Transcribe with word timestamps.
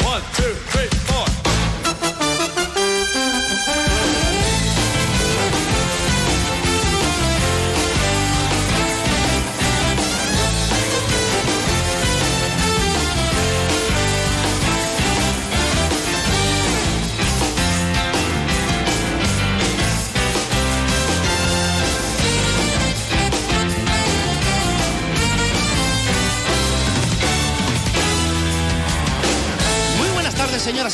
One, 0.00 0.22
two, 0.32 0.71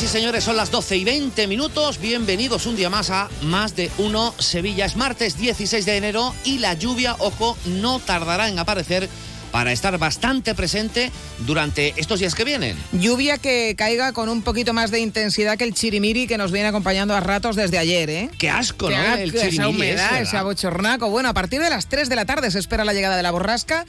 señores. 0.09 0.43
Son 0.43 0.57
las 0.57 0.71
12 0.71 0.97
y 0.97 1.03
20 1.03 1.45
minutos. 1.45 1.99
Bienvenidos 1.99 2.65
un 2.65 2.75
día 2.75 2.89
más 2.89 3.11
a 3.11 3.29
Más 3.43 3.75
de 3.75 3.91
Uno 3.99 4.33
Sevilla. 4.39 4.85
Es 4.85 4.95
martes 4.95 5.37
16 5.37 5.85
de 5.85 5.97
enero 5.97 6.33
y 6.43 6.57
la 6.57 6.73
lluvia, 6.73 7.15
ojo, 7.19 7.55
no 7.65 7.99
tardará 7.99 8.49
en 8.49 8.57
aparecer 8.57 9.07
para 9.51 9.71
estar 9.71 9.97
bastante 9.99 10.55
presente 10.55 11.11
durante 11.39 11.93
estos 11.97 12.19
días 12.19 12.33
que 12.33 12.43
vienen. 12.43 12.75
Lluvia 12.91 13.37
que 13.37 13.75
caiga 13.77 14.11
con 14.11 14.29
un 14.29 14.41
poquito 14.41 14.73
más 14.73 14.89
de 14.89 14.99
intensidad 14.99 15.57
que 15.57 15.63
el 15.63 15.75
chirimiri 15.75 16.25
que 16.25 16.37
nos 16.37 16.51
viene 16.51 16.69
acompañando 16.69 17.15
a 17.15 17.19
ratos 17.19 17.55
desde 17.55 17.77
ayer, 17.77 18.09
¿eh? 18.09 18.29
Qué 18.37 18.49
asco, 18.49 18.87
Qué 18.87 18.95
¿no? 18.95 19.01
asco, 19.01 19.21
El 19.21 19.35
esa 19.35 19.67
humedad, 19.67 20.21
ese, 20.21 20.37
abochornaco. 20.37 21.09
Bueno, 21.09 21.29
a 21.29 21.33
partir 21.33 21.61
de 21.61 21.69
las 21.69 21.87
3 21.87 22.09
de 22.09 22.15
la 22.15 22.25
tarde 22.25 22.49
se 22.49 22.57
espera 22.57 22.83
la 22.83 22.93
llegada 22.93 23.15
de 23.15 23.23
la 23.23 23.31
borrasca 23.31 23.85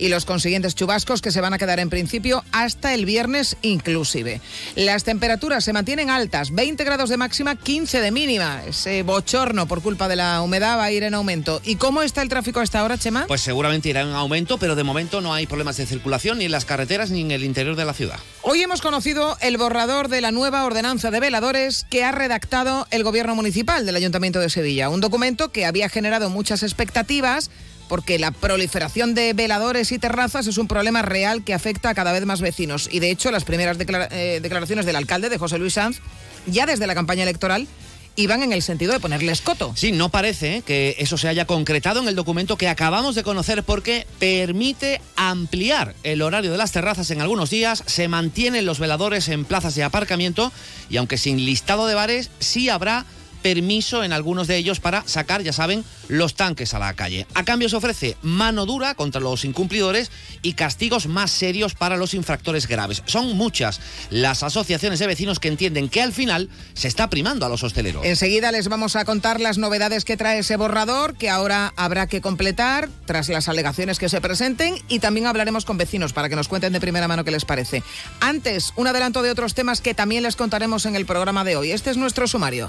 y 0.00 0.08
los 0.08 0.24
consiguientes 0.24 0.74
chubascos 0.74 1.20
que 1.20 1.30
se 1.30 1.40
van 1.40 1.52
a 1.52 1.58
quedar 1.58 1.78
en 1.78 1.90
principio 1.90 2.42
hasta 2.50 2.94
el 2.94 3.04
viernes 3.04 3.56
inclusive. 3.62 4.40
Las 4.74 5.04
temperaturas 5.04 5.62
se 5.62 5.72
mantienen 5.72 6.10
altas, 6.10 6.50
20 6.52 6.82
grados 6.84 7.10
de 7.10 7.16
máxima, 7.16 7.54
15 7.56 8.00
de 8.00 8.10
mínima. 8.10 8.62
Ese 8.66 9.02
bochorno 9.02 9.68
por 9.68 9.82
culpa 9.82 10.08
de 10.08 10.16
la 10.16 10.40
humedad 10.40 10.78
va 10.78 10.84
a 10.84 10.92
ir 10.92 11.02
en 11.02 11.14
aumento. 11.14 11.60
¿Y 11.64 11.76
cómo 11.76 12.02
está 12.02 12.22
el 12.22 12.28
tráfico 12.28 12.60
a 12.60 12.64
esta 12.64 12.82
hora, 12.82 12.98
Chema? 12.98 13.26
Pues 13.26 13.42
seguramente 13.42 13.90
irá 13.90 14.00
en 14.00 14.08
aumento, 14.08 14.58
pero 14.58 14.74
de 14.74 14.84
momento 14.84 15.20
no 15.20 15.34
hay 15.34 15.46
problemas 15.46 15.76
de 15.76 15.86
circulación 15.86 16.38
ni 16.38 16.46
en 16.46 16.52
las 16.52 16.64
carreteras 16.64 17.10
ni 17.10 17.20
en 17.20 17.30
el 17.30 17.44
interior 17.44 17.76
de 17.76 17.84
la 17.84 17.92
ciudad. 17.92 18.18
Hoy 18.42 18.62
hemos 18.62 18.80
conocido 18.80 19.36
el 19.42 19.58
borrador 19.58 20.08
de 20.08 20.22
la 20.22 20.32
nueva 20.32 20.64
ordenanza 20.64 21.10
de 21.10 21.20
veladores 21.20 21.86
que 21.90 22.04
ha 22.04 22.12
redactado 22.12 22.86
el 22.90 23.04
gobierno 23.04 23.34
municipal 23.34 23.84
del 23.84 23.96
Ayuntamiento 23.96 24.40
de 24.40 24.48
Sevilla. 24.48 24.88
Un 24.88 25.00
documento 25.00 25.52
que 25.52 25.66
había 25.66 25.88
generado 25.88 26.30
muchas 26.30 26.62
expectativas 26.62 27.50
porque 27.90 28.20
la 28.20 28.30
proliferación 28.30 29.14
de 29.14 29.32
veladores 29.32 29.90
y 29.90 29.98
terrazas 29.98 30.46
es 30.46 30.58
un 30.58 30.68
problema 30.68 31.02
real 31.02 31.42
que 31.42 31.54
afecta 31.54 31.90
a 31.90 31.94
cada 31.94 32.12
vez 32.12 32.24
más 32.24 32.40
vecinos. 32.40 32.88
Y 32.92 33.00
de 33.00 33.10
hecho, 33.10 33.32
las 33.32 33.42
primeras 33.42 33.76
eh, 33.80 34.38
declaraciones 34.40 34.86
del 34.86 34.94
alcalde, 34.94 35.28
de 35.28 35.38
José 35.38 35.58
Luis 35.58 35.74
Sanz, 35.74 35.98
ya 36.46 36.66
desde 36.66 36.86
la 36.86 36.94
campaña 36.94 37.24
electoral, 37.24 37.66
iban 38.14 38.44
en 38.44 38.52
el 38.52 38.62
sentido 38.62 38.92
de 38.92 39.00
ponerles 39.00 39.40
coto. 39.40 39.72
Sí, 39.74 39.90
no 39.90 40.08
parece 40.08 40.58
¿eh? 40.58 40.62
que 40.62 40.94
eso 41.00 41.18
se 41.18 41.26
haya 41.26 41.46
concretado 41.46 42.00
en 42.00 42.06
el 42.06 42.14
documento 42.14 42.56
que 42.56 42.68
acabamos 42.68 43.16
de 43.16 43.24
conocer 43.24 43.64
porque 43.64 44.06
permite 44.20 45.00
ampliar 45.16 45.96
el 46.04 46.22
horario 46.22 46.52
de 46.52 46.58
las 46.58 46.70
terrazas 46.70 47.10
en 47.10 47.20
algunos 47.20 47.50
días, 47.50 47.82
se 47.86 48.06
mantienen 48.06 48.66
los 48.66 48.78
veladores 48.78 49.28
en 49.28 49.44
plazas 49.44 49.74
de 49.74 49.82
aparcamiento 49.82 50.52
y 50.88 50.96
aunque 50.98 51.18
sin 51.18 51.44
listado 51.44 51.88
de 51.88 51.94
bares, 51.94 52.30
sí 52.38 52.68
habrá 52.68 53.04
permiso 53.42 54.04
en 54.04 54.12
algunos 54.12 54.46
de 54.46 54.56
ellos 54.56 54.80
para 54.80 55.02
sacar, 55.06 55.42
ya 55.42 55.52
saben, 55.52 55.84
los 56.08 56.34
tanques 56.34 56.74
a 56.74 56.78
la 56.78 56.94
calle. 56.94 57.26
A 57.34 57.44
cambio 57.44 57.68
se 57.68 57.76
ofrece 57.76 58.16
mano 58.22 58.66
dura 58.66 58.94
contra 58.94 59.20
los 59.20 59.44
incumplidores 59.44 60.10
y 60.42 60.54
castigos 60.54 61.06
más 61.06 61.30
serios 61.30 61.74
para 61.74 61.96
los 61.96 62.14
infractores 62.14 62.66
graves. 62.66 63.02
Son 63.06 63.36
muchas 63.36 63.80
las 64.10 64.42
asociaciones 64.42 64.98
de 64.98 65.06
vecinos 65.06 65.38
que 65.38 65.48
entienden 65.48 65.88
que 65.88 66.02
al 66.02 66.12
final 66.12 66.48
se 66.74 66.88
está 66.88 67.10
primando 67.10 67.46
a 67.46 67.48
los 67.48 67.62
hosteleros. 67.62 68.04
Enseguida 68.04 68.52
les 68.52 68.68
vamos 68.68 68.96
a 68.96 69.04
contar 69.04 69.40
las 69.40 69.58
novedades 69.58 70.04
que 70.04 70.16
trae 70.16 70.40
ese 70.40 70.56
borrador, 70.56 71.16
que 71.16 71.30
ahora 71.30 71.72
habrá 71.76 72.06
que 72.06 72.20
completar 72.20 72.88
tras 73.06 73.28
las 73.28 73.48
alegaciones 73.48 73.98
que 73.98 74.08
se 74.08 74.20
presenten 74.20 74.74
y 74.88 74.98
también 74.98 75.26
hablaremos 75.26 75.64
con 75.64 75.78
vecinos 75.78 76.12
para 76.12 76.28
que 76.28 76.36
nos 76.36 76.48
cuenten 76.48 76.72
de 76.72 76.80
primera 76.80 77.08
mano 77.08 77.24
qué 77.24 77.30
les 77.30 77.44
parece. 77.44 77.82
Antes, 78.20 78.72
un 78.76 78.86
adelanto 78.86 79.22
de 79.22 79.30
otros 79.30 79.54
temas 79.54 79.80
que 79.80 79.94
también 79.94 80.22
les 80.22 80.36
contaremos 80.36 80.86
en 80.86 80.96
el 80.96 81.06
programa 81.06 81.44
de 81.44 81.56
hoy. 81.56 81.72
Este 81.72 81.90
es 81.90 81.96
nuestro 81.96 82.26
sumario. 82.26 82.68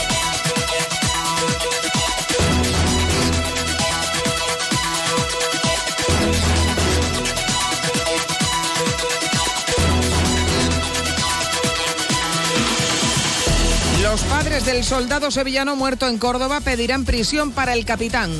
Del 14.65 14.83
soldado 14.83 15.31
sevillano 15.31 15.75
muerto 15.75 16.07
en 16.07 16.19
Córdoba 16.19 16.61
pedirán 16.61 17.03
prisión 17.03 17.51
para 17.51 17.73
el 17.73 17.83
capitán. 17.83 18.31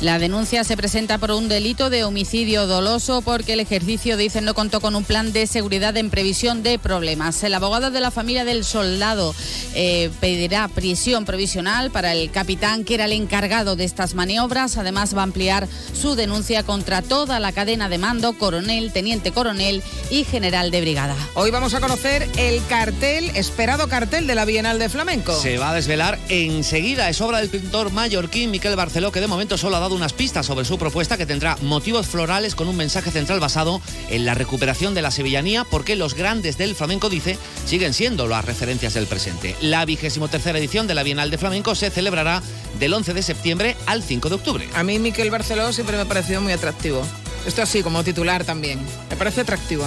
La 0.00 0.18
denuncia 0.18 0.64
se 0.64 0.76
presenta 0.76 1.18
por 1.18 1.30
un 1.30 1.48
delito 1.48 1.88
de 1.88 2.02
homicidio 2.02 2.66
doloso 2.66 3.22
porque 3.22 3.52
el 3.52 3.60
ejercicio, 3.60 4.16
dicen, 4.16 4.44
no 4.44 4.54
contó 4.54 4.80
con 4.80 4.96
un 4.96 5.04
plan 5.04 5.32
de 5.32 5.46
seguridad 5.46 5.96
en 5.96 6.10
previsión 6.10 6.64
de 6.64 6.80
problemas. 6.80 7.42
El 7.44 7.54
abogado 7.54 7.92
de 7.92 8.00
la 8.00 8.10
familia 8.10 8.44
del 8.44 8.64
soldado 8.64 9.34
eh, 9.74 10.10
pedirá 10.20 10.66
prisión 10.66 11.24
provisional 11.24 11.90
para 11.90 12.12
el 12.12 12.30
capitán 12.32 12.84
que 12.84 12.94
era 12.94 13.04
el 13.04 13.12
encargado 13.12 13.76
de 13.76 13.84
estas 13.84 14.14
maniobras. 14.14 14.78
Además 14.78 15.16
va 15.16 15.20
a 15.20 15.24
ampliar 15.24 15.68
su 15.92 16.16
denuncia 16.16 16.64
contra 16.64 17.02
toda 17.02 17.38
la 17.38 17.52
cadena 17.52 17.88
de 17.88 17.98
mando, 17.98 18.36
coronel, 18.36 18.92
teniente 18.92 19.30
coronel 19.30 19.82
y 20.10 20.24
general 20.24 20.72
de 20.72 20.80
brigada. 20.80 21.16
Hoy 21.34 21.50
vamos 21.52 21.74
a 21.74 21.80
conocer 21.80 22.28
el 22.36 22.64
cartel, 22.66 23.30
esperado 23.34 23.88
cartel 23.88 24.26
de 24.26 24.34
la 24.34 24.44
Bienal 24.44 24.80
de 24.80 24.88
Flamenco. 24.88 25.40
Se 25.40 25.58
va 25.58 25.67
a 25.68 25.74
desvelar 25.74 26.18
enseguida. 26.28 27.08
Es 27.08 27.20
obra 27.20 27.38
del 27.38 27.50
pintor 27.50 27.92
mallorquín 27.92 28.50
Miquel 28.50 28.74
Barceló, 28.76 29.12
que 29.12 29.20
de 29.20 29.26
momento 29.26 29.58
solo 29.58 29.76
ha 29.76 29.80
dado 29.80 29.94
unas 29.94 30.12
pistas 30.12 30.46
sobre 30.46 30.64
su 30.64 30.78
propuesta, 30.78 31.16
que 31.16 31.26
tendrá 31.26 31.56
motivos 31.62 32.06
florales 32.06 32.54
con 32.54 32.68
un 32.68 32.76
mensaje 32.76 33.10
central 33.10 33.38
basado 33.38 33.82
en 34.08 34.24
la 34.24 34.34
recuperación 34.34 34.94
de 34.94 35.02
la 35.02 35.10
sevillanía, 35.10 35.64
porque 35.64 35.96
los 35.96 36.14
grandes 36.14 36.56
del 36.56 36.74
flamenco, 36.74 37.10
dice, 37.10 37.38
siguen 37.66 37.92
siendo 37.92 38.26
las 38.26 38.44
referencias 38.44 38.94
del 38.94 39.06
presente. 39.06 39.56
La 39.60 39.84
vigésimo 39.84 40.28
tercera 40.28 40.58
edición 40.58 40.86
de 40.86 40.94
la 40.94 41.02
Bienal 41.02 41.30
de 41.30 41.38
Flamenco 41.38 41.74
se 41.74 41.90
celebrará 41.90 42.42
del 42.78 42.94
11 42.94 43.12
de 43.12 43.22
septiembre 43.22 43.76
al 43.86 44.02
5 44.02 44.28
de 44.30 44.34
octubre. 44.34 44.68
A 44.74 44.82
mí 44.82 44.98
Miquel 44.98 45.30
Barceló 45.30 45.72
siempre 45.72 45.96
me 45.96 46.02
ha 46.02 46.06
parecido 46.06 46.40
muy 46.40 46.52
atractivo. 46.52 47.02
Esto 47.46 47.62
así, 47.62 47.82
como 47.82 48.04
titular 48.04 48.44
también. 48.44 48.80
Me 49.10 49.16
parece 49.16 49.42
atractivo. 49.42 49.84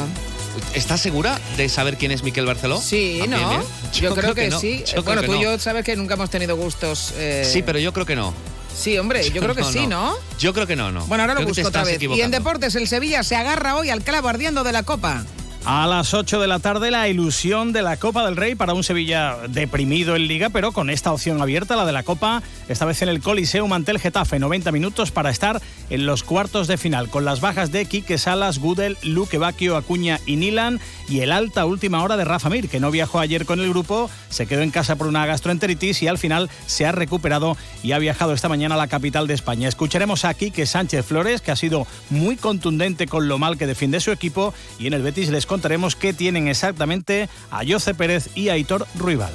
¿Estás 0.74 1.02
segura 1.02 1.40
de 1.58 1.70
saber 1.70 1.98
quién 1.98 2.12
es 2.12 2.24
Miquel 2.24 2.46
Barceló? 2.46 2.80
Sí, 2.80 3.18
También, 3.20 3.42
¿no? 3.42 3.64
Yo, 3.94 4.16
creo 4.16 4.34
que, 4.34 4.50
no. 4.50 4.60
sí. 4.60 4.84
Yo 4.94 5.04
bueno, 5.04 5.24
tú 5.24 5.36
y 5.36 5.44
yo 5.44 5.58
sabes 5.60 5.84
que 5.84 5.96
nunca 5.96 6.14
hemos 6.16 6.30
tenido 6.30 6.56
gustos. 6.56 7.14
eh, 7.16 7.48
Sí, 7.52 7.62
pero 7.62 7.80
yo 7.80 7.94
creo 7.94 8.06
que 8.06 8.16
no. 8.16 8.34
Sí, 8.76 8.98
hombre, 8.98 9.30
yo 9.30 9.42
creo 9.42 9.56
que 9.56 9.64
sí, 9.66 9.86
¿no? 9.88 10.16
Yo 10.40 10.54
creo 10.54 10.66
que 10.66 10.76
no, 10.76 10.92
no. 10.92 11.06
Bueno, 11.06 11.24
ahora 11.24 11.34
lo 11.34 11.40
Creo 11.42 11.50
busco 11.50 11.68
otra 11.68 11.84
vez. 11.84 12.02
Y 12.02 12.22
en 12.22 12.32
deportes, 12.32 12.76
el 12.76 12.88
Sevilla 12.88 13.24
se 13.24 13.36
agarra 13.36 13.76
hoy 13.76 13.90
al 13.90 14.02
clavo 14.02 14.30
ardiendo 14.30 14.64
de 14.64 14.72
la 14.72 14.84
Copa. 14.84 15.26
A 15.64 15.86
las 15.86 16.16
8 16.16 16.42
de 16.42 16.48
la 16.48 16.58
tarde 16.58 16.90
la 16.90 17.08
ilusión 17.08 17.72
de 17.72 17.84
la 17.84 17.98
Copa 17.98 18.26
del 18.26 18.36
Rey 18.36 18.56
para 18.56 18.74
un 18.74 18.84
Sevilla 18.84 19.38
deprimido 19.48 20.16
en 20.16 20.26
liga, 20.26 20.50
pero 20.50 20.72
con 20.72 20.90
esta 20.90 21.14
opción 21.14 21.40
abierta, 21.40 21.76
la 21.76 21.86
de 21.86 21.92
la 21.92 22.02
Copa, 22.02 22.42
esta 22.68 22.86
vez 22.86 23.04
en 23.04 23.10
el 23.10 23.22
Coliseum 23.22 23.72
ante 23.72 23.92
el 23.92 24.00
Getafe, 24.00 24.40
90 24.40 24.72
minutos 24.72 25.12
para 25.12 25.30
estar 25.30 25.62
en 25.92 26.08
los 26.08 26.24
cuartos 26.24 26.68
de 26.68 26.78
final, 26.78 27.10
con 27.10 27.26
las 27.26 27.42
bajas 27.42 27.72
de 27.72 27.86
Quique 27.86 28.18
Salas, 28.18 28.58
Gudel, 28.58 28.98
Luque 29.04 29.38
Bacchio, 29.38 29.78
Acuña 29.78 30.20
y 30.26 30.36
Nilan, 30.38 30.80
y 31.08 31.20
el 31.20 31.32
alta 31.32 31.66
última 31.66 32.02
hora 32.02 32.18
de 32.18 32.26
Rafa 32.26 32.50
Mir, 32.50 32.68
que 32.68 32.80
no 32.80 32.90
viajó 32.90 33.20
ayer 33.20 33.46
con 33.46 33.60
el 33.60 33.70
grupo, 33.70 34.10
se 34.30 34.48
quedó 34.48 34.62
en 34.64 34.72
casa 34.72 34.96
por 34.96 35.06
una 35.06 35.28
gastroenteritis 35.28 36.02
y 36.02 36.08
al 36.08 36.18
final 36.18 36.50
se 36.66 36.88
ha 36.88 36.92
recuperado 36.92 37.56
y 37.84 37.92
ha 37.92 38.00
viajado 38.00 38.34
esta 38.34 38.50
mañana 38.50 38.74
a 38.74 38.80
la 38.80 38.88
capital 38.88 39.28
de 39.28 39.36
España. 39.36 39.68
Escucharemos 39.68 40.26
a 40.26 40.34
Quique 40.34 40.66
Sánchez 40.66 41.06
Flores, 41.06 41.42
que 41.42 41.52
ha 41.52 41.56
sido 41.56 41.86
muy 42.10 42.36
contundente 42.36 43.06
con 43.06 43.28
lo 43.28 43.38
mal 43.38 43.60
que 43.60 43.68
defiende 43.68 44.00
su 44.00 44.12
equipo, 44.12 44.56
y 44.80 44.88
en 44.88 44.94
el 44.94 45.04
Betis 45.04 45.30
les 45.30 45.46
contaremos 45.52 45.98
qué 45.98 46.14
tienen 46.14 46.48
exactamente 46.48 47.28
a 47.50 47.64
Jose 47.68 47.94
Pérez 47.94 48.30
y 48.36 48.48
a 48.48 48.54
Aitor 48.54 48.88
Ruibal. 48.96 49.34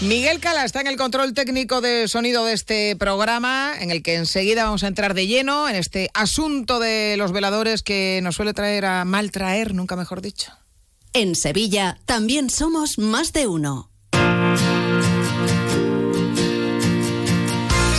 Miguel 0.00 0.40
Cala 0.40 0.64
está 0.64 0.80
en 0.80 0.88
el 0.88 0.96
control 0.96 1.32
técnico 1.32 1.80
de 1.80 2.08
sonido 2.08 2.44
de 2.44 2.54
este 2.54 2.96
programa, 2.96 3.72
en 3.78 3.92
el 3.92 4.02
que 4.02 4.16
enseguida 4.16 4.64
vamos 4.64 4.82
a 4.82 4.88
entrar 4.88 5.14
de 5.14 5.28
lleno 5.28 5.68
en 5.68 5.76
este 5.76 6.10
asunto 6.12 6.80
de 6.80 7.14
los 7.16 7.30
veladores 7.30 7.84
que 7.84 8.18
nos 8.24 8.34
suele 8.34 8.52
traer 8.52 8.84
a 8.84 9.04
mal 9.04 9.30
traer, 9.30 9.74
nunca 9.74 9.94
mejor 9.94 10.22
dicho. 10.22 10.50
En 11.12 11.36
Sevilla 11.36 12.00
también 12.04 12.50
somos 12.50 12.98
más 12.98 13.32
de 13.32 13.46
uno. 13.46 13.91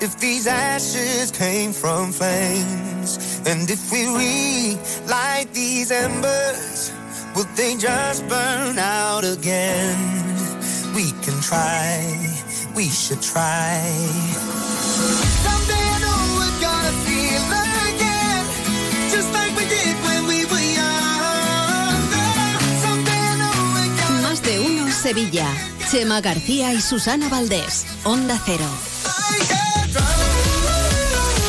if 0.00 0.18
these 0.18 0.46
ashes 0.46 1.30
came 1.30 1.72
from 1.72 2.12
flames. 2.12 3.18
And 3.46 3.70
if 3.70 3.90
we 3.90 4.06
relight 4.06 5.52
these 5.52 5.90
embers, 5.90 6.92
will 7.34 7.48
they 7.56 7.76
just 7.76 8.26
burn 8.28 8.78
out 8.78 9.24
again? 9.24 9.96
We 10.94 11.12
can 11.24 11.40
try, 11.40 11.98
we 12.74 12.88
should 12.88 13.22
try. 13.22 13.80
Someday 15.46 15.84
I 15.94 15.98
know 16.04 16.20
we're 16.38 16.58
gonna 16.60 16.94
feel 17.06 17.44
again, 17.88 18.44
just 19.10 19.32
like 19.32 19.52
we 19.56 19.64
did 19.76 19.94
when 20.06 20.26
we 20.26 20.44
were 20.50 20.66
younger. 20.80 22.30
Someday 22.84 23.22
I 23.32 23.34
know 23.40 23.56
we're 23.74 23.94
gonna 24.00 24.28
Más 24.28 24.42
de 24.42 24.60
uno 24.60 24.90
Sevilla. 24.92 25.48
Chema 25.90 26.20
García 26.20 26.72
y 26.72 26.80
Susana 26.80 27.28
Valdés. 27.28 27.84
Onda 28.04 28.40
Cero. 28.46 28.91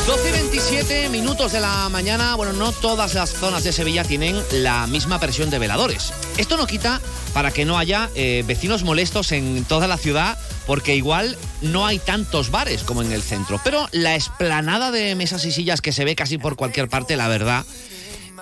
12 0.06 0.28
y 0.28 0.32
27 0.32 1.08
minutos 1.08 1.52
de 1.52 1.60
la 1.60 1.88
mañana. 1.88 2.34
Bueno, 2.36 2.52
no 2.52 2.72
todas 2.72 3.14
las 3.14 3.32
zonas 3.32 3.64
de 3.64 3.72
Sevilla 3.72 4.04
tienen 4.04 4.40
la 4.52 4.86
misma 4.86 5.18
presión 5.18 5.48
de 5.48 5.58
veladores. 5.58 6.12
Esto 6.36 6.56
no 6.56 6.66
quita 6.66 7.00
para 7.32 7.50
que 7.50 7.64
no 7.64 7.78
haya 7.78 8.10
eh, 8.14 8.44
vecinos 8.46 8.84
molestos 8.84 9.32
en 9.32 9.64
toda 9.64 9.88
la 9.88 9.96
ciudad, 9.96 10.38
porque 10.66 10.94
igual 10.94 11.38
no 11.62 11.86
hay 11.86 11.98
tantos 11.98 12.50
bares 12.50 12.82
como 12.82 13.02
en 13.02 13.12
el 13.12 13.22
centro. 13.22 13.60
Pero 13.64 13.88
la 13.92 14.14
esplanada 14.14 14.90
de 14.90 15.14
mesas 15.14 15.44
y 15.46 15.52
sillas 15.52 15.80
que 15.80 15.92
se 15.92 16.04
ve 16.04 16.14
casi 16.14 16.38
por 16.38 16.56
cualquier 16.56 16.88
parte, 16.88 17.16
la 17.16 17.28
verdad. 17.28 17.64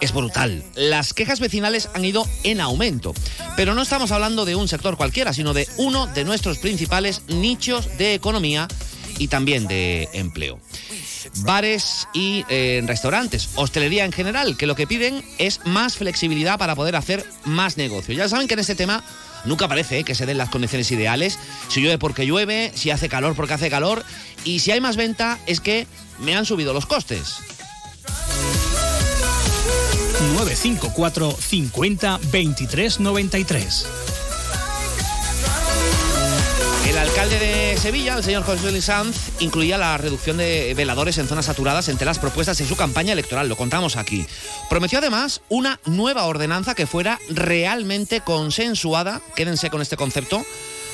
Es 0.00 0.12
brutal. 0.12 0.64
Las 0.74 1.14
quejas 1.14 1.38
vecinales 1.38 1.88
han 1.94 2.04
ido 2.04 2.26
en 2.42 2.60
aumento. 2.60 3.14
Pero 3.56 3.74
no 3.74 3.82
estamos 3.82 4.10
hablando 4.10 4.44
de 4.44 4.56
un 4.56 4.66
sector 4.66 4.96
cualquiera, 4.96 5.32
sino 5.32 5.54
de 5.54 5.68
uno 5.76 6.08
de 6.08 6.24
nuestros 6.24 6.58
principales 6.58 7.22
nichos 7.28 7.88
de 7.98 8.14
economía 8.14 8.66
y 9.22 9.28
también 9.28 9.68
de 9.68 10.08
empleo 10.12 10.60
bares 11.42 12.08
y 12.12 12.44
eh, 12.48 12.82
restaurantes, 12.84 13.50
hostelería 13.54 14.04
en 14.04 14.12
general, 14.12 14.56
que 14.56 14.66
lo 14.66 14.74
que 14.74 14.88
piden 14.88 15.22
es 15.38 15.60
más 15.64 15.96
flexibilidad 15.96 16.58
para 16.58 16.74
poder 16.74 16.96
hacer 16.96 17.24
más 17.44 17.76
negocio. 17.76 18.14
Ya 18.14 18.28
saben 18.28 18.48
que 18.48 18.54
en 18.54 18.60
este 18.60 18.74
tema 18.74 19.04
nunca 19.44 19.68
parece 19.68 20.00
eh, 20.00 20.04
que 20.04 20.16
se 20.16 20.26
den 20.26 20.38
las 20.38 20.48
condiciones 20.48 20.90
ideales. 20.90 21.38
Si 21.68 21.80
llueve 21.80 21.98
porque 21.98 22.26
llueve, 22.26 22.72
si 22.74 22.90
hace 22.90 23.08
calor 23.08 23.34
porque 23.34 23.54
hace 23.54 23.70
calor. 23.70 24.04
Y 24.44 24.58
si 24.58 24.72
hay 24.72 24.80
más 24.80 24.96
venta 24.96 25.38
es 25.46 25.60
que 25.60 25.86
me 26.18 26.34
han 26.34 26.44
subido 26.44 26.72
los 26.72 26.86
costes. 26.86 27.36
954 30.34 31.36
50 31.38 32.20
23 32.32 33.00
93. 33.00 33.86
El 36.92 36.98
alcalde 36.98 37.38
de 37.38 37.78
Sevilla, 37.78 38.16
el 38.18 38.22
señor 38.22 38.44
José 38.44 38.70
Luis 38.70 38.84
Sanz, 38.84 39.16
incluía 39.40 39.78
la 39.78 39.96
reducción 39.96 40.36
de 40.36 40.74
veladores 40.76 41.16
en 41.16 41.26
zonas 41.26 41.46
saturadas 41.46 41.88
entre 41.88 42.04
las 42.04 42.18
propuestas 42.18 42.60
en 42.60 42.68
su 42.68 42.76
campaña 42.76 43.14
electoral, 43.14 43.48
lo 43.48 43.56
contamos 43.56 43.96
aquí. 43.96 44.26
Prometió 44.68 44.98
además 44.98 45.40
una 45.48 45.80
nueva 45.86 46.26
ordenanza 46.26 46.74
que 46.74 46.86
fuera 46.86 47.18
realmente 47.30 48.20
consensuada, 48.20 49.22
quédense 49.34 49.70
con 49.70 49.80
este 49.80 49.96
concepto, 49.96 50.44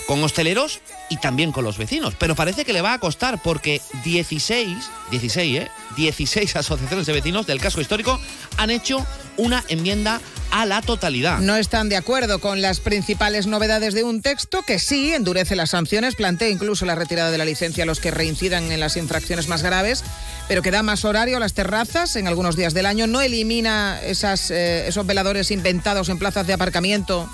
con 0.06 0.23
hosteleros 0.23 0.81
y 1.11 1.17
también 1.17 1.50
con 1.50 1.65
los 1.65 1.79
vecinos. 1.79 2.15
Pero 2.17 2.37
parece 2.37 2.65
que 2.65 2.73
le 2.73 2.81
va 2.81 2.93
a 2.93 3.00
costar 3.00 3.43
porque 3.43 3.83
16, 4.05 4.69
16, 5.11 5.59
¿eh? 5.59 5.69
16 5.99 6.55
asociaciones 6.55 7.06
de 7.06 7.12
vecinos 7.12 7.47
del 7.47 7.61
casco 7.61 7.81
histórico 7.81 8.21
han 8.56 8.71
hecho 8.71 9.05
una 9.37 9.65
enmienda 9.69 10.21
a 10.53 10.65
la 10.65 10.81
totalidad. 10.81 11.41
No 11.41 11.56
están 11.56 11.89
de 11.89 11.97
acuerdo 11.97 12.39
con 12.39 12.62
las 12.62 12.79
principales 12.79 13.49
novedades 13.49 13.95
de 13.95 14.05
un 14.05 14.23
texto 14.23 14.62
que 14.62 14.79
sí 14.79 15.12
endurece 15.12 15.56
las 15.56 15.71
sanciones, 15.71 16.15
plantea 16.15 16.49
incluso 16.49 16.87
la 16.87 16.95
retirada 16.95 17.33
de 17.33 17.39
la 17.39 17.45
licencia 17.45 17.83
a 17.83 17.87
los 17.87 17.99
que 17.99 18.12
reincidan 18.12 18.71
en 18.71 18.79
las 18.79 18.97
infracciones 18.97 19.49
más 19.49 19.65
graves, 19.65 20.05
pero 20.47 20.62
que 20.62 20.71
da 20.71 20.85
más 20.85 21.05
horario 21.05 21.37
a 21.37 21.41
las 21.41 21.53
terrazas 21.53 22.15
en 22.15 22.29
algunos 22.29 22.55
días 22.55 22.75
del 22.75 22.87
año, 22.87 23.09
no 23.09 23.21
elimina 23.21 24.00
esas, 24.00 24.53
eh, 24.53 24.87
esos 24.87 25.05
veladores 25.05 25.50
inventados 25.50 26.09
en 26.09 26.19
plazas 26.19 26.47
de 26.47 26.53
aparcamiento 26.53 27.29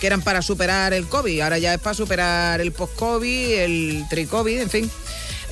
que 0.00 0.06
eran 0.06 0.22
para 0.22 0.40
superar 0.40 0.94
el 0.94 1.06
COVID, 1.06 1.42
ahora 1.42 1.58
ya 1.58 1.74
es 1.74 1.80
para 1.80 1.94
superar 1.94 2.62
el 2.62 2.72
post-COVID, 2.72 3.58
el 3.58 4.04
tri-COVID, 4.08 4.60
en 4.62 4.70
fin. 4.70 4.90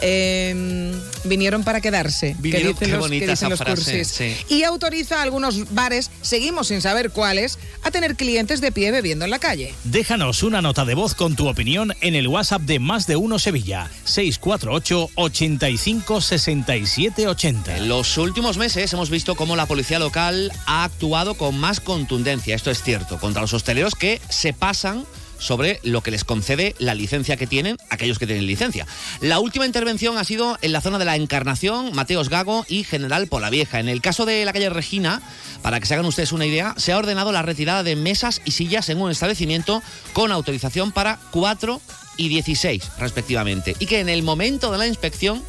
Eh, 0.00 0.92
vinieron 1.24 1.64
para 1.64 1.80
quedarse. 1.80 2.36
Vinieron, 2.38 2.74
que 2.74 2.86
dicen 2.86 2.88
qué 2.88 2.92
los, 2.92 3.00
bonita 3.00 3.26
que 3.26 3.30
dicen 3.32 3.46
esa 3.46 3.48
los 3.48 3.58
frase, 3.58 3.74
cursis. 3.74 4.08
sí. 4.08 4.36
Y 4.48 4.62
autoriza 4.64 5.20
a 5.20 5.22
algunos 5.22 5.72
bares, 5.74 6.10
seguimos 6.22 6.68
sin 6.68 6.80
saber 6.80 7.10
cuáles, 7.10 7.58
a 7.82 7.90
tener 7.90 8.16
clientes 8.16 8.60
de 8.60 8.72
pie 8.72 8.90
bebiendo 8.90 9.24
en 9.24 9.30
la 9.30 9.38
calle. 9.38 9.74
Déjanos 9.84 10.42
una 10.42 10.62
nota 10.62 10.84
de 10.84 10.94
voz 10.94 11.14
con 11.14 11.36
tu 11.36 11.48
opinión 11.48 11.94
en 12.00 12.14
el 12.14 12.28
WhatsApp 12.28 12.62
de 12.62 12.78
Más 12.78 13.06
de 13.06 13.16
Uno 13.16 13.38
Sevilla. 13.38 13.90
648 14.04 15.10
85 15.14 16.20
67 16.20 17.28
80. 17.28 17.76
En 17.76 17.88
los 17.88 18.16
últimos 18.18 18.56
meses 18.56 18.92
hemos 18.92 19.10
visto 19.10 19.34
cómo 19.34 19.56
la 19.56 19.66
policía 19.66 19.98
local 19.98 20.52
ha 20.66 20.84
actuado 20.84 21.34
con 21.34 21.58
más 21.58 21.80
contundencia, 21.80 22.54
esto 22.54 22.70
es 22.70 22.82
cierto, 22.82 23.18
contra 23.18 23.42
los 23.42 23.52
hosteleros 23.52 23.94
que 23.94 24.20
se 24.28 24.52
pasan 24.52 25.04
sobre 25.42 25.80
lo 25.82 26.00
que 26.02 26.10
les 26.10 26.24
concede 26.24 26.74
la 26.78 26.94
licencia 26.94 27.36
que 27.36 27.46
tienen 27.46 27.76
aquellos 27.90 28.18
que 28.18 28.26
tienen 28.26 28.46
licencia. 28.46 28.86
La 29.20 29.40
última 29.40 29.66
intervención 29.66 30.16
ha 30.16 30.24
sido 30.24 30.56
en 30.62 30.72
la 30.72 30.80
zona 30.80 30.98
de 30.98 31.04
la 31.04 31.16
Encarnación, 31.16 31.92
Mateos 31.94 32.28
Gago 32.28 32.64
y 32.68 32.84
General 32.84 33.26
Polavieja. 33.26 33.80
En 33.80 33.88
el 33.88 34.00
caso 34.00 34.24
de 34.24 34.44
la 34.44 34.52
calle 34.52 34.70
Regina, 34.70 35.20
para 35.62 35.80
que 35.80 35.86
se 35.86 35.94
hagan 35.94 36.06
ustedes 36.06 36.32
una 36.32 36.46
idea, 36.46 36.74
se 36.76 36.92
ha 36.92 36.98
ordenado 36.98 37.32
la 37.32 37.42
retirada 37.42 37.82
de 37.82 37.96
mesas 37.96 38.40
y 38.44 38.52
sillas 38.52 38.88
en 38.88 39.00
un 39.00 39.10
establecimiento 39.10 39.82
con 40.12 40.32
autorización 40.32 40.92
para 40.92 41.18
4 41.32 41.80
y 42.16 42.28
16 42.28 42.92
respectivamente. 42.98 43.76
Y 43.78 43.86
que 43.86 44.00
en 44.00 44.08
el 44.08 44.22
momento 44.22 44.70
de 44.70 44.78
la 44.78 44.86
inspección 44.86 45.42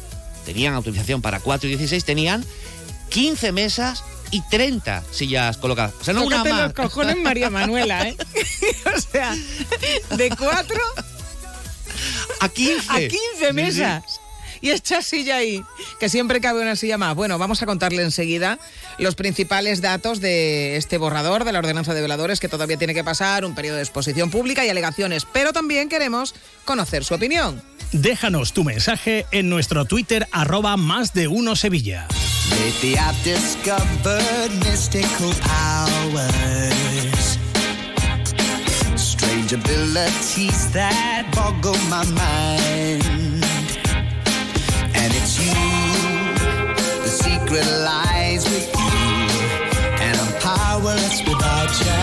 tenían 0.44 0.74
autorización 0.74 1.22
para 1.22 1.40
4 1.40 1.68
y 1.68 1.76
16, 1.76 2.04
tenían 2.04 2.44
15 3.14 3.52
mesas 3.52 4.02
y 4.32 4.42
30 4.48 5.04
sillas 5.12 5.56
colocadas. 5.58 5.94
O 6.00 6.04
sea, 6.04 6.14
no 6.14 6.24
una 6.24 6.38
Tócate 6.38 6.52
más. 6.52 6.62
los 6.64 6.72
cojones, 6.72 7.16
María 7.18 7.48
Manuela, 7.48 8.08
¿eh? 8.08 8.16
o 8.96 9.00
sea, 9.00 9.36
de 10.16 10.30
cuatro 10.30 10.80
A 12.40 12.48
15. 12.48 12.86
a 12.90 12.96
15 13.08 13.52
mesas. 13.52 14.20
Y 14.60 14.70
esta 14.70 15.00
silla 15.00 15.36
ahí, 15.36 15.62
que 16.00 16.08
siempre 16.08 16.40
cabe 16.40 16.62
una 16.62 16.74
silla 16.74 16.98
más. 16.98 17.14
Bueno, 17.14 17.38
vamos 17.38 17.62
a 17.62 17.66
contarle 17.66 18.02
enseguida 18.02 18.58
los 18.98 19.14
principales 19.14 19.80
datos 19.80 20.20
de 20.20 20.76
este 20.76 20.98
borrador 20.98 21.44
de 21.44 21.52
la 21.52 21.58
ordenanza 21.58 21.94
de 21.94 22.02
veladores 22.02 22.40
que 22.40 22.48
todavía 22.48 22.76
tiene 22.76 22.94
que 22.94 23.04
pasar 23.04 23.44
un 23.44 23.54
periodo 23.54 23.76
de 23.76 23.82
exposición 23.82 24.30
pública 24.30 24.64
y 24.64 24.68
alegaciones, 24.68 25.26
pero 25.32 25.52
también 25.52 25.88
queremos 25.88 26.34
conocer 26.64 27.04
su 27.04 27.14
opinión. 27.14 27.62
Déjanos 27.92 28.52
tu 28.52 28.64
mensaje 28.64 29.26
en 29.30 29.48
nuestro 29.48 29.84
Twitter 29.84 30.26
arroba 30.32 30.76
más 30.76 31.14
de 31.14 31.28
uno 31.28 31.54
Sevilla. 31.56 32.08
Lately 32.50 32.96
I've 32.96 33.22
discovered 33.24 34.50
mystical 34.64 35.32
powers. 35.42 37.38
Strange 38.96 39.52
abilities 39.52 40.70
that 40.72 41.26
boggle 41.34 41.78
my 41.88 42.04
mind. 42.12 43.04
And 44.94 45.12
it's 45.14 45.38
you, 45.38 45.52
the 45.52 45.73
secret 47.44 47.66
lies 47.84 48.44
with 48.44 48.68
you. 48.74 48.82
And 50.04 50.16
I'm 50.16 50.32
powerless 50.40 51.20
without 51.20 51.70
you. 51.80 52.02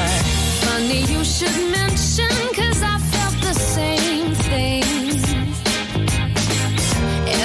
Funny 0.66 1.02
you 1.14 1.24
should 1.24 1.72
mention, 1.72 2.30
cause 2.54 2.82
I 2.84 2.98
felt 3.14 3.36
the 3.42 3.54
same 3.54 4.34
thing. 4.50 4.84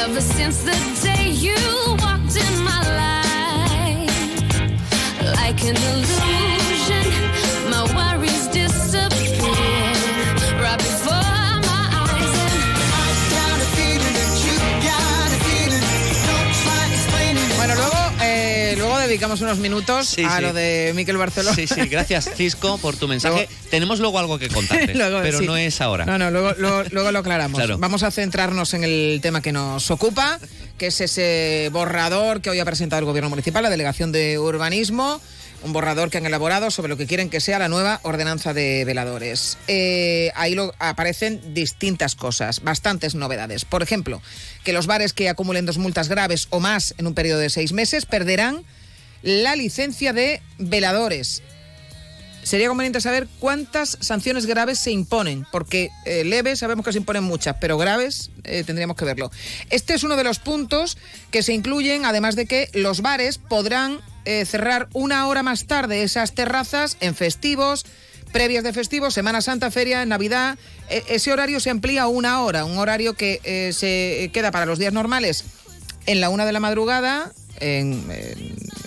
Ever 0.02 0.20
since 0.20 0.62
the 0.62 0.76
day 1.02 1.30
you 1.30 1.56
walked 2.04 2.36
in 2.36 2.54
my 2.70 2.82
life, 3.02 4.40
like 5.36 5.62
an 5.64 5.76
illusion, 5.76 6.15
dedicamos 19.16 19.40
unos 19.40 19.58
minutos 19.58 20.08
Sí, 20.08 20.22
a 20.24 20.36
sí. 20.36 20.42
lo 20.42 20.52
de 20.52 20.92
Miquel 20.94 21.16
Barceló. 21.16 21.54
Sí, 21.54 21.66
sí, 21.66 21.80
gracias 21.88 22.28
Cisco 22.36 22.76
por 22.76 22.96
tu 22.96 23.08
mensaje. 23.08 23.48
Tenemos 23.70 23.98
luego 23.98 24.18
algo 24.18 24.38
que 24.38 24.48
contarte, 24.48 24.94
Luego, 24.94 25.20
pero 25.22 25.38
sí. 25.38 25.46
no 25.46 25.56
es 25.56 25.80
ahora. 25.80 26.04
No, 26.04 26.18
no, 26.18 26.30
luego, 26.30 26.52
luego, 26.58 26.82
luego 26.90 27.12
lo 27.12 27.20
aclaramos. 27.20 27.58
Claro. 27.58 27.78
Vamos 27.78 28.02
a 28.02 28.10
centrarnos 28.10 28.74
en 28.74 28.84
el 28.84 29.20
tema 29.22 29.40
que 29.40 29.52
nos 29.52 29.90
ocupa, 29.90 30.38
que 30.76 30.88
es 30.88 31.00
ese 31.00 31.70
borrador 31.72 32.42
que 32.42 32.50
hoy 32.50 32.60
ha 32.60 32.64
presentado 32.66 33.00
el 33.00 33.06
Gobierno 33.06 33.30
Municipal, 33.30 33.62
la 33.62 33.70
Delegación 33.70 34.12
de 34.12 34.38
Urbanismo, 34.38 35.18
un 35.62 35.72
borrador 35.72 36.10
que 36.10 36.18
han 36.18 36.26
elaborado 36.26 36.70
sobre 36.70 36.90
lo 36.90 36.98
que 36.98 37.06
quieren 37.06 37.30
que 37.30 37.40
sea 37.40 37.58
la 37.58 37.68
nueva 37.70 38.00
ordenanza 38.02 38.52
de 38.52 38.84
veladores. 38.84 39.56
Eh, 39.66 40.30
ahí 40.34 40.54
lo- 40.54 40.74
aparecen 40.78 41.54
distintas 41.54 42.14
cosas, 42.14 42.62
bastantes 42.62 43.14
novedades. 43.14 43.64
Por 43.64 43.82
ejemplo, 43.82 44.20
que 44.62 44.74
los 44.74 44.86
bares 44.86 45.14
que 45.14 45.30
acumulen 45.30 45.64
dos 45.64 45.78
multas 45.78 46.10
graves 46.10 46.48
o 46.50 46.60
más 46.60 46.94
en 46.98 47.06
un 47.06 47.14
periodo 47.14 47.38
de 47.40 47.48
seis 47.48 47.72
meses 47.72 48.04
perderán 48.04 48.64
la 49.26 49.56
licencia 49.56 50.12
de 50.12 50.40
veladores 50.56 51.42
sería 52.44 52.68
conveniente 52.68 53.00
saber 53.00 53.26
cuántas 53.40 53.98
sanciones 54.00 54.46
graves 54.46 54.78
se 54.78 54.92
imponen, 54.92 55.44
porque 55.50 55.90
eh, 56.04 56.22
leves 56.22 56.60
sabemos 56.60 56.84
que 56.84 56.92
se 56.92 56.98
imponen 56.98 57.24
muchas, 57.24 57.56
pero 57.60 57.76
graves 57.76 58.30
eh, 58.44 58.62
tendríamos 58.64 58.96
que 58.96 59.04
verlo. 59.04 59.32
Este 59.70 59.94
es 59.94 60.04
uno 60.04 60.14
de 60.14 60.22
los 60.22 60.38
puntos 60.38 60.96
que 61.32 61.42
se 61.42 61.52
incluyen, 61.52 62.04
además 62.04 62.36
de 62.36 62.46
que 62.46 62.70
los 62.72 63.02
bares 63.02 63.38
podrán 63.38 64.00
eh, 64.26 64.44
cerrar 64.44 64.88
una 64.92 65.26
hora 65.26 65.42
más 65.42 65.66
tarde 65.66 66.04
esas 66.04 66.32
terrazas 66.32 66.96
en 67.00 67.16
festivos, 67.16 67.84
previas 68.30 68.62
de 68.62 68.72
festivos, 68.72 69.12
Semana 69.12 69.40
Santa, 69.40 69.72
Feria, 69.72 70.06
Navidad. 70.06 70.56
E- 70.88 71.02
ese 71.08 71.32
horario 71.32 71.58
se 71.58 71.70
amplía 71.70 72.02
a 72.02 72.06
una 72.06 72.42
hora, 72.42 72.64
un 72.64 72.78
horario 72.78 73.14
que 73.14 73.40
se 73.74 74.30
queda 74.32 74.52
para 74.52 74.66
los 74.66 74.78
días 74.78 74.92
normales 74.92 75.42
en 76.06 76.20
la 76.20 76.28
una 76.30 76.46
de 76.46 76.52
la 76.52 76.60
madrugada, 76.60 77.32
en, 77.58 78.04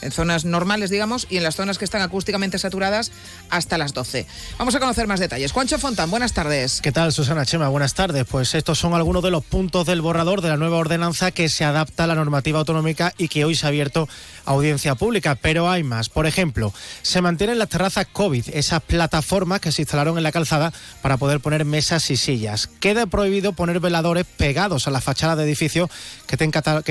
en- 0.01 0.12
zonas 0.12 0.46
normales, 0.46 0.89
digamos, 0.89 1.27
y 1.29 1.38
en 1.38 1.44
las 1.44 1.56
zonas 1.56 1.77
que 1.77 1.86
están 1.86 2.01
acústicamente 2.01 2.58
saturadas 2.60 3.12
hasta 3.50 3.77
las 3.77 3.94
12. 3.94 4.25
Vamos 4.58 4.75
a 4.75 4.79
conocer 4.79 5.08
más 5.08 5.20
detalles. 5.20 5.51
Juancho 5.51 5.79
Fontán, 5.79 6.10
buenas 6.12 6.34
tardes. 6.34 6.82
¿Qué 6.82 6.91
tal, 6.91 7.12
Susana 7.13 7.46
Chema? 7.46 7.70
Buenas 7.70 7.94
tardes. 7.94 8.25
Pues 8.29 8.53
estos 8.56 8.77
son 8.79 8.94
algunos 8.94 9.24
de 9.24 9.32
los 9.32 9.44
puntos 9.44 9.86
del 9.86 10.01
borrador 10.01 10.41
de 10.41 10.50
la 10.50 10.58
nueva 10.58 10.77
ordenanza 10.77 11.32
que 11.32 11.50
se 11.50 11.63
adapta 11.65 12.03
a 12.03 12.08
la 12.08 12.15
normativa 12.15 12.60
autonómica 12.60 13.13
y 13.18 13.27
que 13.27 13.46
hoy 13.46 13.56
se 13.56 13.65
ha 13.65 13.70
abierto 13.70 14.08
a 14.46 14.51
audiencia 14.51 14.96
pública. 14.96 15.36
Pero 15.36 15.70
hay 15.70 15.84
más. 15.84 16.10
Por 16.10 16.25
ejemplo, 16.27 16.74
se 17.01 17.22
mantienen 17.22 17.60
las 17.60 17.70
terrazas 17.70 18.08
COVID, 18.12 18.50
esas 18.53 18.82
plataformas 18.82 19.60
que 19.62 19.72
se 19.72 19.82
instalaron 19.84 20.18
en 20.18 20.24
la 20.24 20.32
calzada 20.32 20.72
para 21.01 21.18
poder 21.18 21.39
poner 21.39 21.65
mesas 21.65 22.10
y 22.12 22.18
sillas. 22.18 22.68
Queda 22.79 23.06
prohibido 23.06 23.53
poner 23.53 23.79
veladores 23.79 24.25
pegados 24.38 24.88
a 24.88 24.91
la 24.91 25.01
fachada 25.01 25.36
de 25.36 25.44
edificios 25.46 25.89
que 26.27 26.36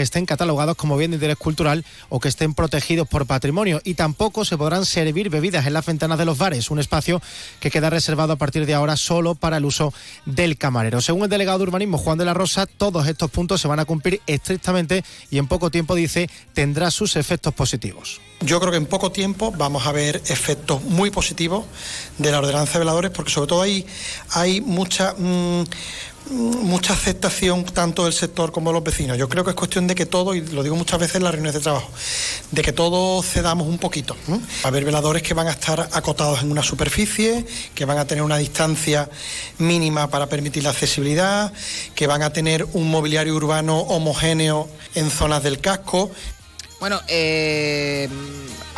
estén 0.02 0.26
catalogados 0.26 0.76
como 0.76 0.96
bien 0.96 1.10
de 1.10 1.16
interés 1.16 1.36
cultural 1.36 1.84
o 2.08 2.18
que 2.20 2.28
estén 2.28 2.54
protegidos 2.54 2.97
por 3.06 3.26
patrimonio. 3.26 3.80
Y 3.84 3.94
tampoco 3.94 4.44
se 4.44 4.56
podrán 4.56 4.84
servir 4.84 5.30
bebidas 5.30 5.66
en 5.66 5.72
las 5.72 5.86
ventanas 5.86 6.18
de 6.18 6.24
los 6.24 6.38
bares, 6.38 6.70
un 6.70 6.78
espacio 6.78 7.20
que 7.60 7.70
queda 7.70 7.90
reservado 7.90 8.32
a 8.32 8.36
partir 8.36 8.66
de 8.66 8.74
ahora 8.74 8.96
solo 8.96 9.34
para 9.34 9.58
el 9.58 9.64
uso 9.64 9.92
del 10.26 10.56
camarero. 10.56 11.00
Según 11.00 11.24
el 11.24 11.30
delegado 11.30 11.58
de 11.58 11.64
urbanismo 11.64 11.98
Juan 11.98 12.18
de 12.18 12.24
la 12.24 12.34
Rosa, 12.34 12.66
todos 12.66 13.06
estos 13.06 13.30
puntos 13.30 13.60
se 13.60 13.68
van 13.68 13.80
a 13.80 13.84
cumplir 13.84 14.20
estrictamente 14.26 15.04
y 15.30 15.38
en 15.38 15.46
poco 15.46 15.70
tiempo, 15.70 15.94
dice, 15.94 16.28
tendrá 16.52 16.90
sus 16.90 17.16
efectos 17.16 17.54
positivos. 17.54 18.20
Yo 18.40 18.60
creo 18.60 18.70
que 18.70 18.78
en 18.78 18.86
poco 18.86 19.10
tiempo 19.10 19.52
vamos 19.52 19.86
a 19.86 19.92
ver 19.92 20.22
efectos 20.26 20.82
muy 20.84 21.10
positivos 21.10 21.64
de 22.18 22.30
la 22.30 22.38
ordenanza 22.38 22.74
de 22.74 22.78
veladores, 22.80 23.10
porque 23.10 23.32
sobre 23.32 23.48
todo 23.48 23.62
hay, 23.62 23.84
hay 24.30 24.60
mucha, 24.60 25.14
mm, 25.18 25.64
mucha 26.30 26.92
aceptación 26.92 27.64
tanto 27.64 28.04
del 28.04 28.12
sector 28.12 28.52
como 28.52 28.70
de 28.70 28.74
los 28.74 28.84
vecinos. 28.84 29.16
Yo 29.18 29.28
creo 29.28 29.44
que 29.44 29.50
es 29.50 29.56
cuestión 29.56 29.86
de 29.86 29.94
que 29.94 30.06
todo, 30.06 30.34
y 30.34 30.40
lo 30.40 30.62
digo 30.62 30.76
muchas 30.76 30.98
veces 30.98 31.16
en 31.16 31.24
las 31.24 31.32
reuniones 31.32 31.54
de 31.54 31.60
trabajo, 31.60 31.90
de 32.50 32.62
que 32.62 32.72
todos 32.72 33.26
cedamos 33.26 33.66
un 33.66 33.78
poquito. 33.78 34.16
Va 34.28 34.36
a 34.64 34.68
haber 34.68 34.84
veladores 34.84 35.22
que 35.22 35.34
van 35.34 35.48
a 35.48 35.52
estar 35.52 35.88
acotados 35.92 36.42
en 36.42 36.50
una 36.50 36.62
superficie, 36.62 37.46
que 37.74 37.84
van 37.84 37.98
a 37.98 38.06
tener 38.06 38.22
una 38.22 38.36
distancia 38.36 39.08
mínima 39.58 40.08
para 40.08 40.26
permitir 40.26 40.64
la 40.64 40.70
accesibilidad, 40.70 41.52
que 41.94 42.06
van 42.06 42.22
a 42.22 42.30
tener 42.32 42.66
un 42.72 42.90
mobiliario 42.90 43.34
urbano 43.34 43.78
homogéneo 43.80 44.68
en 44.94 45.10
zonas 45.10 45.42
del 45.42 45.60
casco. 45.60 46.10
Bueno, 46.80 47.00
eh, 47.08 48.08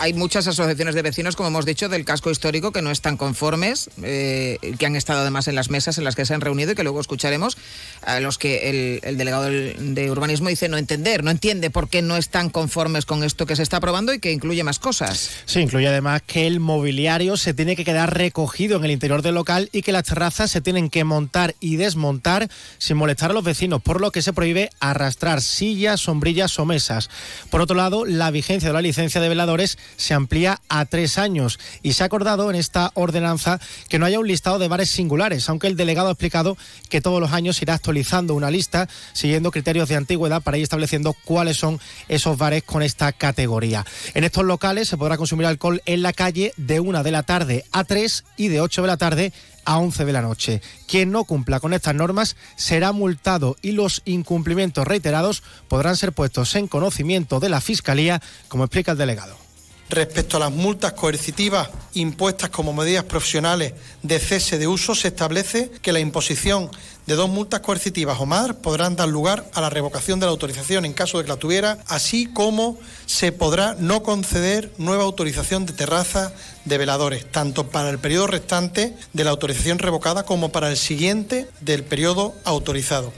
hay 0.00 0.14
muchas 0.14 0.47
asociaciones 0.47 0.95
de 0.95 1.02
vecinos, 1.02 1.37
como 1.37 1.49
hemos 1.49 1.64
dicho, 1.66 1.88
del 1.88 2.04
casco 2.04 2.30
histórico 2.30 2.73
que 2.73 2.83
no 2.83 2.90
están 2.90 3.16
conformes, 3.16 3.90
eh, 4.02 4.59
que 4.78 4.87
han 4.87 4.97
estado 4.97 5.21
además 5.21 5.47
en 5.49 5.54
las 5.54 5.71
mesas 5.71 5.99
en 5.99 6.04
las 6.04 6.16
que 6.16 6.25
se 6.26 6.35
han 6.35 6.40
reunido 6.40 6.73
y 6.73 6.75
que 6.75 6.83
luego 6.83 7.00
escucharemos, 7.00 7.57
a 8.02 8.19
los 8.21 8.38
que 8.38 8.71
el, 8.71 9.00
el 9.02 9.16
delegado 9.19 9.45
del- 9.45 9.95
de 9.95 10.11
urbanismo 10.11 10.49
dice 10.49 10.69
no 10.69 10.78
entender, 10.78 11.23
no 11.23 11.30
entiende 11.30 11.71
por 11.71 11.88
qué 11.88 12.02
no 12.02 12.16
están 12.16 12.50
conformes 12.50 13.04
con 13.07 13.23
esto 13.25 13.47
que 13.47 13.57
se 13.57 13.62
está 13.62 13.76
aprobando 13.76 14.12
y 14.14 14.19
que 14.19 14.33
incluye 14.33 14.64
más 14.64 14.78
cosas. 14.78 15.30
Sí, 15.45 15.61
incluye 15.61 15.87
además 15.88 16.23
que 16.26 16.47
el 16.47 16.61
mobiliario 16.61 17.37
se 17.37 17.54
tiene 17.54 17.76
que 17.76 17.85
quedar 17.85 18.16
recogido 18.16 18.78
en 18.78 18.85
el 18.87 18.90
interior 18.92 19.23
del 19.23 19.35
local 19.35 19.69
y 19.73 19.83
que 19.83 19.92
las 19.92 20.04
terrazas 20.04 20.50
se 20.50 20.61
tienen 20.61 20.88
que 20.90 21.04
montar 21.04 21.54
y 21.61 21.76
desmontar 21.76 22.49
sin 22.78 22.97
molestar 22.97 23.30
a 23.30 23.35
los 23.35 23.45
vecinos, 23.45 23.83
por 23.83 24.00
lo 24.00 24.11
que 24.11 24.23
se 24.23 24.33
prohíbe 24.33 24.71
arrastrar 24.80 25.42
sillas, 25.42 26.00
sombrillas 26.00 26.59
o 26.59 26.64
mesas. 26.64 27.11
Por 27.50 27.61
otro 27.61 27.76
lado, 27.76 28.04
la 28.07 28.30
vigencia 28.30 28.69
de 28.69 28.73
la 28.73 28.80
licencia 28.83 29.21
de 29.21 29.28
veladores 29.28 29.76
se 29.97 30.15
amplía 30.15 30.61
a 30.69 30.85
tres 30.85 31.19
años 31.19 31.59
y 31.83 31.93
se 31.93 32.03
ha 32.03 32.07
acordado 32.07 32.51
en 32.51 32.57
esta 32.57 32.91
ordenanza 32.95 33.61
que 33.89 33.99
no 33.99 34.07
haya 34.07 34.19
un 34.19 34.27
listado 34.29 34.59
de 34.59 34.69
bares 34.69 34.91
singulares, 34.91 35.49
aunque 35.49 35.67
el 35.67 35.77
delegado 35.77 36.09
ha 36.09 36.13
explicado 36.13 36.57
que 36.89 37.01
todos 37.01 37.21
los 37.21 37.33
años 37.33 37.61
irá 37.63 37.75
actualizando 37.75 38.35
una 38.35 38.51
lista 38.51 38.89
siguiendo 39.13 39.51
criterios 39.51 39.89
de 39.89 39.97
antigüedad 39.97 40.43
para 40.43 40.57
ir 40.57 40.63
estableciendo 40.63 41.15
cuáles 41.25 41.57
son 41.57 41.81
esos 42.09 42.39
bares 42.39 42.63
con 42.63 42.83
esta 42.83 43.13
categoría. 43.13 43.85
En 44.15 44.25
estos 44.25 44.45
locales 44.45 44.89
se 44.89 44.97
podrá 44.97 45.17
consumir 45.17 45.47
alcohol 45.47 45.83
en 45.87 46.03
la 46.03 46.13
calle 46.13 46.53
de 46.57 46.81
una 46.81 47.03
de 47.03 47.11
la 47.11 47.23
tarde 47.23 47.65
a 47.73 47.85
3 47.85 48.25
y 48.37 48.49
de 48.49 48.61
8 48.61 48.83
de 48.83 48.89
la 48.89 48.97
tarde 48.97 49.33
a 49.65 49.79
11 49.79 50.05
de 50.05 50.13
la 50.13 50.23
noche. 50.23 50.63
Quien 50.87 51.13
no 51.13 51.25
cumpla 51.25 51.61
con 51.61 51.73
estas 51.73 51.95
normas 51.95 52.37
será 52.57 52.93
multado 52.93 53.57
y 53.63 53.73
los 53.73 54.03
incumplimientos 54.05 54.87
reiterados 54.87 55.43
podrán 55.69 55.97
ser 55.97 56.13
puestos 56.13 56.55
en 56.55 56.67
conocimiento 56.67 57.41
de 57.41 57.49
la 57.49 57.61
Fiscalía, 57.61 58.21
como 58.49 58.65
explica 58.65 58.93
el 58.93 58.99
delegado. 58.99 59.50
Respecto 59.91 60.37
a 60.37 60.41
las 60.41 60.53
multas 60.53 60.93
coercitivas 60.93 61.69
impuestas 61.95 62.49
como 62.51 62.73
medidas 62.73 63.03
profesionales 63.03 63.73
de 64.05 64.21
cese 64.21 64.57
de 64.57 64.69
uso, 64.69 64.95
se 64.95 65.09
establece 65.09 65.69
que 65.83 65.93
la 65.93 65.99
imposición 65.99 66.71
de 67.09 67.17
dos 67.17 67.29
multas 67.29 67.59
coercitivas 67.59 68.21
o 68.21 68.25
más 68.25 68.55
podrán 68.55 68.95
dar 68.95 69.09
lugar 69.09 69.51
a 69.53 69.61
la 69.61 69.69
revocación 69.69 70.21
de 70.21 70.27
la 70.27 70.31
autorización 70.31 70.85
en 70.85 70.93
caso 70.93 71.19
de 71.19 71.25
que 71.25 71.31
la 71.31 71.39
tuviera, 71.39 71.79
así 71.89 72.27
como 72.27 72.79
se 73.07 73.33
podrá 73.33 73.75
no 73.81 74.05
conceder 74.05 74.73
nueva 74.79 75.03
autorización 75.03 75.67
de 75.67 75.73
terraza 75.73 76.33
de 76.65 76.79
veladores, 76.79 77.29
tanto 77.29 77.69
para 77.69 77.91
el 77.91 77.99
periodo 77.99 78.29
restante 78.29 78.95
de 79.13 79.25
la 79.25 79.31
autorización 79.31 79.81
revocada 79.81 80.23
como 80.23 80.53
para 80.53 80.71
el 80.71 80.77
siguiente 80.77 81.49
del 81.63 81.83
periodo 81.83 82.37
autorizado. 82.45 83.13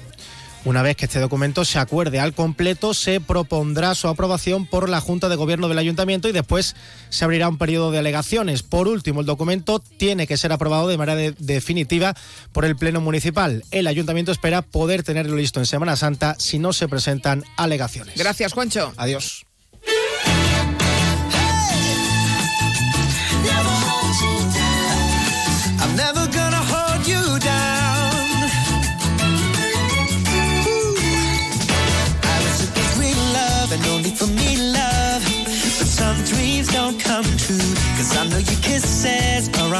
Una 0.64 0.82
vez 0.82 0.96
que 0.96 1.06
este 1.06 1.18
documento 1.18 1.64
se 1.64 1.80
acuerde 1.80 2.20
al 2.20 2.34
completo, 2.34 2.94
se 2.94 3.20
propondrá 3.20 3.96
su 3.96 4.06
aprobación 4.06 4.64
por 4.66 4.88
la 4.88 5.00
Junta 5.00 5.28
de 5.28 5.34
Gobierno 5.34 5.68
del 5.68 5.78
Ayuntamiento 5.78 6.28
y 6.28 6.32
después 6.32 6.76
se 7.08 7.24
abrirá 7.24 7.48
un 7.48 7.58
periodo 7.58 7.90
de 7.90 7.98
alegaciones. 7.98 8.62
Por 8.62 8.86
último, 8.86 9.20
el 9.20 9.26
documento 9.26 9.80
tiene 9.80 10.28
que 10.28 10.36
ser 10.36 10.52
aprobado 10.52 10.86
de 10.86 10.96
manera 10.98 11.16
de- 11.16 11.34
definitiva 11.38 12.14
por 12.52 12.64
el 12.64 12.76
Pleno 12.76 13.00
Municipal. 13.00 13.64
El 13.72 13.88
Ayuntamiento 13.88 14.30
espera 14.30 14.62
poder 14.62 15.02
tenerlo 15.02 15.34
listo 15.36 15.58
en 15.58 15.66
Semana 15.66 15.96
Santa 15.96 16.36
si 16.38 16.60
no 16.60 16.72
se 16.72 16.86
presentan 16.86 17.42
alegaciones. 17.56 18.14
Gracias, 18.16 18.52
Juancho. 18.52 18.92
Adiós. 18.96 19.44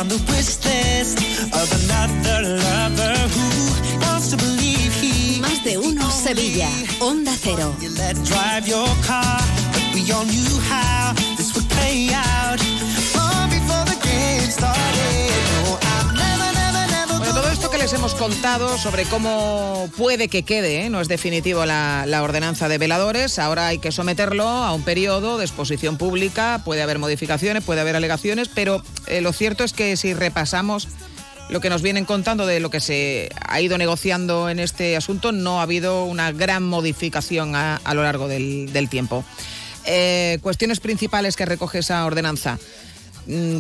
On 0.03 0.09
the 0.09 0.19
wish 0.33 0.59
list 0.65 1.19
of 1.61 1.67
another 1.81 2.57
lover 2.67 3.15
who 3.35 4.01
wants 4.05 4.31
to 4.31 4.37
believe 4.37 4.93
he 5.01 5.41
Más 5.41 5.63
de 5.63 5.77
uno 5.79 6.11
Sevilla. 6.11 6.69
Onda 7.01 7.33
Cero. 7.37 7.73
you 7.81 7.91
let 7.91 8.17
drive 8.25 8.67
your 8.67 8.89
car, 9.07 9.41
but 9.73 9.85
we 9.95 10.11
all 10.11 10.25
knew 10.25 10.59
how 10.69 11.13
this 11.37 11.55
would 11.55 11.69
play 11.71 12.11
out. 12.13 12.62
Hemos 17.95 18.15
contado 18.15 18.79
sobre 18.79 19.05
cómo 19.05 19.91
puede 19.97 20.29
que 20.29 20.45
quede, 20.45 20.85
¿eh? 20.85 20.91
no 20.91 21.01
es 21.01 21.09
definitivo 21.09 21.67
la, 21.67 22.21
ordenanza 22.23 22.69
de 22.69 22.79
veladores, 22.79 23.39
ahora 23.39 23.67
hay 23.67 23.79
que 23.79 23.93
someterlo 23.93 24.49
a 24.49 24.73
un 24.73 24.83
periodo 24.83 25.37
de 25.37 25.45
exposición 25.45 25.99
pública, 25.99 26.63
puede 26.65 26.83
haber 26.83 26.99
modificaciones, 26.99 27.65
puede 27.65 27.81
haber 27.81 27.97
alegaciones, 27.97 28.49
pero 28.49 28.83
eh, 29.09 29.21
lo 29.21 29.33
cierto 29.33 29.65
es 29.65 29.73
que 29.73 29.97
si 29.97 30.15
repasamos 30.15 30.89
lo 31.51 31.61
que 31.61 31.69
nos 31.71 31.83
vienen 31.83 32.05
contando 32.05 32.47
de 32.47 32.61
lo 32.61 32.71
que 32.71 32.81
se 32.81 33.29
ha 33.47 33.61
ido 33.61 33.77
negociando 33.77 34.49
en 34.49 34.59
este 34.59 34.97
asunto, 34.97 35.33
no 35.33 35.61
ha 35.61 35.65
habido 35.65 36.05
una 36.05 36.33
gran 36.33 36.63
modificación 36.63 37.55
a, 37.55 37.81
lo 37.95 38.03
largo 38.03 38.27
del, 38.29 38.89
tiempo. 38.91 39.25
Eh, 39.85 40.39
cuestiones 40.41 40.81
principales 40.81 41.37
que 41.37 41.45
recoge 41.45 41.81
esa 41.81 42.05
ordenanza 42.07 42.59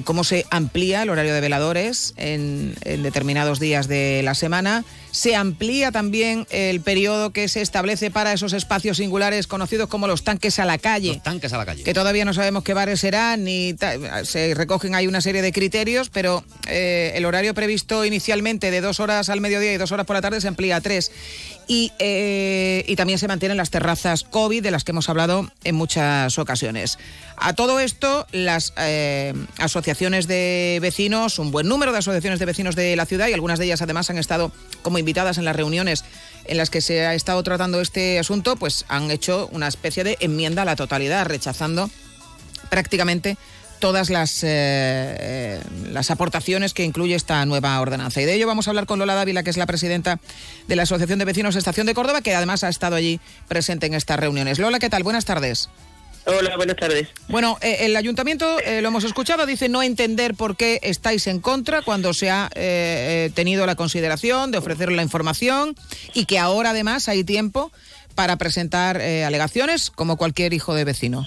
cómo 0.04 0.24
se 0.24 0.46
amplía 0.50 1.02
el 1.02 1.10
horario 1.10 1.34
de 1.34 1.40
veladores 1.40 2.14
en, 2.16 2.74
en 2.82 3.02
determinados 3.02 3.60
días 3.60 3.88
de 3.88 4.22
la 4.24 4.34
semana. 4.34 4.84
Se 5.12 5.36
amplía 5.36 5.92
también 5.92 6.46
el 6.50 6.80
periodo 6.80 7.30
que 7.30 7.46
se 7.48 7.60
establece 7.60 8.10
para 8.10 8.32
esos 8.32 8.54
espacios 8.54 8.96
singulares 8.96 9.46
conocidos 9.46 9.88
como 9.88 10.06
los 10.06 10.24
tanques 10.24 10.58
a 10.58 10.64
la 10.64 10.78
calle. 10.78 11.20
Tanques 11.22 11.52
a 11.52 11.58
la 11.58 11.66
calle. 11.66 11.84
Que 11.84 11.92
todavía 11.92 12.24
no 12.24 12.32
sabemos 12.32 12.64
qué 12.64 12.72
bares 12.72 13.00
serán, 13.00 13.44
ni 13.44 13.76
se 14.24 14.54
recogen 14.54 14.94
ahí 14.94 15.06
una 15.06 15.20
serie 15.20 15.42
de 15.42 15.52
criterios, 15.52 16.08
pero 16.08 16.42
eh, 16.66 17.12
el 17.14 17.26
horario 17.26 17.52
previsto 17.52 18.06
inicialmente 18.06 18.70
de 18.70 18.80
dos 18.80 19.00
horas 19.00 19.28
al 19.28 19.42
mediodía 19.42 19.74
y 19.74 19.76
dos 19.76 19.92
horas 19.92 20.06
por 20.06 20.16
la 20.16 20.22
tarde 20.22 20.40
se 20.40 20.48
amplía 20.48 20.76
a 20.76 20.80
tres. 20.80 21.12
Y, 21.68 21.92
eh, 21.98 22.84
y 22.88 22.96
también 22.96 23.18
se 23.18 23.28
mantienen 23.28 23.56
las 23.56 23.70
terrazas 23.70 24.24
COVID, 24.24 24.62
de 24.62 24.70
las 24.70 24.82
que 24.82 24.92
hemos 24.92 25.08
hablado 25.08 25.50
en 25.62 25.74
muchas 25.74 26.38
ocasiones. 26.38 26.98
A 27.36 27.54
todo 27.54 27.80
esto, 27.80 28.26
las 28.32 28.72
eh, 28.78 29.34
asociaciones 29.58 30.26
de 30.26 30.78
vecinos, 30.80 31.38
un 31.38 31.50
buen 31.50 31.68
número 31.68 31.92
de 31.92 31.98
asociaciones 31.98 32.38
de 32.38 32.46
vecinos 32.46 32.76
de 32.76 32.96
la 32.96 33.06
ciudad, 33.06 33.28
y 33.28 33.32
algunas 33.32 33.58
de 33.58 33.66
ellas 33.66 33.82
además 33.82 34.10
han 34.10 34.18
estado 34.18 34.52
como 34.82 34.98
invitadas 35.02 35.38
en 35.38 35.44
las 35.44 35.56
reuniones 35.56 36.04
en 36.44 36.56
las 36.56 36.70
que 36.70 36.80
se 36.80 37.06
ha 37.06 37.14
estado 37.14 37.42
tratando 37.42 37.80
este 37.80 38.18
asunto, 38.18 38.56
pues 38.56 38.84
han 38.88 39.10
hecho 39.10 39.48
una 39.52 39.68
especie 39.68 40.04
de 40.04 40.16
enmienda 40.20 40.62
a 40.62 40.64
la 40.64 40.76
totalidad, 40.76 41.26
rechazando 41.26 41.90
prácticamente 42.70 43.36
todas 43.78 44.10
las, 44.10 44.44
eh, 44.44 44.48
eh, 44.48 45.60
las 45.90 46.12
aportaciones 46.12 46.72
que 46.72 46.84
incluye 46.84 47.16
esta 47.16 47.44
nueva 47.46 47.80
ordenanza. 47.80 48.22
Y 48.22 48.24
de 48.24 48.34
ello 48.34 48.46
vamos 48.46 48.66
a 48.66 48.70
hablar 48.70 48.86
con 48.86 49.00
Lola 49.00 49.14
Dávila, 49.14 49.42
que 49.42 49.50
es 49.50 49.56
la 49.56 49.66
presidenta 49.66 50.20
de 50.68 50.76
la 50.76 50.84
Asociación 50.84 51.18
de 51.18 51.24
Vecinos 51.24 51.56
Estación 51.56 51.86
de 51.86 51.94
Córdoba, 51.94 52.22
que 52.22 52.34
además 52.34 52.62
ha 52.62 52.68
estado 52.68 52.94
allí 52.94 53.20
presente 53.48 53.86
en 53.86 53.94
estas 53.94 54.20
reuniones. 54.20 54.60
Lola, 54.60 54.78
¿qué 54.78 54.88
tal? 54.88 55.02
Buenas 55.02 55.24
tardes. 55.24 55.68
Hola, 56.24 56.56
buenas 56.56 56.76
tardes. 56.76 57.08
Bueno, 57.28 57.58
eh, 57.62 57.78
el 57.80 57.96
ayuntamiento, 57.96 58.60
eh, 58.60 58.80
lo 58.80 58.88
hemos 58.88 59.04
escuchado, 59.04 59.44
dice 59.44 59.68
no 59.68 59.82
entender 59.82 60.34
por 60.34 60.56
qué 60.56 60.78
estáis 60.82 61.26
en 61.26 61.40
contra 61.40 61.82
cuando 61.82 62.14
se 62.14 62.30
ha 62.30 62.48
eh, 62.54 63.26
eh, 63.26 63.32
tenido 63.34 63.66
la 63.66 63.74
consideración 63.74 64.52
de 64.52 64.58
ofrecer 64.58 64.92
la 64.92 65.02
información 65.02 65.74
y 66.14 66.26
que 66.26 66.38
ahora 66.38 66.70
además 66.70 67.08
hay 67.08 67.24
tiempo 67.24 67.72
para 68.14 68.36
presentar 68.36 69.00
eh, 69.00 69.24
alegaciones 69.24 69.90
como 69.90 70.16
cualquier 70.16 70.52
hijo 70.52 70.74
de 70.74 70.84
vecino. 70.84 71.26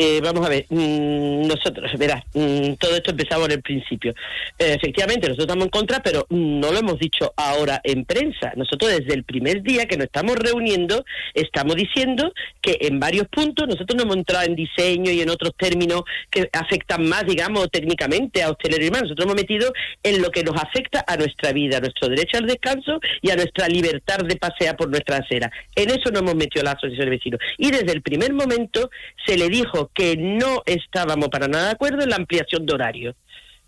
Eh, 0.00 0.20
vamos 0.22 0.46
a 0.46 0.48
ver, 0.48 0.64
mm, 0.68 1.48
nosotros, 1.48 1.90
verás, 1.98 2.22
mm, 2.32 2.74
todo 2.74 2.94
esto 2.94 3.10
empezaba 3.10 3.46
en 3.46 3.50
el 3.50 3.62
principio. 3.62 4.14
Eh, 4.56 4.74
efectivamente, 4.74 5.26
nosotros 5.26 5.46
estamos 5.46 5.64
en 5.64 5.70
contra, 5.70 6.00
pero 6.00 6.24
mm, 6.30 6.60
no 6.60 6.70
lo 6.70 6.78
hemos 6.78 7.00
dicho 7.00 7.34
ahora 7.36 7.80
en 7.82 8.04
prensa. 8.04 8.52
Nosotros 8.54 8.92
desde 8.92 9.12
el 9.14 9.24
primer 9.24 9.60
día 9.60 9.86
que 9.86 9.96
nos 9.96 10.06
estamos 10.06 10.36
reuniendo, 10.36 11.04
estamos 11.34 11.74
diciendo 11.74 12.32
que 12.60 12.78
en 12.82 13.00
varios 13.00 13.26
puntos 13.26 13.66
nosotros 13.66 13.96
no 13.96 14.04
hemos 14.04 14.18
entrado 14.18 14.44
en 14.46 14.54
diseño 14.54 15.10
y 15.10 15.20
en 15.20 15.30
otros 15.30 15.50
términos 15.58 16.02
que 16.30 16.48
afectan 16.52 17.08
más, 17.08 17.26
digamos, 17.26 17.68
técnicamente 17.72 18.44
a 18.44 18.50
hostelería. 18.50 18.90
Nosotros 18.90 19.24
hemos 19.24 19.34
metido 19.34 19.72
en 20.04 20.22
lo 20.22 20.30
que 20.30 20.44
nos 20.44 20.54
afecta 20.62 21.04
a 21.08 21.16
nuestra 21.16 21.52
vida, 21.52 21.78
a 21.78 21.80
nuestro 21.80 22.08
derecho 22.08 22.38
al 22.38 22.46
descanso 22.46 23.00
y 23.20 23.30
a 23.30 23.36
nuestra 23.36 23.66
libertad 23.66 24.18
de 24.18 24.36
pasear 24.36 24.76
por 24.76 24.90
nuestra 24.90 25.16
acera. 25.16 25.50
En 25.74 25.90
eso 25.90 26.12
no 26.12 26.20
hemos 26.20 26.36
metido 26.36 26.64
la 26.64 26.72
asociación 26.72 27.06
de 27.06 27.16
vecinos. 27.16 27.40
Y 27.56 27.72
desde 27.72 27.90
el 27.90 28.02
primer 28.02 28.32
momento 28.32 28.90
se 29.26 29.36
le 29.36 29.48
dijo 29.48 29.87
que 29.94 30.16
no 30.16 30.62
estábamos 30.66 31.28
para 31.28 31.48
nada 31.48 31.66
de 31.66 31.70
acuerdo 31.72 32.02
en 32.02 32.10
la 32.10 32.16
ampliación 32.16 32.66
de 32.66 32.74
horario. 32.74 33.14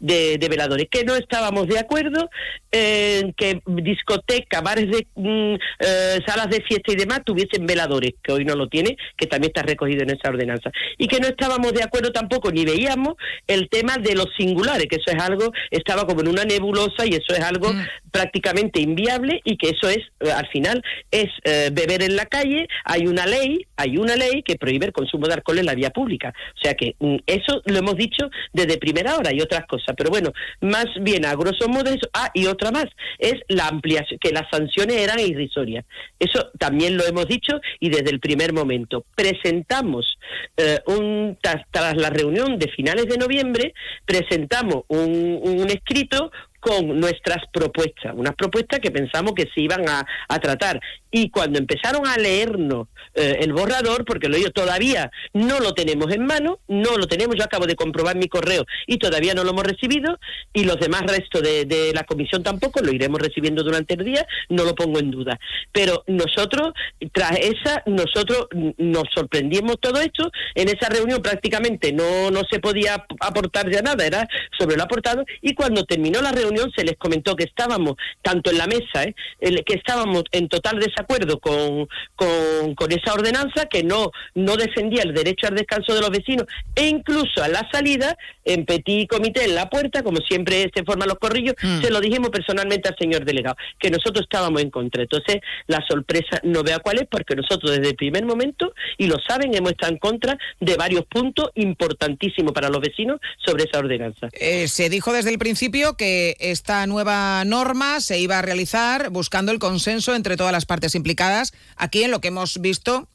De, 0.01 0.39
de 0.39 0.49
veladores, 0.49 0.89
que 0.91 1.05
no 1.05 1.15
estábamos 1.15 1.67
de 1.67 1.79
acuerdo 1.79 2.31
en 2.71 3.35
que 3.35 3.61
discoteca, 3.67 4.61
bares 4.61 4.91
de 4.91 5.07
mm, 5.15 5.55
eh, 5.81 6.19
salas 6.27 6.49
de 6.49 6.63
fiesta 6.63 6.93
y 6.93 6.97
demás 6.97 7.21
tuviesen 7.25 7.67
veladores, 7.67 8.13
que 8.23 8.33
hoy 8.33 8.45
no 8.45 8.55
lo 8.55 8.69
tiene, 8.69 8.97
que 9.17 9.27
también 9.27 9.51
está 9.51 9.63
recogido 9.63 10.03
en 10.03 10.11
esa 10.11 10.31
ordenanza. 10.31 10.71
Y 10.99 11.07
que 11.07 11.21
no 11.21 11.27
estábamos 11.27 11.73
de 11.73 11.83
acuerdo 11.83 12.13
tampoco, 12.13 12.51
ni 12.51 12.65
veíamos 12.65 13.15
el 13.47 13.69
tema 13.69 13.97
de 13.99 14.15
los 14.15 14.29
singulares, 14.37 14.87
que 14.89 14.97
eso 14.97 15.17
es 15.17 15.23
algo, 15.23 15.53
estaba 15.71 16.07
como 16.07 16.21
en 16.21 16.29
una 16.29 16.45
nebulosa 16.45 17.07
y 17.07 17.11
eso 17.11 17.35
es 17.35 17.41
algo 17.41 17.71
prácticamente 18.11 18.81
inviable 18.81 19.41
y 19.45 19.57
que 19.57 19.71
eso 19.71 19.89
es, 19.89 19.99
eh, 20.21 20.33
al 20.33 20.49
final, 20.49 20.83
es 21.11 21.29
eh, 21.45 21.71
beber 21.73 22.03
en 22.03 22.17
la 22.17 22.27
calle, 22.27 22.69
hay 22.85 23.07
una 23.07 23.27
ley, 23.27 23.67
hay 23.77 23.97
una 23.97 24.17
ley 24.17 24.43
que 24.43 24.57
prohíbe 24.57 24.87
el 24.87 24.93
consumo 24.93 25.27
de 25.27 25.35
alcohol 25.35 25.59
en 25.59 25.67
la 25.67 25.75
vía 25.75 25.91
pública. 25.91 26.33
O 26.57 26.61
sea 26.63 26.75
que 26.75 26.95
mm, 26.99 27.17
eso 27.27 27.63
lo 27.65 27.79
hemos 27.79 27.97
dicho 27.97 28.31
desde 28.53 28.79
primera 28.79 29.17
hora 29.17 29.33
y 29.33 29.41
otras 29.41 29.67
cosas. 29.67 29.90
Pero 29.95 30.11
bueno, 30.11 30.33
más 30.61 30.87
bien 31.01 31.25
a 31.25 31.35
grosso 31.35 31.69
modo 31.69 31.91
eso. 31.91 32.09
Ah, 32.13 32.31
y 32.35 32.47
otra 32.47 32.71
más, 32.71 32.87
es 33.19 33.35
la 33.49 33.69
ampliación, 33.69 34.19
que 34.21 34.33
las 34.33 34.49
sanciones 34.51 34.97
eran 34.97 35.21
irrisorias. 35.21 35.85
Eso 36.19 36.51
también 36.59 36.97
lo 36.97 37.05
hemos 37.07 37.27
dicho 37.27 37.61
y 37.79 37.91
desde 37.91 38.11
el 38.11 38.21
primer 38.21 38.53
momento. 38.53 39.05
Presentamos, 39.15 40.19
eh, 40.57 40.79
un, 40.87 41.39
tras, 41.41 41.97
la 41.97 42.11
reunión 42.11 42.59
de 42.59 42.69
finales 42.69 43.07
de 43.07 43.19
noviembre, 43.19 43.75
presentamos 44.05 44.85
un 44.89 45.71
escrito 45.71 46.31
con 46.61 47.01
nuestras 47.01 47.39
propuestas, 47.53 48.13
unas 48.15 48.35
propuestas 48.35 48.81
que 48.81 48.91
pensamos 48.91 49.33
que 49.35 49.49
se 49.55 49.63
iban 49.63 49.89
a, 49.89 50.07
a 50.29 50.39
tratar. 50.39 50.81
Y 51.11 51.31
cuando 51.31 51.59
empezaron 51.59 52.07
a 52.07 52.17
leernos 52.17 52.87
eh, 53.15 53.39
el 53.41 53.53
borrador, 53.53 54.05
porque 54.05 54.29
lo 54.29 54.37
digo, 54.37 54.51
todavía 54.51 55.11
no 55.33 55.59
lo 55.59 55.75
tenemos 55.75 56.13
en 56.13 56.25
mano, 56.25 56.61
no 56.69 56.97
lo 56.97 57.09
tenemos, 57.09 57.35
yo 57.37 57.45
acabo 57.45 57.67
de 57.67 57.75
comprobar 57.75 58.17
mi 58.17 58.29
correo 58.29 58.65
y 58.87 58.99
todavía 58.99 59.35
no 59.35 59.43
lo 59.43 59.51
hemos 59.51 59.65
recibido, 59.65 60.19
y 60.53 60.65
los 60.65 60.79
demás 60.79 61.03
restos 61.03 61.43
de, 61.43 61.65
de 61.65 61.93
la 61.93 62.05
comisión 62.05 62.43
tampoco, 62.43 62.81
lo 62.81 62.93
iremos 62.93 63.21
recibiendo 63.21 63.65
durante 63.65 63.95
el 63.95 64.05
día, 64.05 64.27
no 64.51 64.65
lo 64.65 64.75
pongo 64.75 65.01
en 65.01 65.11
duda. 65.11 65.41
Pero 65.73 66.05
nosotros, 66.07 66.75
tras 67.13 67.39
esa, 67.39 67.83
nosotros 67.87 68.47
nos 68.79 69.05
sorprendimos 69.15 69.81
todo 69.81 70.01
esto, 70.01 70.31
en 70.55 70.69
esa 70.69 70.89
reunión 70.91 71.23
prácticamente 71.23 71.93
no, 71.93 72.31
no 72.31 72.43
se 72.49 72.61
podía 72.61 73.05
aportar 73.21 73.69
ya 73.71 73.83
nada, 73.83 74.07
era 74.07 74.29
sobre 74.59 74.77
lo 74.77 74.85
aportado, 74.85 75.25
y 75.41 75.55
cuando 75.55 75.85
terminó 75.85 76.21
la 76.21 76.31
reunión 76.31 76.50
se 76.75 76.85
les 76.85 76.97
comentó 76.97 77.37
que 77.37 77.45
estábamos, 77.45 77.95
tanto 78.23 78.51
en 78.51 78.59
la 78.59 78.67
mesa, 78.67 79.05
¿eh? 79.05 79.15
que 79.41 79.75
estábamos 79.75 80.25
en 80.33 80.49
total 80.49 80.79
desacuerdo 80.79 81.39
con, 81.39 81.89
con, 82.17 82.75
con 82.75 82.93
esa 82.93 83.13
ordenanza, 83.15 83.67
que 83.67 83.83
no, 83.83 84.11
no 84.35 84.57
defendía 84.57 85.03
el 85.03 85.15
derecho 85.15 85.47
al 85.47 85.55
descanso 85.55 85.95
de 85.95 86.01
los 86.01 86.11
vecinos, 86.11 86.47
e 86.75 86.87
incluso 86.87 87.43
a 87.43 87.49
la 87.49 87.69
salida, 87.73 88.17
en 88.45 88.65
petit 88.65 89.09
comité, 89.09 89.45
en 89.45 89.55
la 89.55 89.69
puerta, 89.69 90.03
como 90.03 90.19
siempre 90.19 90.71
se 90.75 90.85
forman 90.85 91.09
los 91.09 91.19
corrillos, 91.19 91.55
Mm. 91.63 91.83
se 91.83 91.91
lo 91.91 92.01
dijimos 92.01 92.31
personalmente 92.31 92.89
al 92.89 92.97
señor 92.99 93.25
delegado, 93.25 93.57
que 93.79 93.91
nosotros 93.91 94.23
estábamos 94.23 94.63
en 94.63 94.71
contra. 94.71 95.03
Entonces, 95.03 95.41
la 95.67 95.85
sorpresa 95.89 96.41
no 96.43 96.63
vea 96.63 96.79
cuál 96.79 96.99
es, 96.99 97.09
porque 97.11 97.35
nosotros 97.35 97.73
desde 97.73 97.91
el 97.91 97.97
primer 97.97 98.25
momento, 98.25 98.73
y 98.99 99.07
lo 99.07 99.17
saben, 99.27 99.55
hemos 99.55 99.73
estado 99.73 99.93
en 99.93 99.99
contra 99.99 100.39
de 100.59 100.77
varios 100.77 101.05
puntos 101.07 101.51
importantísimos 101.55 102.53
para 102.53 102.69
los 102.69 102.81
vecinos 102.81 103.21
sobre 103.45 103.65
esa 103.65 103.79
ordenanza. 103.79 104.29
Eh, 104.33 104.69
se 104.69 104.89
dijo 104.89 105.13
desde 105.13 105.31
el 105.31 105.39
principio 105.39 105.97
que 105.97 106.37
esta 106.41 106.87
nueva 106.87 107.45
norma 107.45 108.01
se 108.01 108.19
iba 108.19 108.39
a 108.39 108.43
realizar 108.43 109.11
buscando 109.11 109.53
el 109.53 109.59
consenso 109.59 110.15
entre 110.15 110.37
todas 110.37 110.53
las 110.53 110.67
partes 110.67 110.95
implicadas. 110.95 111.53
Aquí 111.77 112.03
en 112.03 112.11
lo 112.11 112.21
que 112.21 112.29
hemos 112.29 112.61
visto 112.61 113.09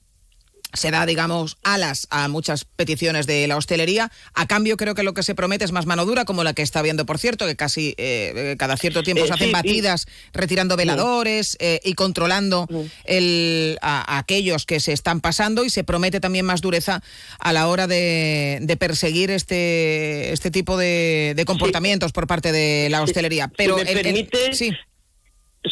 se 0.76 0.92
da, 0.92 1.06
digamos, 1.06 1.58
alas 1.64 2.08
a 2.10 2.28
muchas 2.28 2.66
peticiones 2.66 3.28
de 3.28 3.48
la 3.48 3.58
hostelería. 3.58 4.12
A 4.34 4.46
cambio, 4.48 4.78
creo 4.78 4.96
que 4.96 5.04
lo 5.04 5.14
que 5.14 5.24
se 5.24 5.36
promete 5.36 5.66
es 5.66 5.72
más 5.72 5.86
mano 5.86 6.06
dura, 6.06 6.26
como 6.26 6.44
la 6.44 6.54
que 6.54 6.62
está 6.62 6.82
viendo, 6.82 7.06
por 7.06 7.18
cierto, 7.20 7.46
que 7.48 7.56
casi 7.56 7.90
eh, 7.98 8.34
eh, 8.36 8.56
cada 8.58 8.78
cierto 8.78 9.04
tiempo 9.04 9.24
Eh, 9.24 9.28
se 9.28 9.34
hacen 9.34 9.48
sí, 9.48 9.54
batidas 9.54 10.08
retirando 10.34 10.76
veladores 10.78 11.58
eh, 11.60 11.80
y 11.84 11.94
controlando 11.94 12.68
el, 13.06 13.78
a, 13.82 14.16
a 14.16 14.20
aquellos 14.20 14.66
que 14.66 14.80
se 14.80 14.94
están 14.94 15.22
pasando. 15.22 15.64
Y 15.66 15.70
se 15.70 15.84
promete 15.84 16.20
también 16.20 16.46
más 16.46 16.62
dureza 16.62 17.02
a 17.40 17.54
la 17.54 17.68
hora 17.68 17.88
de, 17.88 18.60
de 18.62 18.78
perseguir 18.78 19.32
este, 19.32 20.32
este 20.34 20.52
tipo 20.52 20.78
de, 20.78 21.34
de 21.36 21.46
comportamientos 21.46 22.12
por 22.12 22.28
parte 22.28 22.52
de 22.52 22.88
la 22.90 23.02
hostelería. 23.02 23.50
Pero 23.56 23.78
si 23.78 23.84
me 23.86 23.92
el- 23.92 23.98
el- 23.98 24.04
permite, 24.04 24.54
sí. 24.54 24.72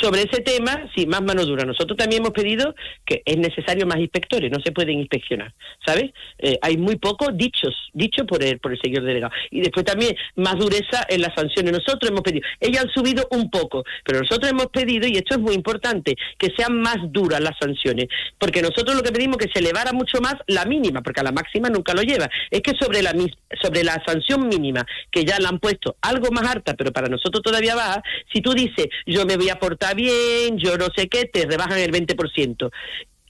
Sobre 0.01 0.21
ese 0.21 0.41
tema, 0.41 0.89
sí, 0.95 1.05
más 1.05 1.21
mano 1.21 1.45
dura. 1.45 1.65
Nosotros 1.65 1.97
también 1.97 2.21
hemos 2.21 2.33
pedido 2.33 2.75
que 3.05 3.21
es 3.25 3.37
necesario 3.37 3.85
más 3.85 3.99
inspectores, 3.99 4.51
no 4.51 4.59
se 4.63 4.71
pueden 4.71 4.99
inspeccionar, 4.99 5.53
¿sabes? 5.85 6.11
Eh, 6.39 6.57
hay 6.61 6.77
muy 6.77 6.95
pocos 6.97 7.29
dichos, 7.35 7.75
dichos 7.93 8.25
por 8.27 8.43
el, 8.43 8.59
por 8.59 8.71
el 8.71 8.79
señor 8.81 9.03
delegado. 9.03 9.33
Y 9.51 9.61
después 9.61 9.85
también 9.85 10.15
más 10.35 10.57
dureza 10.57 11.05
en 11.09 11.21
las 11.21 11.33
sanciones. 11.35 11.73
Nosotros 11.73 12.09
hemos 12.09 12.21
pedido, 12.21 12.45
ellas 12.59 12.85
han 12.85 12.89
subido 12.91 13.27
un 13.31 13.49
poco, 13.49 13.83
pero 14.05 14.19
nosotros 14.19 14.49
hemos 14.49 14.67
pedido, 14.67 15.07
y 15.07 15.17
esto 15.17 15.35
es 15.35 15.39
muy 15.39 15.53
importante, 15.53 16.15
que 16.37 16.51
sean 16.57 16.81
más 16.81 16.97
duras 17.11 17.39
las 17.41 17.57
sanciones, 17.59 18.07
porque 18.37 18.61
nosotros 18.61 18.95
lo 18.95 19.03
que 19.03 19.11
pedimos 19.11 19.37
es 19.39 19.47
que 19.47 19.53
se 19.53 19.59
elevara 19.59 19.93
mucho 19.93 20.19
más 20.21 20.35
la 20.47 20.65
mínima, 20.65 21.01
porque 21.01 21.21
a 21.21 21.23
la 21.23 21.31
máxima 21.31 21.69
nunca 21.69 21.93
lo 21.93 22.01
lleva. 22.01 22.29
Es 22.49 22.61
que 22.61 22.73
sobre 22.79 23.01
la, 23.01 23.13
sobre 23.61 23.83
la 23.83 24.01
sanción 24.05 24.47
mínima, 24.47 24.85
que 25.11 25.23
ya 25.23 25.39
la 25.39 25.49
han 25.49 25.59
puesto 25.59 25.97
algo 26.01 26.29
más 26.31 26.47
alta, 26.49 26.73
pero 26.75 26.91
para 26.91 27.07
nosotros 27.07 27.43
todavía 27.43 27.75
baja, 27.75 28.01
si 28.31 28.41
tú 28.41 28.53
dices, 28.53 28.87
yo 29.05 29.25
me 29.25 29.37
voy 29.37 29.49
a 29.49 29.59
portar 29.83 29.95
bien, 29.95 30.57
yo 30.57 30.77
no 30.77 30.87
sé 30.95 31.07
qué, 31.07 31.25
te 31.25 31.45
rebajan 31.45 31.79
el 31.79 31.91
20% 31.91 32.71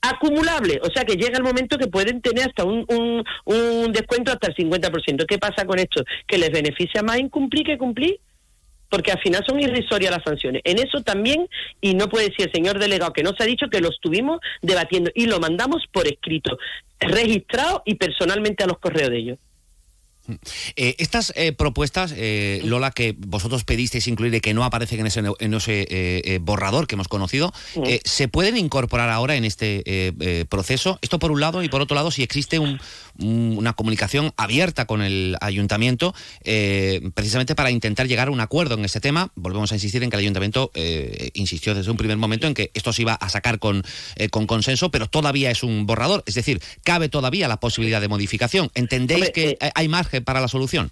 acumulable, 0.05 0.81
o 0.83 0.91
sea 0.93 1.05
que 1.05 1.15
llega 1.15 1.37
el 1.37 1.45
momento 1.45 1.77
que 1.77 1.87
pueden 1.87 2.21
tener 2.21 2.49
hasta 2.49 2.65
un, 2.65 2.85
un, 2.89 3.23
un 3.45 3.91
descuento 3.93 4.33
hasta 4.33 4.47
el 4.47 4.55
50%. 4.55 5.25
¿Qué 5.25 5.37
pasa 5.37 5.65
con 5.65 5.79
esto? 5.79 6.03
Que 6.27 6.37
les 6.37 6.51
beneficia 6.51 7.01
más 7.01 7.19
incumplir 7.19 7.65
que 7.65 7.77
cumplir, 7.77 8.19
porque 8.89 9.13
al 9.13 9.21
final 9.21 9.45
son 9.47 9.61
irrisorias 9.61 10.11
las 10.11 10.21
sanciones. 10.23 10.61
En 10.65 10.77
eso 10.77 11.01
también, 11.03 11.47
y 11.79 11.93
no 11.93 12.09
puede 12.09 12.27
decir 12.31 12.47
el 12.47 12.51
señor 12.51 12.79
delegado 12.79 13.13
que 13.13 13.23
no 13.23 13.31
se 13.31 13.43
ha 13.43 13.45
dicho 13.45 13.69
que 13.69 13.79
lo 13.79 13.91
estuvimos 13.91 14.41
debatiendo 14.61 15.09
y 15.15 15.25
lo 15.27 15.39
mandamos 15.39 15.85
por 15.89 16.05
escrito, 16.05 16.57
registrado 16.99 17.81
y 17.85 17.95
personalmente 17.95 18.65
a 18.65 18.67
los 18.67 18.79
correos 18.79 19.09
de 19.09 19.17
ellos. 19.17 19.39
Eh, 20.75 20.95
estas 20.99 21.33
eh, 21.35 21.51
propuestas, 21.51 22.13
eh, 22.15 22.61
Lola, 22.63 22.91
que 22.91 23.13
vosotros 23.17 23.63
pedisteis 23.65 24.07
incluir 24.07 24.33
y 24.35 24.39
que 24.41 24.53
no 24.53 24.63
aparecen 24.63 25.01
en 25.01 25.07
ese, 25.07 25.21
en 25.39 25.53
ese 25.53 25.81
eh, 25.81 25.87
eh, 25.89 26.39
borrador 26.41 26.87
que 26.87 26.95
hemos 26.95 27.07
conocido, 27.09 27.53
eh, 27.85 27.99
¿se 28.05 28.27
pueden 28.29 28.55
incorporar 28.57 29.09
ahora 29.09 29.35
en 29.35 29.43
este 29.45 29.83
proceso? 30.49 30.97
Esto 31.01 31.19
por 31.19 31.31
un 31.31 31.41
lado 31.41 31.61
y 31.63 31.69
por 31.69 31.81
otro 31.81 31.95
lado, 31.95 32.09
si 32.11 32.23
existe 32.23 32.59
un- 32.59 32.79
una 33.19 33.73
comunicación 33.73 34.33
abierta 34.37 34.85
con 34.85 35.01
el 35.01 35.37
ayuntamiento, 35.41 36.13
eh, 36.43 37.01
precisamente 37.13 37.55
para 37.55 37.71
intentar 37.71 38.07
llegar 38.07 38.27
a 38.27 38.31
un 38.31 38.39
acuerdo 38.39 38.75
en 38.75 38.85
este 38.85 38.99
tema. 38.99 39.31
Volvemos 39.35 39.71
a 39.71 39.75
insistir 39.75 40.03
en 40.03 40.09
que 40.09 40.15
el 40.15 40.21
ayuntamiento 40.21 40.71
eh, 40.73 41.31
insistió 41.33 41.75
desde 41.75 41.91
un 41.91 41.97
primer 41.97 42.17
momento 42.17 42.47
en 42.47 42.53
que 42.53 42.71
esto 42.73 42.93
se 42.93 43.03
iba 43.03 43.13
a 43.13 43.29
sacar 43.29 43.59
con, 43.59 43.83
eh, 44.15 44.29
con 44.29 44.47
consenso, 44.47 44.91
pero 44.91 45.07
todavía 45.07 45.51
es 45.51 45.63
un 45.63 45.85
borrador. 45.85 46.23
Es 46.25 46.35
decir, 46.35 46.61
cabe 46.83 47.09
todavía 47.09 47.47
la 47.47 47.59
posibilidad 47.59 48.01
de 48.01 48.07
modificación. 48.07 48.69
¿Entendéis 48.73 49.27
Hombre, 49.27 49.31
que 49.31 49.57
eh, 49.59 49.71
hay 49.75 49.87
margen 49.87 50.23
para 50.23 50.41
la 50.41 50.47
solución? 50.47 50.91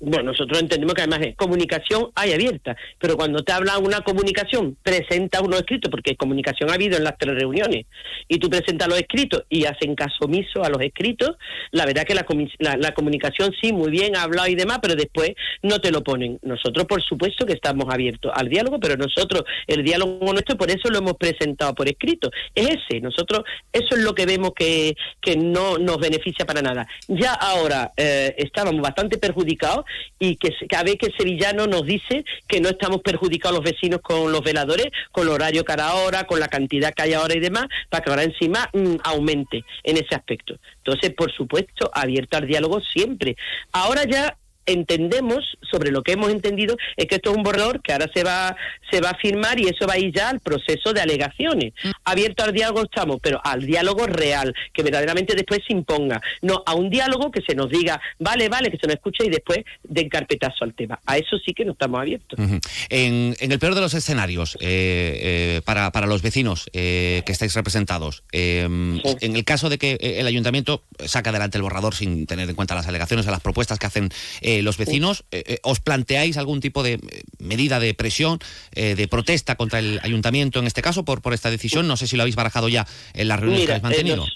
Bueno, 0.00 0.30
nosotros 0.30 0.60
entendemos 0.60 0.94
que 0.94 1.02
además 1.02 1.20
es 1.22 1.36
comunicación 1.36 2.10
hay 2.14 2.32
abierta, 2.32 2.76
pero 2.98 3.16
cuando 3.16 3.42
te 3.42 3.52
habla 3.52 3.78
una 3.78 4.00
comunicación, 4.02 4.76
presenta 4.82 5.40
uno 5.40 5.56
escrito, 5.56 5.90
porque 5.90 6.16
comunicación 6.16 6.70
ha 6.70 6.74
habido 6.74 6.96
en 6.96 7.04
las 7.04 7.18
tres 7.18 7.34
reuniones, 7.34 7.86
y 8.28 8.38
tú 8.38 8.48
presentas 8.48 8.88
los 8.88 8.98
escritos 8.98 9.44
y 9.48 9.64
hacen 9.64 9.96
caso 9.96 10.26
omiso 10.26 10.62
a 10.62 10.68
los 10.68 10.80
escritos, 10.82 11.36
la 11.72 11.84
verdad 11.84 12.04
que 12.04 12.14
la, 12.14 12.24
la, 12.58 12.76
la 12.76 12.94
comunicación 12.94 13.52
sí, 13.60 13.72
muy 13.72 13.90
bien, 13.90 14.16
ha 14.16 14.22
hablado 14.22 14.48
y 14.48 14.54
demás, 14.54 14.78
pero 14.80 14.94
después 14.94 15.32
no 15.62 15.80
te 15.80 15.90
lo 15.90 16.02
ponen. 16.04 16.38
Nosotros, 16.42 16.86
por 16.86 17.02
supuesto, 17.02 17.44
que 17.44 17.54
estamos 17.54 17.86
abiertos 17.92 18.30
al 18.34 18.48
diálogo, 18.48 18.78
pero 18.78 18.96
nosotros, 18.96 19.42
el 19.66 19.82
diálogo 19.82 20.32
nuestro, 20.32 20.56
por 20.56 20.70
eso 20.70 20.90
lo 20.90 20.98
hemos 20.98 21.14
presentado 21.14 21.74
por 21.74 21.88
escrito. 21.88 22.30
Es 22.54 22.68
ese, 22.68 23.00
nosotros, 23.00 23.42
eso 23.72 23.96
es 23.96 24.02
lo 24.02 24.14
que 24.14 24.26
vemos 24.26 24.52
que, 24.54 24.94
que 25.20 25.36
no 25.36 25.78
nos 25.78 25.98
beneficia 25.98 26.46
para 26.46 26.62
nada. 26.62 26.86
Ya 27.08 27.32
ahora 27.32 27.92
eh, 27.96 28.34
estábamos 28.38 28.80
bastante 28.80 29.18
perjudicados 29.18 29.84
y 30.18 30.36
que 30.36 30.54
cada 30.68 30.84
vez 30.84 30.96
que 30.96 31.06
el 31.06 31.16
sevillano 31.16 31.66
nos 31.66 31.84
dice 31.84 32.24
que 32.46 32.60
no 32.60 32.68
estamos 32.68 33.00
perjudicados 33.02 33.56
los 33.56 33.64
vecinos 33.64 34.00
con 34.00 34.32
los 34.32 34.42
veladores, 34.42 34.86
con 35.12 35.26
el 35.26 35.32
horario 35.32 35.64
cada 35.64 35.94
hora, 35.94 36.24
con 36.24 36.40
la 36.40 36.48
cantidad 36.48 36.92
que 36.94 37.02
hay 37.02 37.12
ahora 37.14 37.34
y 37.34 37.40
demás, 37.40 37.66
para 37.88 38.02
que 38.02 38.10
ahora 38.10 38.24
encima 38.24 38.68
mm, 38.72 38.96
aumente 39.04 39.64
en 39.84 39.96
ese 39.96 40.14
aspecto. 40.14 40.58
Entonces, 40.78 41.12
por 41.14 41.32
supuesto, 41.32 41.90
abierto 41.92 42.36
al 42.36 42.46
diálogo 42.46 42.80
siempre. 42.80 43.36
Ahora 43.72 44.04
ya 44.04 44.36
entendemos 44.68 45.56
sobre 45.70 45.90
lo 45.90 46.02
que 46.02 46.12
hemos 46.12 46.30
entendido 46.30 46.76
es 46.96 47.06
que 47.06 47.16
esto 47.16 47.30
es 47.30 47.36
un 47.36 47.42
borrador 47.42 47.82
que 47.82 47.92
ahora 47.92 48.10
se 48.14 48.22
va 48.24 48.56
se 48.90 49.00
va 49.00 49.10
a 49.10 49.18
firmar 49.18 49.58
y 49.60 49.64
eso 49.68 49.86
va 49.86 49.94
a 49.94 49.98
ir 49.98 50.12
ya 50.14 50.28
al 50.28 50.40
proceso 50.40 50.92
de 50.92 51.00
alegaciones. 51.00 51.72
Abierto 52.04 52.44
al 52.44 52.52
diálogo 52.52 52.82
estamos 52.84 53.18
pero 53.22 53.40
al 53.44 53.66
diálogo 53.66 54.06
real 54.06 54.54
que 54.72 54.82
verdaderamente 54.82 55.34
después 55.34 55.60
se 55.66 55.72
imponga. 55.72 56.20
No 56.42 56.62
a 56.64 56.74
un 56.74 56.90
diálogo 56.90 57.30
que 57.30 57.40
se 57.46 57.54
nos 57.54 57.68
diga 57.70 58.00
vale 58.18 58.48
vale 58.48 58.70
que 58.70 58.78
se 58.78 58.86
nos 58.86 58.94
escuche 58.96 59.24
y 59.26 59.30
después 59.30 59.58
den 59.82 60.08
carpetazo 60.08 60.64
al 60.64 60.74
tema. 60.74 60.98
A 61.06 61.18
eso 61.18 61.36
sí 61.44 61.52
que 61.52 61.64
no 61.64 61.72
estamos 61.72 62.00
abiertos. 62.00 62.38
Ujú. 62.38 62.60
en, 62.90 63.36
en 63.40 63.52
el 63.52 63.58
peor 63.58 63.74
de 63.74 63.80
los 63.80 63.94
escenarios, 63.94 64.56
eh, 64.60 65.58
eh, 65.58 65.60
para, 65.64 65.90
para 65.92 66.06
los 66.06 66.22
vecinos 66.22 66.68
eh, 66.72 67.22
que 67.26 67.32
estáis 67.32 67.54
representados, 67.54 68.22
eh, 68.32 68.62
en 68.62 69.36
el 69.36 69.44
caso 69.44 69.68
de 69.68 69.78
que 69.78 69.92
eh, 69.92 70.20
el 70.20 70.26
ayuntamiento 70.26 70.82
saque 71.06 71.30
adelante 71.30 71.58
el 71.58 71.62
borrador 71.62 71.94
sin 71.94 72.26
tener 72.26 72.48
en 72.48 72.54
cuenta 72.54 72.74
las 72.74 72.86
alegaciones 72.86 73.26
o 73.26 73.30
las 73.30 73.40
propuestas 73.40 73.78
que 73.78 73.86
hacen 73.86 74.10
eh, 74.40 74.57
los 74.62 74.76
vecinos, 74.76 75.24
eh, 75.30 75.42
eh, 75.46 75.58
¿os 75.62 75.80
planteáis 75.80 76.36
algún 76.36 76.60
tipo 76.60 76.82
de 76.82 76.94
eh, 76.94 77.00
medida 77.38 77.80
de 77.80 77.94
presión, 77.94 78.38
eh, 78.72 78.94
de 78.94 79.08
protesta 79.08 79.56
contra 79.56 79.78
el 79.78 80.00
ayuntamiento 80.02 80.58
en 80.58 80.66
este 80.66 80.82
caso 80.82 81.04
por, 81.04 81.22
por 81.22 81.34
esta 81.34 81.50
decisión? 81.50 81.86
No 81.88 81.96
sé 81.96 82.06
si 82.06 82.16
lo 82.16 82.22
habéis 82.22 82.36
barajado 82.36 82.68
ya 82.68 82.86
en 83.14 83.28
las 83.28 83.40
reuniones 83.40 83.66
Mira, 83.68 83.80
que 83.80 83.86
habéis 83.86 83.98
eh, 83.98 84.02
mantenido. 84.02 84.26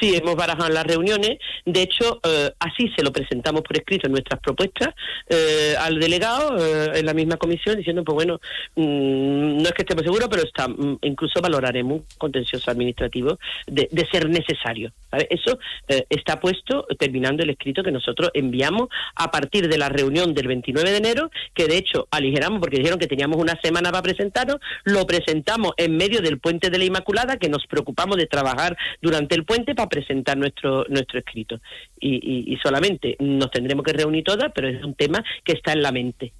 Sí, 0.00 0.14
hemos 0.14 0.36
barajado 0.36 0.68
las 0.68 0.84
reuniones. 0.84 1.38
De 1.64 1.82
hecho, 1.82 2.20
eh, 2.24 2.52
así 2.58 2.90
se 2.96 3.02
lo 3.02 3.12
presentamos 3.12 3.62
por 3.62 3.76
escrito 3.76 4.06
en 4.06 4.12
nuestras 4.12 4.40
propuestas 4.40 4.94
eh, 5.28 5.74
al 5.78 5.98
delegado 5.98 6.56
eh, 6.58 6.98
en 6.98 7.06
la 7.06 7.14
misma 7.14 7.36
comisión, 7.36 7.76
diciendo, 7.76 8.04
pues 8.04 8.14
bueno, 8.14 8.40
mm, 8.74 9.62
no 9.62 9.62
es 9.62 9.72
que 9.72 9.82
estemos 9.82 10.04
seguros, 10.04 10.28
pero 10.30 10.42
está, 10.42 10.68
mm, 10.68 10.98
incluso 11.02 11.40
valoraremos 11.40 12.00
un 12.00 12.06
contencioso 12.18 12.70
administrativo 12.70 13.38
de, 13.66 13.88
ser 14.10 14.28
necesario. 14.28 14.92
Eso 15.30 15.58
eh, 15.88 16.04
está 16.10 16.38
puesto 16.40 16.86
terminando 16.98 17.42
el 17.42 17.50
escrito 17.50 17.82
que 17.82 17.90
nosotros 17.90 18.30
enviamos 18.34 18.88
a 19.14 19.30
partir 19.30 19.68
de 19.68 19.78
la 19.78 19.88
reunión 19.88 20.34
del 20.34 20.46
29 20.46 20.90
de 20.90 20.96
enero, 20.96 21.30
que 21.54 21.66
de 21.66 21.78
hecho 21.78 22.06
aligeramos 22.10 22.60
porque 22.60 22.78
dijeron 22.78 22.98
que 22.98 23.06
teníamos 23.06 23.38
una 23.38 23.58
semana 23.62 23.90
para 23.90 24.02
presentarnos, 24.02 24.56
lo 24.84 25.06
presentamos 25.06 25.72
en 25.76 25.96
medio 25.96 26.20
del 26.20 26.38
puente 26.38 26.70
de 26.70 26.78
la 26.78 26.84
Inmaculada, 26.84 27.36
que 27.36 27.48
nos 27.48 27.66
preocupamos 27.66 28.16
de 28.16 28.26
trabajar 28.26 28.76
durante 29.00 29.34
el 29.34 29.44
puente 29.44 29.74
para 29.76 29.88
presentar 29.88 30.36
nuestro 30.36 30.84
nuestro 30.88 31.20
escrito. 31.20 31.60
Y, 32.00 32.56
solamente 32.62 33.16
nos 33.20 33.50
tendremos 33.50 33.84
que 33.84 33.92
reunir 33.92 34.24
todas, 34.24 34.50
pero 34.54 34.68
es 34.68 34.82
un 34.82 34.94
tema 34.94 35.22
que 35.44 35.52
está 35.52 35.72
en 35.72 35.82
la 35.82 35.92
mente. 35.92 36.32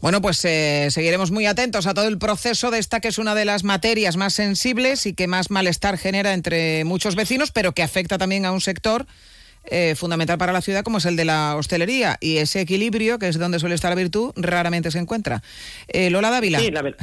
Bueno, 0.00 0.20
pues 0.20 0.44
eh, 0.44 0.88
seguiremos 0.90 1.30
muy 1.30 1.46
atentos 1.46 1.86
a 1.86 1.94
todo 1.94 2.08
el 2.08 2.18
proceso 2.18 2.70
de 2.70 2.78
esta 2.78 3.00
que 3.00 3.08
es 3.08 3.18
una 3.18 3.34
de 3.34 3.44
las 3.44 3.64
materias 3.64 4.16
más 4.16 4.34
sensibles 4.34 5.06
y 5.06 5.14
que 5.14 5.28
más 5.28 5.50
malestar 5.50 5.96
genera 5.96 6.34
entre 6.34 6.84
muchos 6.84 7.14
vecinos, 7.14 7.52
pero 7.52 7.72
que 7.72 7.82
afecta 7.82 8.18
también 8.18 8.44
a 8.44 8.52
un 8.52 8.60
sector 8.60 9.06
eh, 9.64 9.94
fundamental 9.96 10.38
para 10.38 10.52
la 10.52 10.60
ciudad 10.60 10.82
como 10.82 10.98
es 10.98 11.04
el 11.06 11.16
de 11.16 11.24
la 11.24 11.56
hostelería. 11.56 12.16
Y 12.20 12.38
ese 12.38 12.60
equilibrio, 12.60 13.18
que 13.18 13.28
es 13.28 13.38
donde 13.38 13.58
suele 13.58 13.74
estar 13.74 13.90
la 13.90 13.94
virtud, 13.96 14.32
raramente 14.36 14.90
se 14.90 14.98
encuentra. 14.98 15.42
Eh, 15.88 16.10
Lola 16.10 16.30
Dávila. 16.30 16.58
Sí, 16.60 16.70
la 16.70 16.82
verdad. 16.82 16.98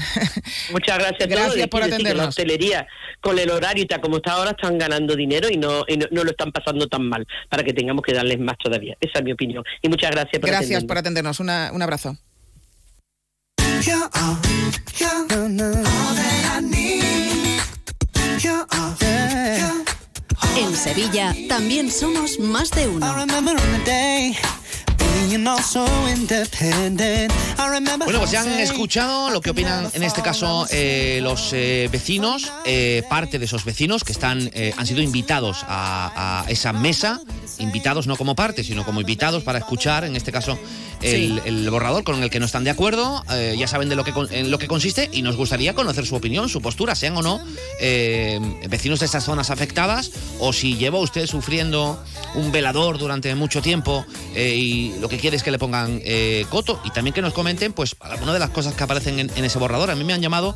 Muchas 0.71 0.97
gracias 0.99 1.21
a 1.21 1.27
todos. 1.27 1.29
Gracias 1.29 1.67
por 1.67 1.81
decir 1.83 1.97
que 1.97 2.03
La 2.03 2.09
atendernos. 2.09 2.27
hostelería, 2.29 2.87
con 3.21 3.39
el 3.39 3.49
horario 3.49 3.83
y 3.83 3.87
tal 3.87 4.01
como 4.01 4.17
está 4.17 4.33
ahora, 4.33 4.51
están 4.51 4.77
ganando 4.77 5.15
dinero 5.15 5.47
y 5.49 5.57
no, 5.57 5.83
y 5.87 5.97
no, 5.97 6.05
no 6.11 6.23
lo 6.23 6.31
están 6.31 6.51
pasando 6.51 6.87
tan 6.87 7.07
mal, 7.07 7.25
para 7.49 7.63
que 7.63 7.73
tengamos 7.73 8.03
que 8.03 8.13
darles 8.13 8.39
más 8.39 8.55
todavía. 8.63 8.95
Esa 9.01 9.19
es 9.19 9.25
mi 9.25 9.31
opinión. 9.31 9.63
Y 9.81 9.89
muchas 9.89 10.11
gracias 10.11 10.39
por 10.39 10.49
Gracias 10.49 10.65
atendernos. 10.83 10.87
por 10.87 10.97
atendernos. 10.97 11.39
Una- 11.39 11.71
un 11.73 11.81
abrazo. 11.81 12.17
En 20.57 20.75
Sevilla 20.75 21.35
también 21.47 21.91
somos 21.91 22.39
más 22.39 22.71
de 22.71 22.87
uno. 22.87 22.99
Bueno, 28.05 28.19
pues 28.19 28.31
ya 28.31 28.41
han 28.41 28.59
escuchado 28.59 29.29
lo 29.29 29.41
que 29.41 29.51
opinan 29.51 29.89
en 29.93 30.03
este 30.03 30.21
caso 30.21 30.65
eh, 30.71 31.19
los 31.21 31.51
eh, 31.53 31.89
vecinos, 31.91 32.51
eh, 32.65 33.03
parte 33.09 33.39
de 33.39 33.45
esos 33.45 33.65
vecinos 33.65 34.03
que 34.03 34.11
están 34.11 34.49
eh, 34.53 34.73
han 34.77 34.87
sido 34.87 35.01
invitados 35.01 35.63
a, 35.67 36.43
a 36.45 36.49
esa 36.49 36.73
mesa, 36.73 37.19
invitados 37.57 38.07
no 38.07 38.15
como 38.15 38.35
parte, 38.35 38.63
sino 38.63 38.85
como 38.85 39.01
invitados 39.01 39.43
para 39.43 39.59
escuchar, 39.59 40.03
en 40.03 40.15
este 40.15 40.31
caso, 40.31 40.57
el, 41.01 41.69
borrador 41.69 42.03
con 42.03 42.21
el 42.21 42.29
que 42.29 42.39
no 42.39 42.45
están 42.45 42.63
de 42.63 42.69
acuerdo. 42.69 43.23
eh, 43.31 43.55
ya 43.57 43.67
saben 43.67 43.89
de 43.89 43.95
lo 43.95 44.03
que 44.03 44.13
en 44.31 44.51
lo 44.51 44.59
que 44.59 44.67
consiste 44.67 45.09
y 45.11 45.21
nos 45.21 45.35
gustaría 45.35 45.73
conocer 45.73 46.05
su 46.05 46.15
opinión, 46.15 46.49
su 46.49 46.61
postura, 46.61 46.95
sean 46.95 47.15
o 47.17 47.21
no 47.21 47.39
eh, 47.79 48.39
vecinos 48.67 48.99
de 48.99 49.05
estas 49.05 49.23
zonas 49.23 49.49
afectadas 49.49 50.11
o 50.39 50.53
si 50.53 50.75
lleva 50.75 50.99
usted 50.99 51.25
sufriendo 51.27 52.01
un 52.35 52.51
velador 52.51 52.97
durante 52.97 53.33
mucho 53.35 53.61
tiempo 53.61 54.05
eh, 54.35 54.55
y 54.55 54.99
lo 54.99 55.09
que 55.09 55.17
quiere 55.17 55.37
es 55.37 55.43
que 55.43 55.51
le 55.51 55.59
pongan 55.59 56.01
coto 56.49 56.79
y 56.83 56.91
también 56.91 57.13
que 57.13 57.21
nos 57.21 57.33
comenten 57.33 57.73
pues 57.73 57.95
algunas 57.99 58.33
de 58.33 58.39
las 58.39 58.49
cosas 58.49 58.73
que 58.73 58.83
aparecen 58.83 59.19
en, 59.19 59.31
en 59.35 59.45
ese 59.45 59.59
borrador. 59.59 59.91
A 59.91 59.95
mí 59.95 60.03
me 60.03 60.13
han 60.13 60.21
llamado 60.21 60.55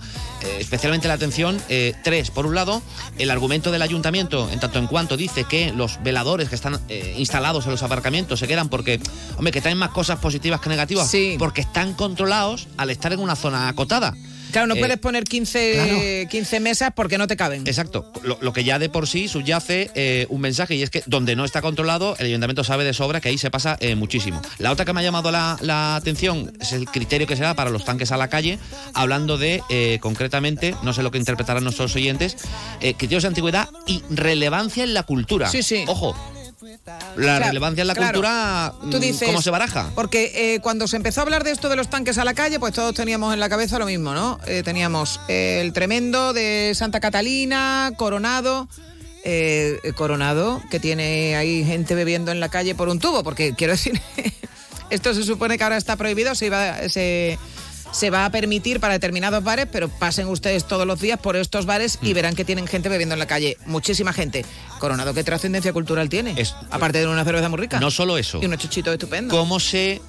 especialmente 0.59 1.07
la 1.07 1.15
atención 1.15 1.61
tres. 2.03 2.31
Por 2.31 2.45
un 2.45 2.55
lado, 2.55 2.81
el 3.17 3.31
argumento 3.31 3.71
del 3.71 3.81
ayuntamiento, 3.81 4.49
en 4.51 4.59
tanto 4.59 4.79
en 4.79 4.87
cuanto 4.87 5.17
dice 5.17 5.45
que 5.45 5.71
los 5.71 6.01
veladores 6.03 6.49
que 6.49 6.55
están 6.55 6.79
instalados 7.17 7.65
en 7.65 7.71
los 7.71 7.83
aparcamientos 7.83 8.39
se 8.39 8.47
quedan 8.47 8.69
porque, 8.69 8.99
hombre, 9.37 9.51
que 9.51 9.61
traen 9.61 9.77
más 9.77 9.89
cosas 9.89 10.19
positivas 10.19 10.32
que 10.39 10.69
negativas, 10.69 11.11
porque 11.37 11.61
están 11.61 11.93
controlados 11.93 12.67
al 12.77 12.89
estar 12.89 13.13
en 13.13 13.19
una 13.19 13.35
zona 13.35 13.67
acotada. 13.69 14.13
Claro, 14.51 14.67
no 14.67 14.75
Eh, 14.75 14.79
puedes 14.79 14.99
poner 14.99 15.23
15, 15.23 16.27
15 16.29 16.59
mesas 16.59 16.91
porque 16.95 17.17
no 17.17 17.25
te 17.25 17.35
caben. 17.35 17.65
Exacto, 17.65 18.11
lo, 18.21 18.37
lo 18.39 18.53
que 18.53 18.63
ya 18.63 18.77
de 18.77 18.87
por 18.87 19.07
sí 19.07 19.27
subyace 19.27 19.89
eh, 19.95 20.27
un 20.29 20.41
mensaje 20.41 20.75
y 20.75 20.83
es 20.83 20.91
que 20.91 21.01
donde 21.07 21.35
no 21.35 21.43
está 21.43 21.63
controlado, 21.63 22.15
el 22.19 22.27
ayuntamiento 22.27 22.63
sabe 22.63 22.83
de 22.83 22.93
sobra 22.93 23.19
que 23.19 23.29
ahí 23.29 23.39
se 23.39 23.49
pasa 23.49 23.77
eh, 23.79 23.95
muchísimo. 23.95 24.39
La 24.59 24.71
otra 24.71 24.85
que 24.85 24.93
me 24.93 24.99
ha 24.99 25.03
llamado 25.03 25.31
la, 25.31 25.57
la 25.61 25.95
atención 25.95 26.53
es 26.61 26.71
el 26.71 26.85
criterio 26.85 27.25
que 27.25 27.35
se 27.35 27.41
da 27.41 27.55
para 27.55 27.71
los 27.71 27.83
tanques 27.83 28.11
a 28.11 28.17
la 28.17 28.27
calle, 28.27 28.59
hablando 28.93 29.39
de, 29.39 29.63
concretamente, 30.01 30.75
no 30.83 30.93
sé 30.93 31.01
lo 31.01 31.09
que 31.09 31.17
interpretarán 31.17 31.63
nuestros 31.63 31.95
oyentes, 31.95 32.37
criterios 32.79 33.23
de 33.23 33.29
antigüedad 33.29 33.69
y 33.87 34.03
relevancia 34.11 34.83
en 34.83 34.93
la 34.93 35.01
cultura. 35.01 35.49
Sí, 35.49 35.63
sí. 35.63 35.83
Ojo, 35.87 36.15
la 36.63 37.13
Claro, 37.15 37.45
relevancia 37.45 37.81
en 37.81 37.87
la 37.87 37.93
claro. 37.93 38.13
cultura, 38.13 38.73
Tú 38.91 38.97
mm, 38.97 39.01
dices- 39.01 39.27
¿cómo 39.27 39.41
se 39.41 39.49
baraja? 39.49 39.89
Porque 39.95 40.31
eh, 40.55 40.59
cuando 40.61 40.87
se 40.87 40.95
empezó 40.95 41.21
a 41.21 41.23
hablar 41.23 41.43
de 41.43 41.51
esto 41.51 41.69
de 41.69 41.75
los 41.75 41.89
tanques 41.89 42.17
a 42.17 42.25
la 42.25 42.33
calle, 42.33 42.59
pues 42.59 42.73
todos 42.73 42.93
teníamos 42.95 43.33
en 43.33 43.39
la 43.39 43.49
cabeza 43.49 43.77
lo 43.79 43.85
mismo, 43.85 44.13
¿no? 44.13 44.39
Eh, 44.47 44.63
teníamos 44.63 45.19
eh, 45.27 45.59
el 45.61 45.73
tremendo 45.73 46.33
de 46.33 46.71
Santa 46.75 46.99
Catalina, 46.99 47.91
Coronado. 47.97 48.67
eh, 49.25 49.79
Coronado, 49.95 50.61
que 50.69 50.79
tiene 50.79 51.35
ahí 51.37 51.63
gente 51.63 51.95
bebiendo 51.95 52.31
en 52.31 52.39
la 52.39 52.49
calle 52.49 52.75
por 52.75 52.89
un 52.89 52.99
tubo, 52.99 53.23
porque 53.23 53.53
quiero 53.55 53.71
decir, 53.73 53.99
esto 54.89 55.13
se 55.13 55.23
supone 55.23 55.57
que 55.57 55.63
ahora 55.63 55.77
está 55.77 55.95
prohibido, 55.95 56.35
se, 56.35 56.47
iba, 56.47 56.89
se, 56.89 57.39
se 57.93 58.09
va 58.09 58.25
a 58.25 58.29
permitir 58.31 58.81
para 58.81 58.93
determinados 58.95 59.41
bares, 59.43 59.67
pero 59.71 59.87
pasen 59.87 60.27
ustedes 60.27 60.65
todos 60.67 60.85
los 60.85 60.99
días 60.99 61.17
por 61.19 61.35
estos 61.37 61.65
bares 61.65 61.99
Mm. 62.01 62.05
y 62.07 62.13
verán 62.13 62.35
que 62.35 62.43
tienen 62.43 62.67
gente 62.67 62.89
bebiendo 62.89 63.13
en 63.13 63.19
la 63.19 63.27
calle, 63.27 63.55
muchísima 63.65 64.11
gente. 64.11 64.45
Coronado, 64.79 65.13
¿qué 65.13 65.23
trascendencia 65.23 65.71
cultural 65.71 66.09
tiene? 66.09 66.35
Aparte 66.71 66.97
de 66.99 67.07
una 67.07 67.23
cerveza 67.23 67.47
muy 67.49 67.59
rica. 67.59 67.79
No 67.79 67.91
solo 67.91 68.17
eso. 68.17 68.39
Y 68.41 68.45
unos 68.47 68.59
chuchitos 68.59 68.91
estupendos. 68.93 69.37
cómo 69.37 69.59
se 69.61 70.01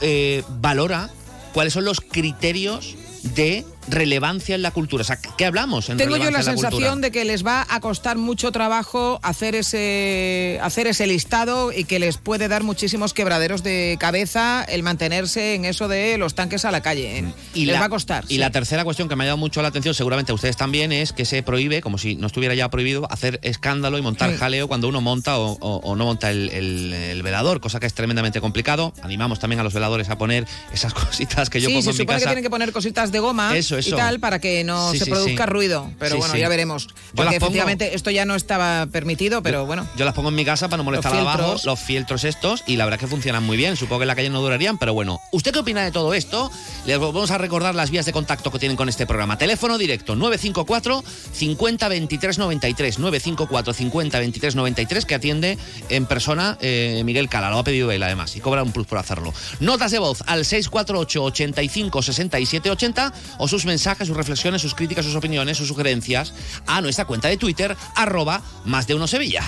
eh, 0.00 0.42
valora, 0.60 1.10
cuáles 1.52 1.72
son 1.74 1.84
los 1.84 2.00
criterios 2.00 2.96
de 3.22 3.64
relevancia 3.88 4.54
en 4.54 4.62
la 4.62 4.70
cultura. 4.70 5.02
O 5.02 5.04
sea, 5.04 5.16
¿qué 5.16 5.44
hablamos 5.44 5.88
en 5.90 5.96
Tengo 5.96 6.16
yo 6.16 6.22
la 6.24 6.28
en 6.28 6.32
la 6.34 6.42
sensación 6.42 6.70
cultura? 6.70 6.96
de 6.96 7.10
que 7.10 7.24
les 7.24 7.44
va 7.46 7.66
a 7.68 7.80
costar 7.80 8.16
mucho 8.18 8.50
trabajo 8.52 9.20
hacer 9.22 9.54
ese, 9.54 10.58
hacer 10.62 10.86
ese 10.86 11.06
listado 11.06 11.72
y 11.72 11.84
que 11.84 11.98
les 11.98 12.16
puede 12.16 12.48
dar 12.48 12.62
muchísimos 12.62 13.12
quebraderos 13.14 13.62
de 13.62 13.96
cabeza 14.00 14.64
el 14.64 14.82
mantenerse 14.82 15.54
en 15.54 15.64
eso 15.64 15.88
de 15.88 16.18
los 16.18 16.34
tanques 16.34 16.64
a 16.64 16.70
la 16.70 16.80
calle. 16.80 17.18
¿eh? 17.18 17.24
Y 17.54 17.66
les 17.66 17.74
la, 17.74 17.80
va 17.80 17.86
a 17.86 17.90
costar. 17.90 18.24
Y 18.24 18.34
sí. 18.34 18.38
la 18.38 18.50
tercera 18.50 18.84
cuestión 18.84 19.08
que 19.08 19.16
me 19.16 19.24
ha 19.24 19.26
llamado 19.28 19.38
mucho 19.38 19.62
la 19.62 19.68
atención, 19.68 19.94
seguramente 19.94 20.32
a 20.32 20.34
ustedes 20.34 20.56
también, 20.56 20.92
es 20.92 21.12
que 21.12 21.24
se 21.24 21.42
prohíbe, 21.42 21.80
como 21.82 21.98
si 21.98 22.16
no 22.16 22.26
estuviera 22.26 22.54
ya 22.54 22.68
prohibido, 22.70 23.06
hacer 23.10 23.38
escándalo 23.42 23.98
y 23.98 24.02
montar 24.02 24.30
Sí. 24.32 24.36
jaleo 24.38 24.68
cuando 24.68 24.88
uno 24.88 25.00
monta 25.00 25.38
o, 25.38 25.58
o- 25.60 25.80
o 25.84 25.96
no 25.96 26.04
monta 26.06 26.30
el, 26.30 26.48
el- 26.50 26.92
el 26.94 27.22
velador, 27.22 27.60
cosa 27.60 27.80
que 27.80 27.86
es 27.86 27.94
tremendamente 27.94 28.40
complicado. 28.40 28.92
Animamos 29.02 29.38
también 29.38 29.60
a 29.60 29.62
los 29.62 29.74
veladores 29.74 30.08
a 30.08 30.16
poner 30.18 30.46
esas 30.72 30.94
cositas 30.94 31.50
que 31.50 31.60
yo 31.60 31.68
sí, 31.68 31.74
pongo 31.74 31.82
se 31.84 31.90
en 31.90 31.94
mi 31.94 31.98
supone 31.98 32.06
que 32.18 32.22
casa. 32.22 32.30
tienen 32.30 32.44
que 32.44 32.50
poner 32.50 32.72
cositas 32.72 33.12
de 33.12 33.18
goma 33.20 33.56
Eso, 33.56 33.73
eso. 33.78 33.90
y 33.94 33.98
tal 33.98 34.20
para 34.20 34.38
que 34.38 34.64
no 34.64 34.92
Sí, 34.92 34.98
se 34.98 35.04
sí, 35.06 35.10
produzca 35.10 35.44
sí. 35.44 35.50
ruido. 35.50 35.90
Pero 35.98 36.16
bueno, 36.18 36.36
ya 36.36 36.48
veremos. 36.48 36.86
Yo 36.88 36.92
Porque 37.14 37.24
las 37.24 37.34
pongo- 37.34 37.46
efectivamente 37.46 37.94
esto 37.94 38.10
ya 38.10 38.24
no 38.24 38.34
estaba 38.34 38.86
permitido, 38.86 39.42
pero 39.42 39.66
bueno. 39.66 39.86
Yo 39.96 40.04
las 40.04 40.14
pongo 40.14 40.28
en 40.30 40.34
mi 40.34 40.44
casa 40.44 40.68
para 40.68 40.78
no 40.78 40.84
molestar 40.84 41.12
Los 41.12 41.20
abajo, 41.22 41.56
los 41.64 41.80
fieltros 41.80 42.24
estos, 42.24 42.62
y 42.66 42.76
la 42.76 42.84
verdad 42.84 42.98
es 43.00 43.06
que 43.06 43.10
funcionan 43.10 43.42
muy 43.44 43.56
bien. 43.56 43.76
Supongo 43.76 44.00
que 44.00 44.04
en 44.04 44.08
la 44.08 44.14
calle 44.16 44.30
no 44.30 44.40
durarían, 44.40 44.78
pero 44.78 44.94
bueno. 44.94 45.20
¿Usted 45.32 45.52
qué 45.52 45.58
opina 45.60 45.82
de 45.84 45.90
todo 45.92 46.14
esto? 46.14 46.50
Les 46.86 46.98
vamos 46.98 47.30
a 47.30 47.38
recordar 47.38 47.74
las 47.74 47.90
vías 47.90 48.06
de 48.06 48.12
contacto 48.12 48.50
que 48.50 48.58
tienen 48.58 48.76
con 48.76 48.88
este 48.88 49.06
programa. 49.06 49.38
Teléfono 49.38 49.78
directo 49.78 50.14
954 50.16 51.02
50 51.32 51.88
23 51.88 52.38
93. 52.38 52.98
954 52.98 53.72
50 53.74 54.18
23 54.18 54.54
93 54.56 55.04
que 55.06 55.14
atiende 55.14 55.58
en 55.88 56.06
persona 56.06 56.58
eh, 56.60 57.02
Miguel 57.04 57.28
Cala. 57.28 57.50
Lo 57.50 57.58
ha 57.58 57.64
pedido 57.64 57.90
él 57.90 58.02
además 58.02 58.34
y 58.36 58.40
cobra 58.40 58.62
un 58.62 58.72
plus 58.72 58.86
por 58.86 58.98
hacerlo. 58.98 59.32
Notas 59.60 59.90
de 59.92 59.98
voz 59.98 60.22
al 60.26 60.44
648 60.44 61.22
85 61.24 62.02
67 62.02 62.70
80 62.70 63.12
o 63.38 63.48
sus 63.48 63.63
mensajes, 63.66 64.08
sus 64.08 64.16
reflexiones, 64.16 64.62
sus 64.62 64.74
críticas, 64.74 65.04
sus 65.04 65.14
opiniones, 65.14 65.56
sus 65.56 65.68
sugerencias 65.68 66.34
a 66.66 66.80
nuestra 66.80 67.04
cuenta 67.04 67.28
de 67.28 67.36
Twitter 67.36 67.76
arroba 67.94 68.42
más 68.64 68.86
de 68.86 68.94
uno 68.94 69.06
Sevilla. 69.06 69.42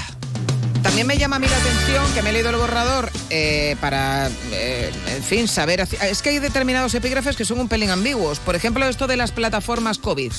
También 0.83 1.07
me 1.07 1.19
llama 1.19 1.37
a 1.37 1.39
mí 1.39 1.49
la 1.49 1.57
atención 1.57 2.05
que 2.15 2.23
me 2.23 2.31
he 2.31 2.33
leído 2.33 2.51
el 2.51 2.57
borrador 2.57 3.11
eh, 3.29 3.77
para, 3.81 4.31
eh, 4.53 4.93
en 5.09 5.23
fin, 5.23 5.49
saber. 5.49 5.81
Es 5.81 6.23
que 6.23 6.31
hay 6.31 6.39
determinados 6.39 6.95
epígrafes 6.95 7.37
que 7.37 7.45
son 7.45 7.59
un 7.59 7.69
pelín 7.69 7.91
ambiguos. 7.91 8.39
Por 8.39 8.55
ejemplo, 8.55 8.87
esto 8.87 9.07
de 9.07 9.17
las 9.17 9.33
plataformas 9.33 9.99
COVID. 9.99 10.33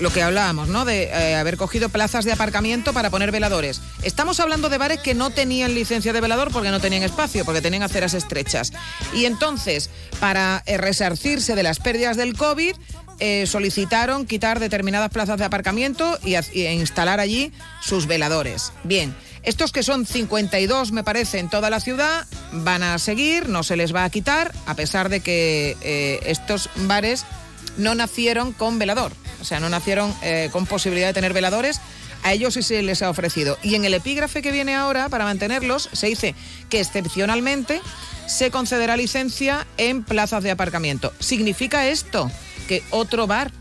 Lo 0.00 0.12
que 0.12 0.22
hablábamos, 0.22 0.68
¿no? 0.68 0.84
De 0.84 1.04
eh, 1.04 1.36
haber 1.36 1.56
cogido 1.56 1.88
plazas 1.88 2.24
de 2.24 2.32
aparcamiento 2.32 2.92
para 2.92 3.10
poner 3.10 3.30
veladores. 3.30 3.80
Estamos 4.02 4.40
hablando 4.40 4.68
de 4.68 4.78
bares 4.78 4.98
que 4.98 5.14
no 5.14 5.30
tenían 5.30 5.74
licencia 5.74 6.12
de 6.12 6.20
velador 6.20 6.50
porque 6.50 6.70
no 6.70 6.80
tenían 6.80 7.04
espacio, 7.04 7.44
porque 7.44 7.60
tenían 7.60 7.84
aceras 7.84 8.12
estrechas. 8.14 8.72
Y 9.14 9.26
entonces, 9.26 9.90
para 10.18 10.64
eh, 10.66 10.78
resarcirse 10.78 11.54
de 11.54 11.62
las 11.62 11.78
pérdidas 11.78 12.16
del 12.16 12.36
COVID, 12.36 12.74
eh, 13.20 13.46
solicitaron 13.46 14.26
quitar 14.26 14.58
determinadas 14.58 15.10
plazas 15.10 15.38
de 15.38 15.44
aparcamiento 15.44 16.18
y, 16.24 16.34
instalar 16.66 17.20
allí 17.20 17.52
sus 17.80 18.08
veladores. 18.08 18.72
Bien, 18.82 19.14
estos 19.44 19.70
que 19.70 19.84
son 19.84 20.06
52, 20.06 20.90
me 20.90 21.04
parece, 21.04 21.38
en 21.38 21.48
toda 21.48 21.70
la 21.70 21.78
ciudad, 21.78 22.26
van 22.50 22.82
a 22.82 22.98
seguir, 22.98 23.48
no 23.48 23.62
se 23.62 23.76
les 23.76 23.94
va 23.94 24.02
a 24.02 24.10
quitar, 24.10 24.52
a 24.66 24.74
pesar 24.74 25.08
de 25.08 25.20
que 25.20 26.18
estos 26.26 26.68
bares 26.74 27.24
no 27.76 27.94
nacieron 27.94 28.52
con 28.52 28.80
velador. 28.80 29.12
O 29.44 29.46
sea, 29.46 29.60
no 29.60 29.68
nacieron 29.68 30.14
eh, 30.22 30.48
con 30.52 30.64
posibilidad 30.64 31.08
de 31.08 31.12
tener 31.12 31.34
veladores. 31.34 31.78
A 32.22 32.32
ellos 32.32 32.54
sí 32.54 32.62
se 32.62 32.80
les 32.80 33.02
ha 33.02 33.10
ofrecido. 33.10 33.58
Y 33.62 33.74
en 33.74 33.84
el 33.84 33.92
epígrafe 33.92 34.40
que 34.40 34.50
viene 34.50 34.74
ahora, 34.74 35.10
para 35.10 35.24
mantenerlos, 35.24 35.90
se 35.92 36.06
dice 36.06 36.34
que 36.70 36.80
excepcionalmente 36.80 37.82
se 38.26 38.50
concederá 38.50 38.96
licencia 38.96 39.66
en 39.76 40.02
plazas 40.02 40.42
de 40.42 40.50
aparcamiento. 40.50 41.12
¿Significa 41.18 41.86
esto 41.86 42.30
que 42.68 42.82
otro 42.88 43.26
bar 43.26 43.52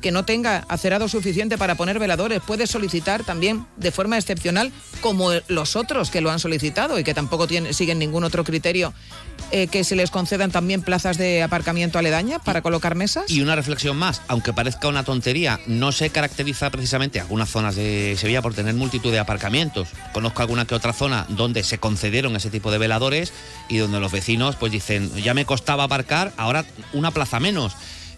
que 0.00 0.10
no 0.10 0.24
tenga 0.24 0.64
acerado 0.68 1.08
suficiente 1.08 1.58
para 1.58 1.74
poner 1.74 1.98
veladores 1.98 2.40
puede 2.46 2.66
solicitar 2.66 3.24
también 3.24 3.66
de 3.76 3.90
forma 3.90 4.18
excepcional, 4.18 4.72
como 5.00 5.30
los 5.48 5.76
otros 5.76 6.10
que 6.10 6.20
lo 6.20 6.30
han 6.30 6.38
solicitado 6.38 6.98
y 6.98 7.04
que 7.04 7.14
tampoco 7.14 7.46
siguen 7.70 7.98
ningún 7.98 8.24
otro 8.24 8.44
criterio, 8.44 8.92
eh, 9.50 9.66
que 9.66 9.84
se 9.84 9.96
les 9.96 10.10
concedan 10.10 10.50
también 10.50 10.82
plazas 10.82 11.16
de 11.16 11.42
aparcamiento 11.42 11.98
aledaña 11.98 12.38
para 12.38 12.62
colocar 12.62 12.94
mesas? 12.94 13.24
Y 13.28 13.40
una 13.40 13.56
reflexión 13.56 13.96
más, 13.96 14.22
aunque 14.28 14.52
parezca 14.52 14.88
una 14.88 15.04
tontería, 15.04 15.60
no 15.66 15.92
se 15.92 16.10
caracteriza 16.10 16.70
precisamente 16.70 17.20
algunas 17.20 17.48
zonas 17.48 17.74
de 17.74 18.16
Sevilla 18.18 18.42
por 18.42 18.54
tener 18.54 18.74
multitud 18.74 19.10
de 19.10 19.18
aparcamientos. 19.18 19.88
Conozco 20.12 20.42
alguna 20.42 20.66
que 20.66 20.74
otra 20.74 20.92
zona 20.92 21.26
donde 21.28 21.62
se 21.62 21.78
concedieron 21.78 22.36
ese 22.36 22.50
tipo 22.50 22.70
de 22.70 22.78
veladores 22.78 23.32
y 23.68 23.78
donde 23.78 24.00
los 24.00 24.12
vecinos 24.12 24.56
pues 24.56 24.72
dicen, 24.72 25.10
ya 25.16 25.34
me 25.34 25.44
costaba 25.44 25.84
aparcar, 25.84 26.32
ahora 26.36 26.64
una 26.92 27.10
plaza 27.10 27.40
menos. 27.40 27.74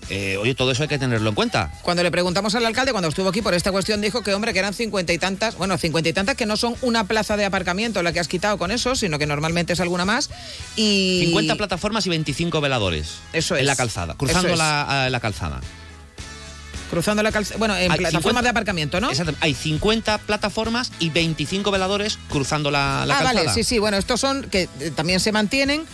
Eh, 0.08 0.36
oye, 0.38 0.54
todo 0.54 0.72
eso 0.72 0.82
hay 0.82 0.88
que 0.88 0.98
tenerlo 0.98 1.28
en 1.28 1.34
cuenta. 1.34 1.70
Cuando 1.82 2.02
le 2.02 2.10
preguntamos 2.10 2.54
al 2.54 2.66
alcalde, 2.66 2.92
cuando 2.92 3.08
estuvo 3.08 3.28
aquí 3.28 3.42
por 3.42 3.54
esta 3.54 3.70
cuestión, 3.70 4.00
dijo 4.00 4.22
que, 4.22 4.34
hombre, 4.34 4.52
que 4.52 4.58
eran 4.58 4.74
cincuenta 4.74 5.12
y 5.12 5.18
tantas, 5.18 5.56
bueno, 5.56 5.76
cincuenta 5.78 6.08
y 6.08 6.12
tantas 6.12 6.36
que 6.36 6.46
no 6.46 6.56
son 6.56 6.74
una 6.82 7.04
plaza 7.04 7.36
de 7.36 7.44
aparcamiento 7.44 8.02
la 8.02 8.12
que 8.12 8.20
has 8.20 8.28
quitado 8.28 8.58
con 8.58 8.70
eso, 8.70 8.96
sino 8.96 9.18
que 9.18 9.26
normalmente 9.26 9.72
es 9.74 9.80
alguna 9.80 10.04
más. 10.04 10.30
Y 10.76 11.22
50 11.26 11.56
plataformas 11.56 12.06
y 12.06 12.10
25 12.10 12.60
veladores. 12.60 13.18
Eso 13.32 13.54
En 13.54 13.60
es. 13.62 13.66
la 13.66 13.76
calzada, 13.76 14.14
cruzando 14.16 14.48
es. 14.52 14.58
la, 14.58 15.08
la 15.10 15.20
calzada. 15.20 15.60
Cruzando 16.90 17.22
la 17.22 17.32
calzada, 17.32 17.58
bueno, 17.58 17.76
en 17.76 17.90
Hay 17.92 17.98
plataformas 17.98 18.22
50 18.24 18.42
de 18.42 18.48
aparcamiento, 18.48 19.00
¿no? 19.00 19.08
Hay 19.40 19.54
50 19.54 20.18
plataformas 20.18 20.92
y 20.98 21.10
25 21.10 21.70
veladores 21.70 22.18
cruzando 22.28 22.70
la, 22.70 23.04
la 23.06 23.14
ah, 23.14 23.18
calzada. 23.22 23.40
vale, 23.44 23.54
sí, 23.54 23.64
sí, 23.64 23.78
bueno, 23.78 23.96
estos 23.96 24.20
son 24.20 24.42
que 24.42 24.68
eh, 24.80 24.90
también 24.94 25.20
se 25.20 25.32
mantienen. 25.32 25.84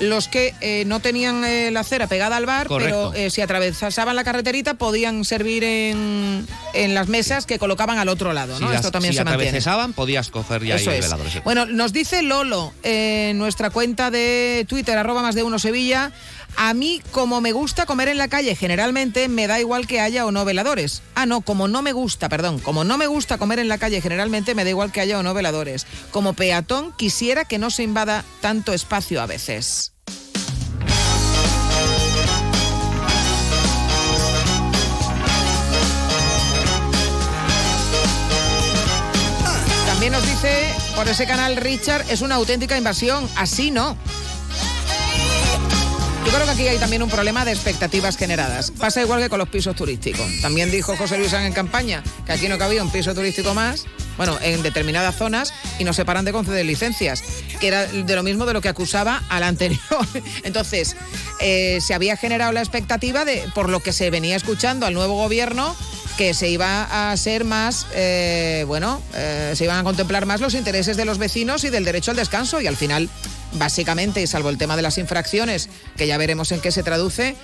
Los 0.00 0.26
que 0.26 0.52
eh, 0.60 0.82
no 0.88 0.98
tenían 0.98 1.44
eh, 1.44 1.70
la 1.70 1.80
acera 1.80 2.08
pegada 2.08 2.36
al 2.36 2.46
bar, 2.46 2.66
Correcto. 2.66 3.10
pero 3.12 3.26
eh, 3.26 3.30
si 3.30 3.42
atravesaban 3.42 4.16
la 4.16 4.24
carreterita 4.24 4.74
podían 4.74 5.24
servir 5.24 5.62
en, 5.62 6.44
en 6.72 6.94
las 6.94 7.06
mesas 7.06 7.46
que 7.46 7.60
colocaban 7.60 7.98
al 7.98 8.08
otro 8.08 8.32
lado, 8.32 8.58
¿no? 8.58 8.70
Si, 8.70 8.74
Esto 8.74 8.88
las- 8.88 8.90
también 8.92 9.12
si 9.12 9.18
se 9.18 9.24
mantiene. 9.24 9.50
atravesaban, 9.50 9.92
podías 9.92 10.30
coger 10.30 10.64
ya 10.64 10.74
Eso 10.74 10.90
ahí 10.90 10.98
es. 10.98 11.04
veladores. 11.04 11.32
sí. 11.34 11.38
Bueno, 11.44 11.66
nos 11.66 11.92
dice 11.92 12.22
Lolo 12.22 12.72
en 12.82 13.38
nuestra 13.38 13.70
cuenta 13.70 14.10
de 14.10 14.66
Twitter, 14.68 14.98
arroba 14.98 15.22
más 15.22 15.36
de 15.36 15.44
uno 15.44 15.60
Sevilla. 15.60 16.10
A 16.56 16.72
mí, 16.72 17.02
como 17.10 17.40
me 17.40 17.52
gusta 17.52 17.86
comer 17.86 18.08
en 18.08 18.18
la 18.18 18.28
calle, 18.28 18.54
generalmente 18.54 19.28
me 19.28 19.46
da 19.46 19.60
igual 19.60 19.86
que 19.86 20.00
haya 20.00 20.24
o 20.24 20.30
no 20.30 20.44
veladores. 20.44 21.02
Ah, 21.14 21.26
no, 21.26 21.40
como 21.40 21.68
no 21.68 21.82
me 21.82 21.92
gusta, 21.92 22.28
perdón, 22.28 22.58
como 22.60 22.84
no 22.84 22.96
me 22.96 23.06
gusta 23.06 23.38
comer 23.38 23.58
en 23.58 23.68
la 23.68 23.78
calle, 23.78 24.00
generalmente 24.00 24.54
me 24.54 24.64
da 24.64 24.70
igual 24.70 24.92
que 24.92 25.00
haya 25.00 25.18
o 25.18 25.22
no 25.22 25.34
veladores. 25.34 25.86
Como 26.10 26.34
peatón, 26.34 26.92
quisiera 26.96 27.44
que 27.44 27.58
no 27.58 27.70
se 27.70 27.82
invada 27.82 28.24
tanto 28.40 28.72
espacio 28.72 29.20
a 29.20 29.26
veces. 29.26 29.92
También 39.86 40.12
nos 40.12 40.26
dice 40.26 40.74
por 40.94 41.08
ese 41.08 41.26
canal 41.26 41.56
Richard, 41.56 42.04
es 42.10 42.20
una 42.20 42.36
auténtica 42.36 42.76
invasión. 42.76 43.28
Así 43.36 43.70
no. 43.70 43.96
Yo 46.24 46.32
creo 46.32 46.44
que 46.44 46.50
aquí 46.52 46.68
hay 46.68 46.78
también 46.78 47.02
un 47.02 47.10
problema 47.10 47.44
de 47.44 47.52
expectativas 47.52 48.16
generadas. 48.16 48.70
Pasa 48.70 49.02
igual 49.02 49.20
que 49.20 49.28
con 49.28 49.38
los 49.38 49.48
pisos 49.48 49.76
turísticos. 49.76 50.26
También 50.40 50.70
dijo 50.70 50.96
José 50.96 51.18
Luis 51.18 51.32
en 51.32 51.52
campaña 51.52 52.02
que 52.26 52.32
aquí 52.32 52.48
no 52.48 52.58
cabía 52.58 52.82
un 52.82 52.90
piso 52.90 53.14
turístico 53.14 53.54
más 53.54 53.86
bueno, 54.16 54.38
en 54.42 54.62
determinadas 54.62 55.16
zonas 55.16 55.52
y 55.78 55.84
nos 55.84 55.96
separan 55.96 56.24
de 56.24 56.32
conceder 56.32 56.64
licencias, 56.64 57.22
que 57.60 57.68
era 57.68 57.86
de 57.86 58.14
lo 58.14 58.22
mismo 58.22 58.46
de 58.46 58.52
lo 58.52 58.60
que 58.60 58.68
acusaba 58.68 59.22
al 59.28 59.42
anterior. 59.42 59.80
Entonces, 60.44 60.96
eh, 61.40 61.78
se 61.80 61.94
había 61.94 62.16
generado 62.16 62.52
la 62.52 62.60
expectativa 62.60 63.24
de, 63.24 63.44
por 63.54 63.68
lo 63.68 63.80
que 63.80 63.92
se 63.92 64.10
venía 64.10 64.36
escuchando 64.36 64.86
al 64.86 64.94
nuevo 64.94 65.14
gobierno, 65.14 65.74
que 66.16 66.32
se 66.32 66.48
iba 66.48 67.10
a 67.10 67.16
ser 67.16 67.44
más, 67.44 67.86
eh, 67.92 68.64
bueno, 68.68 69.02
eh, 69.14 69.52
se 69.56 69.64
iban 69.64 69.78
a 69.78 69.84
contemplar 69.84 70.26
más 70.26 70.40
los 70.40 70.54
intereses 70.54 70.96
de 70.96 71.04
los 71.04 71.18
vecinos 71.18 71.64
y 71.64 71.70
del 71.70 71.84
derecho 71.84 72.12
al 72.12 72.16
descanso 72.16 72.60
y 72.60 72.68
al 72.68 72.76
final, 72.76 73.08
básicamente, 73.54 74.22
y 74.22 74.26
salvo 74.26 74.50
el 74.50 74.58
tema 74.58 74.76
de 74.76 74.82
las 74.82 74.98
infracciones, 74.98 75.68
que 75.96 76.06
ya 76.06 76.18
veremos 76.18 76.52
en 76.52 76.60
qué 76.60 76.70
se 76.70 76.82
traduce, 76.82 77.36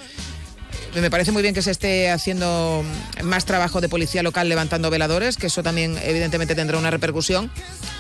me 0.94 1.11
parece 1.11 1.31
muy 1.31 1.42
bien 1.42 1.55
que 1.55 1.62
se 1.62 1.70
esté 1.70 2.11
haciendo 2.11 2.85
más 3.23 3.44
trabajo 3.44 3.81
de 3.81 3.88
policía 3.88 4.23
local 4.23 4.49
levantando 4.49 4.90
veladores, 4.90 5.37
que 5.37 5.46
eso 5.46 5.62
también 5.62 5.99
evidentemente 6.03 6.55
tendrá 6.55 6.79
una 6.79 6.90
repercusión, 6.90 7.51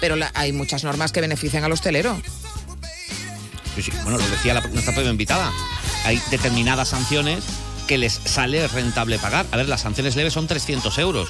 pero 0.00 0.16
hay 0.34 0.52
muchas 0.52 0.82
normas 0.82 1.12
que 1.12 1.20
benefician 1.20 1.62
al 1.62 1.72
hostelero. 1.72 2.20
Sí, 3.76 3.82
sí. 3.82 3.92
Bueno, 4.02 4.18
lo 4.18 4.28
decía 4.28 4.60
nuestra 4.72 4.92
propia 4.92 5.10
invitada. 5.10 5.52
Hay 6.04 6.20
determinadas 6.30 6.88
sanciones 6.88 7.44
que 7.86 7.98
les 7.98 8.12
sale 8.12 8.66
rentable 8.68 9.18
pagar. 9.18 9.46
A 9.52 9.56
ver, 9.56 9.68
las 9.68 9.82
sanciones 9.82 10.16
leves 10.16 10.32
son 10.32 10.48
300 10.48 10.98
euros. 10.98 11.28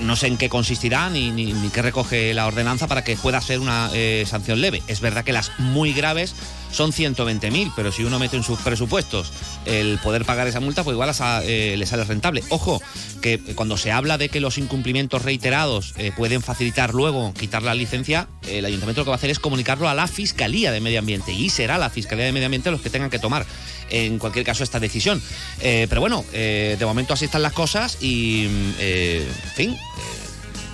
No 0.00 0.16
sé 0.16 0.26
en 0.26 0.36
qué 0.36 0.48
consistirá 0.48 1.10
ni, 1.10 1.30
ni, 1.30 1.52
qué 1.70 1.82
recoge 1.82 2.34
la 2.34 2.46
ordenanza 2.46 2.86
para 2.86 3.04
que 3.04 3.16
pueda 3.16 3.40
ser 3.40 3.60
una 3.60 3.90
eh, 3.92 4.24
sanción 4.26 4.60
leve. 4.60 4.82
Es 4.86 5.00
verdad 5.00 5.24
que 5.24 5.32
las 5.32 5.52
muy 5.58 5.92
graves 5.92 6.34
son 6.70 6.92
120.000, 6.92 7.72
pero 7.74 7.92
si 7.92 8.04
uno 8.04 8.18
mete 8.18 8.36
en 8.36 8.42
sus 8.42 8.58
presupuestos 8.60 9.32
el 9.64 9.98
poder 9.98 10.24
pagar 10.24 10.46
esa 10.46 10.60
multa, 10.60 10.84
pues 10.84 10.94
igual 10.94 11.10
eh, 11.44 11.74
le 11.76 11.86
sale 11.86 12.04
rentable. 12.04 12.42
Ojo, 12.48 12.80
que 13.20 13.38
cuando 13.54 13.76
se 13.76 13.92
habla 13.92 14.18
de 14.18 14.28
que 14.28 14.40
los 14.40 14.58
incumplimientos 14.58 15.22
reiterados 15.22 15.94
eh, 15.96 16.12
pueden 16.16 16.42
facilitar 16.42 16.94
luego 16.94 17.32
quitar 17.34 17.62
la 17.62 17.74
licencia, 17.74 18.28
el 18.46 18.64
ayuntamiento 18.64 19.00
lo 19.00 19.04
que 19.06 19.10
va 19.10 19.14
a 19.14 19.18
hacer 19.18 19.30
es 19.30 19.38
comunicarlo 19.38 19.88
a 19.88 19.94
la 19.94 20.06
Fiscalía 20.06 20.72
de 20.72 20.80
Medio 20.80 20.98
Ambiente 20.98 21.32
y 21.32 21.50
será 21.50 21.78
la 21.78 21.90
Fiscalía 21.90 22.24
de 22.24 22.32
Medio 22.32 22.46
Ambiente 22.46 22.70
los 22.70 22.80
que 22.80 22.90
tengan 22.90 23.10
que 23.10 23.18
tomar 23.18 23.46
en 23.90 24.18
cualquier 24.18 24.44
caso 24.44 24.64
esta 24.64 24.80
decisión. 24.80 25.22
Eh, 25.60 25.86
pero 25.88 26.00
bueno, 26.00 26.24
de 26.32 26.78
momento 26.82 27.14
así 27.14 27.24
están 27.24 27.42
las 27.42 27.52
cosas 27.52 27.98
y, 28.02 28.46
mm, 28.48 28.80
en 28.80 29.52
fin, 29.54 29.76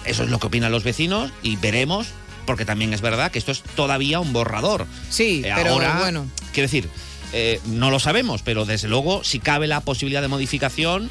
eso 0.04 0.24
es 0.24 0.30
lo 0.30 0.38
que 0.38 0.46
opinan 0.46 0.70
los 0.70 0.84
vecinos 0.84 1.32
y 1.42 1.56
veremos, 1.56 2.08
porque 2.46 2.64
también 2.64 2.92
es 2.92 3.00
verdad 3.00 3.30
que 3.30 3.38
esto 3.38 3.52
es 3.52 3.62
todavía 3.62 4.20
un 4.20 4.32
borrador. 4.32 4.86
Sí, 5.10 5.42
Eh, 5.44 5.52
pero 5.54 5.70
ahora, 5.70 5.98
bueno. 5.98 6.26
Quiero 6.52 6.66
decir, 6.66 6.88
eh, 7.32 7.60
no 7.66 7.90
lo 7.90 7.98
sabemos, 7.98 8.42
pero 8.42 8.64
desde 8.64 8.88
luego, 8.88 9.24
si 9.24 9.40
cabe 9.40 9.66
la 9.66 9.80
posibilidad 9.80 10.22
de 10.22 10.28
modificación, 10.28 11.10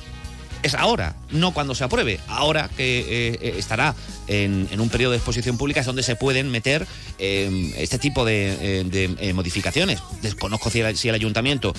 es 0.64 0.74
ahora, 0.76 1.18
no 1.30 1.54
cuando 1.54 1.76
se 1.76 1.84
apruebe. 1.84 2.22
Ahora 2.28 2.70
que 2.78 3.38
eh, 3.42 3.56
estará 3.58 3.94
en, 4.28 4.70
en 4.72 4.80
un 4.80 4.88
periodo 4.88 5.12
de 5.12 5.18
exposición 5.18 5.58
pública 5.58 5.82
es 5.82 5.86
donde 5.86 6.04
se 6.04 6.16
pueden 6.16 6.50
meter 6.50 6.88
eh, 7.20 7.74
este 7.78 8.00
tipo 8.00 8.24
de, 8.24 8.86
de, 8.86 9.34
modificaciones. 9.34 10.00
Desconozco 10.22 10.70
si 10.70 10.80
el, 10.80 10.96
si 10.96 11.10
el 11.10 11.16
ayuntamiento 11.16 11.74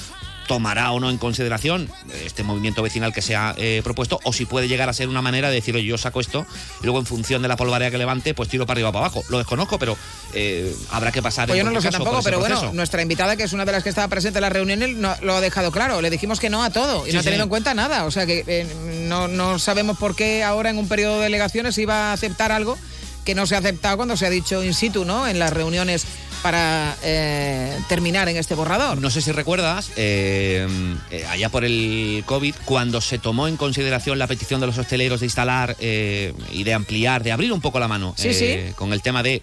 tomará 0.46 0.92
o 0.92 1.00
no 1.00 1.10
en 1.10 1.18
consideración 1.18 1.90
este 2.24 2.42
movimiento 2.42 2.82
vecinal 2.82 3.12
que 3.12 3.22
se 3.22 3.34
ha 3.36 3.54
eh, 3.56 3.80
propuesto 3.84 4.20
o 4.24 4.32
si 4.32 4.46
puede 4.46 4.68
llegar 4.68 4.88
a 4.88 4.92
ser 4.92 5.08
una 5.08 5.22
manera 5.22 5.48
de 5.48 5.54
decir, 5.56 5.74
oye, 5.74 5.84
yo 5.86 5.98
saco 5.98 6.20
esto 6.20 6.46
y 6.80 6.84
luego 6.84 6.98
en 6.98 7.06
función 7.06 7.42
de 7.42 7.48
la 7.48 7.56
polvareda 7.56 7.90
que 7.90 7.98
levante, 7.98 8.34
pues 8.34 8.48
tiro 8.48 8.66
para 8.66 8.76
arriba 8.76 8.88
o 8.90 8.92
para 8.92 9.06
abajo. 9.06 9.22
Lo 9.28 9.38
desconozco, 9.38 9.78
pero 9.78 9.96
eh, 10.34 10.74
habrá 10.90 11.12
que 11.12 11.22
pasar 11.22 11.48
Pues 11.48 11.58
yo 11.58 11.64
no 11.64 11.70
lo 11.70 11.80
sé 11.80 11.90
tampoco, 11.90 12.22
pero 12.22 12.38
bueno, 12.40 12.72
nuestra 12.72 13.02
invitada, 13.02 13.36
que 13.36 13.44
es 13.44 13.52
una 13.52 13.64
de 13.64 13.72
las 13.72 13.82
que 13.82 13.88
estaba 13.88 14.08
presente 14.08 14.38
en 14.38 14.42
la 14.42 14.50
reunión, 14.50 15.00
no- 15.00 15.16
lo 15.22 15.36
ha 15.36 15.40
dejado 15.40 15.70
claro. 15.72 16.00
Le 16.00 16.10
dijimos 16.10 16.40
que 16.40 16.50
no 16.50 16.62
a 16.62 16.70
todo 16.70 17.06
y 17.06 17.10
Sí, 17.10 17.14
no 17.14 17.20
ha 17.20 17.22
tenido 17.22 17.40
sí. 17.42 17.44
en 17.44 17.48
cuenta 17.48 17.74
nada. 17.74 18.04
O 18.04 18.10
sea 18.10 18.26
que 18.26 18.44
eh, 18.46 18.66
no, 19.08 19.28
no 19.28 19.58
sabemos 19.58 19.96
por 19.98 20.14
qué 20.16 20.42
ahora 20.44 20.70
en 20.70 20.78
un 20.78 20.88
periodo 20.88 21.18
de 21.18 21.24
delegaciones 21.24 21.76
iba 21.78 22.10
a 22.10 22.12
aceptar 22.12 22.52
algo 22.52 22.78
que 23.24 23.34
no 23.34 23.46
se 23.46 23.54
ha 23.54 23.58
aceptado 23.58 23.96
cuando 23.96 24.18
se 24.18 24.26
ha 24.26 24.30
dicho 24.30 24.62
in 24.62 24.74
situ, 24.74 25.06
¿no? 25.06 25.26
En 25.26 25.38
las 25.38 25.50
reuniones 25.50 26.04
para 26.44 26.94
eh, 27.02 27.74
terminar 27.88 28.28
en 28.28 28.36
este 28.36 28.54
borrador. 28.54 29.00
No 29.00 29.08
sé 29.08 29.22
si 29.22 29.32
recuerdas, 29.32 29.90
eh, 29.96 30.68
eh, 31.10 31.24
allá 31.30 31.48
por 31.48 31.64
el 31.64 32.22
COVID, 32.26 32.54
cuando 32.66 33.00
se 33.00 33.18
tomó 33.18 33.48
en 33.48 33.56
consideración 33.56 34.18
la 34.18 34.26
petición 34.26 34.60
de 34.60 34.66
los 34.66 34.76
hosteleros 34.76 35.20
de 35.20 35.26
instalar 35.26 35.74
eh, 35.80 36.34
y 36.52 36.64
de 36.64 36.74
ampliar, 36.74 37.22
de 37.22 37.32
abrir 37.32 37.50
un 37.50 37.62
poco 37.62 37.80
la 37.80 37.88
mano 37.88 38.12
Sí, 38.18 38.34
sí. 38.34 38.58
con 38.76 38.92
el 38.92 39.00
tema 39.00 39.22
de, 39.22 39.40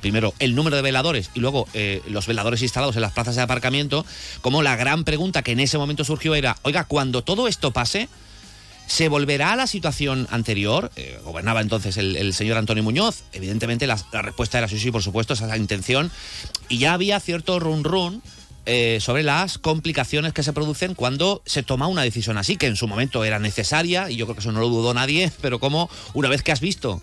primero, 0.00 0.34
el 0.38 0.54
número 0.54 0.76
de 0.76 0.82
veladores 0.82 1.30
y 1.34 1.40
luego 1.40 1.66
los 2.06 2.28
veladores 2.28 2.62
instalados 2.62 2.94
en 2.94 3.02
las 3.02 3.10
plazas 3.10 3.34
de 3.34 3.42
aparcamiento, 3.42 4.06
como 4.40 4.62
la 4.62 4.76
gran 4.76 5.02
pregunta 5.02 5.42
que 5.42 5.50
en 5.50 5.58
ese 5.58 5.78
momento 5.78 6.04
surgió 6.04 6.36
era, 6.36 6.56
oiga, 6.62 6.84
cuando 6.84 7.24
todo 7.24 7.48
esto 7.48 7.72
pase, 7.72 8.08
¿Se 8.86 9.08
volverá 9.08 9.52
a 9.52 9.56
la 9.56 9.66
situación 9.66 10.28
anterior? 10.30 10.90
Eh, 10.96 11.18
gobernaba 11.24 11.60
entonces 11.60 11.96
el, 11.96 12.32
señor 12.32 12.56
Antonio 12.56 12.82
Muñoz. 12.82 13.24
Evidentemente 13.32 13.86
la, 13.86 13.96
respuesta 14.12 14.58
era 14.58 14.68
sí, 14.68 14.78
sí, 14.78 14.90
por 14.90 15.02
supuesto, 15.02 15.34
esa 15.34 15.44
es 15.44 15.50
la 15.50 15.56
intención. 15.56 16.10
Y 16.68 16.78
ya 16.78 16.92
había 16.94 17.18
cierto 17.18 17.58
run 17.58 17.82
run 17.82 18.22
eh, 18.64 18.98
sobre 19.00 19.22
las 19.22 19.58
complicaciones 19.58 20.32
que 20.32 20.42
se 20.42 20.52
producen 20.52 20.94
cuando 20.94 21.42
se 21.46 21.62
toma 21.62 21.88
una 21.88 22.02
decisión 22.02 22.38
así, 22.38 22.56
que 22.56 22.66
en 22.66 22.76
su 22.76 22.86
momento 22.86 23.24
era 23.24 23.38
necesaria, 23.38 24.10
y 24.10 24.16
yo 24.16 24.26
creo 24.26 24.36
que 24.36 24.40
eso 24.40 24.52
no 24.52 24.60
lo 24.60 24.68
dudó 24.68 24.94
nadie, 24.94 25.30
pero 25.40 25.58
como 25.58 25.90
una 26.14 26.28
vez 26.28 26.42
que 26.42 26.52
has 26.52 26.60
visto... 26.60 27.02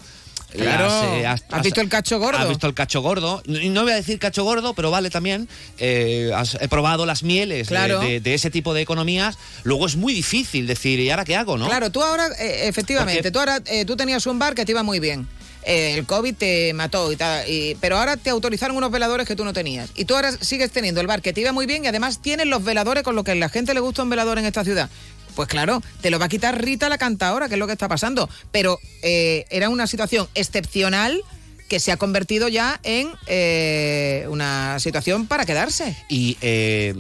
Claro, 0.54 1.22
las, 1.22 1.44
has 1.52 1.64
visto 1.64 1.82
el 1.82 1.90
cacho 1.90 2.20
gordo. 2.20 2.38
Has 2.40 2.48
visto 2.50 2.68
el 2.68 2.74
cacho 2.74 3.02
gordo. 3.02 3.42
No 3.46 3.84
voy 3.84 3.92
a 3.92 3.96
decir 3.96 4.20
cacho 4.20 4.44
gordo, 4.44 4.74
pero 4.74 4.92
vale 4.92 5.10
también. 5.10 5.48
eh, 5.78 6.32
has 6.36 6.56
he 6.62 6.68
probado 6.68 7.06
las 7.06 7.24
mieles 7.24 7.68
de- 7.70 7.76
Claro. 7.76 8.00
de, 8.00 8.20
de 8.20 8.34
ese 8.34 8.50
tipo 8.52 8.74
de 8.74 8.82
economías. 8.82 9.38
Luego 9.64 9.86
es 9.88 9.96
muy 9.96 10.14
difícil 10.14 10.68
decir, 10.68 11.00
¿y 11.00 11.10
ahora 11.10 11.26
qué 11.26 11.36
hago, 11.36 11.58
no? 11.58 11.68
Claro, 11.68 11.92
tú 11.92 12.02
ahora, 12.04 12.28
eh, 12.40 12.68
efectivamente, 12.68 13.20
Porque- 13.22 13.32
tú 13.32 13.40
ahora 13.40 13.60
eh, 13.66 13.86
tú 13.86 13.96
tenías 13.96 14.26
un 14.28 14.40
bar 14.40 14.56
que 14.56 14.66
te 14.66 14.72
iba 14.72 14.84
muy 14.84 15.00
bien. 15.00 15.28
El 15.66 16.06
COVID 16.06 16.36
te 16.36 16.74
mató 16.74 17.10
y 17.10 17.16
tal, 17.16 17.50
y- 17.50 17.76
pero 17.80 17.98
ahora 17.98 18.18
te 18.18 18.30
autorizaron 18.30 18.76
unos 18.76 18.92
veladores 18.92 19.26
que 19.26 19.34
tú 19.36 19.46
no 19.46 19.54
tenías. 19.54 19.90
Y 19.96 20.04
tú 20.04 20.14
ahora 20.14 20.34
sigues 20.42 20.72
teniendo 20.72 21.00
el 21.00 21.08
bar 21.08 21.22
que 21.22 21.32
te 21.32 21.40
iba 21.40 21.54
muy 21.54 21.66
bien 21.66 21.86
y 21.86 21.88
además 21.88 22.22
tienes 22.22 22.48
los 22.48 22.66
veladores 22.66 23.02
con 23.04 23.16
lo 23.16 23.24
que 23.24 23.32
a 23.32 23.36
la 23.36 23.48
gente 23.48 23.74
le 23.74 23.80
gusta 23.80 24.04
un 24.04 24.10
velador 24.10 24.38
en 24.40 24.46
esta 24.46 24.66
ciudad. 24.66 24.90
Pues 25.36 25.48
claro, 25.48 25.82
te 26.02 26.10
lo 26.10 26.20
va 26.20 26.26
a 26.26 26.30
quitar 26.30 26.62
Rita 26.62 26.90
la 26.90 26.98
cantadora, 26.98 27.48
que 27.48 27.56
es 27.56 27.60
lo 27.60 27.68
que 27.68 27.74
está 27.74 27.88
pasando. 27.88 28.30
Pero 28.52 28.80
eh, 29.02 29.46
era 29.50 29.70
una 29.70 29.88
situación 29.88 30.28
excepcional 30.36 31.22
que 31.70 31.80
se 31.80 31.92
ha 31.92 31.98
convertido 31.98 32.50
ya 32.50 32.80
en 32.84 33.10
eh, 33.26 34.26
una 34.30 34.80
situación 34.80 35.28
para 35.28 35.46
quedarse. 35.46 35.96
Y 36.10 36.38
eh, 36.42 36.94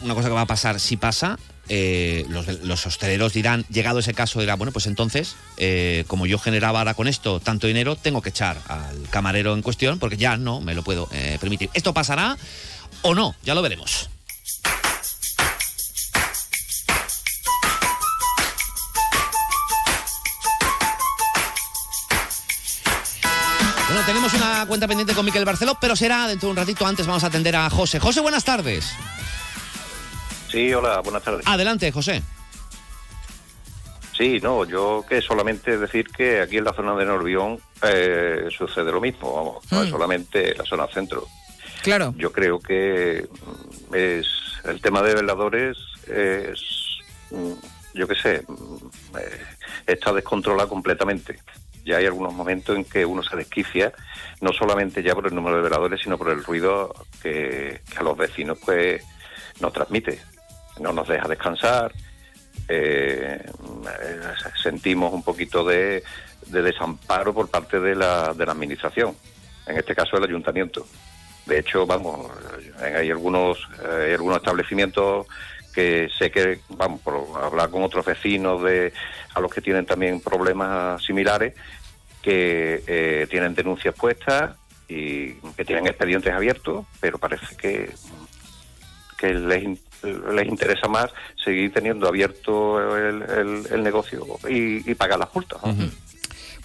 una 0.00 0.14
cosa 0.14 0.28
que 0.28 0.34
va 0.34 0.42
a 0.42 0.46
pasar, 0.46 0.80
si 0.80 0.96
pasa, 0.96 1.38
los, 1.68 2.86
hosteleros 2.86 3.32
dirán, 3.32 3.64
llegado 3.70 4.00
ese 4.00 4.12
caso, 4.12 4.40
dirán, 4.40 4.58
bueno, 4.58 4.72
pues 4.72 4.86
entonces, 4.86 5.36
como 6.06 6.26
yo 6.26 6.38
generaba 6.38 6.80
ahora 6.80 6.92
con 6.92 7.08
esto 7.08 7.40
tanto 7.40 7.66
dinero, 7.66 7.96
tengo 7.96 8.20
que 8.20 8.28
echar 8.28 8.58
al 8.68 9.08
camarero 9.08 9.54
en 9.54 9.62
cuestión 9.62 9.98
porque 9.98 10.18
ya 10.18 10.36
no 10.36 10.60
me 10.60 10.74
lo 10.74 10.82
puedo 10.82 11.08
permitir. 11.40 11.70
¿Esto 11.72 11.94
pasará 11.94 12.36
o 13.00 13.14
no? 13.14 13.34
Ya 13.42 13.54
lo 13.54 13.62
veremos. 13.62 14.10
Bueno, 24.04 24.18
tenemos 24.20 24.34
una 24.34 24.66
cuenta 24.66 24.88
pendiente 24.88 25.14
con 25.14 25.24
Miquel 25.24 25.44
Barceló, 25.44 25.76
pero 25.80 25.94
será 25.94 26.26
dentro 26.26 26.48
de 26.48 26.50
un 26.50 26.56
ratito. 26.56 26.84
Antes 26.84 27.06
vamos 27.06 27.22
a 27.22 27.28
atender 27.28 27.54
a 27.54 27.70
José. 27.70 28.00
José, 28.00 28.20
buenas 28.20 28.44
tardes. 28.44 28.92
Sí, 30.50 30.74
hola, 30.74 31.00
buenas 31.02 31.22
tardes. 31.22 31.46
Adelante, 31.46 31.92
José. 31.92 32.20
Sí, 34.16 34.40
no, 34.42 34.64
yo 34.64 35.04
que 35.08 35.22
solamente 35.22 35.78
decir 35.78 36.08
que 36.08 36.40
aquí 36.40 36.56
en 36.58 36.64
la 36.64 36.72
zona 36.72 36.96
de 36.96 37.04
Norbión 37.06 37.60
eh, 37.82 38.48
sucede 38.56 38.90
lo 38.90 39.00
mismo, 39.00 39.34
vamos, 39.34 39.64
no 39.70 39.82
es 39.82 39.88
Mm. 39.88 39.92
solamente 39.92 40.54
la 40.56 40.64
zona 40.64 40.86
centro. 40.88 41.28
Claro. 41.82 42.12
Yo 42.16 42.32
creo 42.32 42.58
que 42.58 43.28
mm, 43.90 43.94
es 43.94 44.26
el 44.64 44.80
tema 44.80 45.00
de 45.02 45.14
veladores 45.14 45.76
es, 46.08 46.60
mm, 47.30 47.52
yo 47.94 48.08
qué 48.08 48.14
sé, 48.16 48.34
eh, 49.18 49.40
está 49.86 50.12
descontrolado 50.12 50.68
completamente. 50.68 51.38
Ya 51.84 51.96
hay 51.96 52.06
algunos 52.06 52.32
momentos 52.32 52.76
en 52.76 52.84
que 52.84 53.04
uno 53.04 53.22
se 53.22 53.36
desquicia, 53.36 53.92
no 54.40 54.52
solamente 54.52 55.02
ya 55.02 55.14
por 55.14 55.26
el 55.26 55.34
número 55.34 55.56
de 55.56 55.62
veladores, 55.62 56.00
sino 56.02 56.16
por 56.16 56.30
el 56.30 56.44
ruido 56.44 56.94
que, 57.22 57.80
a 57.96 58.02
los 58.02 58.16
vecinos 58.16 58.58
pues 58.64 59.02
nos 59.60 59.72
transmite. 59.72 60.20
No 60.80 60.92
nos 60.92 61.08
deja 61.08 61.28
descansar, 61.28 61.92
eh, 62.68 63.44
sentimos 64.62 65.12
un 65.12 65.22
poquito 65.22 65.64
de, 65.64 66.02
de 66.46 66.62
desamparo 66.62 67.34
por 67.34 67.48
parte 67.48 67.80
de 67.80 67.94
la, 67.94 68.32
de 68.34 68.46
la 68.46 68.52
administración, 68.52 69.14
en 69.66 69.76
este 69.76 69.94
caso 69.94 70.16
el 70.16 70.24
ayuntamiento. 70.24 70.86
De 71.46 71.58
hecho, 71.58 71.86
vamos, 71.86 72.30
eh, 72.80 72.94
hay 72.98 73.10
algunos, 73.10 73.58
eh, 73.82 74.06
hay 74.06 74.12
algunos 74.12 74.38
establecimientos 74.38 75.26
que 75.74 76.08
sé 76.18 76.30
que, 76.30 76.60
vamos, 76.68 77.00
por 77.00 77.26
hablar 77.42 77.70
con 77.70 77.82
otros 77.82 78.04
vecinos 78.04 78.62
de 78.62 78.92
a 79.34 79.40
los 79.40 79.52
que 79.52 79.62
tienen 79.62 79.86
también 79.86 80.20
problemas 80.20 81.02
similares, 81.02 81.54
que 82.22 82.82
eh, 82.86 83.26
tienen 83.28 83.54
denuncias 83.54 83.94
puestas 83.94 84.56
y 84.88 85.32
que 85.56 85.64
tienen 85.64 85.86
expedientes 85.86 86.32
abiertos, 86.32 86.86
pero 87.00 87.18
parece 87.18 87.56
que 87.56 87.90
que 89.18 89.34
les, 89.34 89.62
les 90.34 90.46
interesa 90.48 90.88
más 90.88 91.06
seguir 91.44 91.72
teniendo 91.72 92.08
abierto 92.08 92.96
el, 92.96 93.22
el- 93.22 93.66
el 93.70 93.82
negocio 93.84 94.26
y, 94.48 94.92
pagar 94.94 95.18
las 95.20 95.32
multas. 95.34 95.60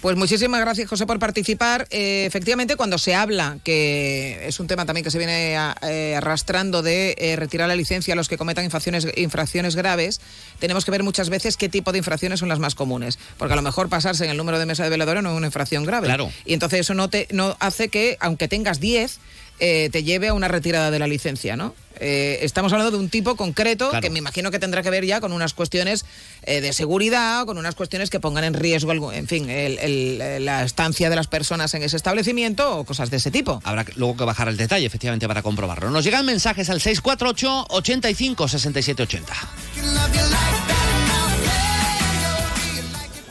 Pues 0.01 0.15
muchísimas 0.15 0.61
gracias, 0.61 0.87
José, 0.87 1.07
por 1.07 1.17
participar. 1.17 1.87
Eh, 1.89 2.25
efectivamente, 2.27 2.75
cuando 2.75 2.99
se 2.99 3.15
habla, 3.15 3.57
que 3.63 4.47
es 4.47 4.59
un 4.59 4.67
tema 4.67 4.85
también 4.85 5.03
que 5.03 5.09
se 5.09 5.17
viene 5.17 5.57
a- 5.57 5.75
eh, 5.81 6.15
arrastrando 6.15 6.83
de 6.83 7.15
eh, 7.17 7.35
retirar 7.35 7.67
la 7.67 7.75
licencia 7.75 8.13
a 8.13 8.15
los 8.15 8.29
que 8.29 8.37
cometan 8.37 8.63
infracciones, 8.63 9.07
infracciones 9.17 9.75
graves, 9.75 10.21
tenemos 10.59 10.85
que 10.85 10.91
ver 10.91 11.01
muchas 11.01 11.29
veces 11.31 11.57
qué 11.57 11.67
tipo 11.67 11.91
de 11.91 11.97
infracciones 11.97 12.39
son 12.39 12.47
las 12.47 12.59
más 12.59 12.75
comunes. 12.75 13.17
Porque 13.39 13.53
a 13.53 13.55
lo 13.55 13.63
mejor 13.63 13.89
pasarse 13.89 14.23
en 14.25 14.29
el 14.29 14.37
número 14.37 14.59
de 14.59 14.67
mesa 14.67 14.83
de 14.83 14.91
veladora 14.91 15.23
no 15.23 15.31
es 15.31 15.37
una 15.37 15.47
infracción 15.47 15.83
grave. 15.83 16.05
Claro. 16.05 16.31
Y 16.45 16.53
entonces 16.53 16.81
eso 16.81 16.93
no, 16.93 17.09
te, 17.09 17.27
no 17.31 17.57
hace 17.59 17.89
que, 17.89 18.17
aunque 18.19 18.47
tengas 18.47 18.79
10, 18.79 19.17
eh, 19.59 19.89
te 19.91 20.03
lleve 20.03 20.27
a 20.29 20.33
una 20.33 20.47
retirada 20.47 20.91
de 20.91 20.99
la 20.99 21.07
licencia, 21.07 21.55
¿no? 21.55 21.73
Eh, 21.99 22.39
estamos 22.43 22.71
hablando 22.73 22.91
de 22.91 22.97
un 23.03 23.09
tipo 23.09 23.35
concreto 23.35 23.89
Claro. 23.89 24.03
que 24.03 24.11
me 24.11 24.19
imagino 24.19 24.51
que 24.51 24.59
tendrá 24.59 24.83
que 24.83 24.91
ver 24.91 25.03
ya 25.03 25.19
con 25.19 25.31
unas 25.33 25.55
cuestiones 25.55 26.05
eh, 26.43 26.61
de 26.61 26.71
seguridad, 26.71 27.45
con 27.47 27.57
unas 27.57 27.73
cuestiones 27.73 28.11
que 28.11 28.19
pongan 28.19 28.43
en 28.43 28.53
riesgo, 28.53 28.91
algo- 28.91 29.11
en 29.11 29.27
fin, 29.27 29.49
el- 29.49 29.79
el- 29.79 30.45
la 30.45 30.63
estancia 30.63 31.09
de 31.09 31.15
las 31.15 31.25
personas 31.25 31.73
en 31.73 31.81
ese 31.81 31.97
establecimiento 31.97 32.77
o 32.77 32.83
cosas 32.85 33.09
de 33.09 33.17
ese 33.17 33.31
tipo. 33.31 33.59
Habrá 33.63 33.83
que- 33.83 33.93
luego 33.95 34.15
que 34.15 34.25
bajar 34.25 34.47
el 34.47 34.57
detalle, 34.57 34.85
efectivamente, 34.85 35.27
para 35.27 35.41
comprobarlo. 35.41 35.89
Nos 35.89 36.03
llegan 36.03 36.23
mensajes 36.25 36.69
al 36.69 36.79
648 36.79 37.65
85 37.69 38.47
67 38.47 39.01
80. 39.01 39.33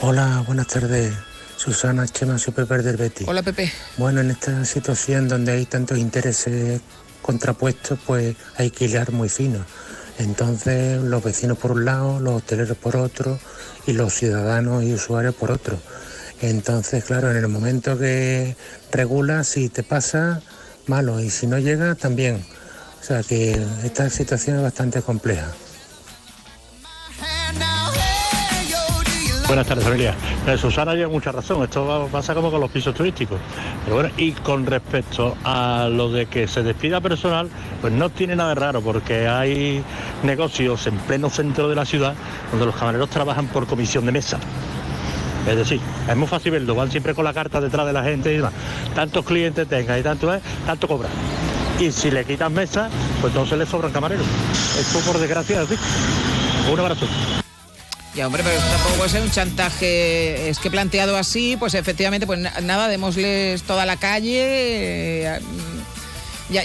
Hola, 0.01 0.43
buenas 0.47 0.67
tardes. 0.67 1.15
Susana 1.67 2.07
Chema, 2.07 2.39
soy 2.39 2.55
Pepe 2.55 2.79
del 2.79 2.97
Betty. 2.97 3.25
Hola, 3.27 3.43
Pepe. 3.43 3.73
Bueno, 3.97 4.21
en 4.21 4.31
esta 4.31 4.65
situación 4.65 5.27
donde 5.27 5.51
hay 5.51 5.67
tantos 5.67 5.99
intereses 5.99 6.81
contrapuestos, 7.23 7.99
pues 8.07 8.37
hay 8.57 8.71
que 8.71 8.85
hilar 8.85 9.11
muy 9.11 9.29
fino. 9.29 9.65
Entonces, 10.21 11.03
los 11.03 11.25
vecinos 11.25 11.59
por 11.59 11.73
un 11.73 11.85
lado, 11.85 12.21
los 12.21 12.37
hoteleros 12.37 12.77
por 12.77 12.95
otro 12.95 13.41
y 13.85 13.95
los 13.95 14.15
ciudadanos 14.15 14.85
y 14.85 14.95
usuarios 14.95 15.35
por 15.35 15.51
otro. 15.51 15.77
Entonces, 16.41 17.03
claro, 17.03 17.33
en 17.33 17.37
el 17.37 17.49
momento 17.49 17.99
que 17.99 18.55
regulas, 18.93 19.49
si 19.49 19.69
te 19.69 19.83
pasa, 19.83 20.43
malo, 20.87 21.19
y 21.21 21.31
si 21.31 21.49
no 21.49 21.59
llega, 21.59 21.97
también. 21.97 22.47
O 23.01 23.05
sea 23.05 23.25
que 23.25 23.61
esta 23.83 24.09
situación 24.09 24.59
es 24.59 24.63
bastante 24.63 25.03
compleja. 25.03 25.49
Buenas 29.47 29.69
tardes, 29.69 29.85
familia. 29.85 30.13
Eh, 30.49 30.59
Susana 30.59 30.95
lleva 30.95 31.09
mucha 31.09 31.31
razón. 31.31 31.63
Esto 31.63 32.09
pasa 32.11 32.35
como 32.35 32.51
con 32.51 32.61
los 32.61 32.69
pisos 32.69 32.93
turísticos. 32.93 33.39
Pero 33.85 33.95
bueno, 33.95 34.11
y 34.17 34.33
con 34.33 34.67
respecto 34.67 35.37
a 35.45 35.89
lo 35.89 36.11
de 36.11 36.27
que 36.27 36.49
se 36.49 36.65
despida 36.65 37.01
personal, 37.01 37.49
pues 37.81 37.93
no 37.93 38.11
tiene 38.11 38.35
nada 38.35 38.51
de 38.51 38.55
raro, 38.57 38.81
porque 38.83 39.29
hay 39.29 39.85
negocios 40.25 40.89
en 40.89 40.97
pleno 40.99 41.31
centro 41.31 41.69
de 41.69 41.77
la 41.77 41.85
ciudad 41.85 42.15
donde 42.51 42.67
los 42.67 42.75
camareros 42.75 43.09
trabajan 43.09 43.47
por 43.47 43.69
comisión 43.69 44.05
de 44.05 44.13
mesa. 44.13 44.41
Es 45.49 45.57
decir, 45.57 45.81
es 46.09 46.17
muy 46.17 46.27
fácil 46.27 46.51
verlo, 46.51 46.75
van 46.75 46.91
siempre 46.91 47.15
con 47.15 47.25
la 47.25 47.33
carta 47.33 47.61
detrás 47.61 47.87
de 47.87 47.93
la 47.93 48.03
gente 48.03 48.33
y 48.33 48.39
demás. 48.39 48.53
Tantos 48.97 49.25
clientes 49.25 49.69
tenga 49.69 49.97
y 49.97 50.03
tanto 50.03 50.35
es, 50.35 50.43
tanto 50.67 50.89
cobra. 50.89 51.09
Y 51.79 51.93
si 51.93 52.11
le 52.11 52.25
quitan 52.25 52.53
mesa, 52.53 52.89
pues 53.21 53.33
entonces 53.33 53.57
le 53.57 53.67
sobran 53.67 53.93
camareros. 53.93 54.27
Esto 54.77 54.99
por 55.01 55.21
desgracia 55.21 55.63
es 55.63 55.71
así. 55.71 55.79
Un 56.73 56.81
abrazo. 56.81 57.07
Ya, 58.17 58.27
hombre, 58.27 58.43
pero 58.43 58.59
tampoco 58.59 58.95
puede 58.97 59.11
ser 59.11 59.23
un 59.23 59.31
chantaje. 59.31 60.49
Es 60.49 60.59
que 60.59 60.71
planteado 60.71 61.17
así, 61.19 61.57
pues 61.59 61.75
efectivamente, 61.75 62.27
pues 62.27 62.39
na- 62.39 62.61
nada, 62.63 62.89
démosles 62.89 63.63
toda 63.63 63.85
la 63.85 63.97
calle. 63.99 64.41
eh, 64.43 65.41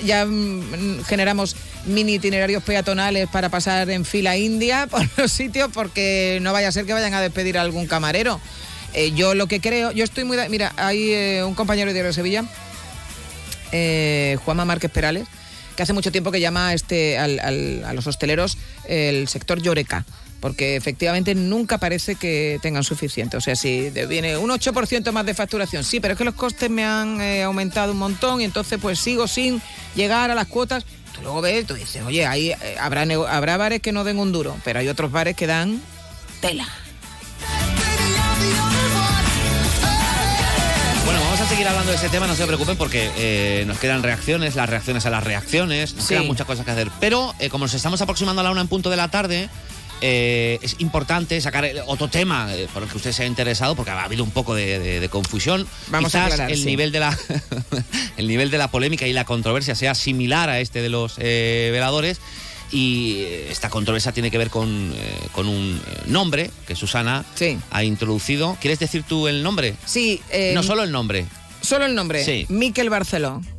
ya, 0.06 0.26
mm, 0.26 1.04
generamos 1.06 1.56
mini 1.86 2.14
itinerarios 2.14 2.62
peatonales 2.64 3.28
para 3.30 3.50
pasar 3.50 3.90
en 3.90 4.06
fila 4.06 4.38
india 4.38 4.88
por 4.92 5.02
los 5.18 5.32
sitios, 5.32 5.70
porque 5.74 6.38
no 6.42 6.54
vaya 6.54 6.70
a 6.70 6.72
ser 6.72 6.86
que 6.86 6.94
vayan 6.94 7.14
a 7.16 7.22
despedir 7.22 7.58
a 7.58 7.62
algún 7.64 7.86
camarero. 7.88 8.40
Eh, 8.94 9.12
yo 9.14 9.36
lo 9.36 9.48
que 9.48 9.60
creo, 9.60 9.92
yo 9.92 10.04
estoy 10.06 10.24
muy. 10.24 10.38
Mira, 10.50 10.72
hay 10.78 11.12
eh, 11.12 11.44
un 11.44 11.54
compañero 11.56 11.92
de 11.94 12.14
Sevilla, 12.14 12.46
eh, 13.74 14.38
Juanma 14.46 14.64
Márquez 14.66 14.92
Perales, 14.92 15.28
que 15.76 15.84
hace 15.84 15.94
mucho 15.94 16.12
tiempo 16.12 16.32
que 16.32 16.40
llama 16.40 16.70
a, 16.70 16.74
este, 16.74 17.18
al- 17.18 17.40
a 17.84 17.94
los 17.94 18.06
hosteleros 18.08 18.58
el 18.88 19.28
sector 19.28 19.62
Lloreca, 19.62 20.06
porque 20.42 20.76
efectivamente 20.76 21.34
nunca 21.36 21.78
parece 21.78 22.16
que 22.16 22.60
tengan 22.62 22.84
suficiente. 22.84 23.38
O 23.38 23.42
sea, 23.42 23.56
si 23.56 23.90
viene 24.10 24.36
un 24.38 24.50
8% 24.50 25.12
más 25.14 25.26
de 25.26 25.34
facturación, 25.34 25.84
sí, 25.86 26.00
pero 26.02 26.14
es 26.14 26.18
que 26.18 26.26
los 26.26 26.34
costes 26.34 26.70
me 26.70 26.84
han 26.84 27.22
eh, 27.22 27.44
aumentado 27.44 27.94
un 27.94 28.00
montón 28.00 28.42
y 28.42 28.44
entonces 28.44 28.80
pues 28.82 29.00
sigo 29.00 29.28
sin 29.28 29.62
llegar 29.96 30.32
a 30.32 30.36
las 30.36 30.48
cuotas. 30.48 30.84
Tú 31.14 31.22
luego 31.22 31.42
ves, 31.42 31.66
tú 31.68 31.76
dices, 31.76 32.04
oye, 32.04 32.26
ahí 32.26 32.52
eh, 32.52 32.76
habrá, 32.80 33.04
habrá 33.30 33.58
bares 33.58 33.82
que 33.82 33.92
no 33.92 34.04
den 34.04 34.18
un 34.20 34.32
duro, 34.32 34.58
pero 34.66 34.80
hay 34.80 34.88
otros 34.88 35.12
bares 35.12 35.36
que 35.36 35.46
dan 35.48 35.80
tela. 36.42 36.68
Bueno, 41.06 41.20
vamos 41.20 41.42
a 41.42 41.48
seguir 41.48 41.68
hablando 41.68 41.92
de 41.92 41.98
ese 41.98 42.10
tema, 42.10 42.28
no 42.28 42.36
se 42.36 42.46
preocupen 42.46 42.78
porque 42.78 43.12
eh, 43.18 43.64
nos 43.68 43.78
quedan 43.80 44.04
reacciones, 44.04 44.56
las 44.56 44.70
reacciones 44.70 45.06
a 45.06 45.10
las 45.10 45.24
reacciones, 45.24 45.94
nos 45.96 46.06
Sí. 46.06 46.10
quedan 46.14 46.28
muchas 46.28 46.46
cosas 46.48 46.64
que 46.64 46.72
hacer. 46.72 46.90
Pero 47.00 47.34
eh, 47.40 47.50
como 47.50 47.66
nos 47.66 47.74
estamos 47.74 48.02
aproximando 48.02 48.42
a 48.42 48.44
la 48.44 48.52
una 48.52 48.62
en 48.62 48.68
punto 48.68 48.90
de 48.90 48.98
la 48.98 49.10
tarde, 49.10 49.50
eh, 50.02 50.60
es 50.62 50.76
importante 50.80 51.40
sacar 51.42 51.66
el- 51.66 51.82
otro 51.88 52.08
tema 52.10 52.54
eh, 52.54 52.68
por 52.74 52.84
el 52.84 52.90
que 52.90 52.98
usted 52.98 53.12
se 53.12 53.24
ha 53.24 53.28
interesado, 53.28 53.76
porque 53.76 53.92
ha 53.92 54.04
habido 54.04 54.24
un 54.24 54.32
poco 54.32 54.56
de, 54.56 54.80
de- 54.80 55.00
de 55.00 55.10
confusión. 55.10 55.68
Vamos 55.90 56.14
a 56.16 56.20
Quizás 56.20 56.34
aclarar, 56.34 56.52
el 56.52 56.60
sí. 56.60 56.66
nivel 56.66 56.92
de 56.92 57.00
la 57.00 57.18
el 58.18 58.28
nivel 58.28 58.52
de 58.52 58.58
la 58.58 58.70
polémica 58.70 59.08
y 59.08 59.14
la 59.14 59.26
controversia 59.26 59.76
sea 59.76 59.96
similar 59.96 60.50
a 60.50 60.60
este 60.60 60.82
de 60.82 60.90
los 60.90 61.16
eh, 61.18 61.70
veladores. 61.72 62.20
Y 62.74 63.24
eh, 63.24 63.48
esta 63.52 63.70
controversia 63.70 64.14
tiene 64.14 64.32
que 64.32 64.38
ver 64.38 64.50
con, 64.50 64.94
eh, 64.96 65.28
con 65.34 65.50
un 65.50 65.82
eh, 65.86 66.04
nombre 66.06 66.52
que 66.66 66.74
Susana 66.76 67.26
ha 67.70 67.84
introducido. 67.84 68.58
¿Quieres 68.62 68.80
decir 68.80 69.04
tú 69.04 69.28
el 69.28 69.44
nombre? 69.44 69.76
Sí. 69.86 70.22
eh, 70.30 70.54
no 70.56 70.64
solo 70.64 70.84
el 70.84 70.92
nombre. 70.92 71.26
Solo 71.62 71.86
el 71.86 71.94
nombre. 71.96 72.24
Sí. 72.24 72.46
Miquel 72.50 72.90
Barceló. 72.90 73.42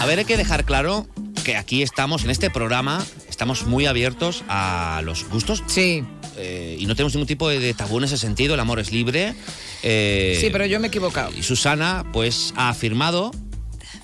A 0.00 0.06
ver, 0.06 0.20
hay 0.20 0.24
que 0.24 0.36
dejar 0.36 0.64
claro 0.64 1.06
que 1.48 1.56
aquí 1.56 1.82
estamos, 1.82 2.24
en 2.24 2.30
este 2.30 2.50
programa, 2.50 3.02
estamos 3.30 3.64
muy 3.64 3.86
abiertos 3.86 4.44
a 4.50 5.00
los 5.02 5.24
gustos. 5.30 5.62
Sí. 5.66 6.04
y 6.78 6.84
no 6.84 6.94
tenemos 6.94 7.14
ningún 7.14 7.26
tipo 7.26 7.48
de, 7.48 7.58
de 7.58 7.72
tabú 7.72 7.96
en 7.96 8.04
ese 8.04 8.18
sentido, 8.18 8.52
el 8.52 8.60
amor 8.60 8.78
es 8.80 8.92
libre. 8.92 9.32
eh, 9.82 10.36
Sí, 10.38 10.50
pero 10.52 10.66
yo 10.66 10.78
me 10.78 10.88
he 10.88 10.88
equivocado. 10.88 11.30
Y 11.34 11.42
Susana, 11.42 12.04
pues, 12.12 12.52
ha 12.54 12.68
afirmado 12.68 13.30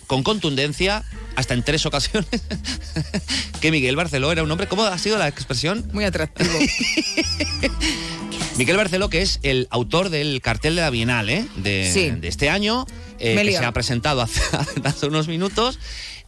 con 0.06 0.22
contundencia, 0.22 1.04
hasta 1.36 1.52
en 1.52 1.62
tres 1.62 1.84
ocasiones, 1.84 2.30
que 3.60 3.70
Miguel 3.70 3.94
Barceló 3.94 4.32
era 4.32 4.42
un 4.42 4.50
hombre. 4.50 4.66
¿Cómo 4.66 4.84
ha 4.84 4.96
sido 4.96 5.18
la 5.18 5.28
expresión? 5.28 5.86
Muy 5.92 6.04
atractivo. 6.04 6.50
Miguel 8.56 8.76
Barceló, 8.78 9.10
que 9.10 9.20
es 9.20 9.40
el 9.42 9.66
autor 9.70 10.08
del 10.08 10.40
cartel 10.40 10.76
de 10.76 10.80
la 10.82 10.88
Bienal 10.90 11.28
¿eh? 11.28 11.44
de, 11.56 11.90
Sí. 11.92 12.08
de 12.10 12.28
este 12.28 12.48
año, 12.48 12.86
eh, 13.18 13.34
que 13.36 13.52
se 13.52 13.64
ha 13.64 13.72
presentado 13.72 14.22
hace, 14.22 14.40
hace 14.84 15.06
unos 15.06 15.28
minutos. 15.28 15.78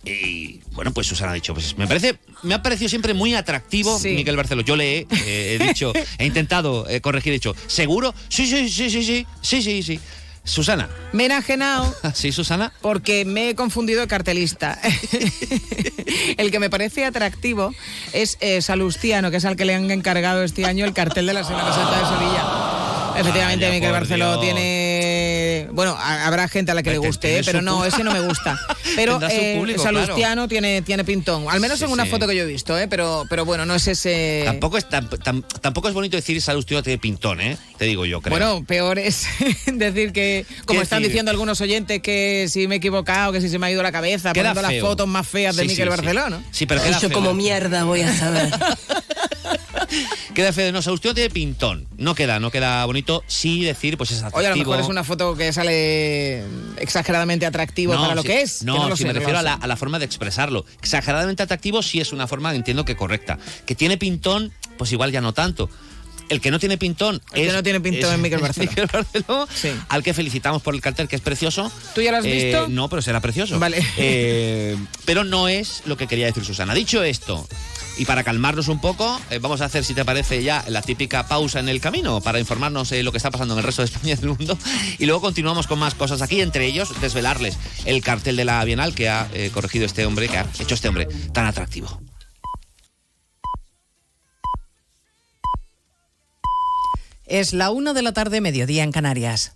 Y 0.07 0.61
bueno, 0.73 0.93
pues 0.95 1.09
Susana 1.09 1.33
ha 1.33 1.35
dicho, 1.35 1.53
pues 1.53 1.77
me 1.77 1.87
parece, 1.89 2.17
me 2.45 2.55
ha 2.55 2.63
parecido 2.63 2.89
siempre 2.89 3.13
muy 3.13 3.35
atractivo 3.35 3.99
Sí. 3.99 4.11
Miguel 4.11 4.37
Barceló. 4.37 4.63
Yo 4.63 4.77
le 4.77 4.99
he, 4.99 5.07
eh, 5.11 5.59
he 5.61 5.67
dicho, 5.67 5.93
he 6.19 6.25
intentado 6.27 6.89
eh, 6.89 7.01
corregir, 7.01 7.33
he 7.33 7.35
dicho, 7.35 7.55
¿seguro? 7.67 8.15
Sí, 8.29 8.47
sí, 8.47 8.69
sí, 8.69 8.89
sí, 8.91 9.03
sí, 9.05 9.27
sí, 9.43 9.63
sí, 9.63 9.83
sí. 9.83 10.01
Susana, 10.45 10.89
Me 11.13 11.25
he 11.25 11.27
enajenado 11.27 11.93
¿sí, 12.15 12.31
Susana? 12.31 12.73
porque 12.81 13.25
me 13.25 13.49
he 13.51 13.55
confundido 13.57 14.01
de 14.03 14.07
cartelista. 14.07 14.79
el 16.37 16.53
que 16.53 16.61
me 16.61 16.71
parece 16.71 17.05
atractivo 17.05 17.75
es 18.13 18.39
eh, 18.41 18.63
Salustiano, 18.63 19.33
que 19.33 19.39
es 19.39 19.45
al 19.45 19.57
que 19.57 19.65
le 19.65 19.75
han 19.75 19.91
encargado 19.91 20.45
este 20.45 20.65
año 20.65 20.85
el 20.85 20.93
cartel 20.93 21.27
de 21.27 21.33
la 21.35 21.43
Semana 21.43 21.73
Santa 21.73 21.99
de 21.99 22.17
Sevilla. 22.17 22.45
Efectivamente, 23.19 23.67
Vaya, 23.69 23.81
por 23.81 23.91
Barceló 23.93 24.31
Dios. 24.33 24.41
tiene. 24.43 24.86
Bueno, 25.73 25.97
ha- 25.99 26.27
habrá 26.27 26.49
gente 26.49 26.73
a 26.73 26.75
la 26.75 26.83
que 26.83 26.91
le 26.91 26.99
guste, 26.99 27.39
eh, 27.39 27.43
pero 27.45 27.63
no, 27.63 27.85
ese 27.85 28.03
no 28.05 28.13
me 28.13 28.21
gusta. 28.21 28.59
Pero 28.97 29.21
eh, 29.29 29.57
público, 29.59 29.83
Salustiano 29.83 30.49
tiene, 30.49 30.81
tiene 30.81 31.05
pintón. 31.05 31.45
Al 31.51 31.61
menos 31.61 31.79
Sí, 31.79 31.85
en 31.85 31.91
una 31.91 32.05
sí. 32.05 32.11
foto 32.11 32.27
que 32.27 32.35
yo 32.35 32.45
he 32.45 32.47
visto, 32.47 32.79
¿eh? 32.79 32.89
pero, 32.89 33.25
pero 33.29 33.45
bueno, 33.45 33.67
no 33.67 33.75
es 33.75 33.87
ese. 33.89 34.43
Tampoco 34.47 34.79
es, 34.79 34.89
tan- 34.89 35.09
tan- 35.11 35.43
tampoco 35.61 35.89
es 35.89 35.95
bonito 35.95 36.17
decir 36.17 36.41
Salustiano 36.41 36.83
tiene 36.83 36.97
pintón, 36.99 37.41
¿eh? 37.43 37.59
Te 37.77 37.85
digo 37.85 38.07
yo, 38.07 38.23
creo. 38.23 38.31
Bueno, 38.31 38.65
peor 38.67 38.99
es 38.99 39.27
decir 39.67 40.13
que, 40.13 40.47
como 40.65 40.79
¿Qué 40.79 40.85
están 40.85 41.01
decir? 41.01 41.13
diciendo 41.13 41.31
algunos 41.31 41.61
oyentes, 41.61 42.01
que 42.01 42.47
si 42.49 42.67
me 42.69 42.77
he 42.77 42.79
equivocado, 42.79 43.33
que 43.33 43.41
si 43.43 43.49
se 43.51 43.59
me 43.59 43.67
ha 43.67 43.71
ido 43.71 43.83
la 43.83 43.93
cabeza, 43.93 44.33
Queda 44.33 44.55
poniendo 44.55 44.63
las 44.77 44.81
fotos 44.81 45.07
más 45.09 45.27
feas 45.29 45.57
de 45.57 45.63
Sí, 45.65 45.69
Miquel 45.69 45.89
sí, 45.93 45.97
sí. 46.53 46.67
Pero 46.67 46.81
queda 46.81 46.91
Eso 46.97 47.01
feo. 47.09 47.13
como 47.13 47.35
mierda 47.35 47.85
voy 47.85 48.01
a 48.03 48.17
saber. 48.17 48.51
Queda 50.35 50.53
feo, 50.53 50.73
no, 50.73 50.83
Salustiano 50.83 51.15
tiene 51.15 51.31
pintón. 51.31 51.87
No 51.97 52.15
queda, 52.15 52.41
no 52.41 52.51
queda 52.51 52.85
bonito. 52.85 53.23
Sí 53.27 53.63
decir, 53.65 53.97
pues 53.97 54.11
es 54.11 54.19
atractivo. 54.19 54.39
Oye, 54.39 54.47
a 54.49 54.51
lo 54.51 54.57
mejor 54.57 54.81
es 54.81 54.87
una 54.89 55.05
foto 55.05 55.37
que 55.37 55.53
sale 55.53 56.45
exageradamente 56.79 57.47
atractivo 57.47 57.95
para 57.95 58.15
lo 58.15 58.23
que 58.23 58.43
es. 58.43 58.61
que 58.61 58.65
No, 58.67 58.89
lo 58.89 58.97
si 58.97 59.03
sé, 59.03 59.09
me 59.09 59.15
no 59.15 59.19
refiero 59.21 59.39
a 59.39 59.43
la, 59.43 59.55
a 59.55 59.67
la 59.67 59.77
forma 59.77 59.99
de 59.99 60.05
expresarlo. 60.05 60.65
Exageradamente 60.81 61.43
atractivo 61.43 61.83
sí 61.83 62.01
es 62.01 62.13
una 62.13 62.27
forma, 62.27 62.55
entiendo 62.55 62.85
que 62.85 62.97
correcta. 62.97 63.39
Que 63.67 63.75
tiene 63.75 63.97
pintón, 63.97 64.53
pues 64.79 64.93
igual 64.93 65.13
ya 65.13 65.21
no 65.21 65.33
tanto. 65.33 65.69
El 66.29 66.41
que 66.41 66.51
no 66.51 66.59
tiene 66.59 66.77
pintón 66.77 67.23
El 67.31 67.43
que 67.43 67.47
es, 67.47 67.53
no 67.55 67.63
tiene 67.63 67.81
pintón 67.81 68.13
es 68.13 68.19
Miquel 68.19 68.41
Barceló. 68.43 68.69
Miquel 68.69 68.87
Barceló, 68.93 69.47
al 69.89 70.03
que 70.03 70.13
felicitamos 70.13 70.61
por 70.61 70.75
el 70.75 70.81
cartel, 70.81 71.07
que 71.07 71.15
es 71.15 71.23
precioso. 71.23 71.71
¿Tú 71.95 72.03
ya 72.03 72.11
lo 72.11 72.17
has 72.17 72.25
Eh, 72.25 72.47
visto? 72.47 72.67
No, 72.69 72.89
pero 72.89 73.01
será 73.01 73.21
precioso. 73.21 73.61
Vale. 73.61 73.79
Eh, 73.97 74.77
pero 75.05 75.23
no 75.23 75.47
es 75.47 75.83
lo 75.87 75.97
que 75.97 76.09
quería 76.09 76.27
decir 76.27 76.45
Susana. 76.45 76.75
Dicho 76.75 77.05
esto, 77.05 77.47
Y 77.99 78.05
para 78.05 78.25
calmarnos 78.25 78.69
un 78.69 78.79
poco, 78.79 79.21
eh, 79.31 79.39
vamos 79.39 79.63
a 79.63 79.67
hacer, 79.67 79.85
si 79.85 79.95
te 79.95 80.05
parece, 80.05 80.43
ya 80.43 80.65
la 80.69 80.83
típica 80.83 81.27
pausa 81.27 81.61
en 81.61 81.69
el 81.69 81.81
camino 81.81 82.21
para 82.21 82.39
informarnos 82.39 82.91
de 82.91 83.03
lo 83.03 83.11
que 83.11 83.17
está 83.17 83.31
pasando 83.31 83.55
en 83.55 83.59
el 83.59 83.65
resto 83.65 83.83
de 83.83 83.87
España 83.87 84.13
y 84.13 84.17
del 84.17 84.29
mundo. 84.29 84.59
Y 84.99 85.07
luego 85.07 85.23
continuamos 85.23 85.67
con 85.67 85.79
más 85.79 85.95
cosas 85.95 86.21
aquí, 86.21 86.41
entre 86.41 86.67
ellos 86.67 87.01
desvelarles 87.01 87.57
el 87.87 88.03
cartel 88.03 88.37
de 88.37 88.45
la 88.45 88.63
Bienal 88.65 88.95
que 88.95 89.09
ha 89.09 89.29
eh, 89.33 89.51
corregido 89.53 89.87
este 89.87 90.05
hombre, 90.05 90.29
que 90.29 90.37
ha 90.39 90.47
hecho 90.61 90.75
este 90.75 90.89
hombre 90.89 91.07
tan 91.33 91.47
atractivo. 91.47 92.01
Es 97.25 97.53
la 97.53 97.71
una 97.71 97.93
de 97.93 98.03
la 98.03 98.13
tarde, 98.13 98.41
mediodía 98.41 98.85
en 98.85 98.93
Canarias. 98.93 99.53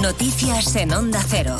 Noticias 0.00 0.76
en 0.76 0.92
Onda 0.92 1.22
Cero. 1.28 1.56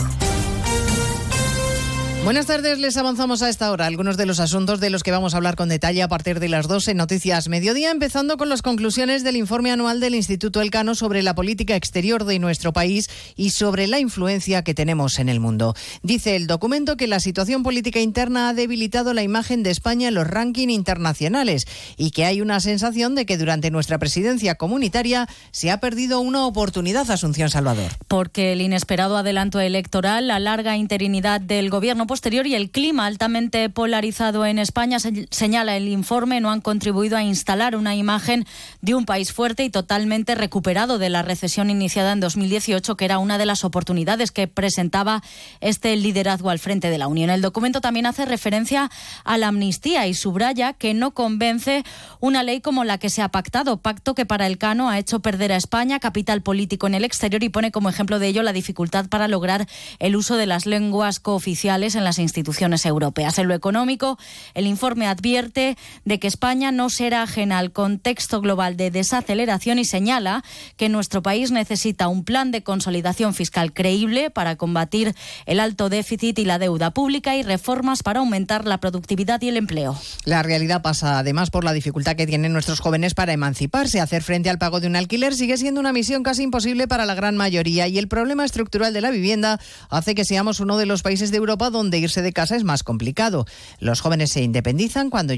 Buenas 2.26 2.46
tardes, 2.46 2.80
les 2.80 2.96
avanzamos 2.96 3.40
a 3.42 3.48
esta 3.48 3.70
hora 3.70 3.86
algunos 3.86 4.16
de 4.16 4.26
los 4.26 4.40
asuntos 4.40 4.80
de 4.80 4.90
los 4.90 5.04
que 5.04 5.12
vamos 5.12 5.32
a 5.32 5.36
hablar 5.36 5.54
con 5.54 5.68
detalle 5.68 6.02
a 6.02 6.08
partir 6.08 6.40
de 6.40 6.48
las 6.48 6.66
12 6.66 6.90
en 6.90 6.96
Noticias 6.96 7.46
Mediodía, 7.46 7.92
empezando 7.92 8.36
con 8.36 8.48
las 8.48 8.62
conclusiones 8.62 9.22
del 9.22 9.36
informe 9.36 9.70
anual 9.70 10.00
del 10.00 10.16
Instituto 10.16 10.60
Elcano 10.60 10.96
sobre 10.96 11.22
la 11.22 11.36
política 11.36 11.76
exterior 11.76 12.24
de 12.24 12.40
nuestro 12.40 12.72
país 12.72 13.08
y 13.36 13.50
sobre 13.50 13.86
la 13.86 14.00
influencia 14.00 14.64
que 14.64 14.74
tenemos 14.74 15.20
en 15.20 15.28
el 15.28 15.38
mundo. 15.38 15.76
Dice 16.02 16.34
el 16.34 16.48
documento 16.48 16.96
que 16.96 17.06
la 17.06 17.20
situación 17.20 17.62
política 17.62 18.00
interna 18.00 18.48
ha 18.48 18.54
debilitado 18.54 19.14
la 19.14 19.22
imagen 19.22 19.62
de 19.62 19.70
España 19.70 20.08
en 20.08 20.14
los 20.16 20.26
rankings 20.26 20.72
internacionales 20.72 21.68
y 21.96 22.10
que 22.10 22.24
hay 22.24 22.40
una 22.40 22.58
sensación 22.58 23.14
de 23.14 23.24
que 23.24 23.38
durante 23.38 23.70
nuestra 23.70 23.98
presidencia 23.98 24.56
comunitaria 24.56 25.28
se 25.52 25.70
ha 25.70 25.78
perdido 25.78 26.18
una 26.18 26.44
oportunidad, 26.44 27.08
Asunción 27.08 27.50
Salvador. 27.50 27.92
Porque 28.08 28.52
el 28.52 28.62
inesperado 28.62 29.16
adelanto 29.16 29.60
electoral, 29.60 30.26
la 30.26 30.40
larga 30.40 30.76
interinidad 30.76 31.40
del 31.40 31.70
gobierno 31.70 32.08
posterior 32.16 32.46
y 32.46 32.54
el 32.54 32.70
clima 32.70 33.04
altamente 33.04 33.68
polarizado 33.68 34.46
en 34.46 34.58
España, 34.58 34.98
se- 35.00 35.28
señala 35.30 35.76
el 35.76 35.86
informe, 35.86 36.40
no 36.40 36.50
han 36.50 36.62
contribuido 36.62 37.14
a 37.18 37.22
instalar 37.22 37.76
una 37.76 37.94
imagen 37.94 38.46
de 38.80 38.94
un 38.94 39.04
país 39.04 39.34
fuerte 39.34 39.64
y 39.64 39.68
totalmente 39.68 40.34
recuperado 40.34 40.96
de 40.96 41.10
la 41.10 41.20
recesión 41.20 41.68
iniciada 41.68 42.12
en 42.12 42.20
2018, 42.20 42.96
que 42.96 43.04
era 43.04 43.18
una 43.18 43.36
de 43.36 43.44
las 43.44 43.64
oportunidades 43.64 44.30
que 44.30 44.48
presentaba 44.48 45.22
este 45.60 45.94
liderazgo 45.94 46.48
al 46.48 46.58
frente 46.58 46.88
de 46.88 46.96
la 46.96 47.06
Unión. 47.06 47.28
El 47.28 47.42
documento 47.42 47.82
también 47.82 48.06
hace 48.06 48.24
referencia 48.24 48.90
a 49.24 49.36
la 49.36 49.48
amnistía 49.48 50.06
y 50.06 50.14
subraya 50.14 50.72
que 50.72 50.94
no 50.94 51.10
convence 51.10 51.84
una 52.20 52.42
ley 52.42 52.62
como 52.62 52.84
la 52.84 52.96
que 52.96 53.10
se 53.10 53.20
ha 53.20 53.28
pactado, 53.28 53.76
pacto 53.76 54.14
que 54.14 54.24
para 54.24 54.46
el 54.46 54.56
Cano 54.56 54.88
ha 54.88 54.98
hecho 54.98 55.20
perder 55.20 55.52
a 55.52 55.56
España 55.56 56.00
capital 56.00 56.40
político 56.40 56.86
en 56.86 56.94
el 56.94 57.04
exterior 57.04 57.44
y 57.44 57.50
pone 57.50 57.72
como 57.72 57.90
ejemplo 57.90 58.18
de 58.18 58.28
ello 58.28 58.42
la 58.42 58.54
dificultad 58.54 59.04
para 59.10 59.28
lograr 59.28 59.66
el 59.98 60.16
uso 60.16 60.36
de 60.36 60.46
las 60.46 60.64
lenguas 60.64 61.20
cooficiales 61.20 61.94
en 61.94 62.04
las 62.06 62.18
instituciones 62.18 62.86
europeas. 62.86 63.38
En 63.38 63.48
lo 63.48 63.54
económico, 63.54 64.18
el 64.54 64.66
informe 64.66 65.06
advierte 65.06 65.76
de 66.04 66.18
que 66.18 66.28
España 66.28 66.72
no 66.72 66.88
será 66.88 67.22
ajena 67.22 67.58
al 67.58 67.72
contexto 67.72 68.40
global 68.40 68.76
de 68.76 68.90
desaceleración 68.90 69.78
y 69.78 69.84
señala 69.84 70.42
que 70.76 70.88
nuestro 70.88 71.22
país 71.22 71.50
necesita 71.50 72.08
un 72.08 72.24
plan 72.24 72.50
de 72.52 72.62
consolidación 72.62 73.34
fiscal 73.34 73.72
creíble 73.72 74.30
para 74.30 74.56
combatir 74.56 75.14
el 75.46 75.60
alto 75.60 75.88
déficit 75.88 76.38
y 76.38 76.44
la 76.44 76.58
deuda 76.58 76.92
pública 76.92 77.36
y 77.36 77.42
reformas 77.42 78.02
para 78.02 78.20
aumentar 78.20 78.64
la 78.66 78.78
productividad 78.78 79.42
y 79.42 79.48
el 79.48 79.56
empleo. 79.56 79.98
La 80.24 80.42
realidad 80.42 80.82
pasa 80.82 81.18
además 81.18 81.50
por 81.50 81.64
la 81.64 81.72
dificultad 81.72 82.16
que 82.16 82.26
tienen 82.26 82.52
nuestros 82.52 82.80
jóvenes 82.80 83.14
para 83.14 83.32
emanciparse. 83.32 84.00
Hacer 84.00 84.22
frente 84.22 84.48
al 84.48 84.58
pago 84.58 84.80
de 84.80 84.86
un 84.86 84.96
alquiler 84.96 85.34
sigue 85.34 85.56
siendo 85.56 85.80
una 85.80 85.92
misión 85.92 86.22
casi 86.22 86.44
imposible 86.44 86.86
para 86.86 87.04
la 87.04 87.14
gran 87.14 87.36
mayoría 87.36 87.88
y 87.88 87.98
el 87.98 88.06
problema 88.08 88.44
estructural 88.44 88.92
de 88.92 89.00
la 89.00 89.10
vivienda 89.10 89.58
hace 89.90 90.14
que 90.14 90.24
seamos 90.24 90.60
uno 90.60 90.76
de 90.76 90.86
los 90.86 91.02
países 91.02 91.30
de 91.30 91.38
Europa 91.38 91.70
donde 91.70 91.85
irse 91.94 92.22
de 92.22 92.32
casa 92.32 92.56
es 92.56 92.64
más 92.64 92.82
complicado. 92.82 93.46
Los 93.80 94.00
jóvenes 94.00 94.30
se 94.30 94.42
independizan 94.42 95.10
cuando, 95.10 95.34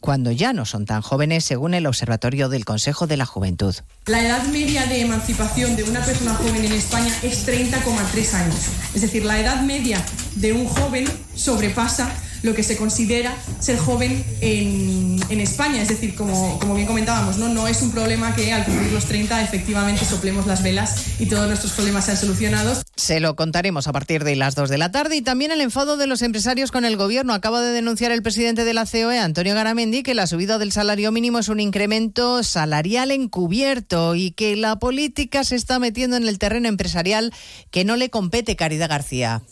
cuando 0.00 0.30
ya 0.32 0.52
no 0.52 0.64
son 0.64 0.86
tan 0.86 1.02
jóvenes, 1.02 1.44
según 1.44 1.74
el 1.74 1.86
Observatorio 1.86 2.48
del 2.48 2.64
Consejo 2.64 3.06
de 3.06 3.16
la 3.16 3.26
Juventud. 3.26 3.74
La 4.06 4.22
edad 4.22 4.44
media 4.46 4.86
de 4.86 5.00
emancipación 5.00 5.76
de 5.76 5.84
una 5.84 6.04
persona 6.04 6.34
joven 6.34 6.64
en 6.64 6.72
España 6.72 7.12
es 7.22 7.46
30,3 7.46 8.34
años. 8.34 8.56
Es 8.94 9.02
decir, 9.02 9.24
la 9.24 9.38
edad 9.38 9.62
media 9.62 10.04
de 10.36 10.52
un 10.52 10.66
joven 10.66 11.06
sobrepasa 11.34 12.10
lo 12.42 12.54
que 12.54 12.62
se 12.62 12.76
considera 12.76 13.36
ser 13.60 13.78
joven 13.78 14.24
en, 14.40 15.12
España. 15.42 15.82
Es 15.82 15.88
decir, 15.88 16.14
como, 16.14 16.58
como 16.60 16.74
bien 16.74 16.86
comentábamos, 16.86 17.38
¿no? 17.38 17.48
no 17.48 17.66
es 17.66 17.82
un 17.82 17.90
problema 17.90 18.34
que 18.34 18.52
al 18.52 18.64
cumplir 18.64 18.92
los 18.92 19.06
30 19.06 19.42
efectivamente 19.42 20.04
soplemos 20.04 20.46
las 20.46 20.62
velas 20.62 21.20
y 21.20 21.26
todos 21.26 21.48
nuestros 21.48 21.72
problemas 21.72 22.04
sean 22.04 22.16
solucionados. 22.16 22.82
Se 22.96 23.18
lo 23.18 23.34
contaremos 23.34 23.88
a 23.88 23.92
partir 23.92 24.24
de 24.24 24.36
las 24.36 24.54
2 24.54 24.68
de 24.68 24.78
la 24.78 24.92
tarde 24.92 25.16
y 25.16 25.22
también 25.22 25.50
el 25.50 25.60
enfado 25.60 25.96
de 25.96 26.06
los 26.06 26.22
empresarios 26.22 26.70
con 26.70 26.84
el 26.84 26.96
gobierno. 26.96 27.32
Acaba 27.32 27.60
de 27.60 27.72
denunciar 27.72 28.12
el 28.12 28.22
presidente 28.22 28.64
de 28.64 28.74
la 28.74 28.86
COE, 28.86 29.18
Antonio 29.18 29.54
Garamendi, 29.54 30.02
que 30.02 30.14
la 30.14 30.26
subida 30.26 30.58
del 30.58 30.70
salario 30.70 31.10
mínimo 31.10 31.38
es 31.38 31.48
un 31.48 31.60
incremento 31.60 32.42
salarial 32.42 33.10
encubierto 33.10 34.14
y 34.14 34.32
que 34.32 34.54
la 34.56 34.78
política 34.78 35.44
se 35.44 35.56
está 35.56 35.78
metiendo 35.78 36.16
en 36.16 36.28
el 36.28 36.38
terreno 36.38 36.68
empresarial 36.68 37.32
que 37.70 37.84
no 37.84 37.96
le 37.96 38.10
compete 38.10 38.54
Caridad 38.54 38.90
García. 38.90 39.42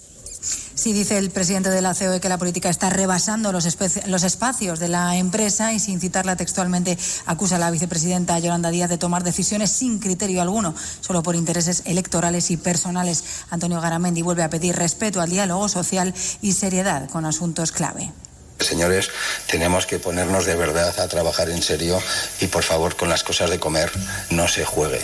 Sí, 0.42 0.94
dice 0.94 1.18
el 1.18 1.30
presidente 1.30 1.68
de 1.68 1.82
la 1.82 1.94
COE 1.94 2.20
que 2.20 2.30
la 2.30 2.38
política 2.38 2.70
está 2.70 2.88
rebasando 2.88 3.52
los, 3.52 3.66
los 4.06 4.22
espacios 4.22 4.78
de 4.78 4.88
la 4.88 5.16
empresa 5.16 5.74
y 5.74 5.78
sin 5.78 6.00
citarla 6.00 6.36
textualmente 6.36 6.96
acusa 7.26 7.56
a 7.56 7.58
la 7.58 7.70
vicepresidenta 7.70 8.38
Yolanda 8.38 8.70
Díaz 8.70 8.88
de 8.88 8.96
tomar 8.96 9.22
decisiones 9.22 9.70
sin 9.70 9.98
criterio 9.98 10.40
alguno, 10.40 10.74
solo 11.00 11.22
por 11.22 11.36
intereses 11.36 11.82
electorales 11.84 12.50
y 12.50 12.56
personales. 12.56 13.24
Antonio 13.50 13.80
Garamendi 13.82 14.22
vuelve 14.22 14.42
a 14.42 14.48
pedir 14.48 14.76
respeto 14.76 15.20
al 15.20 15.28
diálogo 15.28 15.68
social 15.68 16.14
y 16.40 16.52
seriedad 16.52 17.10
con 17.10 17.26
asuntos 17.26 17.72
clave. 17.72 18.10
Señores, 18.58 19.10
tenemos 19.46 19.86
que 19.86 19.98
ponernos 19.98 20.46
de 20.46 20.54
verdad 20.54 20.98
a 21.00 21.08
trabajar 21.08 21.50
en 21.50 21.62
serio 21.62 21.98
y 22.40 22.46
por 22.46 22.62
favor 22.62 22.96
con 22.96 23.08
las 23.08 23.24
cosas 23.24 23.50
de 23.50 23.58
comer 23.58 23.90
no 24.30 24.48
se 24.48 24.64
juegue. 24.64 25.00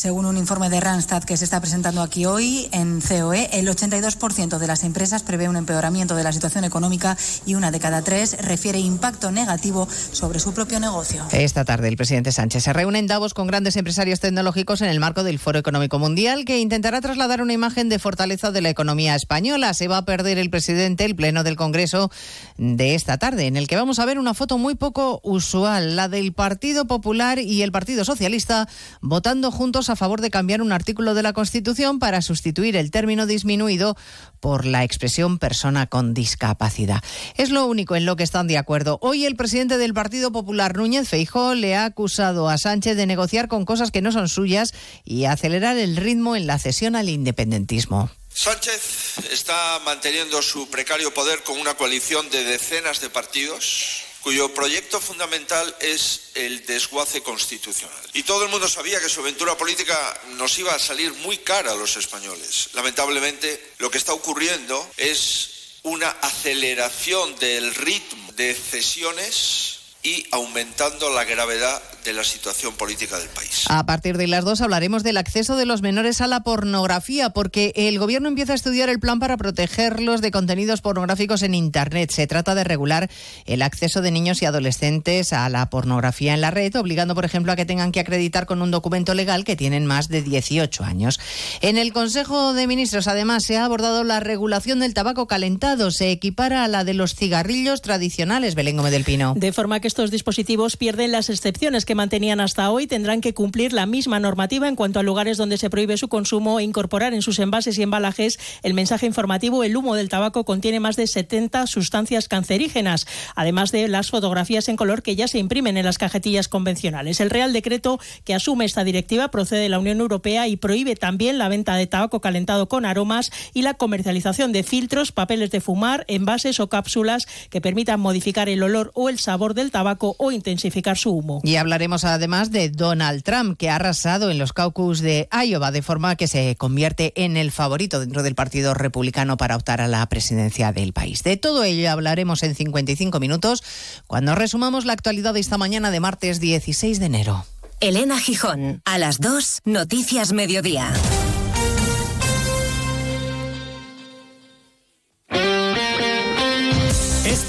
Según 0.00 0.24
un 0.24 0.38
informe 0.38 0.70
de 0.70 0.80
Randstad 0.80 1.24
que 1.24 1.36
se 1.36 1.44
está 1.44 1.60
presentando 1.60 2.00
aquí 2.00 2.24
hoy 2.24 2.70
en 2.72 3.02
COE, 3.02 3.50
el 3.52 3.68
82% 3.68 4.56
de 4.56 4.66
las 4.66 4.82
empresas 4.82 5.22
prevé 5.22 5.46
un 5.46 5.56
empeoramiento 5.56 6.16
de 6.16 6.22
la 6.22 6.32
situación 6.32 6.64
económica 6.64 7.18
y 7.44 7.54
una 7.54 7.70
de 7.70 7.80
cada 7.80 8.00
tres 8.00 8.38
refiere 8.40 8.78
impacto 8.78 9.30
negativo 9.30 9.86
sobre 10.12 10.40
su 10.40 10.54
propio 10.54 10.80
negocio. 10.80 11.26
Esta 11.32 11.66
tarde 11.66 11.88
el 11.88 11.98
presidente 11.98 12.32
Sánchez 12.32 12.62
se 12.62 12.72
reúne 12.72 12.98
en 12.98 13.08
Davos 13.08 13.34
con 13.34 13.46
grandes 13.46 13.76
empresarios 13.76 14.20
tecnológicos 14.20 14.80
en 14.80 14.88
el 14.88 15.00
marco 15.00 15.22
del 15.22 15.38
Foro 15.38 15.58
Económico 15.58 15.98
Mundial 15.98 16.46
que 16.46 16.60
intentará 16.60 17.02
trasladar 17.02 17.42
una 17.42 17.52
imagen 17.52 17.90
de 17.90 17.98
fortaleza 17.98 18.50
de 18.52 18.62
la 18.62 18.70
economía 18.70 19.14
española. 19.14 19.74
Se 19.74 19.86
va 19.86 19.98
a 19.98 20.06
perder 20.06 20.38
el 20.38 20.48
presidente 20.48 21.04
el 21.04 21.14
pleno 21.14 21.44
del 21.44 21.56
Congreso 21.56 22.10
de 22.56 22.94
esta 22.94 23.18
tarde, 23.18 23.48
en 23.48 23.58
el 23.58 23.68
que 23.68 23.76
vamos 23.76 23.98
a 23.98 24.06
ver 24.06 24.18
una 24.18 24.32
foto 24.32 24.56
muy 24.56 24.76
poco 24.76 25.20
usual, 25.24 25.94
la 25.94 26.08
del 26.08 26.32
Partido 26.32 26.86
Popular 26.86 27.38
y 27.38 27.60
el 27.60 27.70
Partido 27.70 28.06
Socialista 28.06 28.66
votando 29.02 29.50
juntos 29.50 29.89
a 29.90 29.96
favor 29.96 30.20
de 30.20 30.30
cambiar 30.30 30.62
un 30.62 30.72
artículo 30.72 31.14
de 31.14 31.22
la 31.22 31.32
Constitución 31.32 31.98
para 31.98 32.22
sustituir 32.22 32.76
el 32.76 32.90
término 32.90 33.26
disminuido 33.26 33.96
por 34.40 34.64
la 34.64 34.84
expresión 34.84 35.38
persona 35.38 35.86
con 35.86 36.14
discapacidad. 36.14 37.02
Es 37.36 37.50
lo 37.50 37.66
único 37.66 37.96
en 37.96 38.06
lo 38.06 38.16
que 38.16 38.22
están 38.22 38.46
de 38.46 38.58
acuerdo. 38.58 38.98
Hoy 39.02 39.26
el 39.26 39.36
presidente 39.36 39.76
del 39.76 39.94
Partido 39.94 40.32
Popular, 40.32 40.76
Núñez 40.76 41.08
Feijó, 41.08 41.54
le 41.54 41.76
ha 41.76 41.84
acusado 41.84 42.48
a 42.48 42.56
Sánchez 42.56 42.96
de 42.96 43.06
negociar 43.06 43.48
con 43.48 43.64
cosas 43.64 43.90
que 43.90 44.02
no 44.02 44.12
son 44.12 44.28
suyas 44.28 44.72
y 45.04 45.26
acelerar 45.26 45.76
el 45.76 45.96
ritmo 45.96 46.36
en 46.36 46.46
la 46.46 46.58
cesión 46.58 46.96
al 46.96 47.08
independentismo. 47.08 48.10
Sánchez 48.32 49.18
está 49.32 49.80
manteniendo 49.84 50.40
su 50.40 50.68
precario 50.70 51.12
poder 51.12 51.42
con 51.42 51.58
una 51.58 51.74
coalición 51.74 52.30
de 52.30 52.44
decenas 52.44 53.00
de 53.00 53.10
partidos 53.10 54.09
cuyo 54.22 54.52
proyecto 54.52 55.00
fundamental 55.00 55.74
es 55.80 56.30
el 56.34 56.64
desguace 56.66 57.22
constitucional. 57.22 57.98
Y 58.12 58.22
todo 58.22 58.44
el 58.44 58.50
mundo 58.50 58.68
sabía 58.68 59.00
que 59.00 59.08
su 59.08 59.20
aventura 59.20 59.56
política 59.56 60.20
nos 60.36 60.58
iba 60.58 60.74
a 60.74 60.78
salir 60.78 61.12
muy 61.14 61.38
cara 61.38 61.72
a 61.72 61.76
los 61.76 61.96
españoles. 61.96 62.70
Lamentablemente, 62.74 63.72
lo 63.78 63.90
que 63.90 63.98
está 63.98 64.12
ocurriendo 64.12 64.90
es 64.96 65.50
una 65.82 66.10
aceleración 66.10 67.38
del 67.38 67.74
ritmo 67.74 68.32
de 68.32 68.54
cesiones 68.54 69.78
y 70.02 70.26
aumentando 70.30 71.10
la 71.10 71.24
gravedad 71.24 71.82
de 72.04 72.12
la 72.12 72.24
situación 72.24 72.74
política 72.74 73.18
del 73.18 73.28
país. 73.28 73.64
A 73.68 73.84
partir 73.86 74.16
de 74.16 74.26
las 74.26 74.44
dos 74.44 74.60
hablaremos 74.60 75.02
del 75.02 75.16
acceso 75.16 75.56
de 75.56 75.66
los 75.66 75.82
menores 75.82 76.20
a 76.20 76.26
la 76.26 76.40
pornografía, 76.40 77.30
porque 77.30 77.72
el 77.76 77.98
gobierno 77.98 78.28
empieza 78.28 78.52
a 78.52 78.56
estudiar 78.56 78.88
el 78.88 79.00
plan 79.00 79.18
para 79.18 79.36
protegerlos 79.36 80.20
de 80.20 80.30
contenidos 80.30 80.80
pornográficos 80.80 81.42
en 81.42 81.54
Internet. 81.54 82.10
Se 82.10 82.26
trata 82.26 82.54
de 82.54 82.64
regular 82.64 83.10
el 83.44 83.62
acceso 83.62 84.00
de 84.02 84.10
niños 84.10 84.42
y 84.42 84.46
adolescentes 84.46 85.32
a 85.32 85.48
la 85.48 85.68
pornografía 85.70 86.34
en 86.34 86.40
la 86.40 86.50
red, 86.50 86.74
obligando, 86.76 87.14
por 87.14 87.24
ejemplo, 87.24 87.52
a 87.52 87.56
que 87.56 87.66
tengan 87.66 87.92
que 87.92 88.00
acreditar 88.00 88.46
con 88.46 88.62
un 88.62 88.70
documento 88.70 89.14
legal 89.14 89.44
que 89.44 89.56
tienen 89.56 89.86
más 89.86 90.08
de 90.08 90.22
18 90.22 90.84
años. 90.84 91.20
En 91.60 91.78
el 91.78 91.92
Consejo 91.92 92.54
de 92.54 92.66
Ministros, 92.66 93.08
además, 93.08 93.44
se 93.44 93.58
ha 93.58 93.64
abordado 93.64 94.04
la 94.04 94.20
regulación 94.20 94.80
del 94.80 94.94
tabaco 94.94 95.26
calentado. 95.26 95.90
Se 95.90 96.10
equipara 96.10 96.64
a 96.64 96.68
la 96.68 96.84
de 96.84 96.94
los 96.94 97.14
cigarrillos 97.14 97.82
tradicionales, 97.82 98.54
Belén 98.54 98.76
Gómez 98.76 98.92
del 98.92 99.04
Pino. 99.04 99.34
De 99.36 99.52
forma 99.52 99.80
que 99.80 99.88
estos 99.88 100.10
dispositivos 100.10 100.76
pierden 100.76 101.12
las 101.12 101.30
excepciones 101.30 101.84
que 101.84 101.89
que 101.90 101.96
mantenían 101.96 102.38
hasta 102.38 102.70
hoy 102.70 102.86
tendrán 102.86 103.20
que 103.20 103.34
cumplir 103.34 103.72
la 103.72 103.84
misma 103.84 104.20
normativa 104.20 104.68
en 104.68 104.76
cuanto 104.76 105.00
a 105.00 105.02
lugares 105.02 105.36
donde 105.36 105.58
se 105.58 105.70
prohíbe 105.70 105.96
su 105.96 106.06
consumo 106.06 106.60
e 106.60 106.62
incorporar 106.62 107.14
en 107.14 107.20
sus 107.20 107.40
envases 107.40 107.76
y 107.78 107.82
embalajes 107.82 108.38
el 108.62 108.74
mensaje 108.74 109.06
informativo 109.06 109.64
el 109.64 109.76
humo 109.76 109.96
del 109.96 110.08
tabaco 110.08 110.44
contiene 110.44 110.78
más 110.78 110.94
de 110.94 111.08
70 111.08 111.66
sustancias 111.66 112.28
cancerígenas, 112.28 113.08
además 113.34 113.72
de 113.72 113.88
las 113.88 114.08
fotografías 114.08 114.68
en 114.68 114.76
color 114.76 115.02
que 115.02 115.16
ya 115.16 115.26
se 115.26 115.40
imprimen 115.40 115.76
en 115.78 115.84
las 115.84 115.98
cajetillas 115.98 116.46
convencionales. 116.46 117.18
El 117.18 117.28
Real 117.28 117.52
Decreto 117.52 117.98
que 118.22 118.34
asume 118.34 118.66
esta 118.66 118.84
directiva 118.84 119.32
procede 119.32 119.62
de 119.62 119.68
la 119.68 119.80
Unión 119.80 119.98
Europea 119.98 120.46
y 120.46 120.56
prohíbe 120.56 120.94
también 120.94 121.38
la 121.38 121.48
venta 121.48 121.74
de 121.74 121.88
tabaco 121.88 122.20
calentado 122.20 122.68
con 122.68 122.84
aromas 122.84 123.32
y 123.52 123.62
la 123.62 123.74
comercialización 123.74 124.52
de 124.52 124.62
filtros, 124.62 125.10
papeles 125.10 125.50
de 125.50 125.60
fumar, 125.60 126.04
envases 126.06 126.60
o 126.60 126.68
cápsulas 126.68 127.26
que 127.50 127.60
permitan 127.60 127.98
modificar 127.98 128.48
el 128.48 128.62
olor 128.62 128.92
o 128.94 129.08
el 129.08 129.18
sabor 129.18 129.54
del 129.54 129.72
tabaco 129.72 130.14
o 130.18 130.30
intensificar 130.30 130.96
su 130.96 131.10
humo. 131.10 131.40
Y 131.42 131.56
hablaremos 131.80 132.04
además 132.04 132.50
de 132.50 132.68
Donald 132.68 133.22
Trump, 133.22 133.56
que 133.56 133.70
ha 133.70 133.76
arrasado 133.76 134.30
en 134.30 134.38
los 134.38 134.52
caucus 134.52 135.00
de 135.00 135.30
Iowa, 135.32 135.70
de 135.70 135.80
forma 135.80 136.14
que 136.14 136.26
se 136.26 136.54
convierte 136.56 137.14
en 137.16 137.38
el 137.38 137.50
favorito 137.50 138.00
dentro 138.00 138.22
del 138.22 138.34
Partido 138.34 138.74
Republicano 138.74 139.38
para 139.38 139.56
optar 139.56 139.80
a 139.80 139.88
la 139.88 140.06
presidencia 140.10 140.72
del 140.72 140.92
país. 140.92 141.22
De 141.22 141.38
todo 141.38 141.64
ello 141.64 141.90
hablaremos 141.90 142.42
en 142.42 142.54
55 142.54 143.18
minutos 143.18 143.64
cuando 144.06 144.34
resumamos 144.34 144.84
la 144.84 144.92
actualidad 144.92 145.32
de 145.32 145.40
esta 145.40 145.56
mañana 145.56 145.90
de 145.90 146.00
martes 146.00 146.38
16 146.38 147.00
de 147.00 147.06
enero. 147.06 147.46
Elena 147.80 148.20
Gijón, 148.20 148.82
a 148.84 148.98
las 148.98 149.18
2, 149.18 149.60
Noticias 149.64 150.34
Mediodía. 150.34 150.92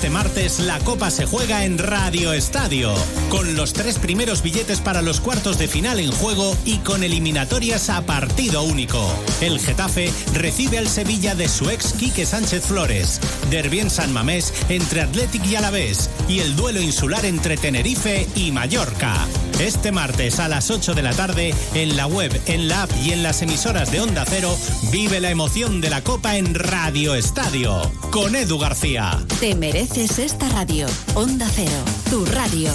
Este 0.01 0.09
martes 0.09 0.59
la 0.59 0.79
Copa 0.79 1.11
se 1.11 1.27
juega 1.27 1.63
en 1.63 1.77
Radio 1.77 2.33
Estadio, 2.33 2.91
con 3.29 3.55
los 3.55 3.71
tres 3.71 3.99
primeros 3.99 4.41
billetes 4.41 4.79
para 4.79 5.03
los 5.03 5.21
cuartos 5.21 5.59
de 5.59 5.67
final 5.67 5.99
en 5.99 6.11
juego 6.11 6.57
y 6.65 6.79
con 6.79 7.03
eliminatorias 7.03 7.87
a 7.91 8.01
partido 8.01 8.63
único. 8.63 8.99
El 9.41 9.59
Getafe 9.59 10.11
recibe 10.33 10.79
al 10.79 10.87
Sevilla 10.87 11.35
de 11.35 11.47
su 11.47 11.69
ex 11.69 11.93
Quique 11.93 12.25
Sánchez 12.25 12.63
Flores, 12.63 13.21
Derbi 13.51 13.79
en 13.79 13.91
San 13.91 14.11
Mamés 14.11 14.51
entre 14.69 15.01
Athletic 15.01 15.45
y 15.45 15.55
Alavés 15.55 16.09
y 16.27 16.39
el 16.39 16.55
duelo 16.55 16.81
insular 16.81 17.23
entre 17.23 17.55
Tenerife 17.55 18.27
y 18.35 18.51
Mallorca. 18.51 19.27
Este 19.59 19.91
martes 19.91 20.39
a 20.39 20.47
las 20.47 20.71
8 20.71 20.95
de 20.95 21.03
la 21.03 21.13
tarde, 21.13 21.53
en 21.75 21.95
la 21.95 22.07
web, 22.07 22.31
en 22.47 22.67
la 22.67 22.83
app 22.83 22.91
y 23.05 23.11
en 23.11 23.21
las 23.21 23.43
emisoras 23.43 23.91
de 23.91 24.01
Onda 24.01 24.25
Cero, 24.27 24.57
vive 24.91 25.19
la 25.19 25.29
emoción 25.29 25.79
de 25.79 25.91
la 25.91 26.01
Copa 26.01 26.37
en 26.37 26.55
Radio 26.55 27.13
Estadio, 27.13 27.91
con 28.09 28.35
Edu 28.35 28.57
García. 28.57 29.19
Te 29.39 29.53
mereces 29.53 29.90
esta 29.97 30.47
radio. 30.49 30.87
Onda 31.15 31.45
Cero, 31.53 31.71
tu 32.09 32.23
radio. 32.25 32.71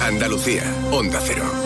Andalucía, 0.00 0.64
Onda 0.90 1.20
Cero. 1.24 1.65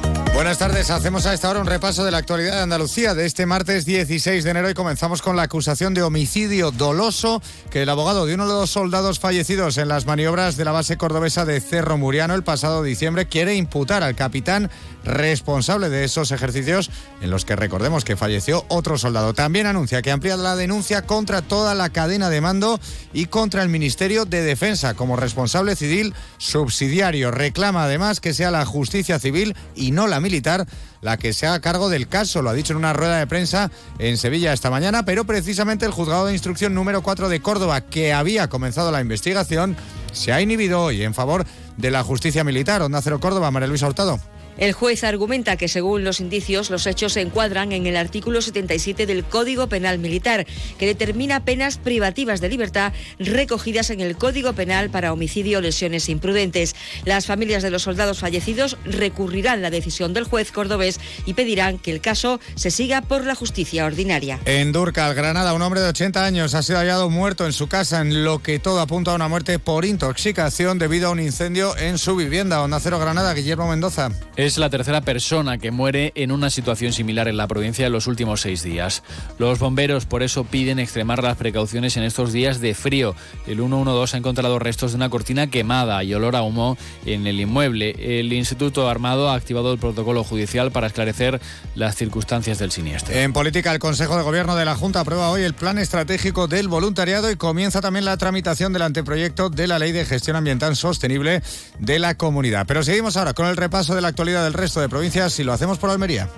Buenas 0.33 0.57
tardes, 0.57 0.89
hacemos 0.89 1.25
a 1.25 1.33
esta 1.33 1.49
hora 1.49 1.59
un 1.59 1.67
repaso 1.67 2.05
de 2.05 2.11
la 2.11 2.19
actualidad 2.19 2.55
de 2.55 2.61
Andalucía 2.61 3.13
de 3.13 3.25
este 3.25 3.45
martes 3.45 3.85
16 3.85 4.45
de 4.45 4.49
enero 4.49 4.69
y 4.69 4.73
comenzamos 4.73 5.21
con 5.21 5.35
la 5.35 5.43
acusación 5.43 5.93
de 5.93 6.03
homicidio 6.03 6.71
doloso 6.71 7.41
que 7.69 7.81
el 7.81 7.89
abogado 7.89 8.25
de 8.25 8.35
uno 8.35 8.47
de 8.47 8.53
los 8.53 8.69
soldados 8.69 9.19
fallecidos 9.19 9.77
en 9.77 9.89
las 9.89 10.05
maniobras 10.05 10.55
de 10.55 10.63
la 10.63 10.71
base 10.71 10.95
cordobesa 10.95 11.43
de 11.43 11.59
Cerro 11.59 11.97
Muriano 11.97 12.33
el 12.33 12.43
pasado 12.43 12.81
diciembre 12.81 13.27
quiere 13.27 13.55
imputar 13.55 14.03
al 14.03 14.15
capitán 14.15 14.71
responsable 15.03 15.89
de 15.89 16.03
esos 16.03 16.31
ejercicios 16.31 16.89
en 17.21 17.29
los 17.29 17.45
que 17.45 17.55
recordemos 17.55 18.03
que 18.03 18.17
falleció 18.17 18.65
otro 18.67 18.97
soldado. 18.97 19.33
También 19.33 19.67
anuncia 19.67 20.01
que 20.01 20.11
amplía 20.11 20.37
la 20.37 20.55
denuncia 20.55 21.03
contra 21.03 21.41
toda 21.41 21.75
la 21.75 21.89
cadena 21.89 22.29
de 22.29 22.41
mando 22.41 22.79
y 23.13 23.25
contra 23.25 23.63
el 23.63 23.69
Ministerio 23.69 24.25
de 24.25 24.41
Defensa 24.41 24.93
como 24.93 25.15
responsable 25.15 25.75
civil 25.75 26.13
subsidiario. 26.37 27.31
Reclama 27.31 27.83
además 27.83 28.19
que 28.19 28.33
sea 28.33 28.51
la 28.51 28.65
justicia 28.65 29.19
civil 29.19 29.55
y 29.75 29.91
no 29.91 30.07
la 30.07 30.19
militar 30.19 30.67
la 31.01 31.17
que 31.17 31.33
se 31.33 31.47
haga 31.47 31.59
cargo 31.59 31.89
del 31.89 32.07
caso. 32.07 32.41
Lo 32.41 32.49
ha 32.49 32.53
dicho 32.53 32.73
en 32.73 32.77
una 32.77 32.93
rueda 32.93 33.17
de 33.17 33.27
prensa 33.27 33.71
en 33.99 34.17
Sevilla 34.17 34.53
esta 34.53 34.69
mañana, 34.69 35.03
pero 35.03 35.25
precisamente 35.25 35.85
el 35.85 35.91
juzgado 35.91 36.27
de 36.27 36.33
instrucción 36.33 36.73
número 36.73 37.01
4 37.01 37.29
de 37.29 37.41
Córdoba, 37.41 37.81
que 37.81 38.13
había 38.13 38.47
comenzado 38.49 38.91
la 38.91 39.01
investigación, 39.01 39.75
se 40.13 40.31
ha 40.31 40.41
inhibido 40.41 40.81
hoy 40.81 41.03
en 41.03 41.13
favor 41.13 41.45
de 41.77 41.91
la 41.91 42.03
justicia 42.03 42.43
militar. 42.43 42.81
Onda 42.81 43.01
Cero 43.01 43.19
Córdoba, 43.19 43.51
María 43.51 43.67
Luisa 43.67 43.87
Hurtado. 43.87 44.19
El 44.57 44.73
juez 44.73 45.03
argumenta 45.03 45.55
que 45.55 45.67
según 45.67 46.03
los 46.03 46.19
indicios 46.19 46.69
los 46.69 46.85
hechos 46.85 47.13
se 47.13 47.21
encuadran 47.21 47.71
en 47.71 47.85
el 47.87 47.97
artículo 47.97 48.41
77 48.41 49.05
del 49.05 49.23
Código 49.23 49.67
Penal 49.67 49.97
Militar, 49.97 50.45
que 50.77 50.85
determina 50.85 51.43
penas 51.43 51.77
privativas 51.77 52.41
de 52.41 52.49
libertad 52.49 52.93
recogidas 53.19 53.89
en 53.89 54.01
el 54.01 54.17
Código 54.17 54.53
Penal 54.53 54.89
para 54.89 55.13
homicidio 55.13 55.59
o 55.59 55.61
lesiones 55.61 56.09
imprudentes. 56.09 56.75
Las 57.05 57.25
familias 57.25 57.63
de 57.63 57.71
los 57.71 57.83
soldados 57.83 58.19
fallecidos 58.19 58.77
recurrirán 58.85 59.61
la 59.61 59.69
decisión 59.69 60.13
del 60.13 60.25
juez 60.25 60.51
cordobés 60.51 60.99
y 61.25 61.33
pedirán 61.33 61.79
que 61.79 61.91
el 61.91 62.01
caso 62.01 62.39
se 62.55 62.71
siga 62.71 63.01
por 63.01 63.25
la 63.25 63.35
justicia 63.35 63.85
ordinaria. 63.85 64.39
En 64.45 64.71
Durcal, 64.71 65.15
Granada, 65.15 65.53
un 65.53 65.61
hombre 65.61 65.81
de 65.81 65.89
80 65.89 66.23
años 66.23 66.53
ha 66.53 66.63
sido 66.63 66.79
hallado 66.79 67.09
muerto 67.09 67.45
en 67.45 67.53
su 67.53 67.67
casa, 67.67 68.01
en 68.01 68.23
lo 68.23 68.43
que 68.43 68.59
todo 68.59 68.79
apunta 68.79 69.11
a 69.11 69.15
una 69.15 69.27
muerte 69.27 69.59
por 69.59 69.85
intoxicación 69.85 70.77
debido 70.77 71.07
a 71.07 71.11
un 71.11 71.19
incendio 71.19 71.75
en 71.77 71.97
su 71.97 72.15
vivienda. 72.15 72.61
Onda 72.61 72.79
Granada, 72.79 73.33
Guillermo 73.33 73.69
Mendoza. 73.69 74.11
Es 74.41 74.57
la 74.57 74.71
tercera 74.71 75.01
persona 75.01 75.59
que 75.59 75.69
muere 75.69 76.13
en 76.15 76.31
una 76.31 76.49
situación 76.49 76.93
similar 76.93 77.27
en 77.27 77.37
la 77.37 77.47
provincia 77.47 77.85
en 77.85 77.91
los 77.91 78.07
últimos 78.07 78.41
seis 78.41 78.63
días. 78.63 79.03
Los 79.37 79.59
bomberos 79.59 80.07
por 80.07 80.23
eso 80.23 80.45
piden 80.45 80.79
extremar 80.79 81.21
las 81.21 81.37
precauciones 81.37 81.95
en 81.95 82.01
estos 82.01 82.33
días 82.33 82.59
de 82.59 82.73
frío. 82.73 83.13
El 83.45 83.57
112 83.57 84.15
ha 84.15 84.17
encontrado 84.17 84.57
restos 84.57 84.93
de 84.93 84.95
una 84.95 85.11
cortina 85.11 85.45
quemada 85.45 86.03
y 86.03 86.15
olor 86.15 86.35
a 86.35 86.41
humo 86.41 86.75
en 87.05 87.27
el 87.27 87.39
inmueble. 87.39 88.19
El 88.19 88.33
Instituto 88.33 88.89
Armado 88.89 89.29
ha 89.29 89.35
activado 89.35 89.71
el 89.73 89.77
protocolo 89.77 90.23
judicial 90.23 90.71
para 90.71 90.87
esclarecer 90.87 91.39
las 91.75 91.95
circunstancias 91.95 92.57
del 92.57 92.71
siniestro. 92.71 93.13
En 93.13 93.33
política, 93.33 93.71
el 93.71 93.77
Consejo 93.77 94.17
de 94.17 94.23
Gobierno 94.23 94.55
de 94.55 94.65
la 94.65 94.73
Junta 94.73 95.01
aprueba 95.01 95.29
hoy 95.29 95.43
el 95.43 95.53
Plan 95.53 95.77
Estratégico 95.77 96.47
del 96.47 96.67
Voluntariado 96.67 97.29
y 97.29 97.35
comienza 97.35 97.79
también 97.79 98.05
la 98.05 98.17
tramitación 98.17 98.73
del 98.73 98.81
anteproyecto 98.81 99.51
de 99.51 99.67
la 99.67 99.77
Ley 99.77 99.91
de 99.91 100.03
Gestión 100.03 100.35
Ambiental 100.35 100.75
Sostenible 100.75 101.43
de 101.77 101.99
la 101.99 102.15
Comunidad. 102.15 102.65
Pero 102.65 102.81
seguimos 102.81 103.17
ahora 103.17 103.35
con 103.35 103.45
el 103.45 103.55
repaso 103.55 103.93
de 103.93 104.01
la 104.01 104.07
actualidad 104.07 104.30
del 104.39 104.53
resto 104.53 104.79
de 104.79 104.89
provincias 104.89 105.37
y 105.39 105.43
lo 105.43 105.53
hacemos 105.53 105.77
por 105.77 105.89
Almería. 105.89 106.29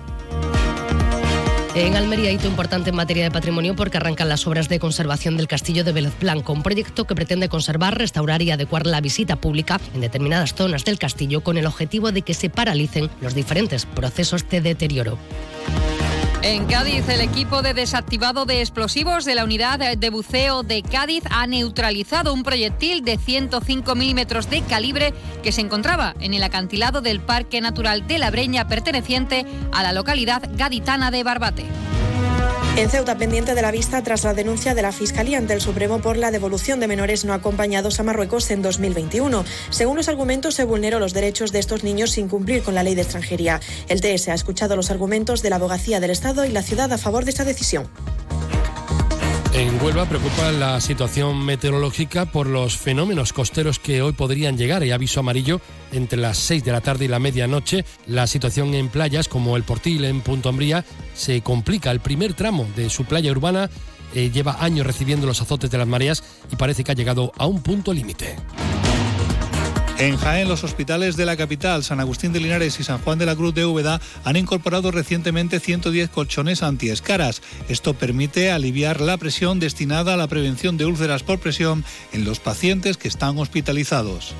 En 1.74 1.96
Almería, 1.96 2.30
hito 2.30 2.46
importante 2.46 2.90
en 2.90 2.96
materia 2.96 3.24
de 3.24 3.32
patrimonio 3.32 3.74
porque 3.74 3.96
arrancan 3.96 4.28
las 4.28 4.46
obras 4.46 4.68
de 4.68 4.78
conservación 4.78 5.36
del 5.36 5.48
castillo 5.48 5.82
de 5.82 5.90
Vélez 5.90 6.12
Blanco, 6.20 6.52
un 6.52 6.62
proyecto 6.62 7.04
que 7.04 7.16
pretende 7.16 7.48
conservar, 7.48 7.98
restaurar 7.98 8.42
y 8.42 8.52
adecuar 8.52 8.86
la 8.86 9.00
visita 9.00 9.34
pública 9.34 9.80
en 9.92 10.00
determinadas 10.00 10.54
zonas 10.54 10.84
del 10.84 11.00
castillo 11.00 11.42
con 11.42 11.58
el 11.58 11.66
objetivo 11.66 12.12
de 12.12 12.22
que 12.22 12.34
se 12.34 12.48
paralicen 12.48 13.10
los 13.20 13.34
diferentes 13.34 13.86
procesos 13.86 14.48
de 14.48 14.60
deterioro. 14.60 15.18
En 16.46 16.66
Cádiz, 16.66 17.08
el 17.08 17.22
equipo 17.22 17.62
de 17.62 17.72
desactivado 17.72 18.44
de 18.44 18.60
explosivos 18.60 19.24
de 19.24 19.34
la 19.34 19.44
unidad 19.44 19.96
de 19.96 20.10
buceo 20.10 20.62
de 20.62 20.82
Cádiz 20.82 21.24
ha 21.30 21.46
neutralizado 21.46 22.34
un 22.34 22.42
proyectil 22.42 23.02
de 23.02 23.16
105 23.16 23.94
milímetros 23.94 24.50
de 24.50 24.60
calibre 24.60 25.14
que 25.42 25.52
se 25.52 25.62
encontraba 25.62 26.14
en 26.20 26.34
el 26.34 26.42
acantilado 26.42 27.00
del 27.00 27.20
Parque 27.20 27.62
Natural 27.62 28.06
de 28.06 28.18
la 28.18 28.30
Breña 28.30 28.68
perteneciente 28.68 29.46
a 29.72 29.82
la 29.82 29.94
localidad 29.94 30.42
gaditana 30.54 31.10
de 31.10 31.24
Barbate. 31.24 31.64
En 32.76 32.90
Ceuta, 32.90 33.16
pendiente 33.16 33.54
de 33.54 33.62
la 33.62 33.70
vista 33.70 34.02
tras 34.02 34.24
la 34.24 34.34
denuncia 34.34 34.74
de 34.74 34.82
la 34.82 34.90
Fiscalía 34.90 35.38
ante 35.38 35.52
el 35.52 35.60
Supremo 35.60 36.00
por 36.00 36.16
la 36.16 36.32
devolución 36.32 36.80
de 36.80 36.88
menores 36.88 37.24
no 37.24 37.32
acompañados 37.32 38.00
a 38.00 38.02
Marruecos 38.02 38.50
en 38.50 38.62
2021. 38.62 39.44
Según 39.70 39.96
los 39.96 40.08
argumentos, 40.08 40.56
se 40.56 40.64
vulneró 40.64 40.98
los 40.98 41.14
derechos 41.14 41.52
de 41.52 41.60
estos 41.60 41.84
niños 41.84 42.10
sin 42.10 42.28
cumplir 42.28 42.64
con 42.64 42.74
la 42.74 42.82
ley 42.82 42.96
de 42.96 43.02
extranjería. 43.02 43.60
El 43.88 44.00
TS 44.00 44.26
ha 44.28 44.34
escuchado 44.34 44.74
los 44.74 44.90
argumentos 44.90 45.40
de 45.40 45.50
la 45.50 45.56
Abogacía 45.56 46.00
del 46.00 46.10
Estado 46.10 46.44
y 46.46 46.50
la 46.50 46.64
ciudad 46.64 46.92
a 46.92 46.98
favor 46.98 47.24
de 47.24 47.30
esta 47.30 47.44
decisión. 47.44 47.88
En 49.54 49.80
Huelva 49.80 50.04
preocupa 50.06 50.50
la 50.50 50.80
situación 50.80 51.44
meteorológica 51.44 52.26
por 52.26 52.48
los 52.48 52.76
fenómenos 52.76 53.32
costeros 53.32 53.78
que 53.78 54.02
hoy 54.02 54.12
podrían 54.12 54.58
llegar. 54.58 54.82
Hay 54.82 54.90
aviso 54.90 55.20
amarillo 55.20 55.60
entre 55.92 56.18
las 56.18 56.38
6 56.38 56.64
de 56.64 56.72
la 56.72 56.80
tarde 56.80 57.04
y 57.04 57.08
la 57.08 57.20
medianoche. 57.20 57.84
La 58.08 58.26
situación 58.26 58.74
en 58.74 58.88
playas 58.88 59.28
como 59.28 59.56
el 59.56 59.62
Portil 59.62 60.06
en 60.06 60.22
Punto 60.22 60.48
Ambría 60.48 60.84
se 61.14 61.40
complica. 61.42 61.92
El 61.92 62.00
primer 62.00 62.34
tramo 62.34 62.66
de 62.74 62.90
su 62.90 63.04
playa 63.04 63.30
urbana 63.30 63.70
eh, 64.12 64.32
lleva 64.32 64.56
años 64.58 64.88
recibiendo 64.88 65.24
los 65.24 65.40
azotes 65.40 65.70
de 65.70 65.78
las 65.78 65.86
mareas 65.86 66.24
y 66.50 66.56
parece 66.56 66.82
que 66.82 66.90
ha 66.90 66.96
llegado 66.96 67.30
a 67.38 67.46
un 67.46 67.62
punto 67.62 67.92
límite. 67.92 68.34
En 69.96 70.16
Jaén, 70.16 70.48
los 70.48 70.64
hospitales 70.64 71.16
de 71.16 71.24
la 71.24 71.36
capital, 71.36 71.84
San 71.84 72.00
Agustín 72.00 72.32
de 72.32 72.40
Linares 72.40 72.80
y 72.80 72.84
San 72.84 72.98
Juan 72.98 73.16
de 73.16 73.26
la 73.26 73.36
Cruz 73.36 73.54
de 73.54 73.64
Úbeda, 73.64 74.00
han 74.24 74.36
incorporado 74.36 74.90
recientemente 74.90 75.60
110 75.60 76.10
colchones 76.10 76.64
antiescaras. 76.64 77.42
Esto 77.68 77.94
permite 77.94 78.50
aliviar 78.50 79.00
la 79.00 79.16
presión 79.18 79.60
destinada 79.60 80.14
a 80.14 80.16
la 80.16 80.26
prevención 80.26 80.76
de 80.76 80.86
úlceras 80.86 81.22
por 81.22 81.38
presión 81.38 81.84
en 82.12 82.24
los 82.24 82.40
pacientes 82.40 82.96
que 82.96 83.06
están 83.06 83.38
hospitalizados. 83.38 84.34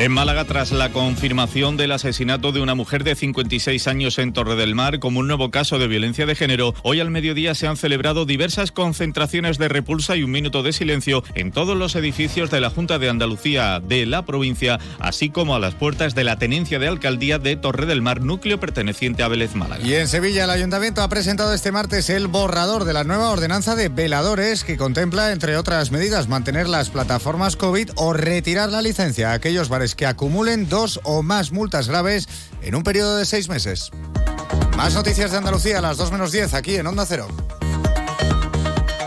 En 0.00 0.12
Málaga, 0.12 0.44
tras 0.44 0.70
la 0.70 0.92
confirmación 0.92 1.76
del 1.76 1.90
asesinato 1.90 2.52
de 2.52 2.60
una 2.60 2.76
mujer 2.76 3.02
de 3.02 3.16
56 3.16 3.88
años 3.88 4.20
en 4.20 4.32
Torre 4.32 4.54
del 4.54 4.76
Mar 4.76 5.00
como 5.00 5.18
un 5.18 5.26
nuevo 5.26 5.50
caso 5.50 5.80
de 5.80 5.88
violencia 5.88 6.24
de 6.24 6.36
género, 6.36 6.72
hoy 6.84 7.00
al 7.00 7.10
mediodía 7.10 7.56
se 7.56 7.66
han 7.66 7.76
celebrado 7.76 8.24
diversas 8.24 8.70
concentraciones 8.70 9.58
de 9.58 9.66
repulsa 9.66 10.14
y 10.14 10.22
un 10.22 10.30
minuto 10.30 10.62
de 10.62 10.72
silencio 10.72 11.24
en 11.34 11.50
todos 11.50 11.76
los 11.76 11.96
edificios 11.96 12.48
de 12.48 12.60
la 12.60 12.70
Junta 12.70 13.00
de 13.00 13.08
Andalucía 13.08 13.80
de 13.80 14.06
la 14.06 14.24
provincia, 14.24 14.78
así 15.00 15.30
como 15.30 15.56
a 15.56 15.58
las 15.58 15.74
puertas 15.74 16.14
de 16.14 16.22
la 16.22 16.38
tenencia 16.38 16.78
de 16.78 16.86
alcaldía 16.86 17.40
de 17.40 17.56
Torre 17.56 17.86
del 17.86 18.00
Mar, 18.00 18.22
núcleo 18.22 18.60
perteneciente 18.60 19.24
a 19.24 19.28
Vélez 19.28 19.56
Málaga. 19.56 19.84
Y 19.84 19.94
en 19.94 20.06
Sevilla, 20.06 20.44
el 20.44 20.50
ayuntamiento 20.50 21.02
ha 21.02 21.08
presentado 21.08 21.52
este 21.52 21.72
martes 21.72 22.08
el 22.08 22.28
borrador 22.28 22.84
de 22.84 22.92
la 22.92 23.02
nueva 23.02 23.30
ordenanza 23.30 23.74
de 23.74 23.88
veladores 23.88 24.62
que 24.62 24.76
contempla, 24.76 25.32
entre 25.32 25.56
otras 25.56 25.90
medidas, 25.90 26.28
mantener 26.28 26.68
las 26.68 26.88
plataformas 26.88 27.56
COVID 27.56 27.90
o 27.96 28.12
retirar 28.12 28.68
la 28.68 28.80
licencia 28.80 29.32
a 29.32 29.34
aquellos 29.34 29.68
bares 29.68 29.87
que 29.94 30.06
acumulen 30.06 30.68
dos 30.68 31.00
o 31.04 31.22
más 31.22 31.52
multas 31.52 31.88
graves 31.88 32.28
en 32.62 32.74
un 32.74 32.82
periodo 32.82 33.16
de 33.16 33.24
seis 33.24 33.48
meses. 33.48 33.90
Más 34.76 34.94
noticias 34.94 35.30
de 35.30 35.38
Andalucía 35.38 35.78
a 35.78 35.82
las 35.82 35.96
2 35.96 36.12
menos 36.12 36.32
10 36.32 36.54
aquí 36.54 36.76
en 36.76 36.86
Onda 36.86 37.04
Cero. 37.06 37.28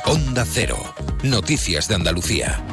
Onda 0.05 0.45
Cero. 0.45 0.77
Noticias 1.23 1.87
de 1.87 1.95
Andalucía. 1.95 2.63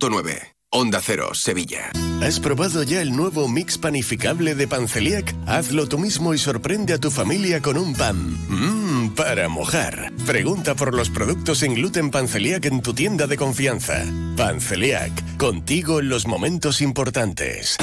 .9 0.00 0.57
Onda 0.70 1.00
Cero, 1.02 1.30
Sevilla. 1.32 1.90
¿Has 2.22 2.40
probado 2.40 2.82
ya 2.82 3.00
el 3.00 3.16
nuevo 3.16 3.48
mix 3.48 3.78
panificable 3.78 4.54
de 4.54 4.68
Panceliac? 4.68 5.34
Hazlo 5.46 5.88
tú 5.88 5.98
mismo 5.98 6.34
y 6.34 6.38
sorprende 6.38 6.92
a 6.92 6.98
tu 6.98 7.10
familia 7.10 7.62
con 7.62 7.78
un 7.78 7.94
pan. 7.94 8.36
Mmm, 8.48 9.14
para 9.14 9.48
mojar. 9.48 10.12
Pregunta 10.26 10.74
por 10.74 10.92
los 10.92 11.08
productos 11.08 11.60
sin 11.60 11.72
gluten 11.72 12.10
Panceliac 12.10 12.66
en 12.66 12.82
tu 12.82 12.92
tienda 12.92 13.26
de 13.26 13.38
confianza. 13.38 14.04
Panceliac, 14.36 15.38
contigo 15.38 16.00
en 16.00 16.10
los 16.10 16.26
momentos 16.26 16.82
importantes. 16.82 17.78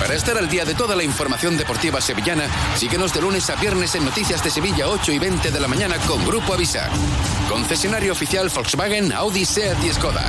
Para 0.00 0.14
estar 0.14 0.36
al 0.38 0.48
día 0.48 0.64
de 0.64 0.74
toda 0.74 0.96
la 0.96 1.04
información 1.04 1.56
deportiva 1.56 2.00
sevillana, 2.00 2.50
síguenos 2.74 3.14
de 3.14 3.20
lunes 3.20 3.48
a 3.48 3.54
viernes 3.54 3.94
en 3.94 4.04
Noticias 4.04 4.42
de 4.42 4.50
Sevilla 4.50 4.88
8 4.88 5.12
y 5.12 5.20
20 5.20 5.52
de 5.52 5.60
la 5.60 5.68
mañana 5.68 5.98
con 6.08 6.26
Grupo 6.26 6.52
Avisa. 6.52 6.90
Concesionario 7.48 8.10
oficial 8.10 8.50
Volkswagen, 8.52 9.12
Audi, 9.12 9.44
Seat 9.44 9.84
y 9.84 9.92
Skoda. 9.92 10.28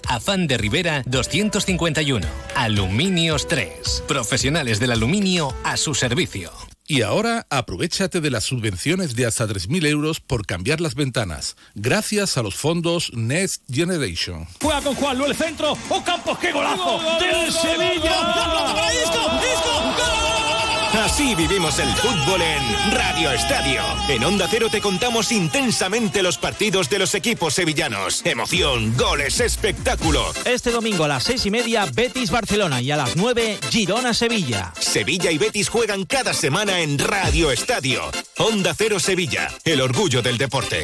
Afán 0.07 0.47
de 0.47 0.57
Rivera 0.57 1.03
251. 1.05 2.25
Aluminios 2.55 3.47
3. 3.47 4.03
Profesionales 4.07 4.79
del 4.79 4.91
aluminio 4.91 5.55
a 5.63 5.77
su 5.77 5.95
servicio. 5.95 6.51
Y 6.87 7.03
ahora 7.03 7.47
aprovechate 7.49 8.19
de 8.19 8.29
las 8.31 8.43
subvenciones 8.43 9.15
de 9.15 9.25
hasta 9.25 9.47
3.000 9.47 9.87
euros 9.87 10.19
por 10.19 10.45
cambiar 10.45 10.81
las 10.81 10.93
ventanas, 10.95 11.55
gracias 11.73 12.37
a 12.37 12.43
los 12.43 12.55
fondos 12.55 13.11
Next 13.13 13.63
Generation. 13.71 14.45
Juega 14.61 14.81
con 14.81 14.95
Juan, 14.95 15.21
el 15.21 15.33
centro. 15.33 15.77
¡Oh, 15.89 16.03
Campos, 16.03 16.37
qué 16.39 16.51
golazo! 16.51 16.99
¡Del 17.19 17.51
Sevilla! 17.51 18.11
Así 20.93 21.35
vivimos 21.35 21.79
el 21.79 21.89
fútbol 21.95 22.41
en 22.41 22.91
Radio 22.91 23.31
Estadio. 23.31 23.81
En 24.09 24.23
Onda 24.25 24.47
Cero 24.49 24.67
te 24.69 24.81
contamos 24.81 25.31
intensamente 25.31 26.21
los 26.21 26.37
partidos 26.37 26.89
de 26.89 26.99
los 26.99 27.15
equipos 27.15 27.53
sevillanos. 27.53 28.25
Emoción, 28.25 28.95
goles, 28.97 29.39
espectáculo. 29.39 30.33
Este 30.43 30.69
domingo 30.69 31.05
a 31.05 31.07
las 31.07 31.23
seis 31.23 31.45
y 31.45 31.51
media, 31.51 31.85
Betis 31.93 32.29
Barcelona 32.29 32.81
y 32.81 32.91
a 32.91 32.97
las 32.97 33.15
nueve, 33.15 33.57
Girona 33.69 34.13
Sevilla. 34.13 34.73
Sevilla 34.79 35.31
y 35.31 35.37
Betis 35.37 35.69
juegan 35.69 36.05
cada 36.05 36.33
semana 36.33 36.81
en 36.81 36.99
Radio 36.99 37.51
Estadio. 37.51 38.03
Onda 38.37 38.73
Cero 38.77 38.99
Sevilla, 38.99 39.49
el 39.63 39.79
orgullo 39.81 40.21
del 40.21 40.37
deporte. 40.37 40.83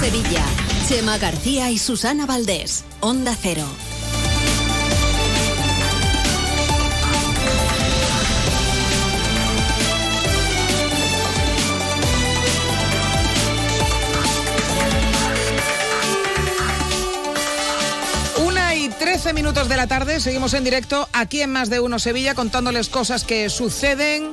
Sevilla. 0.00 0.42
Chema 0.88 1.18
García 1.18 1.70
y 1.70 1.76
Susana 1.76 2.24
Valdés. 2.24 2.84
Onda 3.00 3.36
Cero. 3.38 3.66
Una 18.38 18.74
y 18.74 18.88
13 18.88 19.34
minutos 19.34 19.68
de 19.68 19.76
la 19.76 19.86
tarde, 19.86 20.20
seguimos 20.20 20.54
en 20.54 20.64
directo 20.64 21.10
aquí 21.12 21.42
en 21.42 21.52
Más 21.52 21.68
de 21.68 21.80
Uno 21.80 21.98
Sevilla 21.98 22.34
contándoles 22.34 22.88
cosas 22.88 23.24
que 23.24 23.50
suceden. 23.50 24.32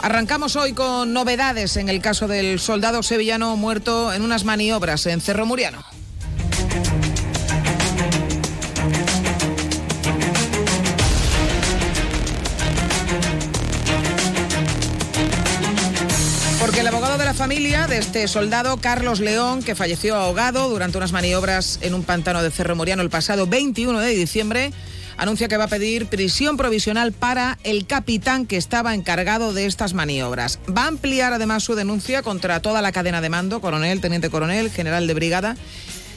Arrancamos 0.00 0.56
hoy 0.56 0.72
con 0.72 1.12
novedades 1.12 1.76
en 1.76 1.88
el 1.88 2.00
caso 2.00 2.26
del 2.26 2.58
soldado 2.58 3.02
sevillano 3.02 3.56
muerto 3.56 4.12
en 4.12 4.22
unas 4.22 4.44
maniobras 4.44 5.06
en 5.06 5.20
Cerro 5.20 5.46
Muriano. 5.46 5.84
Porque 16.60 16.80
el 16.80 16.86
abogado 16.86 17.18
de 17.18 17.24
la 17.24 17.34
familia 17.34 17.86
de 17.86 17.98
este 17.98 18.28
soldado, 18.28 18.76
Carlos 18.76 19.20
León, 19.20 19.62
que 19.62 19.74
falleció 19.74 20.14
ahogado 20.14 20.68
durante 20.68 20.96
unas 20.96 21.12
maniobras 21.12 21.78
en 21.82 21.92
un 21.92 22.04
pantano 22.04 22.42
de 22.42 22.50
Cerro 22.50 22.76
Muriano 22.76 23.02
el 23.02 23.10
pasado 23.10 23.46
21 23.46 23.98
de 23.98 24.10
diciembre, 24.10 24.72
anuncia 25.22 25.48
que 25.48 25.56
va 25.56 25.64
a 25.64 25.68
pedir 25.68 26.06
prisión 26.06 26.56
provisional 26.56 27.12
para 27.12 27.58
el 27.62 27.86
capitán 27.86 28.46
que 28.46 28.56
estaba 28.56 28.94
encargado 28.94 29.52
de 29.52 29.66
estas 29.66 29.94
maniobras. 29.94 30.58
Va 30.76 30.84
a 30.84 30.88
ampliar 30.88 31.32
además 31.32 31.62
su 31.62 31.74
denuncia 31.74 32.22
contra 32.22 32.60
toda 32.60 32.82
la 32.82 32.92
cadena 32.92 33.20
de 33.20 33.30
mando, 33.30 33.60
coronel, 33.60 34.00
teniente 34.00 34.30
coronel, 34.30 34.70
general 34.70 35.06
de 35.06 35.14
brigada 35.14 35.56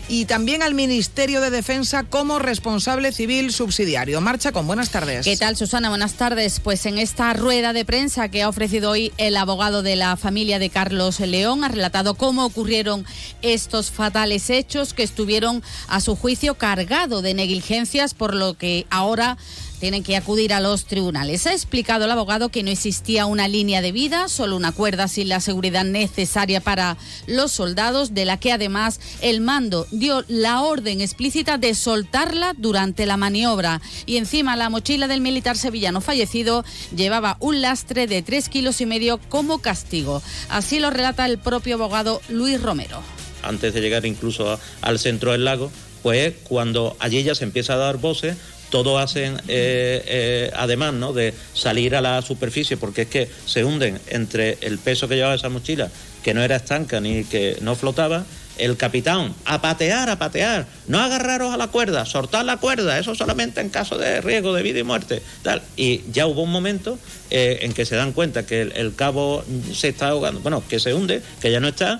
y 0.08 0.26
también 0.26 0.64
al 0.64 0.74
Ministerio 0.74 1.42
de 1.42 1.50
Defensa 1.50 2.04
como 2.04 2.40
responsable 2.40 3.12
civil 3.12 3.52
subsidiario. 3.52 4.22
Marcha 4.22 4.52
con 4.52 4.68
buenas 4.68 4.90
tardes. 4.90 5.26
¿Qué 5.26 5.38
tal, 5.38 5.56
Susana? 5.56 5.90
Buenas 5.90 6.14
tardes. 6.14 6.60
Pues 6.60 6.86
en 6.86 6.98
esta 6.98 7.34
rueda 7.34 7.74
de 7.74 7.86
prensa 7.86 8.30
que 8.30 8.44
ha 8.44 8.50
ofrecido 8.50 8.92
hoy 8.92 9.12
el 9.18 9.38
abogado 9.38 9.84
de 9.84 9.96
la 9.96 10.18
familia 10.18 10.60
de 10.60 10.70
Carlos 10.70 11.20
León, 11.20 11.64
ha 11.64 11.70
relatado 11.70 12.16
cómo 12.16 12.46
ocurrieron 12.46 13.06
estos 13.42 13.92
fatales 13.92 14.50
hechos 14.50 14.94
que 14.94 15.04
estuvieron 15.04 15.64
a 15.88 16.02
su 16.02 16.16
juicio 16.16 16.56
cargado 16.56 17.22
de 17.22 17.34
negligencias, 17.34 18.14
por 18.14 18.36
lo 18.36 18.56
que 18.56 18.86
ahora 18.90 19.38
tienen 19.80 20.04
que 20.04 20.18
acudir 20.18 20.54
a 20.54 20.60
los 20.60 20.86
tribunales. 20.86 21.48
Ha 21.48 21.54
explicado 21.54 22.06
el 22.06 22.12
abogado 22.12 22.50
que 22.50 22.64
no 22.64 22.70
existía 22.70 23.26
una 23.26 23.48
línea 23.48 23.82
de 23.82 23.92
vida, 23.92 24.28
solo 24.30 24.56
una 24.56 24.72
cuerda 24.72 25.08
sin 25.08 25.30
la 25.30 25.40
seguridad 25.40 25.84
necesaria 25.84 26.62
para 26.62 26.98
los 27.28 27.52
soldados, 27.52 28.14
de 28.14 28.26
la 28.26 28.38
que 28.38 28.52
además 28.52 29.00
el 29.22 29.42
mando 29.42 29.88
dio 29.92 30.24
la 30.28 30.62
orden 30.62 31.02
explícita 31.02 31.58
de 31.58 31.76
soltarla 31.76 32.54
durante 32.58 33.06
la 33.06 33.18
maniobra. 33.18 33.82
Y 34.06 34.18
encima 34.18 34.56
la 34.56 34.70
mochila 34.70 35.08
del 35.08 35.22
militar 35.22 35.58
sevillano 35.58 36.02
fallecido 36.02 36.64
llevaba 36.96 37.38
un 37.40 37.62
lastre 37.62 38.08
de 38.08 38.22
tres 38.22 38.50
kilos 38.50 38.82
y 38.82 38.86
medio 38.86 39.20
como 39.30 39.60
castigo. 39.60 40.22
Así 40.50 40.80
lo 40.80 40.90
relata 40.90 41.26
el 41.26 41.38
propio 41.38 41.76
abogado 41.76 42.22
Luis 42.30 42.62
Romero. 42.62 43.02
Antes 43.44 43.74
de 43.74 43.82
llegar 43.82 44.06
incluso 44.06 44.60
al 44.82 45.00
centro 45.00 45.32
del 45.32 45.46
lago, 45.46 45.72
pues 46.02 46.34
cuando 46.44 46.96
allí 47.00 47.24
ya 47.24 47.36
se 47.36 47.44
empieza 47.44 47.74
a 47.74 47.78
dar 47.78 47.98
voces 47.98 48.38
todos 48.70 49.02
hacen 49.02 49.36
eh, 49.48 50.04
eh, 50.08 50.52
además 50.56 50.94
¿no? 50.94 51.14
de 51.14 51.34
salir 51.54 51.96
a 51.96 52.02
la 52.02 52.22
superficie 52.22 52.78
porque 52.78 53.04
es 53.04 53.08
que 53.08 53.30
se 53.46 53.64
hunden 53.64 54.00
entre 54.08 54.58
el 54.62 54.80
peso 54.80 55.08
que 55.08 55.16
llevaba 55.16 55.36
esa 55.36 55.50
mochila, 55.50 55.90
que 56.24 56.34
no 56.34 56.42
era 56.42 56.58
estanca 56.58 57.00
ni 57.00 57.24
que 57.24 57.58
no 57.62 57.76
flotaba, 57.76 58.26
el 58.58 58.78
capitán, 58.78 59.34
a 59.46 59.62
patear, 59.62 60.10
a 60.10 60.18
patear, 60.18 60.66
no 60.88 61.00
agarraros 61.00 61.54
a 61.54 61.58
la 61.58 61.68
cuerda, 61.68 62.06
soltar 62.06 62.46
la 62.46 62.58
cuerda, 62.58 62.98
eso 62.98 63.16
solamente 63.16 63.62
en 63.62 63.70
caso 63.70 63.98
de 63.98 64.22
riesgo 64.22 64.54
de 64.54 64.64
vida 64.64 64.80
y 64.80 64.84
muerte. 64.84 65.22
Tal. 65.44 65.62
Y 65.76 66.02
ya 66.12 66.26
hubo 66.28 66.44
un 66.44 66.52
momento 66.52 66.98
eh, 67.32 67.60
en 67.62 67.74
que 67.74 67.86
se 67.86 67.96
dan 67.96 68.14
cuenta 68.14 68.46
que 68.46 68.62
el, 68.62 68.72
el 68.74 68.96
cabo 68.96 69.44
se 69.74 69.90
está 69.90 70.10
ahogando, 70.10 70.40
bueno, 70.42 70.64
que 70.68 70.80
se 70.80 70.94
hunde, 70.94 71.22
que 71.42 71.52
ya 71.52 71.60
no 71.60 71.68
está. 71.68 72.00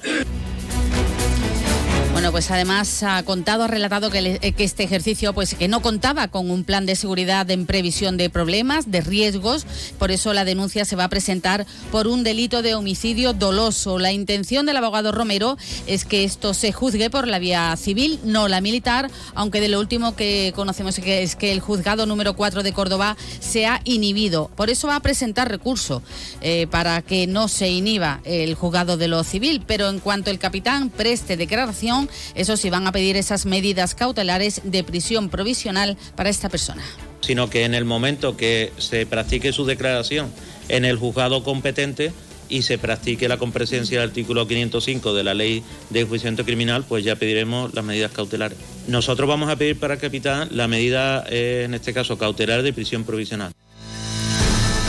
Bueno, 2.26 2.38
pues 2.38 2.50
además 2.50 3.04
ha 3.04 3.22
contado, 3.22 3.66
ha 3.66 3.68
relatado 3.68 4.10
que, 4.10 4.20
le- 4.20 4.40
que 4.40 4.64
este 4.64 4.82
ejercicio 4.82 5.34
pues 5.34 5.54
que 5.54 5.68
no 5.68 5.84
contaba 5.84 6.28
con 6.28 6.50
un 6.50 6.64
plan 6.64 6.88
de 6.88 6.96
seguridad 6.96 7.52
en 7.52 7.68
previsión 7.68 8.18
de 8.18 8.32
problemas, 8.32 8.90
de 8.90 9.02
riesgos, 9.02 9.68
por 10.00 10.10
eso 10.10 10.34
la 10.34 10.44
denuncia 10.44 10.86
se 10.86 10.96
va 10.96 11.04
a 11.04 11.10
presentar 11.10 11.68
por 11.92 12.08
un 12.08 12.24
delito 12.24 12.64
de 12.64 12.74
homicidio 12.74 13.34
doloso. 13.34 14.00
La 14.00 14.12
intención 14.12 14.66
del 14.66 14.78
abogado 14.78 15.12
Romero 15.12 15.56
es 15.86 16.04
que 16.04 16.24
esto 16.24 16.56
se 16.56 16.72
juzgue 16.72 17.12
por 17.12 17.28
la 17.28 17.38
vía 17.38 17.76
civil, 17.78 18.20
no 18.24 18.48
la 18.48 18.60
militar, 18.60 19.12
aunque 19.36 19.62
de 19.62 19.68
lo 19.70 19.80
último 19.80 20.16
que 20.16 20.52
conocemos 20.56 20.98
es 20.98 21.06
que, 21.06 21.22
es 21.22 21.36
que 21.36 21.52
el 21.52 21.60
juzgado 21.60 22.08
número 22.08 22.36
4 22.36 22.64
de 22.64 22.74
Córdoba 22.74 23.18
se 23.40 23.68
ha 23.68 23.82
inhibido. 23.84 24.50
Por 24.56 24.72
eso 24.72 24.88
va 24.88 24.96
a 24.96 25.00
presentar 25.02 25.48
recurso 25.52 26.02
eh, 26.42 26.66
para 26.72 27.04
que 27.04 27.28
no 27.28 27.48
se 27.50 27.70
inhiba 27.70 28.22
el 28.24 28.56
juzgado 28.56 28.98
de 28.98 29.10
lo 29.10 29.24
civil, 29.24 29.62
pero 29.68 29.90
en 29.90 30.00
cuanto 30.00 30.32
el 30.32 30.40
capitán 30.40 30.90
preste 30.90 31.38
declaración, 31.38 32.10
eso 32.36 32.58
sí 32.58 32.70
van 32.70 32.88
a 32.88 32.92
pedir 32.92 33.18
esas 33.18 33.46
medidas 33.46 33.96
cautelares 33.96 34.62
de 34.64 34.84
prisión 34.84 35.30
provisional 35.30 35.98
para 36.16 36.30
esta 36.30 36.50
persona. 36.50 36.84
sino 37.22 37.50
que 37.50 37.64
en 37.64 37.74
el 37.74 37.86
momento 37.86 38.38
que 38.38 38.72
se 38.78 39.06
practique 39.08 39.52
su 39.52 39.66
declaración 39.66 40.32
en 40.70 40.86
el 40.86 40.98
juzgado 40.98 41.44
competente 41.44 42.14
y 42.50 42.62
se 42.62 42.78
practique 42.78 43.28
la 43.28 43.38
compresencia 43.38 44.00
del 44.00 44.10
artículo 44.10 44.48
505 44.48 45.14
de 45.14 45.24
la 45.24 45.34
ley 45.34 45.64
de 45.90 46.02
enjuiciamiento 46.02 46.46
criminal, 46.46 46.86
pues 46.88 47.04
ya 47.04 47.16
pediremos 47.16 47.74
las 47.74 47.84
medidas 47.84 48.12
cautelares. 48.12 48.58
Nosotros 48.88 49.28
vamos 49.28 49.50
a 49.50 49.56
pedir 49.56 49.80
para 49.80 49.96
el 49.96 50.00
capitán 50.00 50.50
la 50.52 50.68
medida, 50.68 51.26
eh, 51.30 51.64
en 51.66 51.74
este 51.74 51.94
caso, 51.94 52.18
cautelar 52.18 52.62
de 52.64 52.74
prisión 52.74 53.04
provisional. 53.04 53.52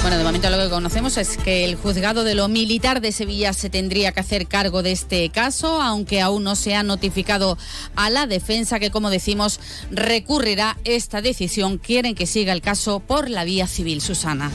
Bueno, 0.07 0.19
de 0.19 0.25
momento 0.25 0.51
lo 0.51 0.59
que 0.59 0.71
conocemos 0.71 1.17
es 1.17 1.37
que 1.37 1.65
el 1.65 1.75
juzgado 1.75 2.23
de 2.23 2.37
lo 2.37 2.47
militar 2.47 3.01
de 3.01 3.11
Sevilla 3.11 3.53
se 3.53 3.71
tendría 3.71 4.13
que 4.13 4.21
hacer 4.21 4.47
cargo 4.47 4.85
de 4.85 4.93
este 4.93 5.29
caso, 5.31 5.83
aunque 5.83 6.21
aún 6.21 6.45
no 6.45 6.55
se 6.55 6.77
ha 6.77 6.85
notificado 6.85 7.59
a 7.97 8.09
la 8.09 8.29
defensa 8.29 8.79
que, 8.79 8.93
como 8.93 9.11
decimos, 9.11 9.59
recurrirá 9.91 10.79
esta 10.85 11.23
decisión. 11.23 11.79
Quieren 11.79 12.15
que 12.15 12.27
siga 12.27 12.53
el 12.53 12.61
caso 12.61 13.01
por 13.01 13.29
la 13.29 13.43
vía 13.43 13.67
civil, 13.67 14.01
Susana. 14.01 14.53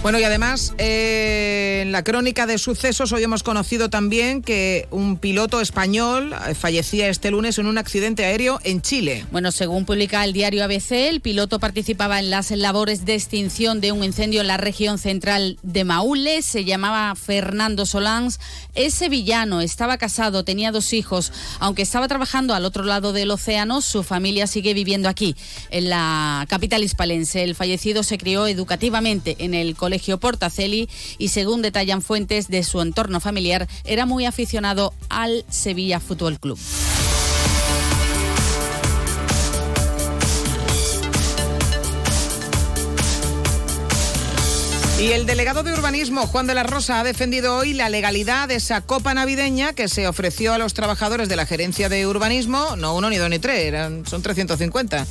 Bueno, 0.00 0.20
y 0.20 0.24
además, 0.24 0.74
eh, 0.78 1.80
en 1.82 1.90
la 1.90 2.04
crónica 2.04 2.46
de 2.46 2.58
sucesos 2.58 3.10
hoy 3.10 3.24
hemos 3.24 3.42
conocido 3.42 3.90
también 3.90 4.42
que 4.42 4.86
un 4.92 5.18
piloto 5.18 5.60
español 5.60 6.32
eh, 6.46 6.54
fallecía 6.54 7.08
este 7.08 7.32
lunes 7.32 7.58
en 7.58 7.66
un 7.66 7.78
accidente 7.78 8.24
aéreo 8.24 8.60
en 8.62 8.80
Chile. 8.80 9.26
Bueno, 9.32 9.50
según 9.50 9.86
publica 9.86 10.24
el 10.24 10.32
diario 10.32 10.62
ABC, 10.62 10.92
el 10.92 11.20
piloto 11.20 11.58
participaba 11.58 12.20
en 12.20 12.30
las 12.30 12.52
labores 12.52 13.06
de 13.06 13.14
extinción 13.14 13.80
de 13.80 13.90
un 13.90 14.04
incendio 14.04 14.40
en 14.40 14.46
la 14.46 14.56
región 14.56 14.98
central 14.98 15.58
de 15.64 15.82
Maule. 15.82 16.42
Se 16.42 16.64
llamaba 16.64 17.12
Fernando 17.16 17.84
Solans. 17.84 18.38
Es 18.76 18.94
sevillano, 18.94 19.60
estaba 19.60 19.98
casado, 19.98 20.44
tenía 20.44 20.70
dos 20.70 20.92
hijos. 20.92 21.32
Aunque 21.58 21.82
estaba 21.82 22.06
trabajando 22.06 22.54
al 22.54 22.64
otro 22.64 22.84
lado 22.84 23.12
del 23.12 23.32
océano, 23.32 23.80
su 23.80 24.04
familia 24.04 24.46
sigue 24.46 24.74
viviendo 24.74 25.08
aquí, 25.08 25.34
en 25.70 25.90
la 25.90 26.46
capital 26.48 26.84
hispalense. 26.84 27.42
El 27.42 27.56
fallecido 27.56 28.04
se 28.04 28.16
crió 28.16 28.46
educativamente 28.46 29.34
en 29.40 29.54
el 29.54 29.74
Colegio 29.74 29.87
Portaceli 30.20 30.88
y, 31.18 31.28
según 31.28 31.62
detallan 31.62 32.02
fuentes 32.02 32.48
de 32.48 32.62
su 32.62 32.80
entorno 32.80 33.20
familiar, 33.20 33.68
era 33.84 34.06
muy 34.06 34.26
aficionado 34.26 34.92
al 35.08 35.44
Sevilla 35.48 36.00
Fútbol 36.00 36.38
Club. 36.38 36.58
Y 45.00 45.12
el 45.12 45.26
delegado 45.26 45.62
de 45.62 45.72
urbanismo, 45.72 46.26
Juan 46.26 46.48
de 46.48 46.56
la 46.56 46.64
Rosa, 46.64 46.98
ha 46.98 47.04
defendido 47.04 47.56
hoy 47.56 47.72
la 47.72 47.88
legalidad 47.88 48.48
de 48.48 48.56
esa 48.56 48.80
copa 48.80 49.14
navideña 49.14 49.72
que 49.72 49.86
se 49.86 50.08
ofreció 50.08 50.52
a 50.52 50.58
los 50.58 50.74
trabajadores 50.74 51.28
de 51.28 51.36
la 51.36 51.46
gerencia 51.46 51.88
de 51.88 52.04
urbanismo, 52.08 52.74
no 52.74 52.96
uno, 52.96 53.08
ni 53.08 53.16
dos, 53.16 53.30
ni 53.30 53.38
tres, 53.38 53.64
eran, 53.64 54.04
son 54.06 54.22
350, 54.22 55.06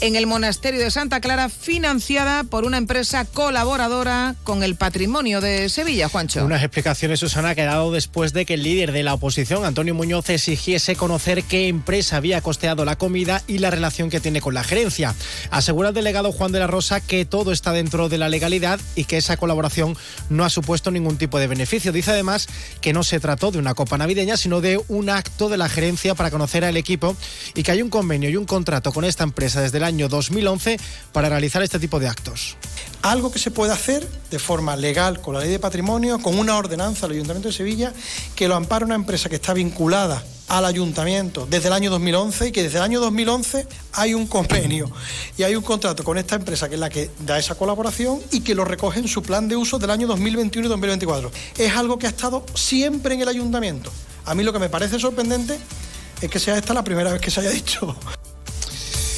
en 0.00 0.16
el 0.16 0.26
monasterio 0.26 0.80
de 0.80 0.90
Santa 0.90 1.20
Clara, 1.20 1.48
financiada 1.48 2.44
por 2.44 2.64
una 2.64 2.78
empresa 2.78 3.26
colaboradora 3.26 4.34
con 4.44 4.62
el 4.62 4.74
patrimonio 4.74 5.40
de 5.40 5.68
Sevilla, 5.68 6.08
Juancho. 6.08 6.44
Unas 6.44 6.62
explicaciones, 6.62 7.20
Susana, 7.20 7.54
que 7.54 7.62
ha 7.62 7.66
dado 7.66 7.92
después 7.92 8.32
de 8.32 8.46
que 8.46 8.54
el 8.54 8.62
líder 8.62 8.92
de 8.92 9.02
la 9.02 9.14
oposición, 9.14 9.64
Antonio 9.64 9.94
Muñoz, 9.94 10.30
exigiese 10.30 10.96
conocer 10.96 11.44
qué 11.44 11.68
empresa 11.68 12.16
había 12.16 12.40
costeado 12.40 12.84
la 12.84 12.96
comida 12.96 13.42
y 13.46 13.58
la 13.58 13.70
relación 13.70 14.08
que 14.08 14.20
tiene 14.20 14.40
con 14.40 14.54
la 14.54 14.64
gerencia. 14.64 15.14
Asegura 15.50 15.90
el 15.90 15.94
delegado 15.94 16.32
Juan 16.32 16.52
de 16.52 16.60
la 16.60 16.66
Rosa 16.66 17.00
que 17.00 17.26
todo 17.26 17.52
está 17.52 17.72
dentro 17.72 18.08
de 18.08 18.18
la 18.18 18.30
legalidad 18.30 18.80
y 18.94 19.04
que 19.04 19.18
esa 19.18 19.36
colaboración 19.36 19.96
no 20.30 20.44
ha 20.44 20.50
supuesto 20.50 20.90
ningún 20.90 21.18
tipo 21.18 21.38
de 21.38 21.46
beneficio. 21.46 21.92
Dice 21.92 22.12
además 22.12 22.48
que 22.80 22.94
no 22.94 23.02
se 23.02 23.20
trató 23.20 23.50
de 23.50 23.58
una 23.58 23.74
copa 23.74 23.98
navideña, 23.98 24.38
sino 24.38 24.62
de 24.62 24.80
un 24.88 25.10
acto 25.10 25.50
de 25.50 25.58
la 25.58 25.68
gerencia 25.68 26.14
para 26.14 26.30
conocer 26.30 26.64
al 26.64 26.78
equipo 26.78 27.16
y 27.54 27.62
que 27.62 27.72
hay 27.72 27.82
un 27.82 27.90
convenio 27.90 28.30
y 28.30 28.36
un 28.36 28.46
contrato 28.46 28.92
con 28.92 29.04
esta 29.04 29.24
empresa 29.24 29.60
desde 29.60 29.76
el 29.76 29.84
año 29.84 29.89
2011 29.98 30.78
para 31.12 31.28
realizar 31.28 31.62
este 31.62 31.78
tipo 31.78 31.98
de 31.98 32.08
actos. 32.08 32.56
algo 33.02 33.32
que 33.32 33.38
se 33.38 33.50
puede 33.50 33.72
hacer 33.72 34.06
de 34.30 34.38
forma 34.38 34.76
legal 34.76 35.22
con 35.22 35.34
la 35.34 35.40
ley 35.40 35.50
de 35.50 35.58
patrimonio, 35.58 36.18
con 36.20 36.38
una 36.38 36.56
ordenanza 36.56 37.06
del 37.06 37.16
Ayuntamiento 37.16 37.48
de 37.48 37.54
Sevilla, 37.54 37.94
que 38.36 38.46
lo 38.46 38.54
ampara 38.56 38.84
una 38.84 38.94
empresa 38.94 39.30
que 39.30 39.36
está 39.36 39.54
vinculada 39.54 40.22
al 40.50 40.64
ayuntamiento 40.64 41.46
desde 41.48 41.68
el 41.68 41.74
año 41.74 41.90
2011 41.90 42.48
y 42.48 42.52
que 42.52 42.64
desde 42.64 42.78
el 42.78 42.84
año 42.84 43.00
2011 43.00 43.66
hay 43.92 44.14
un 44.14 44.26
convenio 44.26 44.90
y 45.38 45.44
hay 45.44 45.54
un 45.54 45.62
contrato 45.62 46.02
con 46.02 46.18
esta 46.18 46.34
empresa 46.34 46.68
que 46.68 46.74
es 46.74 46.80
la 46.80 46.90
que 46.90 47.08
da 47.20 47.38
esa 47.38 47.54
colaboración 47.54 48.20
y 48.32 48.40
que 48.40 48.56
lo 48.56 48.64
recoge 48.64 48.98
en 48.98 49.06
su 49.06 49.22
plan 49.22 49.46
de 49.46 49.54
uso 49.54 49.78
del 49.78 49.90
año 49.90 50.08
2021 50.08 50.66
y 50.66 50.68
2024. 50.68 51.30
Es 51.56 51.72
algo 51.74 51.98
que 51.98 52.06
ha 52.06 52.10
estado 52.10 52.44
siempre 52.54 53.14
en 53.14 53.22
el 53.22 53.28
ayuntamiento. 53.28 53.92
A 54.26 54.34
mí 54.34 54.42
lo 54.42 54.52
que 54.52 54.58
me 54.58 54.68
parece 54.68 54.98
sorprendente 54.98 55.56
es 56.20 56.28
que 56.28 56.40
sea 56.40 56.58
esta 56.58 56.74
la 56.74 56.84
primera 56.84 57.12
vez 57.12 57.20
que 57.20 57.30
se 57.30 57.40
haya 57.40 57.50
dicho. 57.50 57.96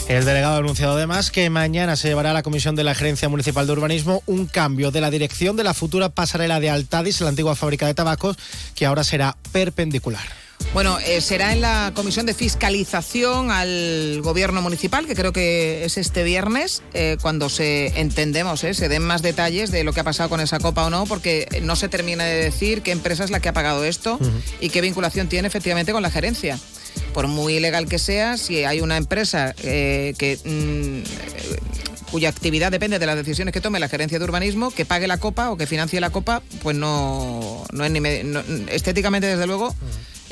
El 0.08 0.24
delegado 0.24 0.56
ha 0.56 0.58
anunciado 0.58 0.94
además 0.94 1.30
que 1.30 1.48
mañana 1.48 1.96
se 1.96 2.08
llevará 2.08 2.32
a 2.32 2.34
la 2.34 2.42
Comisión 2.42 2.74
de 2.74 2.84
la 2.84 2.94
Gerencia 2.94 3.28
Municipal 3.28 3.66
de 3.66 3.72
Urbanismo 3.72 4.22
un 4.26 4.46
cambio 4.46 4.90
de 4.90 5.00
la 5.00 5.10
dirección 5.10 5.56
de 5.56 5.64
la 5.64 5.74
futura 5.74 6.10
pasarela 6.10 6.60
de 6.60 6.70
Altadis, 6.70 7.20
la 7.20 7.28
antigua 7.28 7.54
fábrica 7.54 7.86
de 7.86 7.94
tabacos, 7.94 8.36
que 8.74 8.84
ahora 8.84 9.04
será 9.04 9.36
perpendicular. 9.52 10.41
Bueno, 10.74 10.98
eh, 11.00 11.20
será 11.20 11.52
en 11.52 11.60
la 11.60 11.92
comisión 11.94 12.24
de 12.24 12.32
fiscalización 12.32 13.50
al 13.50 14.20
gobierno 14.22 14.62
municipal, 14.62 15.06
que 15.06 15.14
creo 15.14 15.30
que 15.32 15.84
es 15.84 15.98
este 15.98 16.22
viernes, 16.24 16.82
eh, 16.94 17.18
cuando 17.20 17.50
se 17.50 18.00
entendemos, 18.00 18.64
eh, 18.64 18.72
se 18.72 18.88
den 18.88 19.02
más 19.02 19.20
detalles 19.20 19.70
de 19.70 19.84
lo 19.84 19.92
que 19.92 20.00
ha 20.00 20.04
pasado 20.04 20.30
con 20.30 20.40
esa 20.40 20.58
copa 20.60 20.86
o 20.86 20.90
no, 20.90 21.04
porque 21.04 21.46
no 21.62 21.76
se 21.76 21.88
termina 21.90 22.24
de 22.24 22.36
decir 22.44 22.80
qué 22.80 22.90
empresa 22.92 23.22
es 23.22 23.30
la 23.30 23.40
que 23.40 23.50
ha 23.50 23.52
pagado 23.52 23.84
esto 23.84 24.18
y 24.60 24.70
qué 24.70 24.80
vinculación 24.80 25.28
tiene 25.28 25.46
efectivamente 25.46 25.92
con 25.92 26.02
la 26.02 26.10
gerencia. 26.10 26.58
Por 27.12 27.26
muy 27.28 27.56
ilegal 27.56 27.86
que 27.86 27.98
sea, 27.98 28.38
si 28.38 28.64
hay 28.64 28.80
una 28.80 28.96
empresa 28.96 29.54
eh, 29.62 30.14
que 30.16 30.38
mm, 30.42 30.98
eh, 31.02 31.58
cuya 32.10 32.30
actividad 32.30 32.70
depende 32.70 32.98
de 32.98 33.04
las 33.06 33.16
decisiones 33.16 33.52
que 33.52 33.60
tome 33.60 33.78
la 33.78 33.88
gerencia 33.88 34.18
de 34.18 34.24
urbanismo, 34.24 34.70
que 34.70 34.86
pague 34.86 35.06
la 35.06 35.18
copa 35.18 35.50
o 35.50 35.56
que 35.58 35.66
financie 35.66 36.00
la 36.00 36.10
copa, 36.10 36.42
pues 36.62 36.76
no, 36.76 37.62
no 37.72 37.84
es 37.84 37.90
ni 37.90 38.00
no- 38.00 38.42
estéticamente 38.70 39.26
desde 39.26 39.46
luego 39.46 39.74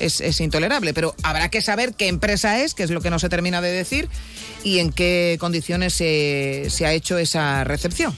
es, 0.00 0.20
es 0.20 0.40
intolerable. 0.40 0.94
Pero 0.94 1.14
habrá 1.22 1.48
que 1.48 1.62
saber 1.62 1.94
qué 1.94 2.08
empresa 2.08 2.60
es, 2.60 2.74
que 2.74 2.82
es 2.82 2.90
lo 2.90 3.00
que 3.00 3.10
no 3.10 3.18
se 3.18 3.28
termina 3.28 3.60
de 3.60 3.70
decir, 3.70 4.08
y 4.64 4.78
en 4.78 4.92
qué 4.92 5.36
condiciones 5.40 5.94
se, 5.94 6.66
se 6.68 6.86
ha 6.86 6.92
hecho 6.92 7.18
esa 7.18 7.64
recepción. 7.64 8.16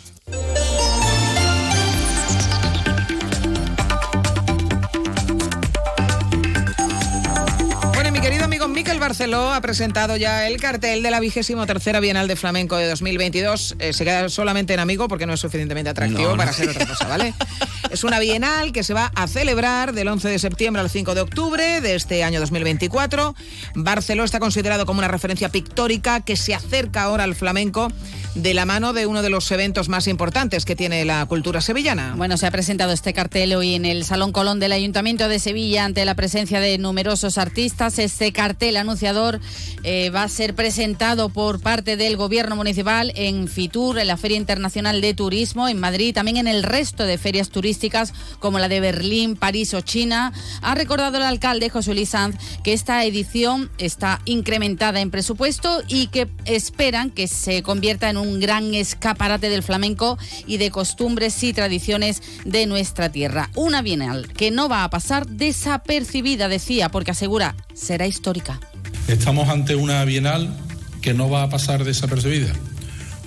Barceló 9.02 9.52
ha 9.52 9.60
presentado 9.60 10.16
ya 10.16 10.46
el 10.46 10.60
cartel 10.60 11.02
de 11.02 11.10
la 11.10 11.18
vigésimo 11.18 11.66
tercera 11.66 11.98
Bienal 11.98 12.28
de 12.28 12.36
Flamenco 12.36 12.76
de 12.76 12.86
2022. 12.88 13.74
Eh, 13.80 13.92
se 13.92 14.04
queda 14.04 14.28
solamente 14.28 14.74
en 14.74 14.78
amigo 14.78 15.08
porque 15.08 15.26
no 15.26 15.32
es 15.32 15.40
suficientemente 15.40 15.90
atractivo 15.90 16.22
No, 16.22 16.30
no. 16.30 16.36
para 16.36 16.52
ser 16.52 16.68
otra 16.68 16.86
cosa, 16.86 17.08
¿vale? 17.08 17.34
es 17.90 18.04
una 18.04 18.20
bienal 18.20 18.70
que 18.70 18.84
se 18.84 18.94
va 18.94 19.10
a 19.16 19.26
celebrar 19.26 19.92
del 19.92 20.06
11 20.06 20.28
de 20.28 20.38
septiembre 20.38 20.80
al 20.80 20.88
5 20.88 21.16
de 21.16 21.20
octubre 21.20 21.80
de 21.80 21.96
este 21.96 22.22
año 22.22 22.38
2024. 22.38 23.34
Barceló 23.74 24.22
está 24.22 24.38
considerado 24.38 24.86
como 24.86 25.00
una 25.00 25.08
referencia 25.08 25.48
pictórica 25.48 26.20
que 26.20 26.36
se 26.36 26.54
acerca 26.54 27.02
ahora 27.02 27.24
al 27.24 27.34
flamenco 27.34 27.88
de 28.34 28.54
la 28.54 28.64
mano 28.64 28.92
de 28.92 29.06
uno 29.06 29.20
de 29.20 29.28
los 29.28 29.50
eventos 29.50 29.88
más 29.88 30.06
importantes 30.06 30.64
que 30.64 30.74
tiene 30.74 31.04
la 31.04 31.26
cultura 31.26 31.60
sevillana. 31.60 32.14
Bueno, 32.16 32.36
se 32.38 32.46
ha 32.46 32.50
presentado 32.50 32.92
este 32.92 33.12
cartel 33.12 33.54
hoy 33.54 33.74
en 33.74 33.84
el 33.84 34.04
Salón 34.04 34.32
Colón 34.32 34.58
del 34.58 34.72
Ayuntamiento 34.72 35.28
de 35.28 35.38
Sevilla 35.38 35.84
ante 35.84 36.04
la 36.04 36.14
presencia 36.14 36.60
de 36.60 36.78
numerosos 36.78 37.36
artistas. 37.36 37.98
Este 37.98 38.32
cartel 38.32 38.76
anunciador 38.92 39.40
eh, 39.84 40.10
va 40.10 40.22
a 40.22 40.28
ser 40.28 40.54
presentado 40.54 41.30
por 41.30 41.60
parte 41.60 41.96
del 41.96 42.16
Gobierno 42.18 42.56
Municipal 42.56 43.10
en 43.16 43.48
Fitur, 43.48 43.98
en 43.98 44.06
la 44.06 44.18
Feria 44.18 44.36
Internacional 44.36 45.00
de 45.00 45.14
Turismo, 45.14 45.66
en 45.66 45.80
Madrid, 45.80 46.14
también 46.14 46.36
en 46.36 46.46
el 46.46 46.62
resto 46.62 47.04
de 47.04 47.16
ferias 47.16 47.48
turísticas 47.48 48.12
como 48.38 48.58
la 48.58 48.68
de 48.68 48.80
Berlín, 48.80 49.34
París 49.34 49.72
o 49.72 49.80
China. 49.80 50.32
Ha 50.60 50.74
recordado 50.74 51.16
el 51.16 51.22
alcalde 51.22 51.70
José 51.70 51.94
Luis 51.94 52.10
Sanz 52.10 52.36
que 52.62 52.74
esta 52.74 53.02
edición 53.04 53.70
está 53.78 54.20
incrementada 54.26 55.00
en 55.00 55.10
presupuesto 55.10 55.82
y 55.88 56.08
que 56.08 56.28
esperan 56.44 57.10
que 57.10 57.28
se 57.28 57.62
convierta 57.62 58.10
en 58.10 58.18
un 58.18 58.40
gran 58.40 58.74
escaparate 58.74 59.48
del 59.48 59.62
flamenco 59.62 60.18
y 60.46 60.58
de 60.58 60.70
costumbres 60.70 61.42
y 61.42 61.54
tradiciones 61.54 62.22
de 62.44 62.66
nuestra 62.66 63.10
tierra. 63.10 63.48
Una 63.56 63.80
bienal 63.80 64.28
que 64.34 64.50
no 64.50 64.68
va 64.68 64.84
a 64.84 64.90
pasar 64.90 65.26
desapercibida, 65.26 66.48
decía, 66.48 66.90
porque 66.90 67.12
asegura 67.12 67.56
será 67.74 68.06
histórica. 68.06 68.60
Estamos 69.08 69.48
ante 69.48 69.74
una 69.76 70.04
bienal 70.04 70.56
que 71.00 71.12
no 71.12 71.28
va 71.28 71.42
a 71.42 71.48
pasar 71.50 71.84
desapercibida. 71.84 72.52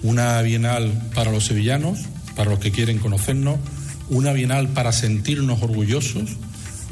Una 0.04 0.42
bienal 0.42 0.92
para 1.14 1.32
los 1.32 1.46
sevillanos, 1.46 2.00
para 2.36 2.50
los 2.52 2.60
que 2.60 2.72
quieren 2.72 3.00
conocernos, 3.00 3.60
una 4.10 4.34
bienal 4.34 4.70
para 4.70 4.92
sentirnos 4.92 5.62
orgullosos, 5.62 6.38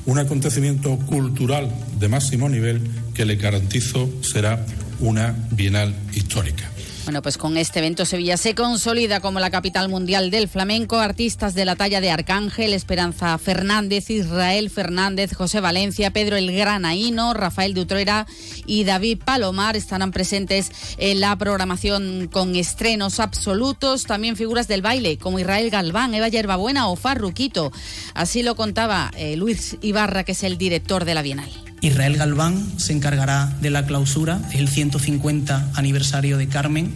un 0.06 0.20
acontecimiento 0.20 0.98
cultural 0.98 1.74
de 2.00 2.10
máximo 2.10 2.50
nivel 2.50 2.82
que 3.14 3.26
le 3.26 3.36
garantizo 3.36 4.10
será 4.22 4.66
una 5.00 5.36
bienal 5.52 5.96
histórica. 6.14 6.72
Bueno, 7.06 7.22
pues 7.22 7.38
con 7.38 7.58
este 7.58 7.80
evento 7.80 8.06
Sevilla 8.06 8.38
se 8.38 8.56
consolida 8.56 9.20
como 9.20 9.41
la 9.41 9.51
capital 9.51 9.89
mundial 9.89 10.32
del 10.32 10.47
flamenco. 10.47 10.99
Artistas 10.99 11.54
de 11.54 11.66
la 11.66 11.76
talla 11.76 11.99
de 11.99 12.10
Arcángel, 12.10 12.74
Esperanza 12.74 13.38
Fernández, 13.38 14.10
Israel 14.10 14.70
Fernández, 14.70 15.34
José 15.34 15.60
Valencia, 15.60 16.12
Pedro 16.12 16.38
el 16.38 16.56
Granaíno, 16.56 17.34
Rafael 17.34 17.74
Dutrera 17.74 18.26
y 18.66 18.86
David 18.86 19.20
Palomar 19.26 19.76
estarán 19.76 20.12
presentes 20.12 20.72
en 20.97 21.20
la 21.20 21.36
programación 21.36 22.30
con 22.32 22.56
estrenos 22.56 23.20
absolutos. 23.20 24.06
También 24.06 24.38
figuras 24.38 24.70
del 24.70 24.82
baile 24.82 25.18
como 25.18 25.39
Israel 25.39 25.70
Galván, 25.70 26.14
Eva 26.14 26.30
Yerbabuena 26.30 26.88
o 26.88 26.95
Farruquito. 26.95 27.74
Así 28.14 28.43
lo 28.43 28.56
contaba 28.56 29.12
eh, 29.18 29.36
Luis 29.36 29.78
Ibarra, 29.82 30.24
que 30.24 30.32
es 30.32 30.43
el 30.43 30.58
director 30.58 31.04
de 31.04 31.16
la 31.16 31.22
Bienal. 31.22 31.72
Israel 31.84 32.16
Galván 32.16 32.64
se 32.78 32.94
encargará 32.94 33.54
de 33.60 33.70
la 33.70 33.86
clausura, 33.86 34.40
es 34.54 34.60
el 34.60 34.70
150 34.70 35.72
aniversario 35.76 36.38
de 36.38 36.48
Carmen 36.48 36.94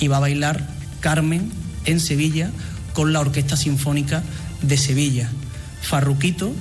y 0.00 0.08
va 0.08 0.16
a 0.16 0.20
bailar 0.20 0.66
Carmen 1.00 1.52
en 1.84 2.00
Sevilla 2.00 2.50
con 2.94 3.12
la 3.12 3.20
Orquesta 3.20 3.58
Sinfónica 3.58 4.22
de 4.62 4.78
Sevilla. 4.78 5.30
Farruquito 5.82 6.54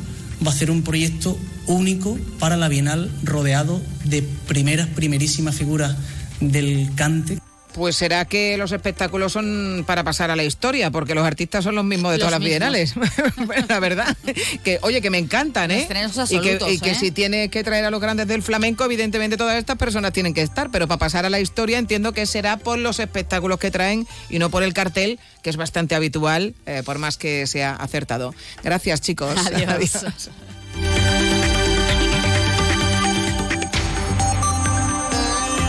va 0.45 0.51
a 0.51 0.53
hacer 0.53 0.71
un 0.71 0.83
proyecto 0.83 1.39
único 1.67 2.19
para 2.37 2.57
la 2.57 2.67
Bienal 2.67 3.09
rodeado 3.23 3.81
de 4.03 4.23
primeras, 4.23 4.87
primerísimas 4.87 5.55
figuras 5.55 5.95
del 6.41 6.89
cante. 6.95 7.39
Pues 7.73 7.95
será 7.95 8.25
que 8.25 8.57
los 8.57 8.71
espectáculos 8.71 9.31
son 9.31 9.83
para 9.85 10.03
pasar 10.03 10.31
a 10.31 10.35
la 10.35 10.43
historia, 10.43 10.91
porque 10.91 11.13
los 11.13 11.25
artistas 11.25 11.63
son 11.63 11.75
los 11.75 11.85
mismos 11.85 12.11
de 12.11 12.17
Los 12.17 12.27
todas 12.27 12.39
las 12.39 12.47
bienales. 12.47 12.93
Bueno, 13.45 13.65
la 13.69 13.79
verdad, 13.79 14.17
que 14.63 14.79
oye, 14.81 15.01
que 15.01 15.09
me 15.09 15.17
encantan, 15.17 15.71
¿eh? 15.71 15.87
Y 16.29 16.39
que, 16.39 16.59
¿eh? 16.61 16.95
si 16.95 17.11
tiene 17.11 17.49
que 17.49 17.63
traer 17.63 17.85
a 17.85 17.91
los 17.91 18.01
grandes 18.01 18.27
del 18.27 18.43
flamenco, 18.43 18.83
evidentemente 18.83 19.37
todas 19.37 19.57
estas 19.57 19.77
personas 19.77 20.13
tienen 20.13 20.33
que 20.33 20.41
estar, 20.41 20.69
pero 20.71 20.87
para 20.87 20.99
pasar 20.99 21.25
a 21.25 21.29
la 21.29 21.39
historia 21.39 21.77
entiendo 21.77 22.11
que 22.11 22.25
será 22.25 22.57
por 22.57 22.77
los 22.77 22.99
espectáculos 22.99 23.59
que 23.59 23.71
traen 23.71 24.07
y 24.29 24.39
no 24.39 24.49
por 24.49 24.63
el 24.63 24.73
cartel, 24.73 25.19
que 25.41 25.49
es 25.49 25.57
bastante 25.57 25.95
habitual, 25.95 26.53
eh, 26.65 26.83
por 26.85 26.99
más 26.99 27.17
que 27.17 27.47
sea 27.47 27.75
acertado. 27.75 28.33
Gracias, 28.63 29.01
chicos. 29.01 29.35
Adiós. 29.47 30.05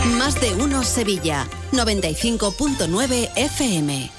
Más 0.05 0.39
de 0.41 0.53
uno 0.55 0.83
Sevilla. 0.83 1.47
95.9 1.71 3.29
FM. 3.35 4.11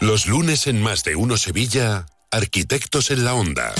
Los 0.00 0.26
lunes 0.26 0.66
en 0.66 0.82
Más 0.82 1.04
de 1.04 1.14
Uno 1.14 1.36
Sevilla, 1.36 2.06
Arquitectos 2.30 3.10
en 3.10 3.24
la 3.24 3.34
Onda. 3.34 3.72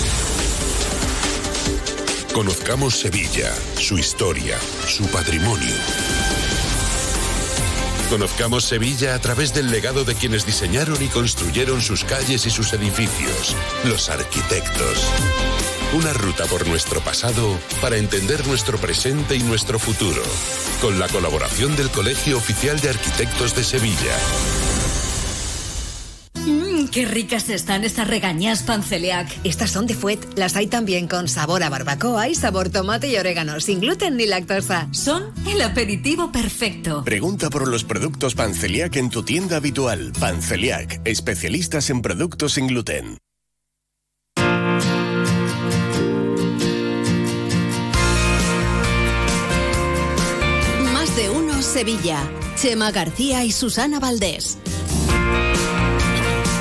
Conozcamos 2.33 2.99
Sevilla, 2.99 3.53
su 3.77 3.99
historia, 3.99 4.59
su 4.87 5.07
patrimonio. 5.07 5.75
Conozcamos 8.11 8.65
Sevilla 8.65 9.15
a 9.15 9.19
través 9.19 9.55
del 9.55 9.71
legado 9.71 10.05
de 10.05 10.15
quienes 10.15 10.47
diseñaron 10.47 11.03
y 11.03 11.09
construyeron 11.09 11.81
sus 11.81 12.05
calles 12.05 12.47
y 12.47 12.51
sus 12.51 12.73
edificios, 12.73 13.57
los 13.85 14.09
arquitectos. 14.09 15.09
Una 15.93 16.13
ruta 16.13 16.47
por 16.47 16.69
nuestro 16.69 17.01
pasado 17.01 17.59
para 17.81 17.97
entender 17.97 18.47
nuestro 18.47 18.79
presente 18.79 19.35
y 19.35 19.41
nuestro 19.41 19.81
futuro, 19.81 20.23
con 20.81 21.01
la 21.01 21.09
colaboración 21.09 21.75
del 21.75 21.91
Colegio 21.91 22.37
Oficial 22.37 22.79
de 22.79 22.91
Arquitectos 22.91 23.57
de 23.57 23.65
Sevilla. 23.65 24.17
Mmm, 26.47 26.87
qué 26.93 27.07
ricas 27.07 27.49
están 27.49 27.83
estas 27.83 28.07
regañas 28.07 28.63
panceliac. 28.63 29.29
Estas 29.43 29.73
son 29.73 29.89
de 29.89 29.95
Fuet. 29.95 30.21
Las 30.37 30.55
hay 30.55 30.69
también 30.69 31.09
con 31.09 31.27
sabor 31.27 31.65
a 31.65 31.71
barbacoa 31.71 32.29
y 32.29 32.37
sabor 32.37 32.69
tomate 32.69 33.09
y 33.09 33.17
orégano, 33.17 33.59
sin 33.59 33.81
gluten 33.81 34.17
ni 34.17 34.27
lactosa. 34.27 34.87
Son 34.93 35.33
el 35.49 35.61
aperitivo 35.61 36.31
perfecto. 36.31 37.03
Pregunta 37.03 37.51
por 37.51 37.67
los 37.67 37.83
productos 37.83 38.37
Panceliac 38.37 38.95
en 38.95 39.11
tu 39.11 39.25
tienda 39.25 39.57
habitual. 39.57 40.13
Panceliac, 40.21 41.01
especialistas 41.05 41.91
en 41.91 42.01
productos 42.01 42.53
sin 42.53 42.69
gluten. 42.69 43.19
Sevilla. 51.71 52.29
Chema 52.57 52.91
García 52.91 53.45
y 53.45 53.53
Susana 53.53 54.01
Valdés. 54.01 54.59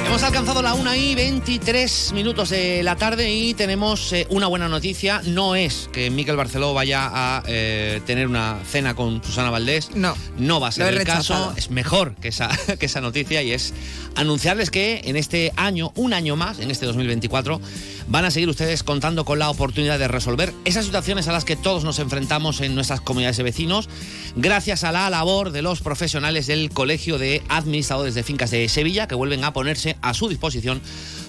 Hemos 0.06 0.24
alcanzado 0.24 0.62
la 0.62 0.76
1 0.76 0.96
y 0.96 1.16
23 1.16 2.14
minutos 2.14 2.50
de 2.50 2.84
la 2.84 2.96
tarde 2.96 3.32
y 3.32 3.56
tenemos 3.56 4.14
eh, 4.14 4.28
una 4.30 4.46
buena 4.46 4.68
noticia. 4.68 5.22
No 5.26 5.56
es 5.56 5.90
que 5.92 6.12
Miquel 6.12 6.36
Barceló 6.36 6.76
vaya 6.76 7.10
a 7.12 7.44
eh, 7.48 8.02
tener 8.06 8.28
una 8.28 8.60
cena 8.70 8.96
con 8.96 9.24
Susana 9.24 9.50
Valdés. 9.50 9.96
No. 9.96 10.16
No 10.38 10.60
va 10.60 10.68
a 10.68 10.72
ser 10.72 10.88
el 10.88 10.98
rechazado. 10.98 11.48
caso. 11.50 11.58
Es 11.58 11.72
mejor 11.72 12.16
que 12.16 12.28
esa, 12.28 12.50
que 12.80 12.86
esa 12.86 13.02
noticia 13.02 13.42
y 13.42 13.52
es 13.52 13.74
anunciarles 14.16 14.70
que 14.70 15.02
en 15.06 15.16
este 15.16 15.54
año, 15.56 15.92
un 15.96 16.14
año 16.14 16.36
más, 16.36 16.60
en 16.60 16.70
este 16.70 16.86
2024, 16.86 17.62
van 18.10 18.26
a 18.26 18.32
seguir 18.32 18.50
ustedes 18.50 18.84
contando 18.84 19.24
con 19.24 19.38
la 19.38 19.50
oportunidad 19.50 20.00
de 20.00 20.08
resolver 20.08 20.54
esas 20.66 20.86
situaciones 20.86 21.28
a 21.28 21.32
las 21.32 21.46
que 21.46 21.56
todos 21.56 21.84
nos 21.84 22.00
enfrentamos 22.00 22.60
en 22.62 22.74
nuestras 22.74 23.02
comunidades 23.02 23.38
de 23.38 23.44
vecinos, 23.44 23.88
gracias 24.36 24.84
a 24.84 24.92
la 24.92 25.10
labor 25.12 25.52
de 25.52 25.62
los 25.62 25.82
profesionales 25.82 26.48
del 26.48 26.72
Colegio 26.72 27.20
de 27.20 27.44
Administradores 27.50 28.16
de 28.16 28.24
Fincas 28.24 28.50
de 28.50 28.68
Sevilla, 28.68 29.08
que 29.08 29.16
vuelven 29.16 29.44
a 29.44 29.54
ponerse 29.54 29.96
a 30.02 30.16
su 30.16 30.28
disposición 30.28 30.82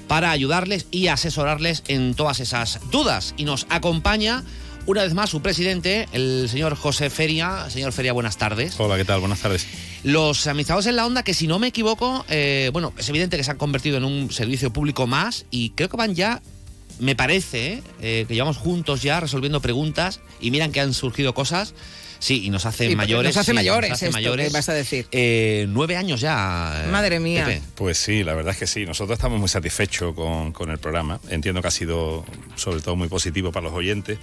para 0.09 0.31
ayudarles 0.31 0.87
y 0.91 1.09
asesorarles 1.09 1.85
en 1.87 2.15
todas 2.15 2.41
esas 2.41 2.81
dudas. 2.91 3.35
Y 3.37 3.45
nos 3.45 3.67
acompaña 3.69 4.43
una 4.87 5.03
vez 5.03 5.15
más 5.15 5.31
su 5.31 5.43
presidente, 5.43 6.09
el 6.13 6.49
señor 6.49 6.75
José 6.75 7.11
Feria. 7.11 7.69
Señor 7.69 7.93
Feria, 7.93 8.13
buenas 8.13 8.39
tardes. 8.39 8.75
Hola, 8.81 8.97
¿qué 8.97 9.05
tal? 9.05 9.21
Buenas 9.21 9.41
tardes. 9.41 9.67
Los 10.03 10.47
administradores 10.47 10.87
en 10.87 10.97
la 10.97 11.07
onda, 11.07 11.23
que 11.23 11.35
si 11.35 11.47
no 11.47 11.59
me 11.59 11.69
equivoco, 11.69 12.25
eh, 12.29 12.71
bueno, 12.73 12.95
es 12.97 13.09
evidente 13.09 13.37
que 13.37 13.45
se 13.45 13.51
han 13.51 13.59
convertido 13.59 13.99
en 13.99 14.05
un 14.05 14.33
servicio 14.33 14.73
público 14.73 15.07
más 15.07 15.45
y 15.51 15.71
creo 15.71 15.91
que 15.91 15.97
van 15.97 16.15
ya, 16.15 16.41
me 17.01 17.17
parece, 17.17 17.83
eh, 18.01 18.25
que 18.29 18.35
llevamos 18.35 18.57
juntos 18.59 19.03
ya 19.03 19.19
resolviendo 19.21 19.61
preguntas 19.61 20.21
y 20.41 20.51
miran 20.51 20.71
que 20.73 20.81
han 20.81 20.95
surgido 20.95 21.35
cosas 21.35 21.75
Sí, 22.23 22.45
y 22.45 22.51
nos 22.51 22.67
hace 22.67 22.87
Sí, 22.87 22.95
mayores. 22.97 23.31
nos 23.35 23.39
hace 23.39 23.53
sí, 23.53 23.55
mayores 23.55 23.93
hace 23.93 24.05
esto 24.09 24.19
mayores. 24.19 24.49
que 24.49 24.53
vas 24.53 24.69
a 24.69 24.75
decir. 24.75 25.07
Eh, 25.11 25.65
nueve 25.71 25.97
años 25.97 26.21
ya. 26.21 26.87
Madre 26.93 27.19
mía. 27.19 27.47
Pepe. 27.47 27.63
Pues 27.75 27.97
sí, 27.97 28.23
la 28.25 28.35
verdad 28.35 28.53
es 28.53 28.59
que 28.59 28.67
sí. 28.67 28.85
Nosotros 28.85 29.17
estamos 29.17 29.41
muy 29.41 29.49
satisfechos 29.49 30.15
con, 30.15 30.53
con 30.53 30.69
el 30.71 30.77
programa. 30.77 31.19
Entiendo 31.31 31.63
que 31.63 31.69
ha 31.69 31.71
sido, 31.71 32.27
sobre 32.57 32.83
todo, 32.83 32.95
muy 32.95 33.09
positivo 33.09 33.53
para 33.53 33.65
los 33.69 33.73
oyentes. 33.73 34.19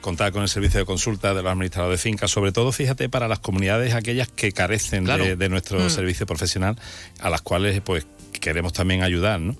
Contar 0.00 0.32
con 0.32 0.40
el 0.40 0.48
servicio 0.48 0.80
de 0.80 0.86
consulta 0.86 1.34
de 1.34 1.42
los 1.42 1.52
administradores 1.52 2.00
de 2.02 2.02
fincas, 2.10 2.30
sobre 2.30 2.52
todo, 2.52 2.72
fíjate, 2.72 3.10
para 3.10 3.28
las 3.28 3.40
comunidades 3.40 3.92
aquellas 3.92 4.28
que 4.28 4.52
carecen 4.52 5.04
Claro. 5.04 5.22
de, 5.22 5.36
de 5.36 5.48
nuestro 5.50 5.78
Mm. 5.78 5.90
servicio 5.90 6.24
profesional, 6.24 6.78
a 7.20 7.28
las 7.28 7.42
cuales 7.42 7.82
pues 7.82 8.06
queremos 8.40 8.72
también 8.72 9.02
ayudar, 9.02 9.40
¿no? 9.40 9.56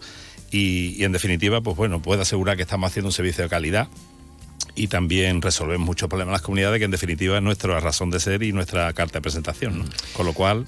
Y, 0.52 1.02
en 1.02 1.12
definitiva, 1.12 1.62
pues 1.62 1.76
bueno, 1.76 2.02
puedo 2.02 2.20
asegurar 2.22 2.56
que 2.56 2.62
estamos 2.62 2.90
haciendo 2.90 3.08
un 3.08 3.12
servicio 3.12 3.42
de 3.42 3.50
calidad 3.50 3.88
y 4.74 4.88
también 4.88 5.40
resolvemos 5.40 5.86
muchos 5.86 6.08
problemas 6.08 6.30
en 6.30 6.34
las 6.34 6.42
comunidades, 6.42 6.78
que 6.78 6.84
en 6.84 6.90
definitiva 6.90 7.38
es 7.38 7.42
nuestra 7.42 7.80
razón 7.80 8.10
de 8.10 8.20
ser 8.20 8.42
y 8.42 8.52
nuestra 8.52 8.92
carta 8.92 9.18
de 9.18 9.22
presentación. 9.22 9.88
Con 10.12 10.26
lo 10.26 10.34
cual, 10.34 10.66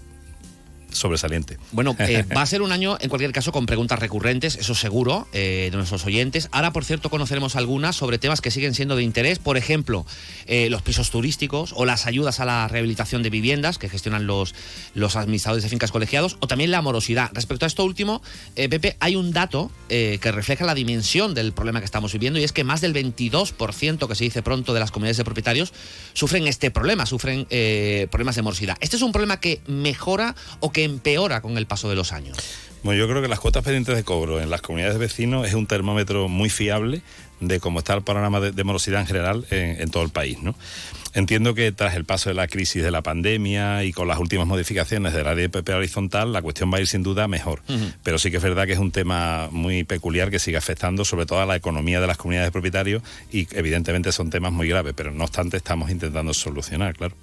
sobresaliente. 0.95 1.59
Bueno, 1.73 1.97
eh, 1.99 2.25
va 2.35 2.43
a 2.43 2.47
ser 2.47 2.63
un 2.63 2.73
año, 2.73 2.97
en 3.01 3.09
cualquier 3.09 3.33
caso, 3.33 3.53
con 3.53 3.67
preguntas 3.67 3.99
recurrentes, 3.99 4.57
eso 4.57 4.75
seguro, 4.75 5.29
eh, 5.33 5.69
de 5.71 5.77
nuestros 5.77 6.05
oyentes. 6.05 6.49
Ahora, 6.53 6.73
por 6.73 6.85
cierto, 6.85 7.11
conoceremos 7.11 7.57
algunas 7.57 7.97
sobre 7.97 8.19
temas 8.19 8.41
que 8.41 8.51
siguen 8.51 8.75
siendo 8.75 8.97
de 8.97 9.03
interés. 9.03 9.39
Por 9.39 9.57
ejemplo, 9.57 10.07
eh, 10.47 10.71
los 10.71 10.83
pisos 10.83 11.11
turísticos 11.11 11.73
o 11.77 11.85
las 11.85 12.07
ayudas 12.07 12.41
a 12.41 12.45
la 12.45 12.69
rehabilitación 12.69 13.23
de 13.23 13.31
viviendas 13.31 13.79
que 13.79 13.89
gestionan 13.89 14.27
los, 14.27 14.55
los 14.95 15.17
administradores 15.17 15.65
de 15.65 15.71
fincas 15.71 15.93
colegiados 15.93 16.37
o 16.41 16.47
también 16.47 16.71
la 16.71 16.83
morosidad. 16.83 17.31
Respecto 17.33 17.67
a 17.67 17.69
esto 17.69 17.85
último, 17.85 18.23
Pepe, 18.55 18.97
hay 19.01 19.17
un 19.17 19.33
dato 19.33 19.71
que 19.89 20.33
refleja 20.33 20.65
la 20.65 20.75
dimensión 20.75 21.35
del 21.35 21.53
problema 21.53 21.81
que 21.81 21.85
estamos 21.85 22.13
viviendo 22.13 22.39
y 22.39 22.45
es 22.45 22.53
que 22.53 22.65
más 22.65 22.81
del 22.81 22.95
22%, 22.95 24.09
que 24.09 24.15
se 24.15 24.25
dice 24.25 24.43
pronto, 24.43 24.75
de 24.75 24.81
las 24.81 24.91
comunidades 24.91 25.17
de 25.17 25.25
propietarios 25.25 25.73
sufren 26.13 26.47
este 26.47 26.71
problema, 26.71 27.07
sufren 27.07 27.47
problemas 28.11 28.37
de 28.37 28.43
morosidad. 28.43 28.77
¿Este 28.81 28.97
es 28.97 29.03
un 29.03 29.13
problema 29.13 29.41
que 29.41 29.61
mejora 29.67 30.35
o 30.61 30.73
que 30.73 30.84
empeora 30.85 31.41
con 31.41 31.59
el 31.59 31.67
paso 31.67 31.89
de 31.89 31.97
los 31.97 32.13
años? 32.13 32.37
Bueno, 32.83 33.01
yo 33.01 33.09
creo 33.09 33.23
que 33.23 33.29
las 33.29 33.41
cuotas 33.41 33.65
pendientes 33.65 33.97
de 33.97 34.05
cobro 34.05 34.41
en 34.41 34.51
las 34.51 34.61
comunidades 34.61 34.95
de 34.95 35.01
vecinos 35.01 35.49
es 35.49 35.55
un 35.55 35.67
termómetro 35.67 36.29
muy 36.29 36.51
fiable 36.51 37.01
de 37.41 37.59
cómo 37.59 37.79
está 37.79 37.95
el 37.95 38.03
panorama 38.03 38.41
de, 38.41 38.53
de 38.53 38.65
morosidad 38.65 39.01
en 39.01 39.07
general 39.07 39.47
en, 39.51 39.81
en 39.81 39.91
todo 39.91 40.03
el 40.03 40.11
país, 40.11 40.43
¿no? 40.43 40.55
Entiendo 41.15 41.55
que 41.55 41.71
tras 41.71 41.95
el 41.95 42.05
paso 42.05 42.29
de 42.29 42.35
la 42.35 42.49
crisis 42.49 42.83
de 42.83 42.91
la 42.91 43.01
pandemia 43.01 43.85
y 43.85 43.93
con 43.93 44.09
las 44.09 44.19
últimas 44.19 44.49
modificaciones 44.49 45.13
del 45.13 45.29
área 45.29 45.43
de 45.43 45.49
PP 45.49 45.73
horizontal, 45.73 46.33
la 46.33 46.43
cuestión 46.43 46.73
va 46.73 46.79
a 46.79 46.81
ir 46.81 46.89
sin 46.89 47.05
duda 47.05 47.29
mejor. 47.29 47.63
Pero 48.03 48.19
sí 48.19 48.33
que 48.33 48.39
es 48.39 48.43
verdad 48.43 48.67
que 48.67 48.73
es 48.73 48.81
un 48.81 48.91
tema 48.91 49.49
muy 49.53 49.85
peculiar 49.85 50.29
que 50.31 50.41
sigue 50.41 50.57
afectando 50.57 51.05
sobre 51.05 51.25
todo 51.25 51.41
a 51.41 51.47
la 51.47 51.55
economía 51.55 52.01
de 52.01 52.09
las 52.09 52.17
comunidades 52.17 52.49
de 52.49 52.53
propietarios 52.53 53.03
y 53.31 53.47
evidentemente 53.57 54.11
son 54.11 54.29
temas 54.29 54.53
muy 54.53 54.69
graves, 54.69 54.93
pero 54.97 55.13
no 55.13 55.23
obstante 55.23 55.57
estamos 55.57 55.89
intentando 55.91 56.35
solucionar, 56.35 56.97
claro. 56.97 57.15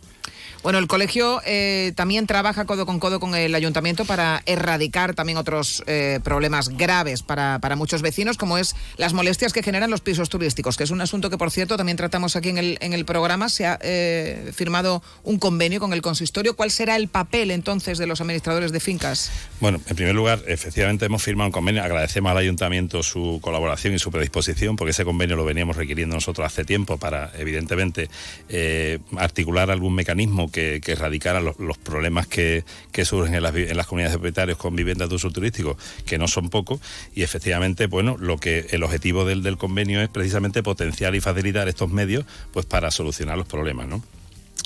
Bueno, 0.64 0.78
el 0.78 0.86
colegio 0.86 1.42
eh, 1.44 1.92
también 1.96 2.28
trabaja 2.28 2.66
codo 2.66 2.86
con 2.86 3.00
codo 3.00 3.20
con 3.20 3.34
el 3.34 3.56
ayuntamiento 3.56 4.06
para 4.06 4.44
erradicar 4.46 5.16
también 5.16 5.40
otros 5.40 5.84
eh, 5.88 6.20
problemas 6.24 6.70
graves 6.70 7.24
para, 7.24 7.58
para 7.60 7.76
muchos 7.76 8.04
vecinos, 8.04 8.38
como 8.38 8.60
es 8.60 8.76
las 8.98 9.14
molestias 9.14 9.54
que 9.54 9.64
generan 9.64 9.90
los 9.90 10.02
pisos 10.02 10.30
turísticos, 10.30 10.78
que 10.78 10.84
es 10.84 10.92
un 10.92 11.02
asunto 11.02 11.32
que, 11.32 11.38
por 11.40 11.50
cierto, 11.50 11.78
también 11.78 11.98
tratamos 11.98 12.36
aquí 12.36 12.50
en 12.50 12.60
el, 12.60 12.78
en 12.82 12.94
el 12.94 13.06
programa. 13.06 13.50
Se 13.50 13.66
ha 13.66 13.80
eh, 13.82 14.52
firmado 14.54 15.02
un 15.24 15.40
convenio 15.40 15.80
con 15.80 15.94
el 15.94 16.04
consistorio. 16.04 16.56
¿Cuál 16.56 16.70
será 16.70 16.96
el 16.96 17.08
papel 17.08 17.50
entonces 17.50 17.98
de 17.98 18.06
los 18.06 18.22
administradores 18.22 18.72
de 18.72 18.80
fincas? 18.80 19.32
Bueno, 19.62 19.82
en 19.88 19.96
primer 19.96 20.14
lugar, 20.14 20.44
efectivamente 20.46 21.06
hemos 21.06 21.24
firmado 21.24 21.48
un 21.48 21.54
convenio. 21.54 21.82
Agradecemos 21.82 22.30
al 22.30 22.38
ayuntamiento 22.38 23.02
su 23.02 23.40
colaboración 23.42 23.96
y 23.96 24.00
su 24.00 24.12
predisposición, 24.12 24.76
porque 24.76 24.92
ese 24.92 25.06
convenio 25.06 25.36
lo 25.36 25.44
veníamos 25.44 25.76
requiriendo 25.76 26.14
nosotros 26.14 26.46
hace 26.46 26.66
tiempo 26.66 27.00
para, 27.00 27.32
evidentemente, 27.40 28.10
eh, 28.48 29.00
articular 29.18 29.72
algún 29.72 29.96
mecanismo 29.96 30.51
que, 30.52 30.82
que 30.82 30.92
erradicara 30.92 31.42
los, 31.42 31.56
problemas 31.78 32.28
que, 32.28 32.64
que 32.92 33.06
surgen 33.06 33.34
en 33.36 33.44
las, 33.44 33.54
vi- 33.54 33.68
en 33.70 33.78
las 33.78 33.88
comunidades 33.88 34.14
de 34.14 34.20
propietarios 34.20 34.58
con 34.58 34.76
viviendas 34.76 35.10
de 35.10 35.16
uso 35.16 35.32
turístico, 35.32 35.78
que 36.06 36.18
no 36.18 36.28
son 36.28 36.50
pocos. 36.50 36.80
Y 37.16 37.24
efectivamente, 37.24 37.88
bueno, 37.88 38.18
lo 38.20 38.38
que 38.38 38.68
el 38.72 38.84
objetivo 38.84 39.26
del, 39.26 39.42
del 39.44 39.58
convenio 39.58 40.02
es 40.02 40.10
precisamente 40.10 40.62
potenciar 40.64 41.16
y 41.16 41.22
facilitar 41.22 41.68
estos 41.68 41.90
medios, 41.90 42.26
pues 42.54 42.66
para 42.66 42.92
solucionar 42.92 43.38
los 43.38 43.48
problemas, 43.48 43.88
¿no? 43.88 44.04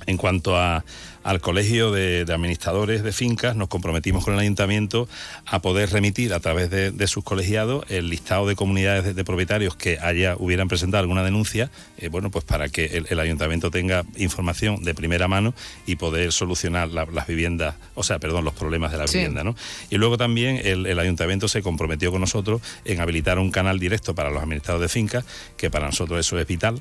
En 0.08 0.18
cuanto 0.18 0.56
a, 0.58 0.84
al 1.24 1.42
colegio 1.42 1.90
de, 1.92 2.26
de 2.26 2.34
administradores 2.34 3.02
de 3.02 3.12
fincas, 3.12 3.56
nos 3.56 3.70
comprometimos 3.70 4.24
con 4.24 4.34
el 4.36 4.40
ayuntamiento 4.42 5.08
a 5.46 5.60
poder 5.62 5.90
remitir 5.90 6.34
a 6.34 6.40
través 6.40 6.70
de, 6.70 6.92
de 6.92 7.08
sus 7.08 7.24
colegiados 7.24 7.86
el 7.90 8.10
listado 8.10 8.46
de 8.46 8.56
comunidades 8.56 9.04
de, 9.06 9.14
de 9.16 9.24
propietarios 9.24 9.76
que 9.76 9.98
haya 10.00 10.36
hubieran 10.38 10.68
presentado 10.68 11.02
alguna 11.02 11.24
denuncia, 11.24 11.72
eh, 11.98 12.10
bueno, 12.10 12.30
pues 12.30 12.44
para 12.46 12.70
que 12.70 12.86
el, 12.86 13.08
el 13.10 13.20
ayuntamiento 13.20 13.72
tenga 13.72 14.04
información 14.18 14.84
de 14.84 14.94
primera 14.94 15.28
mano 15.28 15.56
y 15.88 15.96
poder 15.96 16.32
solucionar 16.34 16.90
la- 16.90 17.06
las 17.12 17.26
viviendas, 17.26 17.76
o 17.96 18.04
sea, 18.04 18.20
perdón, 18.20 18.44
los 18.46 18.54
problemas 18.54 18.92
de 18.92 18.98
la 19.00 19.08
Sí. 19.08 19.18
vivienda, 19.20 19.44
¿no? 19.44 19.56
Y 19.90 19.96
luego 19.96 20.18
también 20.18 20.60
el, 20.64 20.86
el 20.86 21.00
ayuntamiento 21.00 21.48
se 21.48 21.64
comprometió 21.64 22.12
con 22.12 22.22
nosotros 22.22 22.62
en 22.84 23.00
habilitar 23.00 23.40
un 23.40 23.50
canal 23.50 23.80
directo 23.80 24.14
para 24.14 24.30
los 24.30 24.44
administradores 24.44 24.92
de 24.92 24.94
fincas, 24.94 25.26
que 25.58 25.72
para 25.72 25.88
nosotros 25.88 26.20
eso 26.20 26.38
es 26.38 26.46
vital, 26.46 26.80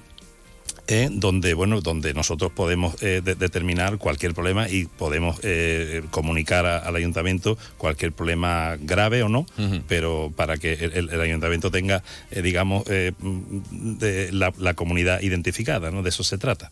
eh, 0.87 1.09
donde 1.11 1.55
bueno 1.55 1.80
donde 1.80 2.12
nosotros 2.14 2.53
podemos 2.53 3.03
eh, 3.03 3.20
de- 3.24 3.35
determinar 3.35 3.99
cualquier 3.99 4.35
problema 4.35 4.68
y 4.68 4.85
podemos 4.87 5.39
eh, 5.43 6.03
comunicar 6.11 6.66
a- 6.66 6.78
al 6.78 6.95
ayuntamiento 6.97 7.57
cualquier 7.78 8.12
problema 8.12 8.76
grave 8.80 9.22
o 9.22 9.28
no 9.28 9.47
pero 9.89 10.32
para 10.37 10.57
que 10.59 10.72
el, 10.74 11.20
ayuntamiento 11.20 11.70
tenga 11.70 12.03
eh, 12.30 12.43
digamos 12.43 12.85
eh, 12.89 13.12
mm, 13.18 13.99
de 13.99 14.32
la, 14.32 14.53
la 14.59 14.74
comunidad 14.74 15.22
identificada 15.22 15.91
no 15.91 16.03
de 16.03 16.11
eso 16.11 16.22
se 16.24 16.39
trata 16.39 16.70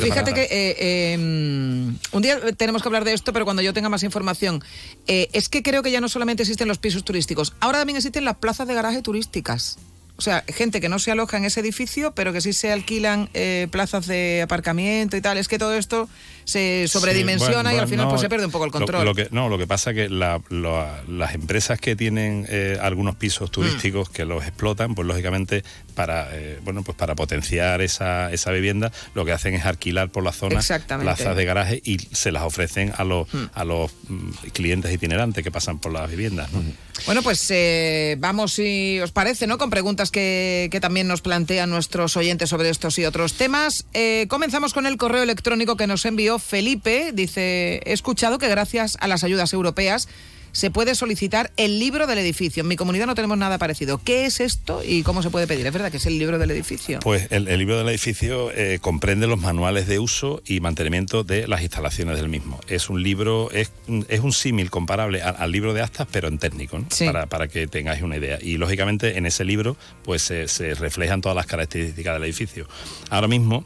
Fíjate 0.00 0.34
que 0.34 0.42
eh, 0.42 0.76
eh, 0.78 1.16
mm, 1.18 1.94
un 2.16 2.22
día 2.22 2.40
tenemos 2.56 2.82
que 2.82 2.88
hablar 2.88 3.04
de 3.04 3.12
esto, 3.12 3.32
pero 3.32 3.44
cuando 3.44 3.62
yo 3.62 3.72
tenga 3.72 3.88
más 3.88 4.02
información. 4.02 4.62
Eh, 5.06 5.28
es 5.32 5.48
que 5.48 5.62
creo 5.62 5.82
que 5.82 5.90
ya 5.90 6.00
no 6.00 6.08
solamente 6.08 6.42
existen 6.42 6.68
los 6.68 6.78
pisos 6.78 7.04
turísticos, 7.04 7.52
ahora 7.60 7.78
también 7.78 7.96
existen 7.96 8.24
las 8.24 8.36
plazas 8.36 8.66
de 8.68 8.74
garaje 8.74 9.02
turísticas. 9.02 9.78
O 10.16 10.22
sea, 10.22 10.44
gente 10.46 10.80
que 10.80 10.88
no 10.88 10.98
se 11.00 11.10
aloja 11.10 11.36
en 11.36 11.44
ese 11.44 11.60
edificio, 11.60 12.14
pero 12.14 12.32
que 12.32 12.40
sí 12.40 12.52
se 12.52 12.70
alquilan 12.70 13.28
eh, 13.34 13.66
plazas 13.70 14.06
de 14.06 14.42
aparcamiento 14.42 15.16
y 15.16 15.20
tal. 15.20 15.38
Es 15.38 15.48
que 15.48 15.58
todo 15.58 15.74
esto 15.74 16.08
se 16.44 16.86
sobredimensiona 16.88 17.54
Sí, 17.54 17.62
bueno, 17.62 17.76
y 17.76 17.78
al 17.80 17.88
final 17.88 18.04
no, 18.06 18.10
pues 18.10 18.20
se 18.20 18.28
pierde 18.28 18.46
un 18.46 18.52
poco 18.52 18.64
el 18.64 18.70
control. 18.70 19.04
Lo, 19.04 19.14
que, 19.14 19.28
no, 19.30 19.48
lo 19.48 19.58
que 19.58 19.66
pasa 19.66 19.90
es 19.90 19.96
que 19.96 20.08
la- 20.08 20.40
lo- 20.48 20.86
las 21.08 21.34
empresas 21.34 21.78
que 21.80 21.96
tienen 21.96 22.46
eh, 22.48 22.78
algunos 22.80 23.16
pisos 23.16 23.50
turísticos 23.50 24.10
que 24.10 24.24
los 24.24 24.44
explotan, 24.44 24.94
pues 24.94 25.06
lógicamente 25.06 25.64
para 25.94 26.28
eh, 26.32 26.58
bueno 26.64 26.82
pues 26.82 26.96
para 26.96 27.14
potenciar 27.14 27.80
esa, 27.80 28.32
esa 28.32 28.50
vivienda, 28.50 28.90
lo 29.14 29.24
que 29.24 29.32
hacen 29.32 29.54
es 29.54 29.64
alquilar 29.64 30.10
por 30.10 30.24
la 30.24 30.32
zona 30.32 30.60
plazas 31.04 31.36
de 31.36 31.44
garaje 31.44 31.80
y 31.84 31.98
se 32.12 32.32
las 32.32 32.42
ofrecen 32.42 32.92
a 32.96 33.04
los 33.04 33.28
a 33.54 33.64
los 33.64 33.90
mm, 34.08 34.30
clientes 34.52 34.92
itinerantes 34.92 35.42
que 35.44 35.50
pasan 35.50 35.78
por 35.78 35.92
las 35.92 36.10
viviendas. 36.10 36.52
¿no? 36.52 36.62
Bueno, 37.06 37.22
pues 37.22 37.44
eh, 37.50 38.16
vamos, 38.18 38.52
si 38.52 39.00
os 39.00 39.10
parece, 39.10 39.46
¿no? 39.46 39.58
Con 39.58 39.70
preguntas 39.70 40.10
que, 40.10 40.68
que 40.70 40.80
también 40.80 41.08
nos 41.08 41.20
plantean 41.22 41.68
nuestros 41.70 42.16
oyentes 42.16 42.48
sobre 42.50 42.70
estos 42.70 42.98
y 42.98 43.04
otros 43.04 43.34
temas. 43.34 43.84
Eh, 43.94 44.26
comenzamos 44.28 44.72
con 44.72 44.86
el 44.86 44.96
correo 44.96 45.22
electrónico 45.22 45.76
que 45.76 45.86
nos 45.86 46.04
envió 46.04 46.33
Felipe. 46.38 47.12
Dice, 47.12 47.80
he 47.84 47.92
escuchado 47.92 48.38
que 48.38 48.48
gracias 48.48 48.96
a 49.00 49.08
las 49.08 49.24
ayudas 49.24 49.52
europeas 49.52 50.08
se 50.54 50.70
puede 50.70 50.94
solicitar 50.94 51.50
el 51.56 51.80
libro 51.80 52.06
del 52.06 52.18
edificio. 52.18 52.60
En 52.60 52.68
mi 52.68 52.76
comunidad 52.76 53.06
no 53.06 53.16
tenemos 53.16 53.36
nada 53.36 53.58
parecido. 53.58 54.00
¿Qué 54.02 54.24
es 54.24 54.38
esto 54.38 54.82
y 54.86 55.02
cómo 55.02 55.20
se 55.20 55.30
puede 55.30 55.48
pedir? 55.48 55.66
¿Es 55.66 55.72
verdad 55.72 55.90
que 55.90 55.96
es 55.96 56.06
el 56.06 56.16
libro 56.16 56.38
del 56.38 56.52
edificio? 56.52 57.00
Pues 57.00 57.26
el, 57.30 57.48
el 57.48 57.58
libro 57.58 57.76
del 57.76 57.88
edificio 57.88 58.52
eh, 58.52 58.78
comprende 58.80 59.26
los 59.26 59.40
manuales 59.40 59.88
de 59.88 59.98
uso 59.98 60.42
y 60.46 60.60
mantenimiento 60.60 61.24
de 61.24 61.48
las 61.48 61.62
instalaciones 61.62 62.16
del 62.16 62.28
mismo. 62.28 62.60
Es 62.68 62.88
un 62.88 63.02
libro, 63.02 63.50
es, 63.50 63.72
es 64.08 64.20
un 64.20 64.32
símil 64.32 64.70
comparable 64.70 65.22
al, 65.22 65.34
al 65.36 65.50
libro 65.50 65.74
de 65.74 65.82
actas, 65.82 66.06
pero 66.12 66.28
en 66.28 66.38
técnico, 66.38 66.78
¿no? 66.78 66.86
para, 67.04 67.26
para 67.26 67.48
que 67.48 67.66
tengáis 67.66 68.02
una 68.02 68.16
idea. 68.16 68.38
Y 68.40 68.56
lógicamente 68.56 69.18
en 69.18 69.26
ese 69.26 69.44
libro 69.44 69.76
pues 70.04 70.22
se, 70.22 70.46
se 70.46 70.74
reflejan 70.74 71.20
todas 71.20 71.34
las 71.34 71.46
características 71.46 72.14
del 72.14 72.22
edificio. 72.22 72.68
Ahora 73.10 73.26
mismo 73.26 73.64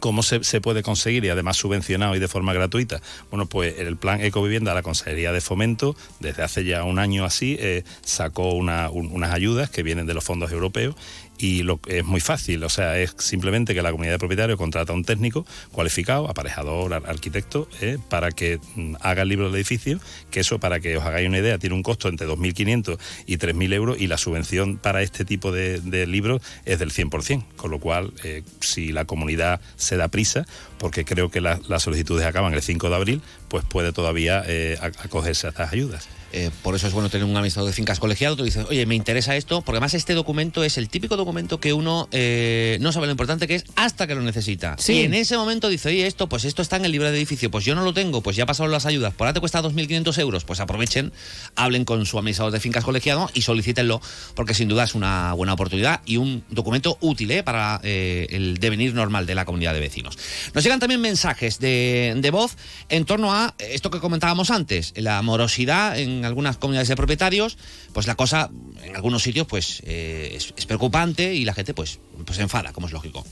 ¿Cómo 0.00 0.22
se, 0.22 0.42
se 0.42 0.60
puede 0.60 0.82
conseguir 0.82 1.24
y 1.24 1.28
además 1.28 1.56
subvencionado 1.58 2.16
y 2.16 2.18
de 2.18 2.26
forma 2.28 2.52
gratuita? 2.52 3.00
Bueno, 3.30 3.46
pues 3.46 3.78
el 3.78 3.96
plan 3.96 4.20
Ecovivienda, 4.20 4.74
la 4.74 4.82
Consejería 4.82 5.32
de 5.32 5.40
Fomento, 5.40 5.94
desde 6.18 6.42
hace 6.42 6.64
ya 6.64 6.82
un 6.84 6.98
año 6.98 7.24
así, 7.24 7.56
eh, 7.60 7.84
sacó 8.04 8.52
una- 8.54 8.88
un- 8.90 9.12
unas 9.12 9.32
ayudas 9.32 9.70
que 9.70 9.82
vienen 9.82 10.06
de 10.06 10.14
los 10.14 10.24
fondos 10.24 10.50
europeos 10.50 10.94
y 11.42 11.64
lo, 11.64 11.80
es 11.88 12.04
muy 12.04 12.20
fácil, 12.20 12.62
o 12.62 12.68
sea, 12.68 12.98
es 13.00 13.14
simplemente 13.18 13.74
que 13.74 13.82
la 13.82 13.90
comunidad 13.90 14.14
de 14.14 14.18
propietarios 14.20 14.56
contrata 14.56 14.92
a 14.92 14.94
un 14.94 15.04
técnico 15.04 15.44
cualificado, 15.72 16.30
aparejador, 16.30 16.94
ar- 16.94 17.02
arquitecto, 17.06 17.68
eh, 17.80 17.98
para 18.08 18.30
que 18.30 18.60
mm, 18.76 18.94
haga 19.00 19.22
el 19.22 19.28
libro 19.28 19.46
del 19.46 19.56
edificio, 19.56 19.98
que 20.30 20.38
eso, 20.38 20.60
para 20.60 20.78
que 20.78 20.96
os 20.96 21.04
hagáis 21.04 21.28
una 21.28 21.38
idea, 21.38 21.58
tiene 21.58 21.74
un 21.74 21.82
costo 21.82 22.08
entre 22.08 22.28
2.500 22.28 22.96
y 23.26 23.38
3.000 23.38 23.72
euros 23.74 24.00
y 24.00 24.06
la 24.06 24.18
subvención 24.18 24.78
para 24.78 25.02
este 25.02 25.24
tipo 25.24 25.50
de, 25.50 25.80
libros 26.06 26.40
es 26.64 26.78
del 26.78 26.92
100%, 26.92 27.44
con 27.56 27.72
lo 27.72 27.80
cual, 27.80 28.12
eh, 28.22 28.42
si 28.60 28.92
la 28.92 29.04
comunidad 29.04 29.60
se 29.76 29.96
da 29.96 30.06
prisa, 30.08 30.46
porque 30.78 31.04
creo 31.04 31.28
que 31.30 31.40
la- 31.40 31.58
las 31.68 31.82
solicitudes 31.82 32.24
acaban 32.24 32.54
el 32.54 32.62
5 32.62 32.88
de 32.88 32.94
abril, 32.94 33.22
pues 33.48 33.64
puede 33.64 33.92
todavía 33.92 34.44
eh, 34.46 34.78
acogerse 34.80 35.48
a 35.48 35.50
estas 35.50 35.72
ayudas. 35.72 36.08
Eh, 36.32 36.50
por 36.62 36.74
eso 36.74 36.86
es 36.86 36.92
bueno 36.92 37.10
tener 37.10 37.26
un 37.26 37.36
administrador 37.36 37.70
de 37.70 37.74
fincas 37.74 38.00
colegiado. 38.00 38.36
Tú 38.36 38.44
dices, 38.44 38.66
oye, 38.68 38.86
me 38.86 38.94
interesa 38.94 39.36
esto, 39.36 39.60
porque 39.60 39.76
además 39.76 39.94
este 39.94 40.14
documento 40.14 40.64
es 40.64 40.78
el 40.78 40.88
típico 40.88 41.16
documento 41.16 41.60
que 41.60 41.72
uno 41.72 42.08
eh, 42.10 42.78
no 42.80 42.90
sabe 42.92 43.06
lo 43.06 43.12
importante 43.12 43.46
que 43.46 43.56
es 43.56 43.64
hasta 43.76 44.06
que 44.06 44.14
lo 44.14 44.22
necesita. 44.22 44.76
Sí. 44.78 44.94
Y 44.94 45.00
en 45.00 45.14
ese 45.14 45.36
momento 45.36 45.68
dice, 45.68 45.90
oye, 45.90 46.06
esto, 46.06 46.28
pues 46.28 46.44
esto 46.44 46.62
está 46.62 46.76
en 46.76 46.86
el 46.86 46.92
libro 46.92 47.10
de 47.10 47.16
edificio, 47.16 47.50
pues 47.50 47.64
yo 47.64 47.74
no 47.74 47.82
lo 47.82 47.92
tengo, 47.92 48.22
pues 48.22 48.36
ya 48.36 48.46
pasaron 48.46 48.72
las 48.72 48.86
ayudas, 48.86 49.12
por 49.14 49.26
ahora 49.26 49.34
te 49.34 49.40
cuesta 49.40 49.62
2.500 49.62 50.18
euros, 50.20 50.44
pues 50.44 50.60
aprovechen, 50.60 51.12
hablen 51.54 51.84
con 51.84 52.06
su 52.06 52.18
administrador 52.18 52.52
de 52.52 52.60
fincas 52.60 52.84
colegiado 52.84 53.30
y 53.34 53.42
solicítenlo, 53.42 54.00
porque 54.34 54.54
sin 54.54 54.68
duda 54.68 54.84
es 54.84 54.94
una 54.94 55.34
buena 55.34 55.52
oportunidad 55.52 56.00
y 56.06 56.16
un 56.16 56.44
documento 56.50 56.96
útil 57.00 57.30
¿eh? 57.30 57.42
para 57.42 57.80
el 57.82 58.58
devenir 58.58 58.94
normal 58.94 59.26
de 59.26 59.34
la 59.34 59.44
comunidad 59.44 59.74
de 59.74 59.80
vecinos. 59.80 60.18
Nos 60.54 60.64
llegan 60.64 60.80
también 60.80 61.00
mensajes 61.00 61.58
de, 61.58 62.14
de 62.16 62.30
voz 62.30 62.56
en 62.88 63.04
torno 63.04 63.32
a 63.32 63.54
esto 63.58 63.90
que 63.90 64.00
comentábamos 64.00 64.50
antes, 64.50 64.94
la 64.96 65.20
morosidad 65.22 65.98
en 66.22 66.26
algunas 66.26 66.56
comunidades 66.56 66.88
de 66.88 66.96
propietarios, 66.96 67.58
pues 67.92 68.06
la 68.06 68.14
cosa 68.14 68.50
en 68.82 68.94
algunos 68.96 69.22
sitios 69.22 69.46
pues 69.46 69.82
eh, 69.84 70.38
es, 70.56 70.66
preocupante 70.66 71.34
y 71.34 71.44
la 71.44 71.52
gente 71.52 71.74
pues, 71.74 71.98
pues 72.24 72.36
se 72.36 72.42
enfada, 72.42 72.72
como 72.72 72.86
es 72.86 72.92
lógico. 72.92 73.24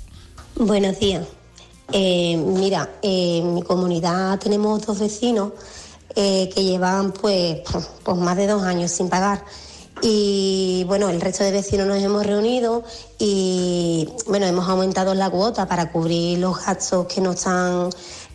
Buenos 0.57 0.99
días. 0.99 1.25
Eh, 1.93 2.37
mira, 2.37 2.89
eh, 3.03 3.39
en 3.39 3.55
mi 3.55 3.63
comunidad 3.63 4.39
tenemos 4.39 4.85
dos 4.87 4.99
vecinos 4.99 5.53
que 6.15 6.51
llevan 6.57 7.13
pues, 7.13 7.61
pues 8.03 8.17
más 8.19 8.37
de 8.37 8.49
dos 8.49 8.63
años 8.65 8.91
sin 8.91 9.09
pagar. 9.09 9.45
Y 10.03 10.83
bueno, 10.89 11.09
el 11.09 11.21
resto 11.21 11.45
de 11.45 11.53
vecinos 11.53 11.87
nos 11.87 11.99
hemos 12.03 12.27
reunido 12.27 12.83
y 13.19 14.09
bueno, 14.27 14.47
hemos 14.47 14.69
aumentado 14.69 15.15
la 15.15 15.31
cuota 15.31 15.69
para 15.69 15.93
cubrir 15.93 16.39
los 16.39 16.65
gastos 16.65 17.07
que 17.07 17.21
nos 17.21 17.37
están, 17.37 17.91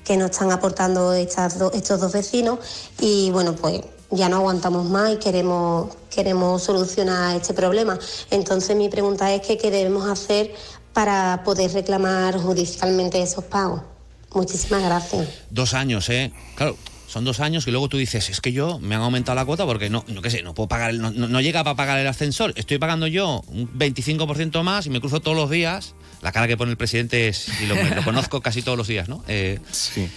que 0.06 0.15
nos 0.15 0.32
están 0.32 0.52
aportando 0.52 1.11
estas 1.14 1.57
do- 1.60 1.72
estos 1.73 1.99
dos 1.99 2.14
vecinos. 2.14 2.60
Y 3.02 3.30
bueno, 3.32 3.56
pues 3.56 3.82
ya 4.16 4.30
no 4.30 4.38
aguantamos 4.38 4.86
más 4.90 5.14
y 5.14 5.18
queremos, 5.18 5.96
queremos 6.14 6.64
solucionar 6.64 7.36
este 7.36 7.54
problema. 7.54 7.98
Entonces 8.32 8.76
mi 8.76 8.90
pregunta 8.90 9.34
es 9.34 9.42
que 9.46 9.58
qué 9.58 9.72
debemos 9.72 10.08
hacer 10.10 10.54
para 10.94 11.42
poder 11.44 11.72
reclamar 11.74 12.38
judicialmente 12.40 13.22
esos 13.22 13.44
pagos. 13.44 13.82
Muchísimas 14.34 14.84
gracias. 14.84 15.28
Dos 15.50 15.74
años, 15.74 16.10
¿eh? 16.10 16.32
Claro. 16.56 16.78
Son 17.08 17.24
dos 17.24 17.40
años 17.40 17.66
y 17.68 17.72
luego 17.72 17.88
tú 17.88 17.96
dices, 17.98 18.30
es 18.30 18.42
que 18.42 18.52
yo 18.52 18.78
me 18.80 18.96
han 18.96 19.02
aumentado 19.02 19.36
la 19.36 19.46
cuota 19.46 19.66
porque 19.66 19.90
no, 19.90 20.04
no 20.08 20.22
qué 20.22 20.30
sé, 20.30 20.42
no 20.44 20.54
puedo 20.54 20.68
pagar, 20.68 20.90
el- 20.90 21.00
no, 21.02 21.12
no- 21.12 21.30
no 21.30 21.40
llega 21.40 21.64
para 21.64 21.76
pagar 21.76 21.98
el 22.00 22.08
ascensor. 22.08 22.52
Estoy 22.58 22.78
pagando 22.78 23.08
yo 23.08 23.42
un 23.48 23.70
25% 23.78 24.64
más 24.64 24.86
y 24.86 24.90
me 24.90 25.00
cruzo 25.00 25.22
todos 25.22 25.38
los 25.38 25.50
días. 25.50 25.94
La 26.22 26.34
cara 26.34 26.48
que 26.48 26.58
pone 26.58 26.72
el 26.72 26.78
presidente 26.78 27.30
es, 27.30 27.48
y 27.62 27.68
lo, 27.68 27.76
lo 27.76 28.04
conozco 28.04 28.42
casi 28.42 28.64
todos 28.64 28.78
los 28.78 28.88
días, 28.88 29.08
¿no? 29.08 29.24
Eh, 29.30 29.60
Sí. 29.72 30.10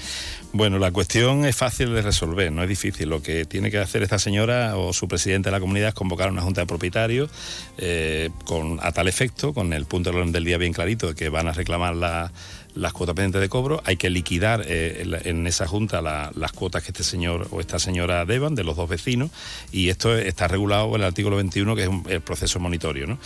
Bueno, 0.53 0.79
la 0.79 0.91
cuestión 0.91 1.45
es 1.45 1.55
fácil 1.57 1.93
de 1.95 2.01
resolver, 2.01 2.51
no 2.51 2.62
es 2.62 2.69
difícil. 2.70 3.11
Lo 3.11 3.23
que 3.23 3.45
tiene 3.45 3.70
que 3.70 3.79
hacer 3.79 4.03
esta 4.03 4.19
señora 4.19 4.77
o 4.79 4.95
su 4.95 5.07
presidente 5.07 5.49
de 5.49 5.53
la 5.53 5.61
comunidad 5.61 5.89
es 5.89 5.95
convocar 5.95 6.31
una 6.31 6.41
junta 6.41 6.62
de 6.62 6.66
propietarios 6.66 7.31
eh, 7.77 8.31
con, 8.45 8.79
a 8.83 8.91
tal 8.93 9.09
efecto, 9.09 9.53
con 9.53 9.73
el 9.75 9.85
punto 9.85 10.11
del 10.11 10.20
orden 10.20 10.33
del 10.33 10.45
día 10.45 10.57
bien 10.57 10.73
clarito, 10.73 11.09
de 11.09 11.15
que 11.15 11.29
van 11.29 11.49
a 11.49 11.53
reclamar 11.53 11.95
la- 11.95 12.33
las 12.79 12.93
cuotas 12.93 13.15
pendientes 13.15 13.41
de 13.41 13.49
cobro. 13.49 13.83
Hay 13.85 13.97
que 13.97 14.09
liquidar 14.11 14.63
eh, 14.67 15.05
en, 15.25 15.47
esa 15.47 15.67
junta 15.67 16.01
la- 16.01 16.31
las 16.35 16.53
cuotas 16.53 16.83
que 16.83 16.89
este 16.93 17.03
señor 17.05 17.49
o 17.51 17.61
esta 17.61 17.79
señora 17.79 18.25
deban 18.25 18.55
de 18.55 18.65
los 18.65 18.77
dos 18.77 18.89
vecinos 18.89 19.31
y 19.73 19.89
esto 19.89 20.17
está 20.17 20.49
regulado 20.49 20.89
en 20.91 21.03
el 21.03 21.05
artículo 21.05 21.37
21, 21.37 21.75
que 21.77 21.83
es 21.83 21.89
un- 21.89 22.05
el 22.09 22.21
proceso 22.21 22.61
monitorio. 22.61 23.07
¿no? 23.07 23.19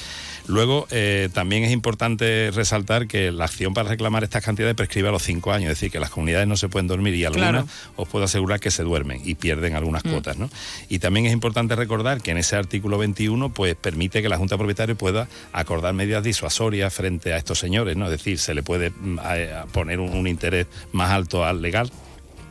Luego, 0.47 0.87
eh, 0.91 1.29
también 1.33 1.65
es 1.65 1.73
importante 1.73 2.51
resaltar 2.53 3.07
que 3.07 3.31
la 3.31 3.45
acción 3.45 3.75
para 3.75 3.89
reclamar 3.89 4.25
estas 4.25 4.45
cantidades 4.45 4.75
prescribe 4.75 5.09
a 5.09 5.13
los 5.13 5.23
cinco 5.23 5.53
años, 5.53 5.71
es 5.71 5.77
decir, 5.79 5.91
que 5.91 6.01
las 6.01 6.11
comunidades 6.11 6.49
no 6.49 6.57
se 6.57 6.69
pueden 6.69 6.87
dormir 6.89 7.15
y 7.15 7.25
algunas 7.25 7.51
Claro. 7.51 7.67
os 7.97 8.09
puedo 8.09 8.25
asegurar 8.25 8.59
que 8.59 8.71
se 8.71 8.83
duermen 8.83 9.21
y 9.25 9.35
pierden 9.35 9.75
algunas 9.77 10.05
Mm. 10.05 10.11
cuotas. 10.11 10.37
¿no? 10.39 10.51
Y 10.89 10.99
también 10.99 11.27
es 11.27 11.33
importante 11.33 11.77
recordar 11.77 12.21
que 12.23 12.31
en 12.33 12.39
ese 12.39 12.57
artículo 12.57 12.99
21 12.99 13.53
pues, 13.53 13.75
permite 13.77 14.23
que 14.23 14.29
la 14.29 14.39
Junta 14.39 14.55
de 14.55 14.59
Propietarios 14.59 14.99
pueda 14.99 15.29
acordar 15.53 15.95
medidas 15.95 16.25
disuasorias 16.25 16.93
frente 16.93 17.33
a 17.33 17.37
estos 17.37 17.59
señores, 17.59 17.97
¿no? 17.97 18.07
es 18.07 18.11
decir, 18.13 18.39
se 18.39 18.55
le 18.55 18.63
puede 18.63 18.91
mm, 18.91 19.19
a- 19.19 19.37
a 19.51 19.65
poner 19.67 19.99
un, 20.01 20.11
un 20.11 20.27
interés 20.27 20.67
más 20.93 21.11
alto 21.11 21.45
al 21.45 21.63
legal. 21.63 21.91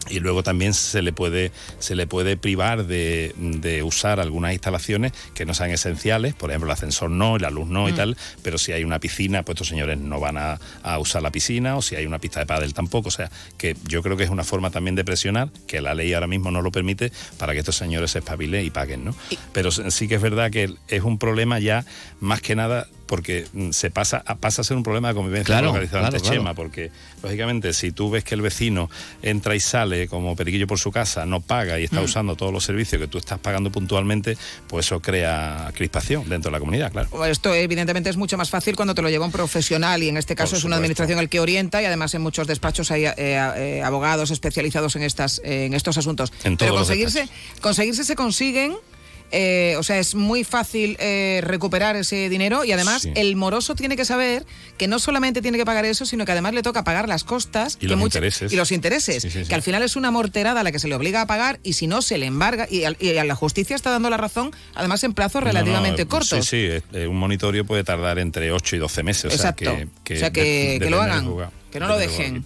Y 0.09 0.19
luego 0.19 0.41
también 0.41 0.73
se 0.73 1.03
le 1.03 1.13
puede, 1.13 1.51
se 1.77 1.95
le 1.95 2.07
puede 2.07 2.35
privar 2.35 2.85
de, 2.87 3.33
de 3.37 3.83
usar 3.83 4.19
algunas 4.19 4.51
instalaciones 4.51 5.13
que 5.35 5.45
no 5.45 5.53
sean 5.53 5.69
esenciales, 5.69 6.33
por 6.33 6.49
ejemplo 6.49 6.67
el 6.67 6.73
ascensor 6.73 7.11
no, 7.11 7.35
y 7.37 7.39
la 7.39 7.51
luz 7.51 7.67
no 7.67 7.87
y 7.87 7.91
Mm. 7.93 7.95
tal, 7.95 8.17
pero 8.41 8.57
si 8.57 8.71
hay 8.71 8.83
una 8.83 8.97
piscina, 8.99 9.43
pues 9.43 9.55
estos 9.57 9.67
señores 9.67 9.99
no 9.99 10.19
van 10.19 10.37
a, 10.39 10.59
a 10.81 10.97
usar 10.97 11.21
la 11.21 11.29
piscina, 11.31 11.77
o 11.77 11.83
si 11.83 11.95
hay 11.95 12.07
una 12.07 12.17
pista 12.17 12.39
de 12.39 12.47
pádel 12.47 12.73
tampoco. 12.73 13.09
O 13.09 13.11
sea, 13.11 13.29
que 13.59 13.77
yo 13.87 14.01
creo 14.01 14.17
que 14.17 14.23
es 14.23 14.31
una 14.31 14.43
forma 14.43 14.71
también 14.71 14.95
de 14.95 15.05
presionar, 15.05 15.49
que 15.67 15.81
la 15.81 15.93
ley 15.93 16.11
ahora 16.13 16.27
mismo 16.27 16.49
no 16.49 16.63
lo 16.63 16.71
permite, 16.71 17.11
para 17.37 17.53
que 17.53 17.59
estos 17.59 17.75
señores 17.75 18.09
se 18.11 18.19
espabilen 18.19 18.65
y 18.65 18.71
paguen, 18.71 19.05
¿no? 19.05 19.15
Pero 19.53 19.69
sí 19.71 20.07
que 20.07 20.15
es 20.15 20.21
verdad 20.21 20.49
que 20.49 20.73
es 20.87 21.03
un 21.03 21.19
problema 21.19 21.59
ya, 21.59 21.85
más 22.19 22.41
que 22.41 22.55
nada, 22.55 22.87
porque 23.11 23.45
mm, 23.51 23.71
se 23.71 23.91
pasa 23.91 24.23
a, 24.25 24.35
pasa 24.35 24.61
a 24.61 24.63
ser 24.63 24.77
un 24.77 24.83
problema 24.83 25.09
de 25.09 25.15
convivencia 25.15 25.45
Claro, 25.53 25.67
localizada 25.67 26.07
claro, 26.07 26.21
claro. 26.23 26.33
Chema, 26.37 26.53
porque 26.53 26.91
lógicamente 27.21 27.73
si 27.73 27.91
tú 27.91 28.09
ves 28.09 28.23
que 28.23 28.35
el 28.35 28.41
vecino 28.41 28.89
entra 29.21 29.53
y 29.53 29.59
sale 29.59 30.07
como 30.07 30.33
periquillo 30.37 30.65
por 30.65 30.79
su 30.79 30.93
casa, 30.93 31.25
no 31.25 31.41
paga 31.41 31.77
y 31.77 31.83
está 31.83 31.99
Mm. 31.99 32.05
usando 32.05 32.35
todos 32.37 32.53
los 32.53 32.63
servicios 32.63 33.01
que 33.01 33.09
tú 33.09 33.17
estás 33.17 33.37
pagando 33.37 33.69
puntualmente, 33.69 34.37
pues 34.69 34.85
eso 34.85 35.01
crea 35.01 35.71
crispación 35.75 36.29
dentro 36.29 36.49
de 36.49 36.53
la 36.53 36.59
comunidad, 36.59 36.89
claro. 36.93 37.25
Esto 37.25 37.53
evidentemente 37.53 38.09
es 38.09 38.15
mucho 38.15 38.37
más 38.37 38.49
fácil 38.49 38.77
cuando 38.77 38.95
te 38.95 39.01
lo 39.01 39.09
lleva 39.09 39.25
un 39.25 39.31
profesional 39.33 40.01
y 40.03 40.07
en 40.07 40.15
este 40.15 40.33
caso 40.33 40.51
Por 40.51 40.59
es 40.59 40.63
una 40.63 40.77
supuesto. 40.77 40.81
administración 40.83 41.19
el 41.19 41.27
que 41.27 41.41
orienta 41.41 41.81
y 41.81 41.85
además 41.85 42.13
en 42.13 42.21
muchos 42.21 42.47
despachos 42.47 42.91
hay 42.91 43.07
eh, 43.07 43.13
eh, 43.17 43.81
abogados 43.83 44.31
especializados 44.31 44.95
en 44.95 45.03
estas 45.03 45.41
en 45.43 45.73
estos 45.73 45.97
asuntos. 45.97 46.31
En 46.45 46.55
Pero 46.55 46.75
conseguirse 46.75 47.27
conseguirse 47.59 48.05
se 48.05 48.15
consiguen 48.15 48.73
eh, 49.31 49.75
o 49.77 49.83
sea, 49.83 49.97
es 49.99 50.15
muy 50.15 50.43
fácil 50.43 50.97
eh, 50.99 51.39
recuperar 51.43 51.95
ese 51.95 52.29
dinero 52.29 52.63
y 52.65 52.71
además 52.71 53.03
Sí. 53.03 53.11
el 53.15 53.35
moroso 53.35 53.75
tiene 53.75 53.95
que 53.95 54.05
saber 54.05 54.45
que 54.77 54.87
no 54.87 54.99
solamente 54.99 55.41
tiene 55.41 55.57
que 55.57 55.65
pagar 55.65 55.85
eso, 55.85 56.05
sino 56.05 56.25
que 56.25 56.31
además 56.33 56.53
le 56.53 56.61
toca 56.63 56.83
pagar 56.83 57.07
las 57.07 57.23
costas 57.23 57.75
Y 57.79 57.87
que 57.87 57.95
los 57.95 58.01
intereses. 58.01 58.51
y 58.51 58.55
los 58.55 58.71
intereses, 58.71 59.21
Sí, 59.23 59.29
sí, 59.29 59.43
sí. 59.43 59.49
que 59.49 59.55
al 59.55 59.61
final 59.61 59.83
es 59.83 59.95
una 59.95 60.11
morterada 60.11 60.61
a 60.61 60.63
la 60.63 60.71
que 60.71 60.79
se 60.79 60.87
le 60.87 60.95
obliga 60.95 61.21
a 61.21 61.27
pagar 61.27 61.59
y 61.63 61.73
si 61.73 61.87
no 61.87 62.01
se 62.01 62.17
le 62.17 62.25
embarga 62.25 62.67
y, 62.69 62.83
al- 62.83 62.97
y 62.99 63.17
a 63.17 63.23
la 63.23 63.35
justicia 63.35 63.75
está 63.75 63.89
dando 63.89 64.09
la 64.09 64.17
razón, 64.17 64.51
además 64.75 65.03
en 65.03 65.13
plazos 65.13 65.43
relativamente 65.43 66.01
No, 66.03 66.05
no, 66.05 66.09
cortos. 66.09 66.45
Sí, 66.45 66.67
sí, 66.69 66.83
eh, 66.93 67.07
un 67.07 67.17
monitorio 67.17 67.65
puede 67.65 67.83
tardar 67.83 68.19
entre 68.19 68.51
8 68.51 68.75
y 68.75 68.79
12 68.79 69.03
meses. 69.03 69.33
Exacto. 69.33 69.71
O 69.71 69.75
sea, 69.75 69.85
que, 69.85 69.87
que, 70.03 70.13
O 70.15 70.19
sea, 70.19 70.31
que- 70.31 70.41
de- 70.73 70.79
que 70.79 70.89
lo 70.89 71.01
hagan, 71.01 71.27
que 71.71 71.79
no 71.79 71.87
lo 71.87 71.97
dejen. 71.97 72.45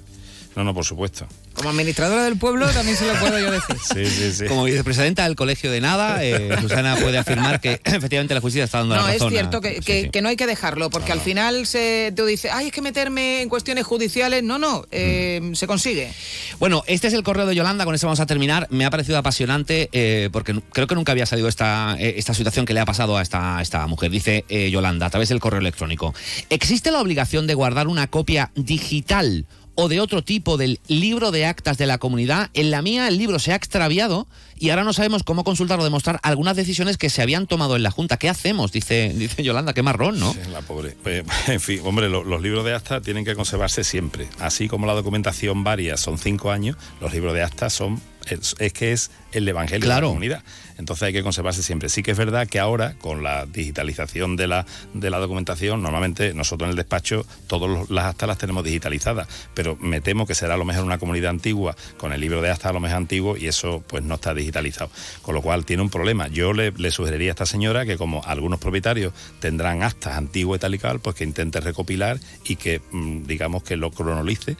No, 0.55 0.63
no, 0.63 0.73
por 0.73 0.85
supuesto. 0.85 1.27
Como 1.55 1.69
administradora 1.69 2.23
del 2.25 2.37
pueblo 2.37 2.67
también 2.69 2.97
se 2.97 3.07
lo 3.07 3.13
puedo 3.19 3.39
yo 3.39 3.51
decir. 3.51 3.75
Sí, 3.81 4.05
sí, 4.05 4.31
sí. 4.33 4.45
Como 4.45 4.63
vicepresidenta 4.65 5.23
del 5.23 5.35
Colegio 5.35 5.71
de 5.71 5.81
Nada, 5.81 6.23
eh, 6.23 6.55
Susana 6.61 6.95
puede 6.97 7.17
afirmar 7.17 7.59
que 7.61 7.79
efectivamente 7.83 8.33
la 8.33 8.41
justicia 8.41 8.65
está 8.65 8.79
dando 8.79 8.95
No, 8.95 9.01
la 9.03 9.09
es 9.13 9.13
razón. 9.15 9.27
a- 9.27 9.31
cierto 9.31 9.61
que, 9.61 9.79
que- 9.79 10.03
sí. 10.03 10.09
que 10.09 10.21
no 10.21 10.29
hay 10.29 10.35
que 10.35 10.45
dejarlo, 10.47 10.89
porque 10.89 11.11
al 11.11 11.21
final 11.21 11.65
se 11.65 12.11
te 12.15 12.25
dice, 12.25 12.49
ay, 12.51 12.67
es 12.67 12.71
que 12.73 12.81
meterme 12.81 13.41
en 13.41 13.49
cuestiones 13.49 13.85
judiciales. 13.85 14.43
No, 14.43 14.57
no, 14.59 14.85
eh, 14.91 15.39
Mm. 15.41 15.55
se 15.55 15.65
consigue. 15.67 16.11
Bueno, 16.59 16.83
este 16.87 17.07
es 17.07 17.13
el 17.13 17.23
correo 17.23 17.45
de 17.45 17.55
Yolanda, 17.55 17.85
con 17.85 17.95
este 17.95 18.05
vamos 18.05 18.19
a 18.19 18.25
terminar. 18.25 18.67
Me 18.69 18.85
ha 18.85 18.89
parecido 18.89 19.17
apasionante 19.17 19.89
eh, 19.91 20.29
porque 20.31 20.59
creo 20.73 20.87
que 20.87 20.95
nunca 20.95 21.11
había 21.13 21.25
salido 21.25 21.47
esta, 21.47 21.95
esta 21.99 22.33
situación 22.33 22.65
que 22.65 22.73
le 22.73 22.79
ha 22.81 22.85
pasado 22.85 23.17
a 23.17 23.21
esta, 23.21 23.61
esta 23.61 23.85
mujer. 23.87 24.11
Dice 24.11 24.45
eh, 24.49 24.69
Yolanda 24.69 25.05
a 25.05 25.09
través 25.09 25.29
del 25.29 25.39
correo 25.39 25.59
electrónico. 25.59 26.13
¿Existe 26.49 26.91
la 26.91 27.01
obligación 27.01 27.47
de 27.47 27.53
guardar 27.53 27.87
una 27.87 28.07
copia 28.07 28.51
digital 28.55 29.45
o 29.75 29.87
de 29.89 29.99
otro 29.99 30.23
tipo 30.23 30.57
del 30.57 30.79
libro 30.87 31.31
de 31.31 31.45
actas 31.45 31.77
de 31.77 31.85
la 31.85 31.97
comunidad? 31.97 32.49
En 32.53 32.71
la 32.71 32.81
mía 32.81 33.07
el 33.07 33.17
libro 33.17 33.39
se 33.39 33.51
ha 33.51 33.55
extraviado 33.55 34.27
y 34.57 34.69
ahora 34.69 34.83
no 34.85 34.93
sabemos 34.93 35.23
cómo 35.23 35.43
consultar 35.43 35.79
o 35.79 35.83
demostrar 35.83 36.19
algunas 36.23 36.55
decisiones 36.55 36.97
que 36.97 37.09
se 37.09 37.21
habían 37.21 37.45
tomado 37.45 37.75
en 37.75 37.83
la 37.83 37.91
Junta. 37.91 38.17
¿Qué 38.17 38.29
hacemos? 38.29 38.71
Dice, 38.71 39.11
dice 39.15 39.43
Yolanda, 39.43 39.73
qué 39.73 39.83
marrón, 39.83 40.19
¿no? 40.19 40.33
Sí, 40.33 40.39
la 40.51 40.61
pobre. 40.61 40.95
Pues, 41.03 41.23
en 41.47 41.59
fin, 41.59 41.81
hombre, 41.83 42.07
lo- 42.09 42.23
los 42.23 42.41
libros 42.41 42.63
de 42.65 42.73
acta 42.73 43.01
tienen 43.01 43.25
que 43.25 43.35
conservarse 43.35 43.83
siempre. 43.83 44.27
Así 44.39 44.67
como 44.69 44.87
la 44.87 44.93
documentación 44.93 45.63
varia 45.63 45.97
son 45.97 46.17
cinco 46.17 46.51
años, 46.51 46.77
los 47.01 47.13
libros 47.13 47.33
de 47.33 47.43
acta 47.43 47.69
son 47.69 48.01
es, 48.27 48.55
es 48.59 48.73
que 48.73 48.91
es 48.91 49.11
el 49.33 49.47
evangelio 49.47 49.81
de 49.81 49.85
Claro. 49.85 50.07
la 50.07 50.11
comunidad. 50.11 50.43
Entonces 50.77 51.03
hay 51.03 51.13
que 51.13 51.23
conservarse 51.23 51.63
siempre. 51.63 51.89
Sí 51.89 52.03
que 52.03 52.11
es 52.11 52.17
verdad 52.17 52.47
que 52.47 52.59
ahora, 52.59 52.95
con 52.99 53.23
la 53.23 53.45
digitalización 53.45 54.35
de 54.35 54.47
la, 54.47 54.65
de 54.93 55.09
la 55.09 55.19
documentación, 55.19 55.81
normalmente 55.81 56.33
nosotros 56.33 56.67
en 56.67 56.71
el 56.71 56.75
despacho 56.75 57.25
todas 57.47 57.89
las 57.89 58.05
actas 58.05 58.27
las 58.27 58.37
tenemos 58.37 58.63
digitalizadas, 58.63 59.27
pero 59.53 59.77
me 59.79 60.01
temo 60.01 60.25
que 60.25 60.35
será 60.35 60.55
a 60.55 60.57
lo 60.57 60.65
mejor 60.65 60.83
una 60.83 60.97
comunidad 60.97 61.29
antigua 61.29 61.75
con 61.97 62.11
el 62.13 62.21
libro 62.21 62.41
de 62.41 62.51
acta 62.51 62.69
a 62.69 62.73
lo 62.73 62.79
mejor 62.79 62.97
antiguo 62.97 63.37
y 63.37 63.47
eso 63.47 63.83
pues 63.87 64.03
no 64.03 64.15
está 64.15 64.33
digitalizado. 64.33 64.89
Con 65.21 65.35
lo 65.35 65.41
cual 65.41 65.65
tiene 65.65 65.83
un 65.83 65.89
problema. 65.89 66.27
Yo 66.27 66.53
le, 66.53 66.71
le 66.71 66.91
sugeriría 66.91 67.31
a 67.31 67.33
esta 67.33 67.45
señora 67.45 67.85
que 67.85 67.97
como 67.97 68.23
algunos 68.25 68.59
propietarios 68.59 69.13
tendrán 69.39 69.83
actas 69.83 70.17
antiguas 70.17 70.57
y 70.57 70.61
tal 70.61 70.75
y 70.75 70.79
cual, 70.79 70.99
pues 70.99 71.15
que 71.15 71.23
intente 71.23 71.59
recopilar 71.61 72.19
y 72.45 72.55
que 72.55 72.81
mm, 72.91 73.23
digamos 73.25 73.63
que 73.63 73.75
lo 73.77 73.91
cronolice 73.91 74.57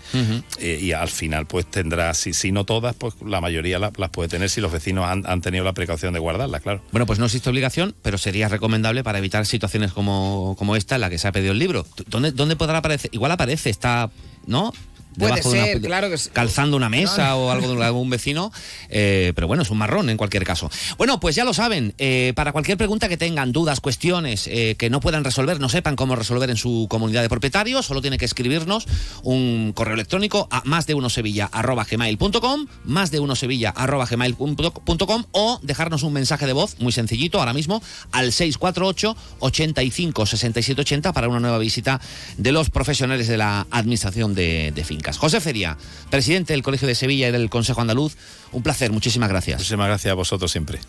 eh, 0.60 0.80
y 0.82 0.92
al 0.92 1.10
final 1.10 1.46
pues 1.46 1.66
tendrá, 1.66 2.14
si, 2.14 2.34
si 2.34 2.52
no 2.52 2.64
todas, 2.66 2.96
pues 2.96 3.16
la 3.26 3.42
mayoría 3.42 3.80
la- 3.80 3.92
las 3.98 4.10
puede 4.10 4.30
tener 4.30 4.50
si 4.50 4.62
los 4.62 4.72
vecinos 4.72 5.06
han, 5.06 5.24
han 5.26 5.42
tenido 5.42 5.64
la 5.66 5.74
precaución 5.74 6.05
de 6.14 6.20
guardarlas, 6.20 6.62
claro. 6.62 6.82
Bueno, 6.92 7.06
pues 7.06 7.20
no 7.20 7.26
existe 7.26 7.50
obligación, 7.50 7.96
pero 8.02 8.18
sería 8.18 8.50
recomendable 8.50 9.04
para 9.04 9.20
evitar 9.20 9.46
situaciones 9.46 9.92
como, 9.94 10.56
como 10.58 10.76
esta 10.76 10.96
en 10.96 11.02
la 11.02 11.10
que 11.10 11.18
se 11.18 11.28
ha 11.28 11.32
pedido 11.32 11.52
el 11.52 11.60
libro. 11.60 11.86
¿Dónde, 12.08 12.32
dónde 12.32 12.56
podrá 12.56 12.80
aparecer? 12.80 13.10
Igual 13.14 13.32
aparece, 13.32 13.70
está, 13.70 14.10
¿no? 14.48 14.74
Debajo 15.16 15.52
de 15.52 15.58
una- 15.58 15.66
ser, 15.68 15.82
claro 15.82 16.10
que 16.10 16.18
sí. 16.18 16.30
calzando 16.34 16.78
una 16.78 16.90
mesa 16.90 17.30
No, 17.30 17.36
no. 17.36 17.38
o 17.46 17.52
algo 17.52 17.76
de 17.76 17.84
algún 17.86 18.10
vecino, 18.10 18.52
eh, 18.90 19.32
pero 19.36 19.48
bueno, 19.48 19.64
es 19.64 19.70
un 19.70 19.78
marrón 19.78 20.10
en 20.10 20.18
cualquier 20.18 20.44
caso. 20.44 20.70
Bueno, 20.98 21.20
pues 21.20 21.36
ya 21.36 21.44
lo 21.44 21.54
saben, 21.54 21.94
eh, 21.98 22.34
para 22.36 22.52
cualquier 22.52 22.78
pregunta 22.78 23.08
que 23.10 23.18
tengan, 23.18 23.52
dudas, 23.52 23.80
cuestiones 23.80 24.48
eh, 24.48 24.76
que 24.78 24.90
no 24.90 25.00
puedan 25.00 25.24
resolver, 25.24 25.60
no 25.60 25.70
sepan 25.70 25.96
cómo 25.96 26.16
resolver 26.16 26.50
en 26.50 26.58
su 26.58 26.88
comunidad 26.90 27.22
de 27.22 27.30
propietarios, 27.30 27.86
solo 27.86 28.02
tiene 28.02 28.18
que 28.18 28.26
escribirnos 28.26 28.86
un 29.24 29.72
correo 29.74 29.94
electrónico 29.96 30.48
a 30.52 30.62
más 30.66 30.86
de 30.88 30.94
uno 30.94 31.10
sevilla 31.10 31.46
arroba 31.52 31.86
gmail.com, 31.90 32.68
más 32.86 33.12
de 33.12 33.20
uno 33.20 33.36
sevilla 33.36 33.74
gmail.com 33.74 35.24
o 35.32 35.60
dejarnos 35.64 36.04
un 36.04 36.14
mensaje 36.14 36.46
de 36.46 36.54
voz 36.54 36.76
muy 36.80 36.92
sencillito 36.92 37.40
ahora 37.40 37.54
mismo 37.54 37.82
al 38.12 38.32
648 38.32 39.16
85 39.40 40.26
67 40.26 40.82
80 40.82 41.14
para 41.14 41.28
una 41.28 41.40
nueva 41.40 41.58
visita 41.58 42.00
de 42.38 42.52
los 42.52 42.70
profesionales 42.70 43.28
de 43.28 43.38
la 43.38 43.68
administración 43.72 44.34
de, 44.36 44.72
de 44.74 44.84
fincas. 45.06 45.18
José 45.18 45.42
Feria, 45.42 45.78
presidente 46.10 46.54
del 46.54 46.64
Colegio 46.64 46.88
de 46.88 46.96
Sevilla 46.96 47.30
y 47.30 47.32
del 47.32 47.50
Consejo 47.50 47.82
Andaluz, 47.82 48.16
un 48.52 48.64
placer, 48.64 48.92
muchísimas 48.92 49.30
gracias. 49.30 49.60
Muchísimas 49.60 49.88
gracias 49.88 50.12
a 50.12 50.16
vosotros 50.16 50.52
siempre. 50.52 50.80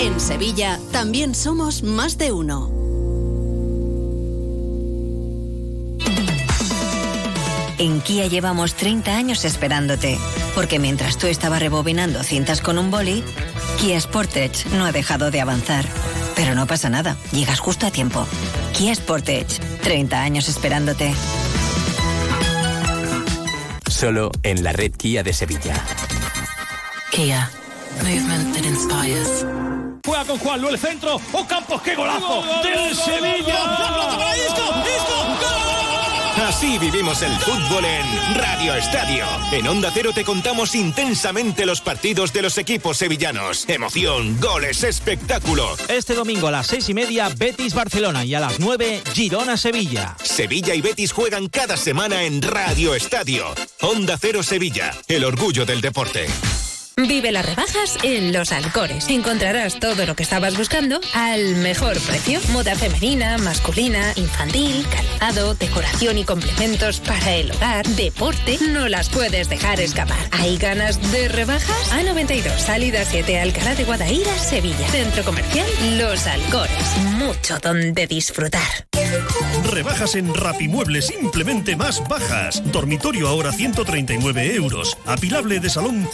En 0.00 0.20
Sevilla 0.20 0.78
también 0.90 1.34
somos 1.34 1.82
más 1.82 2.18
de 2.18 2.32
uno. 2.32 2.81
En 7.82 8.00
Kia 8.00 8.28
llevamos 8.28 8.74
30 8.74 9.16
años 9.16 9.44
esperándote, 9.44 10.16
porque 10.54 10.78
mientras 10.78 11.18
tú 11.18 11.26
estabas 11.26 11.58
rebobinando 11.58 12.22
cintas 12.22 12.60
con 12.60 12.78
un 12.78 12.92
boli, 12.92 13.24
Kia 13.80 14.00
Sportage 14.00 14.68
no 14.76 14.84
ha 14.84 14.92
dejado 14.92 15.32
de 15.32 15.40
avanzar. 15.40 15.84
Pero 16.36 16.54
no 16.54 16.68
pasa 16.68 16.88
nada, 16.90 17.16
llegas 17.32 17.58
justo 17.58 17.84
a 17.84 17.90
tiempo. 17.90 18.24
Kia 18.72 18.94
Sportage, 18.94 19.58
30 19.82 20.22
años 20.22 20.48
esperándote. 20.48 21.12
Solo 23.90 24.30
en 24.44 24.62
la 24.62 24.72
red 24.72 24.92
Kia 24.92 25.24
de 25.24 25.32
Sevilla. 25.32 25.74
Kia, 27.10 27.50
movement 27.96 28.54
that 28.54 28.64
inspires. 28.64 29.44
Juega 30.06 30.24
con 30.24 30.38
Juan 30.38 30.64
el 30.64 30.78
centro. 30.78 31.20
¡Oh, 31.32 31.44
Campos, 31.48 31.82
qué 31.82 31.96
golazo! 31.96 32.44
¡Del 32.62 32.94
Sevilla! 32.94 33.92
Así 36.54 36.78
vivimos 36.78 37.22
el 37.22 37.32
fútbol 37.38 37.82
en 37.82 38.34
Radio 38.34 38.74
Estadio. 38.74 39.24
En 39.52 39.66
Onda 39.66 39.90
Cero 39.92 40.10
te 40.14 40.22
contamos 40.22 40.74
intensamente 40.74 41.64
los 41.64 41.80
partidos 41.80 42.30
de 42.34 42.42
los 42.42 42.58
equipos 42.58 42.98
sevillanos. 42.98 43.66
Emoción, 43.70 44.38
goles, 44.38 44.84
espectáculo. 44.84 45.74
Este 45.88 46.14
domingo 46.14 46.48
a 46.48 46.50
las 46.50 46.66
seis 46.66 46.90
y 46.90 46.94
media, 46.94 47.30
Betis 47.34 47.72
Barcelona 47.72 48.26
y 48.26 48.34
a 48.34 48.40
las 48.40 48.60
9, 48.60 49.02
Girona 49.14 49.56
Sevilla. 49.56 50.14
Sevilla 50.22 50.74
y 50.74 50.82
Betis 50.82 51.12
juegan 51.12 51.48
cada 51.48 51.78
semana 51.78 52.22
en 52.24 52.42
Radio 52.42 52.94
Estadio. 52.94 53.46
Onda 53.80 54.18
Cero 54.20 54.42
Sevilla, 54.42 54.94
el 55.08 55.24
orgullo 55.24 55.64
del 55.64 55.80
deporte. 55.80 56.26
Vive 56.96 57.32
las 57.32 57.46
rebajas 57.46 57.98
en 58.02 58.32
Los 58.32 58.52
Alcores. 58.52 59.08
Encontrarás 59.08 59.80
todo 59.80 60.04
lo 60.04 60.14
que 60.14 60.22
estabas 60.22 60.56
buscando 60.56 61.00
al 61.14 61.56
mejor 61.56 61.98
precio. 62.00 62.38
Moda 62.52 62.74
femenina, 62.74 63.38
masculina, 63.38 64.12
infantil, 64.16 64.86
calzado, 64.90 65.54
decoración 65.54 66.18
y 66.18 66.24
complementos 66.24 67.00
para 67.00 67.34
el 67.34 67.50
hogar, 67.52 67.86
deporte. 67.88 68.58
No 68.68 68.88
las 68.88 69.08
puedes 69.08 69.48
dejar 69.48 69.80
escapar. 69.80 70.18
¿Hay 70.32 70.58
ganas 70.58 71.12
de 71.12 71.28
rebajas? 71.28 71.92
A92, 71.92 72.58
salida 72.58 73.04
7, 73.04 73.40
Alcalá 73.40 73.74
de 73.74 73.84
Guadaira, 73.84 74.38
Sevilla. 74.38 74.86
Centro 74.88 75.24
comercial 75.24 75.66
Los 75.98 76.26
Alcores. 76.26 76.96
Mucho 77.16 77.58
donde 77.58 78.06
disfrutar. 78.06 78.86
Rebajas 79.70 80.16
en 80.16 80.34
Rapimueble 80.34 81.00
simplemente 81.02 81.76
más 81.76 82.06
bajas. 82.08 82.62
Dormitorio 82.72 83.28
ahora 83.28 83.52
139 83.52 84.54
euros. 84.54 84.96
Apilable 85.06 85.60
de 85.60 85.70
salón 85.70 86.08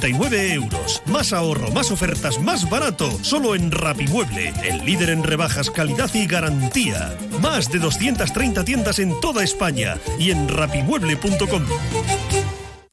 159 0.00 0.52
euros. 0.54 1.02
Más 1.06 1.32
ahorro, 1.32 1.70
más 1.70 1.90
ofertas, 1.90 2.40
más 2.40 2.68
barato. 2.68 3.10
Solo 3.22 3.54
en 3.54 3.70
Rapimueble, 3.70 4.52
el 4.64 4.84
líder 4.84 5.10
en 5.10 5.22
rebajas, 5.22 5.70
calidad 5.70 6.12
y 6.14 6.26
garantía. 6.26 7.16
Más 7.40 7.70
de 7.70 7.78
230 7.78 8.64
tiendas 8.64 8.98
en 8.98 9.18
toda 9.20 9.42
España 9.42 9.98
y 10.18 10.30
en 10.30 10.48
rapimueble.com. 10.48 11.64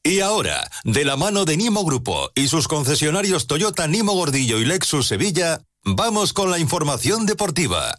Y 0.04 0.20
ahora, 0.20 0.70
de 0.84 1.06
la 1.06 1.16
mano 1.16 1.46
de 1.46 1.58
Nimo 1.58 1.86
Grupo 1.86 2.32
y 2.36 2.48
sus 2.48 2.68
concesionarios 2.68 3.48
Toyota 3.48 3.88
Nimo 3.88 4.14
Gordillo 4.14 4.60
y 4.60 4.66
Lexus 4.66 5.08
Sevilla, 5.08 5.62
vamos 5.84 6.34
con 6.34 6.52
la 6.52 6.60
información 6.60 7.26
deportiva. 7.26 7.96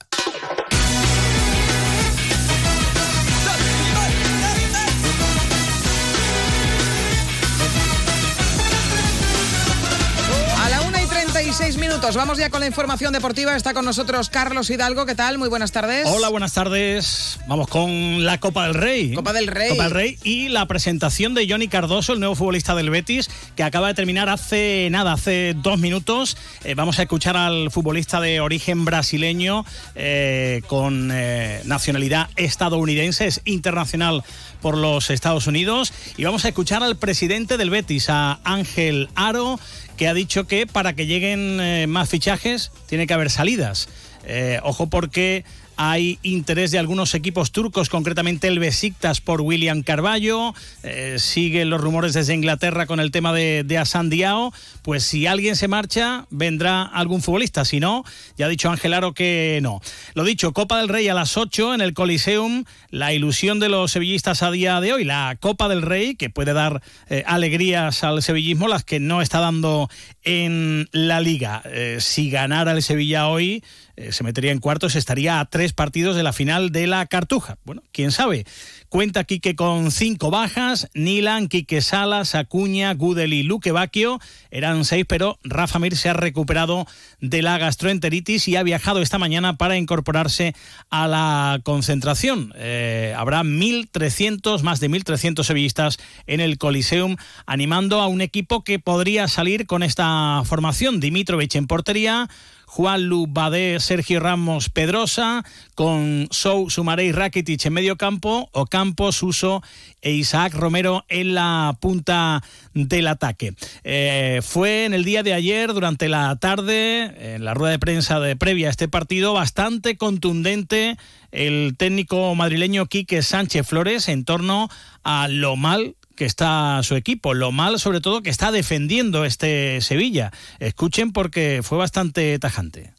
36 11.57 11.81
minutos, 11.81 12.17
vamos 12.17 12.37
ya 12.37 12.51
con 12.51 12.59
la 12.59 12.67
información 12.67 13.13
deportiva. 13.13 13.55
Está 13.55 13.75
con 13.75 13.85
nosotros 13.85 14.29
Carlos 14.29 14.69
Hidalgo. 14.71 15.07
¿Qué 15.07 15.15
tal? 15.15 15.39
Muy 15.39 15.49
buenas 15.49 15.71
tardes. 15.71 16.09
Hola, 16.09 16.29
buenas 16.29 16.53
tardes. 16.53 17.39
Vamos 17.47 17.69
con 17.69 18.25
la 18.25 18.41
Copa 18.41 18.67
del 18.67 18.75
Rey. 18.75 19.15
Copa 19.15 19.33
del 19.33 19.47
Rey. 19.47 19.69
Copa 19.69 19.85
del 19.85 19.93
Rey 19.93 20.19
y 20.25 20.49
la 20.49 20.67
presentación 20.67 21.33
de 21.33 21.47
Johnny 21.49 21.69
Cardoso, 21.69 22.15
el 22.15 22.19
nuevo 22.19 22.35
futbolista 22.35 22.75
del 22.75 22.91
Betis, 22.91 23.31
que 23.55 23.63
acaba 23.63 23.87
de 23.87 23.95
terminar 23.95 24.29
hace 24.29 24.89
nada, 24.91 25.13
hace 25.13 25.55
dos 25.57 25.79
minutos. 25.79 26.37
Eh, 26.65 26.75
vamos 26.75 26.99
a 26.99 27.03
escuchar 27.03 27.37
al 27.37 27.71
futbolista 27.71 28.21
de 28.21 28.41
origen 28.41 28.85
brasileño 28.85 29.65
eh, 29.95 30.63
con 30.67 31.11
eh, 31.13 31.63
nacionalidad 31.67 32.31
estadounidense, 32.35 33.29
es 33.29 33.43
internacional 33.45 34.25
por 34.61 34.77
los 34.77 35.11
Estados 35.11 35.47
Unidos. 35.47 35.93
Y 36.17 36.25
vamos 36.25 36.47
a 36.47 36.49
escuchar 36.49 36.83
al 36.83 36.97
presidente 36.97 37.59
del 37.59 37.71
Betis, 37.71 38.09
a 38.09 38.41
Ángel 38.43 39.09
Aro, 39.15 39.61
que 39.97 40.09
ha 40.09 40.15
dicho 40.15 40.47
que 40.47 40.67
para 40.67 40.95
que 40.95 41.07
lleguen 41.07 41.61
eh, 41.61 41.87
más 41.87 42.09
fichajes 42.09 42.71
tiene 42.87 43.07
que 43.07 43.15
haber 43.15 43.31
salidas. 43.31 43.89
Eh, 44.27 44.61
ojo 44.63 44.89
porque 44.89 45.45
hay 45.77 46.19
interés 46.23 46.71
de 46.71 46.79
algunos 46.79 47.15
equipos 47.15 47.53
turcos, 47.53 47.89
concretamente 47.89 48.49
el 48.49 48.59
Besiktas 48.59 49.21
por 49.21 49.41
William 49.41 49.83
Carballo. 49.83 50.55
Eh, 50.83 51.17
siguen 51.19 51.71
los 51.71 51.81
rumores 51.81 52.15
desde 52.15 52.35
Inglaterra 52.35 52.87
con 52.87 53.01
el 53.01 53.11
tema 53.11 53.33
de, 53.33 53.65
de 53.65 53.79
Asan 53.79 54.11
Diao. 54.11 54.53
Pues 54.83 55.05
si 55.05 55.27
alguien 55.27 55.57
se 55.57 55.69
marcha, 55.69 56.27
vendrá 56.31 56.83
algún 56.83 57.23
futbolista. 57.23 57.65
Si 57.65 57.81
no, 57.81 58.05
ya 58.37 58.47
ha 58.47 58.49
dicho 58.49 58.71
Ángel 58.71 58.95
Aro 58.95 59.15
que 59.15 59.61
no. 59.63 59.81
Lo 60.15 60.25
dicho, 60.25 60.53
Copa 60.53 60.79
del 60.79 60.89
Rey 60.89 61.09
a 61.09 61.15
las 61.15 61.37
8 61.37 61.75
en 61.75 61.81
el 61.81 61.95
Coliseum. 61.95 62.65
La 62.91 63.13
ilusión 63.13 63.61
de 63.61 63.69
los 63.69 63.93
sevillistas 63.93 64.43
a 64.43 64.51
día 64.51 64.81
de 64.81 64.93
hoy. 64.93 65.05
La 65.05 65.37
Copa 65.41 65.69
del 65.69 65.83
Rey, 65.83 66.15
que 66.15 66.31
puede 66.31 66.53
dar 66.53 66.83
eh, 67.09 67.25
alegrías 67.27 68.05
al 68.05 68.23
sevillismo, 68.23 68.69
las 68.69 68.85
que 68.85 69.01
no 69.01 69.23
está 69.23 69.41
dando 69.41 69.89
en 70.23 70.89
la 70.93 71.21
liga. 71.21 71.63
Eh, 71.65 71.99
si 72.01 72.31
ganara 72.31 72.73
el 72.73 72.83
Sevilla 72.83 73.29
hoy, 73.29 73.63
eh, 73.97 74.13
se 74.13 74.25
metería 74.25 74.53
en 74.53 74.59
cuartos, 74.59 74.97
estaría 74.97 75.41
a 75.41 75.45
tres 75.45 75.73
partidos 75.73 76.17
de 76.17 76.23
la 76.23 76.33
final 76.33 76.73
de 76.73 76.87
la 76.87 77.07
Cartuja. 77.07 77.59
Bueno, 77.65 77.83
quién 77.93 78.11
sabe. 78.11 78.45
Cuenta 78.89 79.25
Quique 79.25 79.57
con 79.57 79.91
cinco 79.91 80.31
bajas, 80.31 80.89
Nilan, 80.95 81.49
Quique 81.49 81.81
Salas, 81.81 82.35
Acuña, 82.35 82.95
Gudel 82.95 83.33
y 83.33 83.43
Luque 83.43 83.73
Bacchio. 83.73 84.21
Eran 84.51 84.85
seis, 84.85 85.05
pero 85.09 85.39
Rafa 85.45 85.79
Mir 85.79 85.97
se 85.97 86.09
ha 86.09 86.13
recuperado 86.13 86.87
de 87.21 87.43
la 87.43 87.59
gastroenteritis 87.59 88.49
y 88.49 88.57
ha 88.57 88.63
viajado 88.63 89.01
esta 89.01 89.19
mañana 89.19 89.57
para 89.57 89.77
incorporarse 89.77 90.55
a 90.91 91.09
la 91.09 91.61
concentración. 91.63 92.53
Eh, 92.57 93.15
habrá 93.17 93.43
1.300, 93.43 94.63
más 94.63 94.81
de 94.81 94.91
1.300 94.91 95.43
sevillistas 95.45 95.99
en 96.27 96.41
el 96.41 96.59
Coliseum, 96.59 97.17
animando 97.47 98.01
a 98.01 98.09
un 98.09 98.21
equipo 98.21 98.65
que 98.65 98.79
podría 98.79 99.29
salir 99.29 99.67
con 99.67 99.83
esta 99.83 100.43
formación. 100.45 101.01
Dimitrovich 101.01 101.57
en 101.57 101.67
portería, 101.67 102.29
Juan 102.75 103.05
Lu 103.05 103.29
Badé, 103.29 103.79
Sergio 103.79 104.19
Ramos, 104.19 104.69
Pedrosa, 104.69 105.45
con 105.77 106.27
Sou, 106.33 106.71
Sumaré 106.71 107.05
y 107.05 107.13
Rakitic 107.13 107.65
en 107.67 107.73
medio 107.73 107.97
campo, 107.97 108.49
Ocampo, 108.51 109.13
Suso 109.13 109.63
e 110.03 110.11
Isaac 110.11 110.55
Romero 110.55 111.05
en 111.09 111.35
la 111.35 111.77
punta 111.81 112.43
del 112.75 113.07
ataque. 113.07 113.55
Eh, 113.85 114.41
fue 114.43 114.87
en 114.87 114.93
el 114.93 115.05
día 115.05 115.23
de 115.23 115.35
ayer, 115.35 115.73
durante 115.73 116.09
la 116.09 116.35
tarde, 116.35 117.35
en 117.37 117.45
la 117.45 117.55
rueda 117.55 117.71
de 117.71 117.79
prensa 117.79 118.19
de 118.19 118.35
previa 118.35 118.67
a 118.67 118.71
este 118.71 118.89
partido, 118.89 119.35
bastante 119.35 119.97
contundente 119.97 120.97
el 121.31 121.77
técnico 121.79 122.35
madrileño 122.35 122.87
Quique 122.87 123.23
Sánchez 123.23 123.69
Flores 123.69 124.09
en 124.09 124.25
torno 124.25 124.69
a 125.05 125.29
lo 125.29 125.55
mal 125.55 125.95
que 126.15 126.25
está 126.25 126.81
su 126.83 126.97
equipo, 126.97 127.35
lo 127.35 127.53
mal 127.53 127.79
sobre 127.79 128.01
todo 128.01 128.23
que 128.23 128.31
está 128.31 128.53
defendiendo 128.53 129.25
este 129.25 129.81
Sevilla. 129.81 130.33
Escuchen 130.59 131.13
porque 131.13 131.61
fue 131.63 131.79
bastante 131.79 132.39
tajante. 132.39 132.93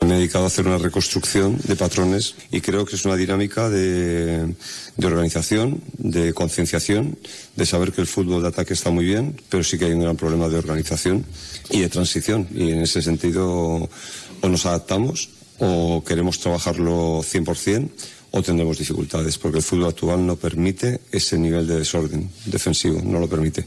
Me 0.00 0.14
he 0.14 0.18
dedicado 0.18 0.44
a 0.44 0.46
hacer 0.46 0.66
una 0.66 0.78
reconstrucción 0.78 1.58
de 1.62 1.76
patrones 1.76 2.34
y 2.50 2.62
creo 2.62 2.86
que 2.86 2.96
es 2.96 3.04
una 3.04 3.16
dinámica 3.16 3.68
de, 3.68 4.54
de 4.96 5.06
organización, 5.06 5.82
de 5.98 6.32
concienciación, 6.32 7.18
de 7.54 7.66
saber 7.66 7.92
que 7.92 8.00
el 8.00 8.06
fútbol 8.06 8.40
de 8.42 8.48
ataque 8.48 8.72
está 8.72 8.90
muy 8.90 9.04
bien, 9.04 9.38
pero 9.50 9.62
sí 9.62 9.78
que 9.78 9.84
hay 9.84 9.92
un 9.92 10.00
gran 10.00 10.16
problema 10.16 10.48
de 10.48 10.56
organización 10.56 11.26
y 11.68 11.80
de 11.80 11.90
transición. 11.90 12.48
Y 12.54 12.70
en 12.70 12.80
ese 12.80 13.02
sentido 13.02 13.90
o 14.40 14.48
nos 14.48 14.64
adaptamos 14.64 15.28
o 15.58 16.02
queremos 16.02 16.40
trabajarlo 16.40 17.20
100% 17.20 17.90
o 18.32 18.42
tendremos 18.42 18.78
dificultades, 18.78 19.38
porque 19.38 19.58
el 19.58 19.64
fútbol 19.64 19.88
actual 19.88 20.24
no 20.24 20.36
permite 20.36 21.00
ese 21.10 21.38
nivel 21.38 21.66
de 21.66 21.78
desorden 21.78 22.30
defensivo, 22.46 23.00
no 23.02 23.18
lo 23.18 23.28
permite. 23.28 23.66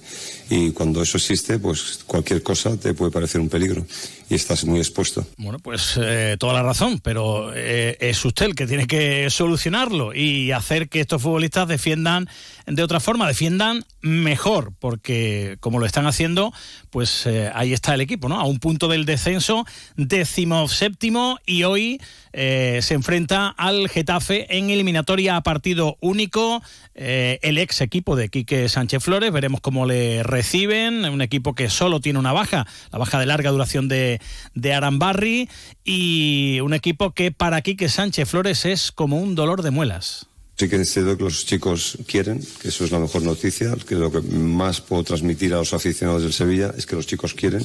Y 0.49 0.71
cuando 0.71 1.01
eso 1.01 1.17
existe, 1.17 1.57
pues 1.59 1.99
cualquier 2.05 2.43
cosa 2.43 2.77
te 2.77 2.93
puede 2.93 3.11
parecer 3.11 3.41
un 3.41 3.49
peligro 3.49 3.85
y 4.29 4.35
estás 4.35 4.65
muy 4.65 4.79
expuesto. 4.79 5.25
Bueno, 5.37 5.59
pues 5.59 5.97
eh, 6.01 6.37
toda 6.39 6.53
la 6.53 6.63
razón, 6.63 6.99
pero 6.99 7.51
eh, 7.55 7.97
es 7.99 8.23
usted 8.25 8.47
el 8.47 8.55
que 8.55 8.67
tiene 8.67 8.87
que 8.87 9.29
solucionarlo 9.29 10.13
y 10.13 10.51
hacer 10.51 10.89
que 10.89 10.99
estos 10.99 11.21
futbolistas 11.21 11.67
defiendan 11.67 12.27
de 12.65 12.83
otra 12.83 12.99
forma, 12.99 13.27
defiendan 13.27 13.85
mejor, 14.01 14.73
porque 14.79 15.57
como 15.59 15.79
lo 15.79 15.85
están 15.85 16.07
haciendo, 16.07 16.53
pues 16.89 17.25
eh, 17.25 17.51
ahí 17.53 17.73
está 17.73 17.93
el 17.93 18.01
equipo, 18.01 18.29
¿no? 18.29 18.39
A 18.39 18.45
un 18.45 18.59
punto 18.59 18.87
del 18.87 19.05
descenso, 19.05 19.65
décimo 19.97 20.67
séptimo, 20.67 21.39
y 21.45 21.63
hoy 21.63 22.01
se 22.35 22.95
enfrenta 22.95 23.49
al 23.49 23.87
Getafe 23.89 24.57
en 24.57 24.71
eliminatoria 24.71 25.35
a 25.35 25.43
partido 25.43 25.97
único. 26.01 26.63
El 26.95 27.59
ex 27.59 27.81
equipo 27.81 28.15
de 28.15 28.29
Quique 28.29 28.69
Sánchez 28.69 29.03
Flores, 29.03 29.31
veremos 29.31 29.61
cómo 29.61 29.85
le 29.85 30.23
reciben. 30.33 31.05
Un 31.05 31.21
equipo 31.21 31.53
que 31.53 31.69
solo 31.69 32.01
tiene 32.01 32.19
una 32.19 32.33
baja, 32.33 32.65
la 32.91 32.99
baja 32.99 33.19
de 33.19 33.25
larga 33.25 33.51
duración 33.51 33.87
de, 33.87 34.19
de 34.55 34.73
Arambarri. 34.73 35.49
Y 35.85 36.59
un 36.61 36.73
equipo 36.73 37.13
que 37.13 37.31
para 37.31 37.61
Quique 37.61 37.87
Sánchez 37.87 38.27
Flores 38.27 38.65
es 38.65 38.91
como 38.91 39.19
un 39.19 39.35
dolor 39.35 39.61
de 39.61 39.71
muelas. 39.71 40.27
Sí 40.57 40.69
que 40.69 40.75
es 40.75 40.93
que 40.93 41.01
los 41.01 41.45
chicos 41.47 41.97
quieren, 42.05 42.39
que 42.61 42.67
eso 42.67 42.85
es 42.85 42.91
la 42.91 42.99
mejor 42.99 43.23
noticia, 43.23 43.75
que 43.87 43.95
lo 43.95 44.11
que 44.11 44.21
más 44.21 44.81
puedo 44.81 45.03
transmitir 45.03 45.51
a 45.53 45.57
los 45.57 45.73
aficionados 45.73 46.21
del 46.21 46.31
Sevilla 46.31 46.71
es 46.77 46.85
que 46.85 46.95
los 46.95 47.07
chicos 47.07 47.33
quieren 47.33 47.63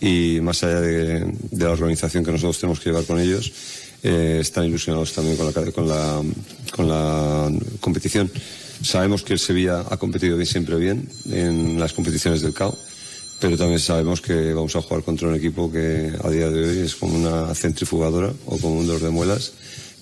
y 0.00 0.38
más 0.42 0.62
allá 0.62 0.80
de, 0.82 1.32
la 1.52 1.70
organización 1.70 2.22
que 2.22 2.30
nosotros 2.30 2.60
tenemos 2.60 2.78
que 2.78 2.90
llevar 2.90 3.04
con 3.04 3.18
ellos, 3.18 3.50
eh, 4.02 4.38
están 4.40 4.66
ilusionados 4.66 5.14
también 5.14 5.36
con 5.36 6.88
la 6.88 7.50
competición. 7.80 8.30
Sabemos 8.82 9.22
que 9.22 9.34
el 9.34 9.38
Sevilla 9.38 9.84
ha 9.90 9.96
competido 9.96 10.36
bien, 10.36 10.46
siempre 10.46 10.76
bien 10.76 11.08
en 11.30 11.78
las 11.78 11.92
competiciones 11.92 12.40
del 12.40 12.54
CAO, 12.54 12.76
pero 13.40 13.56
también 13.56 13.78
sabemos 13.78 14.20
que 14.20 14.54
vamos 14.54 14.74
a 14.76 14.82
jugar 14.82 15.02
contra 15.02 15.28
un 15.28 15.34
equipo 15.34 15.70
que 15.70 16.12
a 16.22 16.30
día 16.30 16.50
de 16.50 16.68
hoy 16.68 16.78
es 16.78 16.94
como 16.94 17.16
una 17.16 17.54
centrifugadora 17.54 18.32
o 18.46 18.58
como 18.58 18.78
un 18.78 18.86
dolor 18.86 19.02
de 19.02 19.10
muelas, 19.10 19.52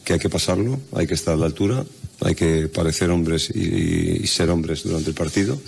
que 0.04 0.14
hay 0.14 0.18
que 0.18 0.28
pasarlo, 0.28 0.78
hay 0.92 1.06
que 1.06 1.14
estar 1.14 1.34
a 1.34 1.36
la 1.36 1.46
altura, 1.46 1.84
hay 2.20 2.34
que 2.34 2.68
parecer 2.68 3.10
hombres 3.10 3.50
y, 3.54 4.22
y 4.22 4.26
ser 4.26 4.50
hombres 4.50 4.84
durante 4.84 5.10
el 5.10 5.14
partido 5.14 5.58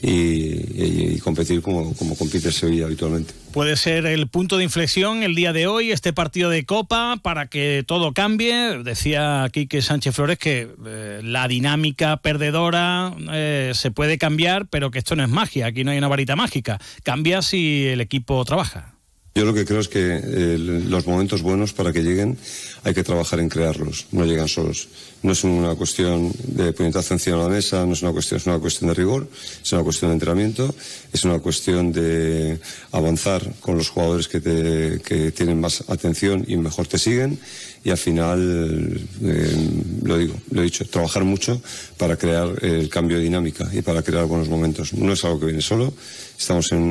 y, 0.00 1.18
competir 1.18 1.60
como, 1.60 1.94
como 1.94 2.16
compite 2.16 2.52
Sevilla 2.52 2.86
habitualmente. 2.86 3.34
Puede 3.52 3.76
ser 3.76 4.06
el 4.06 4.28
punto 4.28 4.56
de 4.56 4.64
inflexión 4.64 5.22
el 5.22 5.34
día 5.34 5.52
de 5.52 5.66
hoy, 5.66 5.90
este 5.90 6.12
partido 6.12 6.50
de 6.50 6.64
Copa, 6.64 7.18
para 7.22 7.46
que 7.48 7.84
todo 7.86 8.12
cambie. 8.12 8.82
Decía 8.82 9.42
aquí 9.42 9.66
que 9.66 9.82
Sánchez 9.82 10.14
Flores 10.14 10.38
que 10.38 10.68
eh, 10.86 11.20
la 11.24 11.48
dinámica 11.48 12.18
perdedora 12.18 13.14
eh, 13.32 13.72
se 13.74 13.90
puede 13.90 14.18
cambiar, 14.18 14.66
pero 14.68 14.90
que 14.90 14.98
esto 14.98 15.16
no 15.16 15.24
es 15.24 15.28
magia, 15.28 15.66
aquí 15.66 15.84
no 15.84 15.90
hay 15.90 15.98
una 15.98 16.08
varita 16.08 16.36
mágica. 16.36 16.78
Cambia 17.02 17.42
si 17.42 17.86
el 17.86 18.00
equipo 18.00 18.44
trabaja. 18.44 18.97
Yo 19.34 19.44
lo 19.44 19.54
que 19.54 19.64
creo 19.64 19.80
es 19.80 19.88
que 19.88 20.20
eh, 20.20 20.58
los 20.58 21.06
momentos 21.06 21.42
buenos 21.42 21.72
para 21.72 21.92
que 21.92 22.02
lleguen 22.02 22.36
hay 22.82 22.92
que 22.92 23.04
trabajar 23.04 23.38
en 23.38 23.48
crearlos, 23.48 24.06
no 24.10 24.24
llegan 24.24 24.48
solos. 24.48 24.88
No 25.22 25.32
es 25.32 25.44
una 25.44 25.74
cuestión 25.74 26.32
de 26.44 26.72
puñetazo 26.72 27.14
encima 27.14 27.36
de 27.36 27.42
la 27.42 27.48
mesa, 27.48 27.86
no 27.86 27.92
es 27.92 28.02
una 28.02 28.12
cuestión, 28.12 28.38
es 28.38 28.46
una 28.46 28.58
cuestión 28.58 28.88
de 28.88 28.94
rigor, 28.94 29.28
es 29.62 29.72
una 29.72 29.82
cuestión 29.82 30.10
de 30.10 30.14
entrenamiento, 30.14 30.74
es 31.12 31.24
una 31.24 31.38
cuestión 31.38 31.92
de 31.92 32.58
avanzar 32.92 33.54
con 33.60 33.76
los 33.76 33.90
jugadores 33.90 34.26
que, 34.28 34.40
te, 34.40 35.00
que 35.04 35.30
tienen 35.32 35.60
más 35.60 35.84
atención 35.88 36.44
y 36.46 36.56
mejor 36.56 36.86
te 36.86 36.98
siguen 36.98 37.38
y 37.84 37.90
al 37.90 37.98
final, 37.98 39.00
eh, 39.22 39.72
lo 40.02 40.18
digo, 40.18 40.34
lo 40.50 40.60
he 40.60 40.64
dicho, 40.64 40.84
trabajar 40.86 41.24
mucho 41.24 41.60
para 41.96 42.16
crear 42.16 42.64
el 42.64 42.88
cambio 42.88 43.18
de 43.18 43.24
dinámica 43.24 43.68
y 43.72 43.82
para 43.82 44.02
crear 44.02 44.26
buenos 44.26 44.48
momentos. 44.48 44.92
No 44.94 45.12
es 45.12 45.24
algo 45.24 45.40
que 45.40 45.46
viene 45.46 45.62
solo, 45.62 45.92
estamos 46.38 46.72
en 46.72 46.82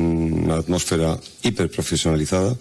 una 0.44 0.56
atmósfera 0.56 1.18
hiper 1.42 1.70
profesionalizada 1.70 2.56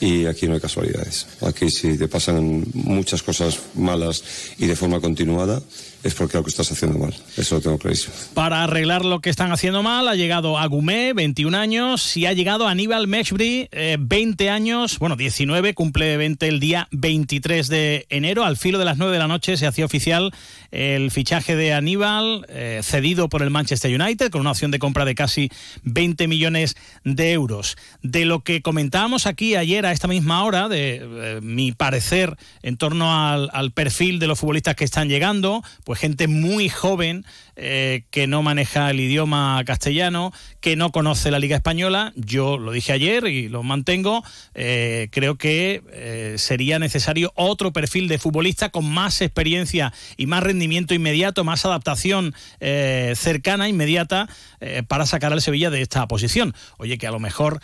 y 0.00 0.26
aquí 0.26 0.46
no 0.46 0.54
hay 0.54 0.60
casualidades. 0.60 1.26
Aquí 1.42 1.70
si 1.70 1.98
te 1.98 2.08
pasan 2.08 2.64
muchas 2.72 3.22
cosas 3.22 3.58
malas 3.74 4.22
y 4.58 4.66
de 4.66 4.76
forma 4.76 5.00
continuada, 5.00 5.60
es 6.02 6.14
porque 6.14 6.36
algo 6.36 6.48
estás 6.48 6.70
haciendo 6.72 6.98
mal. 6.98 7.14
Eso 7.36 7.56
lo 7.56 7.60
tengo 7.60 7.78
clarísimo. 7.78 8.14
Para 8.34 8.64
arreglar 8.64 9.04
lo 9.04 9.20
que 9.20 9.28
están 9.28 9.52
haciendo 9.52 9.82
mal, 9.82 10.08
ha 10.08 10.14
llegado 10.14 10.58
Agumé, 10.58 11.12
21 11.12 11.56
años, 11.56 12.16
y 12.16 12.26
ha 12.26 12.32
llegado 12.32 12.66
Aníbal 12.66 13.06
Meshbri, 13.06 13.68
20 13.98 14.44
eh, 14.44 14.50
años, 14.50 14.98
bueno, 14.98 15.16
19, 15.16 15.74
cumple 15.74 16.16
20 16.16 16.48
el 16.48 16.60
día 16.60 16.88
23 16.92 17.68
de 17.68 18.06
enero. 18.08 18.44
Al 18.44 18.56
filo 18.56 18.78
de 18.78 18.86
las 18.86 18.96
9 18.96 19.12
de 19.12 19.18
la 19.18 19.28
noche 19.28 19.56
se 19.56 19.66
hacía 19.66 19.84
oficial 19.84 20.32
el 20.70 21.10
fichaje 21.10 21.56
de 21.56 21.74
Aníbal, 21.74 22.46
eh, 22.48 22.80
cedido 22.82 23.28
por 23.28 23.42
el 23.42 23.50
Manchester 23.50 24.00
United, 24.00 24.30
con 24.30 24.40
una 24.40 24.52
opción 24.52 24.70
de 24.70 24.78
compra 24.78 25.04
de 25.04 25.14
casi 25.14 25.50
20 25.82 26.28
millones 26.28 26.76
de 27.04 27.32
euros. 27.32 27.76
De 28.02 28.24
lo 28.24 28.40
que 28.40 28.62
comentábamos 28.62 29.26
aquí 29.26 29.56
ayer 29.56 29.84
a 29.84 29.92
esta 29.92 30.08
misma 30.08 30.44
hora, 30.44 30.68
de 30.68 31.00
eh, 31.02 31.40
mi 31.42 31.72
parecer 31.72 32.36
en 32.62 32.76
torno 32.76 33.28
al, 33.28 33.50
al 33.52 33.72
perfil 33.72 34.18
de 34.18 34.28
los 34.28 34.38
futbolistas 34.38 34.76
que 34.76 34.84
están 34.84 35.08
llegando, 35.08 35.62
gente 35.96 36.28
muy 36.28 36.68
joven 36.68 37.24
eh, 37.62 38.04
que 38.10 38.26
no 38.26 38.42
maneja 38.42 38.90
el 38.90 39.00
idioma 39.00 39.62
castellano, 39.66 40.32
que 40.60 40.76
no 40.76 40.92
conoce 40.92 41.30
la 41.30 41.38
Liga 41.38 41.56
Española. 41.56 42.12
Yo 42.16 42.56
lo 42.56 42.72
dije 42.72 42.92
ayer 42.92 43.26
y 43.26 43.48
lo 43.48 43.62
mantengo. 43.62 44.24
Eh, 44.54 45.08
creo 45.12 45.36
que 45.36 45.82
eh, 45.92 46.36
sería 46.38 46.78
necesario 46.78 47.32
otro 47.34 47.72
perfil 47.72 48.08
de 48.08 48.18
futbolista 48.18 48.70
con 48.70 48.90
más 48.90 49.20
experiencia 49.20 49.92
y 50.16 50.26
más 50.26 50.42
rendimiento 50.42 50.94
inmediato, 50.94 51.44
más 51.44 51.64
adaptación 51.64 52.34
cercana, 52.60 53.68
inmediata, 53.68 54.28
para 54.88 55.06
sacar 55.06 55.32
al 55.32 55.40
Sevilla 55.40 55.70
de 55.70 55.82
esta 55.82 56.06
posición. 56.06 56.54
Oye, 56.78 56.98
que 56.98 57.06
a 57.06 57.10
lo 57.10 57.18
mejor 57.18 57.60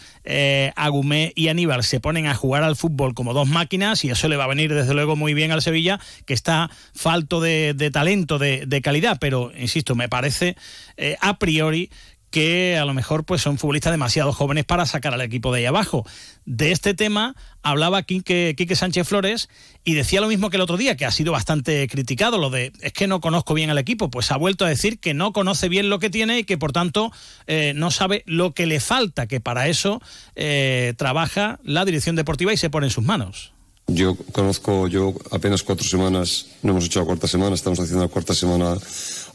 Agumé 0.74 1.32
y 1.34 1.48
Aníbal 1.48 1.84
se 1.84 2.00
ponen 2.00 2.26
a 2.26 2.34
jugar 2.34 2.62
al 2.62 2.76
fútbol 2.76 3.14
como 3.14 3.34
dos 3.34 3.48
máquinas 3.48 4.04
y 4.04 4.10
eso 4.10 4.28
le 4.28 4.36
va 4.36 4.44
a 4.44 4.48
venir 4.48 4.74
desde 4.74 4.94
luego 4.94 5.16
muy 5.16 5.34
bien 5.34 5.52
al 5.52 5.62
Sevilla, 5.62 6.00
que 6.24 6.34
está 6.34 6.70
falto 6.94 7.40
de 7.40 7.74
talento 7.92 8.26
de, 8.38 8.80
calidad, 8.82 9.18
pero 9.20 9.52
insisto, 9.56 9.85
me 9.94 10.08
parece 10.08 10.56
eh, 10.96 11.16
a 11.20 11.38
priori 11.38 11.90
que 12.30 12.76
a 12.76 12.84
lo 12.84 12.92
mejor 12.92 13.24
pues 13.24 13.40
son 13.40 13.56
futbolistas 13.56 13.92
demasiado 13.92 14.32
jóvenes 14.32 14.66
para 14.66 14.84
sacar 14.84 15.14
al 15.14 15.22
equipo 15.22 15.52
de 15.52 15.60
ahí 15.60 15.64
abajo. 15.64 16.04
De 16.44 16.70
este 16.70 16.92
tema 16.92 17.34
hablaba 17.62 18.02
Quique, 18.02 18.54
Sánchez 18.74 19.08
Flores 19.08 19.48
y 19.84 19.94
decía 19.94 20.20
lo 20.20 20.28
mismo 20.28 20.50
que 20.50 20.56
el 20.56 20.62
otro 20.62 20.76
día, 20.76 20.96
que 20.96 21.06
ha 21.06 21.10
sido 21.10 21.32
bastante 21.32 21.88
criticado, 21.88 22.36
lo 22.36 22.50
de 22.50 22.72
es 22.82 22.92
que 22.92 23.06
no 23.06 23.20
conozco 23.20 23.54
bien 23.54 23.70
al 23.70 23.78
equipo, 23.78 24.10
pues 24.10 24.30
ha 24.32 24.36
vuelto 24.36 24.66
a 24.66 24.68
decir 24.68 24.98
que 24.98 25.14
no 25.14 25.32
conoce 25.32 25.70
bien 25.70 25.88
lo 25.88 25.98
que 25.98 26.10
tiene 26.10 26.40
y 26.40 26.44
que 26.44 26.58
por 26.58 26.72
tanto 26.72 27.10
eh, 27.46 27.72
no 27.74 27.90
sabe 27.90 28.22
lo 28.26 28.52
que 28.52 28.66
le 28.66 28.80
falta, 28.80 29.26
que 29.26 29.40
para 29.40 29.68
eso 29.68 30.02
eh, 30.34 30.92
trabaja 30.98 31.58
la 31.62 31.86
dirección 31.86 32.16
deportiva 32.16 32.52
y 32.52 32.58
se 32.58 32.68
pone 32.68 32.88
en 32.88 32.92
sus 32.92 33.04
manos. 33.04 33.55
Yo 33.88 34.16
conozco, 34.32 34.88
yo 34.88 35.14
apenas 35.30 35.62
cuatro 35.62 35.86
semanas, 35.86 36.46
no 36.62 36.72
hemos 36.72 36.86
hecho 36.86 36.98
la 36.98 37.06
cuarta 37.06 37.28
semana, 37.28 37.54
estamos 37.54 37.78
haciendo 37.78 38.02
la 38.02 38.10
cuarta 38.10 38.34
semana 38.34 38.76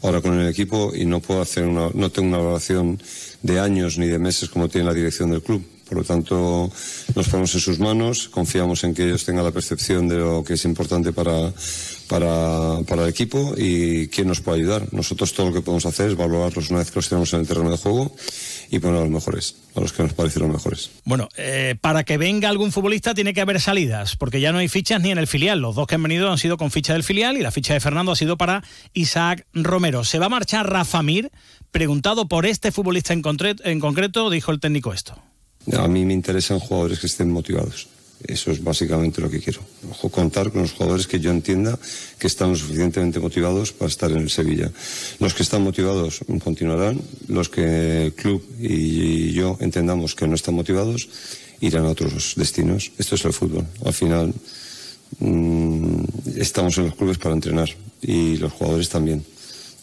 ahora 0.02 0.20
con 0.20 0.38
el 0.38 0.46
equipo 0.46 0.92
y 0.94 1.06
no 1.06 1.20
puedo 1.20 1.40
hacer 1.40 1.64
una, 1.64 1.88
no 1.94 2.10
tengo 2.10 2.28
una 2.28 2.38
evaluación 2.38 3.00
de 3.40 3.58
años 3.58 3.96
ni 3.96 4.08
de 4.08 4.18
meses 4.18 4.50
como 4.50 4.68
tiene 4.68 4.86
la 4.86 4.94
dirección 4.94 5.30
del 5.30 5.42
club. 5.42 5.64
Por 5.88 5.98
lo 5.98 6.04
tanto, 6.04 6.70
nos 7.14 7.28
ponemos 7.28 7.54
en 7.54 7.60
sus 7.60 7.78
manos, 7.78 8.28
confiamos 8.28 8.84
en 8.84 8.94
que 8.94 9.04
ellos 9.04 9.24
tengan 9.24 9.44
la 9.44 9.52
percepción 9.52 10.06
de 10.06 10.16
lo 10.16 10.44
que 10.44 10.54
es 10.54 10.64
importante 10.66 11.14
para, 11.14 11.52
para, 12.08 12.80
para 12.86 13.04
el 13.04 13.08
equipo 13.08 13.54
y 13.56 14.08
quién 14.08 14.28
nos 14.28 14.42
puede 14.42 14.60
ayudar. 14.60 14.86
Nosotros 14.92 15.32
todo 15.32 15.48
lo 15.48 15.54
que 15.54 15.62
podemos 15.62 15.86
hacer 15.86 16.10
es 16.10 16.16
valorarlos 16.16 16.68
una 16.68 16.80
vez 16.80 16.90
que 16.90 16.98
los 16.98 17.08
tenemos 17.08 17.32
en 17.32 17.40
el 17.40 17.46
terreno 17.46 17.70
de 17.70 17.78
juego 17.78 18.14
y 18.72 18.78
poner 18.78 18.96
a 18.96 19.00
los 19.02 19.10
mejores, 19.10 19.56
a 19.76 19.80
los 19.80 19.92
que 19.92 20.02
nos 20.02 20.14
parecen 20.14 20.42
los 20.42 20.50
mejores. 20.50 20.90
Bueno, 21.04 21.28
eh, 21.36 21.76
para 21.78 22.04
que 22.04 22.16
venga 22.16 22.48
algún 22.48 22.72
futbolista 22.72 23.14
tiene 23.14 23.34
que 23.34 23.42
haber 23.42 23.60
salidas, 23.60 24.16
porque 24.16 24.40
ya 24.40 24.50
no 24.50 24.58
hay 24.58 24.68
fichas 24.68 25.02
ni 25.02 25.10
en 25.10 25.18
el 25.18 25.26
filial. 25.26 25.60
Los 25.60 25.74
dos 25.74 25.86
que 25.86 25.96
han 25.96 26.02
venido 26.02 26.32
han 26.32 26.38
sido 26.38 26.56
con 26.56 26.70
ficha 26.70 26.94
del 26.94 27.04
filial 27.04 27.36
y 27.36 27.42
la 27.42 27.50
ficha 27.50 27.74
de 27.74 27.80
Fernando 27.80 28.12
ha 28.12 28.16
sido 28.16 28.38
para 28.38 28.64
Isaac 28.94 29.46
Romero. 29.52 30.04
Se 30.04 30.18
va 30.18 30.26
a 30.26 30.30
marchar 30.30 30.70
Rafa 30.70 31.02
Mir, 31.02 31.30
preguntado 31.70 32.28
por 32.28 32.46
este 32.46 32.72
futbolista 32.72 33.12
en, 33.12 33.22
en 33.64 33.78
concreto, 33.78 34.30
dijo 34.30 34.50
el 34.52 34.58
técnico 34.58 34.94
esto. 34.94 35.20
A 35.76 35.86
mí 35.86 36.06
me 36.06 36.14
interesan 36.14 36.58
jugadores 36.58 36.98
que 36.98 37.08
estén 37.08 37.30
motivados. 37.30 37.88
Eso 38.26 38.50
es 38.50 38.62
básicamente 38.62 39.20
lo 39.20 39.30
que 39.30 39.40
quiero. 39.40 39.60
Contar 40.10 40.50
con 40.50 40.62
los 40.62 40.72
jugadores 40.72 41.06
que 41.06 41.20
yo 41.20 41.30
entienda 41.30 41.78
que 42.18 42.26
están 42.26 42.50
lo 42.50 42.56
suficientemente 42.56 43.20
motivados 43.20 43.72
para 43.72 43.88
estar 43.88 44.10
en 44.10 44.18
el 44.18 44.30
Sevilla. 44.30 44.70
Los 45.18 45.34
que 45.34 45.42
están 45.42 45.62
motivados 45.62 46.20
continuarán. 46.42 47.00
Los 47.28 47.48
que 47.48 48.06
el 48.06 48.12
club 48.14 48.44
y 48.60 49.32
yo 49.32 49.56
entendamos 49.60 50.14
que 50.14 50.26
no 50.26 50.34
están 50.34 50.54
motivados 50.54 51.08
irán 51.60 51.86
a 51.86 51.90
otros 51.90 52.34
destinos. 52.36 52.92
Esto 52.98 53.14
es 53.14 53.24
el 53.24 53.32
fútbol. 53.32 53.66
Al 53.84 53.92
final 53.92 54.34
mm, 55.20 56.04
estamos 56.36 56.76
en 56.78 56.86
los 56.86 56.94
clubes 56.94 57.18
para 57.18 57.34
entrenar 57.34 57.70
y 58.00 58.36
los 58.36 58.52
jugadores 58.52 58.88
también. 58.88 59.24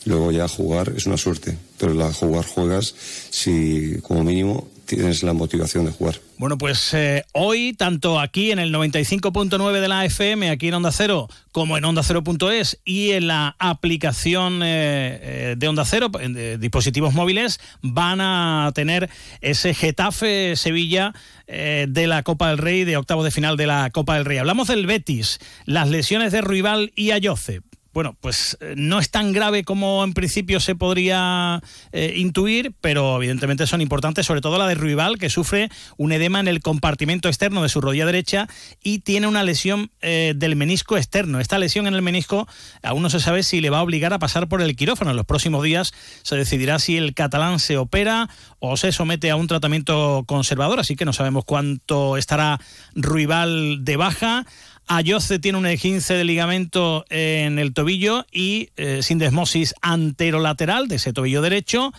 Luego 0.06 0.32
ya 0.32 0.48
jugar 0.48 0.94
es 0.96 1.06
una 1.06 1.18
suerte, 1.18 1.58
pero 1.78 1.94
la 1.94 2.12
jugar 2.14 2.46
juegas 2.46 2.96
si 3.30 3.98
como 4.02 4.24
mínimo 4.24 4.68
tienes 4.96 5.22
la 5.22 5.34
motivación 5.34 5.86
de 5.86 5.92
jugar. 5.92 6.16
Bueno, 6.38 6.58
pues 6.58 6.94
eh, 6.94 7.24
hoy, 7.34 7.74
tanto 7.74 8.20
aquí 8.20 8.52
en 8.52 8.58
el 8.58 8.74
95.9 8.74 9.82
de 9.82 9.88
la 9.88 10.04
FM, 10.06 10.50
aquí 10.50 10.70
en 10.70 10.74
Onda 10.74 10.92
Cero, 10.92 11.28
como 11.52 11.78
en 11.78 11.86
Onda 11.86 12.02
Cero.es 12.02 12.80
y 12.84 13.12
en 13.12 13.28
la 13.28 13.56
aplicación 13.60 14.64
eh, 14.64 15.20
eh, 15.22 15.56
de 15.58 15.68
Onda 15.68 15.86
Cero, 15.86 16.10
en 16.20 16.60
dispositivos 16.60 17.14
móviles, 17.14 17.60
van 17.82 18.20
a 18.20 18.72
tener 18.74 19.10
ese 19.42 19.74
Getafe 19.74 20.56
Sevilla 20.56 21.14
de 21.48 22.06
la 22.06 22.22
Copa 22.22 22.50
del 22.50 22.60
Rey, 22.60 22.84
de 22.84 22.96
octavo 22.98 23.24
de 23.24 23.32
final 23.32 23.58
de 23.58 23.66
la 23.66 23.90
Copa 23.90 24.16
del 24.16 24.26
Rey. 24.26 24.38
Hablamos 24.38 24.68
del 24.68 24.86
Betis, 24.86 25.40
las 25.66 25.90
lesiones 25.90 26.32
de 26.32 26.42
Ruibal 26.42 26.92
y 26.96 27.10
Ayoce 27.10 27.62
bueno, 27.94 28.16
pues 28.22 28.58
eh, 28.62 28.76
no 28.78 29.00
es 29.00 29.10
tan 29.10 29.34
grave 29.34 29.64
como 29.64 30.04
en 30.04 30.14
principio 30.14 30.60
se 30.60 30.76
podría 30.76 31.62
eh, 31.92 32.14
intuir, 32.18 32.74
pero 32.82 33.18
evidentemente 33.18 33.66
son 33.66 33.82
importantes, 33.82 34.26
sobre 34.26 34.42
todo 34.42 34.58
la 34.58 34.68
de 34.68 34.76
Ruibal, 34.76 35.18
que 35.18 35.30
sufre 35.30 35.70
un 35.98 36.12
edema 36.12 36.40
en 36.40 36.48
el 36.48 36.62
compartimento 36.62 37.28
externo 37.28 37.64
de 37.64 37.70
su 37.70 37.82
rodilla 37.82 38.06
derecha 38.06 38.48
y 38.84 39.00
tiene 39.00 39.28
una 39.28 39.44
lesión 39.44 39.92
eh, 40.02 40.34
del 40.36 40.56
menisco 40.56 40.98
externo. 40.98 41.40
Esta 41.40 41.58
lesión 41.58 41.88
en 41.88 41.96
el 41.96 42.02
menisco 42.02 42.48
aún 42.84 43.02
no 43.02 43.10
se 43.10 43.20
sabe 43.20 43.44
si 43.44 43.60
le 43.60 43.70
va 43.70 43.80
a 43.80 43.84
obligar 43.84 44.14
a 44.14 44.20
pasar 44.20 44.48
por 44.48 44.62
el 44.62 44.76
quirófano. 44.76 45.12
En 45.12 45.18
los 45.18 45.26
próximos 45.26 45.64
días 45.64 45.94
se 46.22 46.36
decidirá 46.36 46.80
si 46.80 46.98
el 46.98 47.14
catalán 47.16 47.60
se 47.60 47.78
opera 47.78 48.30
o 48.60 48.78
se 48.78 48.92
somete 48.92 49.32
a 49.32 49.36
un 49.36 49.48
tratamiento 49.48 50.24
conservador, 50.28 50.80
así 50.80 50.96
que 50.96 51.06
no 51.06 51.14
sabemos 51.14 51.44
cuánto 51.46 52.18
estará 52.18 52.60
Ruibal 52.94 53.84
de 53.84 53.98
baja. 53.98 54.46
Ayoce 54.92 55.38
tiene 55.38 55.60
un 55.60 55.68
esguince 55.68 56.16
de 56.16 56.24
ligamento 56.24 57.06
en 57.10 57.60
el 57.60 57.76
tobillo 57.76 58.26
y 58.32 58.70
eh, 58.76 59.04
sin 59.04 59.20
desmosis 59.20 59.76
anterolateral 59.84 60.88
de 60.88 60.96
ese 60.96 61.14
tobillo 61.14 61.44
derecho 61.44 61.94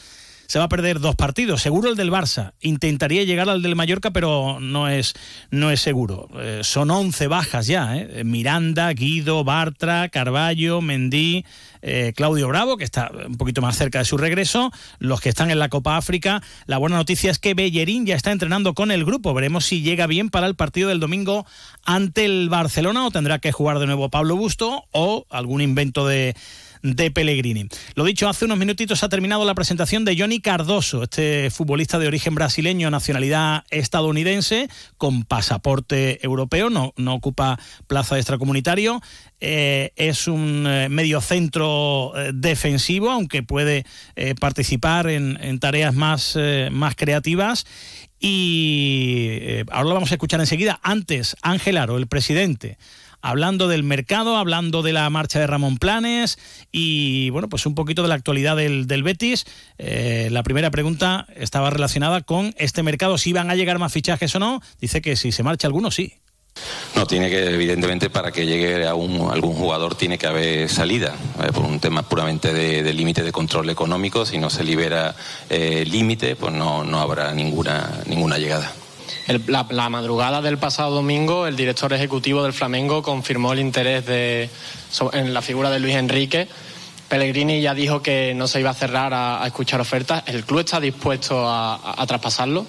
se 0.50 0.58
va 0.58 0.64
a 0.64 0.68
perder 0.68 0.98
dos 0.98 1.14
partidos. 1.14 1.62
Seguro 1.62 1.90
el 1.90 1.94
del 1.94 2.10
Barça. 2.10 2.54
Intentaría 2.60 3.22
llegar 3.22 3.48
al 3.48 3.62
del 3.62 3.76
Mallorca, 3.76 4.10
pero 4.10 4.58
no 4.58 4.88
es, 4.88 5.14
no 5.52 5.70
es 5.70 5.80
seguro. 5.80 6.28
Eh, 6.40 6.62
son 6.64 6.90
11 6.90 7.28
bajas 7.28 7.68
ya. 7.68 7.96
¿eh? 7.96 8.24
Miranda, 8.24 8.92
Guido, 8.92 9.44
Bartra, 9.44 10.08
Carballo, 10.08 10.80
Mendí, 10.80 11.44
eh, 11.82 12.12
Claudio 12.16 12.48
Bravo, 12.48 12.76
que 12.76 12.82
está 12.82 13.12
un 13.28 13.36
poquito 13.36 13.62
más 13.62 13.76
cerca 13.76 14.00
de 14.00 14.04
su 14.04 14.16
regreso. 14.16 14.72
Los 14.98 15.20
que 15.20 15.28
están 15.28 15.52
en 15.52 15.60
la 15.60 15.68
Copa 15.68 15.96
África. 15.96 16.42
La 16.66 16.78
buena 16.78 16.96
noticia 16.96 17.30
es 17.30 17.38
que 17.38 17.54
Bellerín 17.54 18.04
ya 18.04 18.16
está 18.16 18.32
entrenando 18.32 18.74
con 18.74 18.90
el 18.90 19.04
grupo. 19.04 19.32
Veremos 19.32 19.66
si 19.66 19.82
llega 19.82 20.08
bien 20.08 20.30
para 20.30 20.48
el 20.48 20.56
partido 20.56 20.88
del 20.88 20.98
domingo 20.98 21.46
ante 21.84 22.24
el 22.24 22.48
Barcelona 22.48 23.06
o 23.06 23.12
tendrá 23.12 23.38
que 23.38 23.52
jugar 23.52 23.78
de 23.78 23.86
nuevo 23.86 24.10
Pablo 24.10 24.34
Busto 24.34 24.86
o 24.90 25.26
algún 25.30 25.60
invento 25.60 26.08
de 26.08 26.34
de 26.82 27.10
Pellegrini. 27.10 27.66
Lo 27.94 28.04
dicho, 28.04 28.28
hace 28.28 28.44
unos 28.44 28.58
minutitos 28.58 29.02
ha 29.02 29.08
terminado 29.08 29.44
la 29.44 29.54
presentación 29.54 30.04
de 30.04 30.16
Johnny 30.18 30.40
Cardoso, 30.40 31.02
este 31.02 31.50
futbolista 31.50 31.98
de 31.98 32.06
origen 32.06 32.34
brasileño, 32.34 32.90
nacionalidad 32.90 33.64
estadounidense, 33.70 34.68
con 34.96 35.24
pasaporte 35.24 36.24
europeo, 36.24 36.70
no, 36.70 36.92
no 36.96 37.14
ocupa 37.14 37.58
plaza 37.86 38.16
extracomunitario. 38.16 39.00
Eh, 39.40 39.92
es 39.96 40.28
un 40.28 40.66
eh, 40.66 40.88
mediocentro 40.90 42.12
eh, 42.14 42.32
defensivo, 42.34 43.10
aunque 43.10 43.42
puede 43.42 43.84
participar 44.38 45.08
en, 45.08 45.38
en, 45.40 45.58
tareas 45.58 45.94
más, 45.94 46.38
más 46.70 46.94
creativas. 46.94 47.66
Y 48.18 49.62
ahora 49.70 49.88
lo 49.88 49.94
vamos 49.94 50.10
a 50.10 50.14
escuchar 50.14 50.40
enseguida. 50.40 50.78
Antes, 50.82 51.36
Ángel 51.40 51.78
Aro, 51.78 51.96
el 51.96 52.06
presidente, 52.06 52.76
hablando 53.22 53.68
del 53.68 53.82
mercado, 53.82 54.36
hablando 54.36 54.82
de 54.82 54.92
la 54.92 55.08
marcha 55.10 55.38
de 55.38 55.46
Ramón 55.46 55.78
Planes 55.78 56.38
y 56.72 57.30
bueno, 57.30 57.48
pues 57.48 57.66
un 57.66 57.74
poquito 57.74 58.02
de 58.02 58.08
la 58.08 58.14
actualidad 58.14 58.56
del, 58.56 59.02
Betis. 59.02 59.46
Eh, 59.78 60.28
la 60.30 60.42
primera 60.42 60.70
pregunta 60.70 61.26
estaba 61.36 61.70
relacionada 61.70 62.22
con 62.22 62.54
este 62.58 62.82
mercado, 62.82 63.18
si 63.18 63.32
van 63.32 63.50
a 63.50 63.54
llegar 63.54 63.78
más 63.78 63.92
fichajes 63.92 64.34
o 64.34 64.38
no. 64.38 64.60
Dice 64.80 65.00
que 65.00 65.16
si 65.16 65.32
se 65.32 65.42
marcha 65.42 65.66
alguno, 65.66 65.90
sí. 65.90 66.14
No, 66.96 67.06
tiene 67.06 67.30
que, 67.30 67.54
evidentemente, 67.54 68.10
para 68.10 68.32
que 68.32 68.44
llegue 68.44 68.86
a 68.86 68.94
un, 68.94 69.30
algún 69.30 69.54
jugador 69.54 69.94
tiene 69.94 70.18
que 70.18 70.26
haber 70.26 70.68
salida, 70.68 71.14
por 71.54 71.64
un 71.64 71.78
tema 71.78 72.02
puramente 72.02 72.52
de, 72.52 72.92
límite 72.92 73.22
de 73.22 73.32
control 73.32 73.70
económico. 73.70 74.26
Si 74.26 74.36
no 74.38 74.50
se 74.50 74.64
libera 74.64 75.14
eh, 75.48 75.84
límite, 75.86 76.36
pues 76.36 76.52
no, 76.52 76.84
no 76.84 77.00
habrá 77.00 77.32
ninguna, 77.32 78.02
ninguna 78.06 78.36
llegada 78.38 78.72
la, 79.46 79.88
madrugada 79.88 80.42
del 80.42 80.58
pasado 80.58 80.94
domingo, 80.94 81.46
el 81.46 81.56
director 81.56 81.92
ejecutivo 81.92 82.42
del 82.42 82.52
Flamengo 82.52 83.02
confirmó 83.02 83.52
el 83.52 83.60
interés 83.60 84.06
de, 84.06 84.50
en 85.12 85.34
la 85.34 85.42
figura 85.42 85.70
de 85.70 85.80
Luis 85.80 85.96
Enrique. 85.96 86.48
Pellegrini 87.08 87.60
ya 87.60 87.74
dijo 87.74 88.02
que 88.02 88.34
no 88.34 88.46
se 88.46 88.60
iba 88.60 88.70
a 88.70 88.74
cerrar 88.74 89.12
a, 89.14 89.44
escuchar 89.46 89.80
ofertas. 89.80 90.22
¿El 90.26 90.44
club 90.44 90.60
está 90.60 90.80
dispuesto 90.80 91.44
a 91.46 92.04
traspasarlo? 92.06 92.66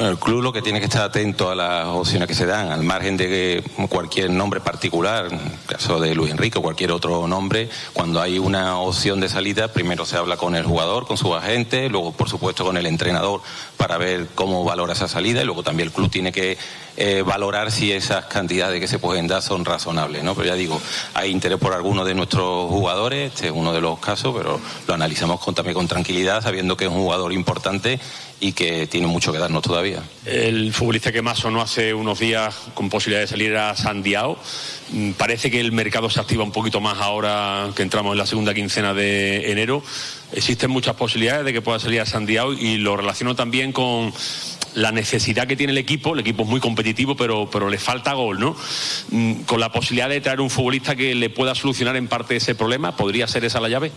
El 0.00 0.18
club 0.18 0.40
lo 0.40 0.50
que 0.50 0.62
tiene 0.62 0.78
que 0.78 0.86
estar 0.86 1.02
atento 1.02 1.50
a 1.50 1.54
las 1.54 1.84
opciones 1.88 2.26
que 2.26 2.34
se 2.34 2.46
dan, 2.46 2.72
al 2.72 2.82
margen 2.82 3.18
de 3.18 3.62
cualquier 3.90 4.30
nombre 4.30 4.58
particular, 4.60 5.26
en 5.26 5.34
el 5.34 5.66
caso 5.66 6.00
de 6.00 6.14
Luis 6.14 6.30
Enrique 6.30 6.58
o 6.58 6.62
cualquier 6.62 6.90
otro 6.90 7.28
nombre, 7.28 7.68
cuando 7.92 8.18
hay 8.18 8.38
una 8.38 8.78
opción 8.78 9.20
de 9.20 9.28
salida, 9.28 9.68
primero 9.68 10.06
se 10.06 10.16
habla 10.16 10.38
con 10.38 10.54
el 10.54 10.64
jugador, 10.64 11.06
con 11.06 11.18
su 11.18 11.34
agente, 11.34 11.90
luego 11.90 12.12
por 12.12 12.30
supuesto 12.30 12.64
con 12.64 12.78
el 12.78 12.86
entrenador 12.86 13.42
para 13.76 13.98
ver 13.98 14.28
cómo 14.34 14.64
valora 14.64 14.94
esa 14.94 15.06
salida 15.06 15.42
y 15.42 15.44
luego 15.44 15.62
también 15.62 15.88
el 15.88 15.92
club 15.92 16.10
tiene 16.10 16.32
que 16.32 16.56
eh, 16.96 17.22
valorar 17.22 17.70
si 17.70 17.92
esas 17.92 18.24
cantidades 18.24 18.80
que 18.80 18.88
se 18.88 18.98
pueden 18.98 19.26
dar 19.26 19.42
son 19.42 19.66
razonables, 19.66 20.24
¿no? 20.24 20.34
Pero 20.34 20.48
ya 20.48 20.54
digo, 20.54 20.80
hay 21.12 21.30
interés 21.30 21.58
por 21.58 21.74
algunos 21.74 22.06
de 22.06 22.14
nuestros 22.14 22.70
jugadores, 22.70 23.32
este 23.32 23.48
es 23.48 23.52
uno 23.54 23.74
de 23.74 23.82
los 23.82 23.98
casos, 23.98 24.34
pero 24.34 24.60
lo 24.86 24.94
analizamos 24.94 25.40
con, 25.40 25.54
también 25.54 25.74
con 25.74 25.88
tranquilidad, 25.88 26.42
sabiendo 26.42 26.76
que 26.76 26.86
es 26.86 26.90
un 26.90 27.02
jugador 27.02 27.34
importante 27.34 28.00
y 28.40 28.52
que 28.52 28.86
tiene 28.86 29.06
mucho 29.06 29.32
que 29.32 29.38
darnos 29.38 29.62
todavía. 29.62 30.02
El 30.24 30.72
futbolista 30.72 31.12
que 31.12 31.20
más 31.20 31.38
sonó 31.38 31.60
hace 31.60 31.92
unos 31.92 32.18
días 32.18 32.54
con 32.74 32.88
posibilidad 32.88 33.20
de 33.20 33.26
salir 33.26 33.56
a 33.56 33.76
Sandiao. 33.76 34.38
Mm, 34.92 35.12
parece 35.12 35.50
que 35.50 35.60
el 35.60 35.72
mercado 35.72 36.08
se 36.08 36.20
activa 36.20 36.42
un 36.42 36.50
poquito 36.50 36.80
más 36.80 36.98
ahora 36.98 37.68
que 37.76 37.82
entramos 37.82 38.12
en 38.12 38.18
la 38.18 38.26
segunda 38.26 38.54
quincena 38.54 38.94
de 38.94 39.52
enero. 39.52 39.82
Existen 40.32 40.70
muchas 40.70 40.96
posibilidades 40.96 41.44
de 41.44 41.52
que 41.52 41.60
pueda 41.60 41.78
salir 41.78 42.00
a 42.00 42.06
Sandiao 42.06 42.54
y 42.54 42.78
lo 42.78 42.96
relaciono 42.96 43.36
también 43.36 43.72
con 43.72 44.12
la 44.74 44.92
necesidad 44.92 45.46
que 45.46 45.56
tiene 45.56 45.72
el 45.72 45.78
equipo, 45.78 46.14
el 46.14 46.20
equipo 46.20 46.44
es 46.44 46.48
muy 46.48 46.60
competitivo, 46.60 47.16
pero, 47.16 47.50
pero 47.50 47.68
le 47.68 47.78
falta 47.78 48.12
gol, 48.14 48.38
¿no? 48.38 48.56
Mm, 49.10 49.42
con 49.42 49.60
la 49.60 49.70
posibilidad 49.72 50.08
de 50.08 50.20
traer 50.20 50.40
un 50.40 50.50
futbolista 50.50 50.96
que 50.96 51.14
le 51.14 51.28
pueda 51.28 51.54
solucionar 51.54 51.96
en 51.96 52.08
parte 52.08 52.36
ese 52.36 52.54
problema, 52.54 52.96
¿podría 52.96 53.26
ser 53.26 53.44
esa 53.44 53.60
la 53.60 53.68
llave? 53.68 53.92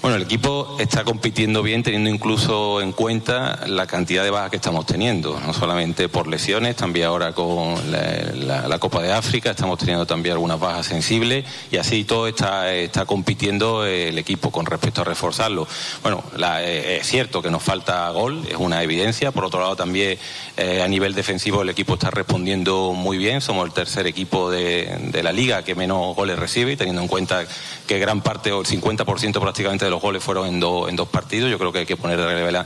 Bueno, 0.00 0.16
el 0.16 0.22
equipo 0.22 0.76
está 0.78 1.02
compitiendo 1.02 1.60
bien, 1.60 1.82
teniendo 1.82 2.08
incluso 2.08 2.80
en 2.80 2.92
cuenta 2.92 3.66
la 3.66 3.88
cantidad 3.88 4.22
de 4.22 4.30
bajas 4.30 4.50
que 4.50 4.56
estamos 4.56 4.86
teniendo, 4.86 5.40
no 5.40 5.52
solamente 5.52 6.08
por 6.08 6.28
lesiones, 6.28 6.76
también 6.76 7.06
ahora 7.06 7.32
con 7.32 7.74
la, 7.90 8.78
Copa 8.78 9.02
de 9.02 9.12
África 9.12 9.50
estamos 9.50 9.76
teniendo 9.76 10.06
también 10.06 10.34
algunas 10.34 10.60
bajas 10.60 10.86
sensibles 10.86 11.44
y 11.72 11.78
así 11.78 12.04
todo 12.04 12.28
está, 12.28 12.72
está 12.72 13.06
compitiendo 13.06 13.84
el 13.84 14.16
equipo 14.18 14.52
con 14.52 14.66
respecto 14.66 15.00
a 15.00 15.04
reforzarlo. 15.04 15.66
Bueno, 16.04 16.22
eh, 16.60 16.98
es 17.00 17.06
cierto 17.08 17.42
que 17.42 17.50
nos 17.50 17.64
falta 17.64 18.08
gol, 18.10 18.46
es 18.48 18.56
una 18.56 18.84
evidencia, 18.84 19.32
por 19.32 19.44
otro 19.44 19.58
lado 19.58 19.74
también 19.74 20.16
eh, 20.56 20.80
a 20.80 20.86
nivel 20.86 21.12
defensivo 21.12 21.62
el 21.62 21.70
equipo 21.70 21.94
está 21.94 22.12
respondiendo 22.12 22.92
muy 22.92 23.18
bien, 23.18 23.40
somos 23.40 23.66
el 23.66 23.72
tercer 23.72 24.06
equipo 24.06 24.48
de, 24.48 25.10
de 25.10 25.22
la 25.24 25.32
liga 25.32 25.64
que 25.64 25.74
menos 25.74 26.14
goles 26.14 26.38
recibe, 26.38 26.76
teniendo 26.76 27.02
en 27.02 27.08
cuenta 27.08 27.44
que 27.88 27.98
gran 27.98 28.20
parte 28.20 28.52
o 28.52 28.60
el 28.60 28.66
50% 28.66 29.40
prácticamente 29.40 29.87
los 29.90 30.00
goles 30.00 30.22
fueron 30.22 30.46
en, 30.46 30.54
en 30.54 30.96
dos 30.96 31.08
partidos. 31.08 31.50
Yo 31.50 31.58
creo 31.58 31.72
que 31.72 31.80
hay 31.80 31.86
que 31.86 31.96
poner 31.96 32.18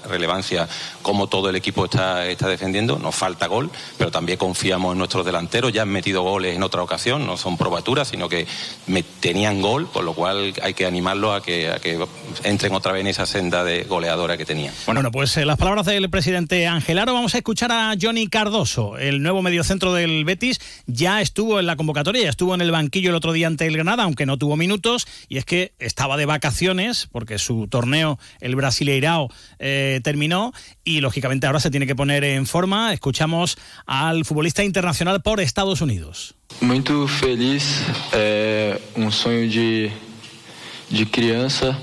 relevancia 0.09 0.69
cómo 1.03 1.27
todo 1.27 1.51
el 1.51 1.57
equipo 1.57 1.85
está, 1.85 2.27
está 2.27 2.49
defendiendo. 2.49 2.99
Nos 2.99 3.15
falta 3.15 3.47
gol, 3.47 3.71
pero 3.99 4.11
también 4.11 4.39
confiamos 4.39 4.93
en 4.93 4.99
nuestros 4.99 5.25
delanteros. 5.25 5.73
Ya 5.73 5.83
han 5.83 5.89
metido 5.89 6.23
goles 6.23 6.57
en 6.57 6.63
otra 6.63 6.83
ocasión, 6.83 7.27
no 7.27 7.37
son 7.37 7.57
probaturas, 7.57 8.09
sino 8.09 8.29
que 8.29 8.47
tenían 9.21 9.61
gol, 9.61 9.87
por 9.87 10.05
lo 10.05 10.15
cual 10.15 10.55
hay 10.63 10.75
que 10.75 10.87
animarlos 10.87 11.41
a 11.41 11.43
que, 11.43 11.71
a 11.71 11.79
que 11.79 11.99
entren 12.45 12.75
otra 12.75 12.93
vez 12.93 13.03
en 13.03 13.09
esa 13.09 13.27
senda 13.27 13.65
de 13.65 13.85
goleadora 13.85 14.37
que 14.37 14.45
tenían. 14.45 14.75
Bueno, 14.87 15.11
pues 15.11 15.37
eh, 15.37 15.45
las 15.45 15.59
palabras 15.59 15.87
del 15.87 16.09
presidente 16.11 16.67
Angelaro. 16.67 17.15
Vamos 17.15 17.35
a 17.35 17.39
escuchar 17.39 17.73
a 17.73 17.95
Johnny 18.01 18.29
Cardoso, 18.29 18.97
el 18.99 19.23
nuevo 19.23 19.43
mediocentro 19.43 19.93
del 19.93 20.25
Betis. 20.25 20.61
Ya 20.87 21.21
estuvo 21.21 21.61
en 21.61 21.67
la 21.67 21.77
convocatoria, 21.77 22.23
ya 22.23 22.31
estuvo 22.31 22.55
en 22.55 22.61
el 22.61 22.71
banquillo 22.71 23.11
el 23.11 23.17
otro 23.17 23.33
día 23.33 23.47
ante 23.47 23.67
el 23.67 23.75
Granada, 23.75 24.05
aunque 24.05 24.27
no 24.27 24.39
tuvo 24.39 24.57
minutos, 24.57 25.07
y 25.29 25.39
es 25.39 25.45
que 25.45 25.73
estaba 25.79 26.17
de 26.17 26.27
vacaciones 26.27 27.09
porque 27.13 27.39
su 27.39 27.69
torneo, 27.69 28.19
el 28.41 28.57
Brasileirao, 28.57 29.29
eh, 29.59 30.01
terminó 30.03 30.53
y 30.83 31.01
lógicamente 31.01 31.47
ahora 31.47 31.61
se 31.61 31.71
tiene 31.71 31.87
que 31.87 31.95
poner 31.95 32.25
en 32.25 32.47
forma. 32.47 32.93
Escuchamos 32.93 33.59
al 33.87 34.25
futbolista 34.25 34.65
internacional 34.65 35.23
por 35.23 35.41
Estados 35.41 35.81
Unidos. 35.81 36.35
Muy 36.61 36.83
feliz, 37.09 37.83
un 38.97 39.13
sueño 39.13 39.51
de, 39.51 39.93
de 40.91 41.07
criança 41.07 41.79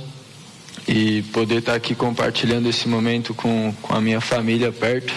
e 0.90 1.22
poder 1.32 1.60
estar 1.60 1.76
aqui 1.76 1.94
compartilhando 1.94 2.68
esse 2.68 2.88
momento 2.88 3.36
com, 3.36 3.72
com 3.80 3.94
a 3.94 4.02
minha 4.02 4.20
família 4.20 4.72
perto, 4.72 5.14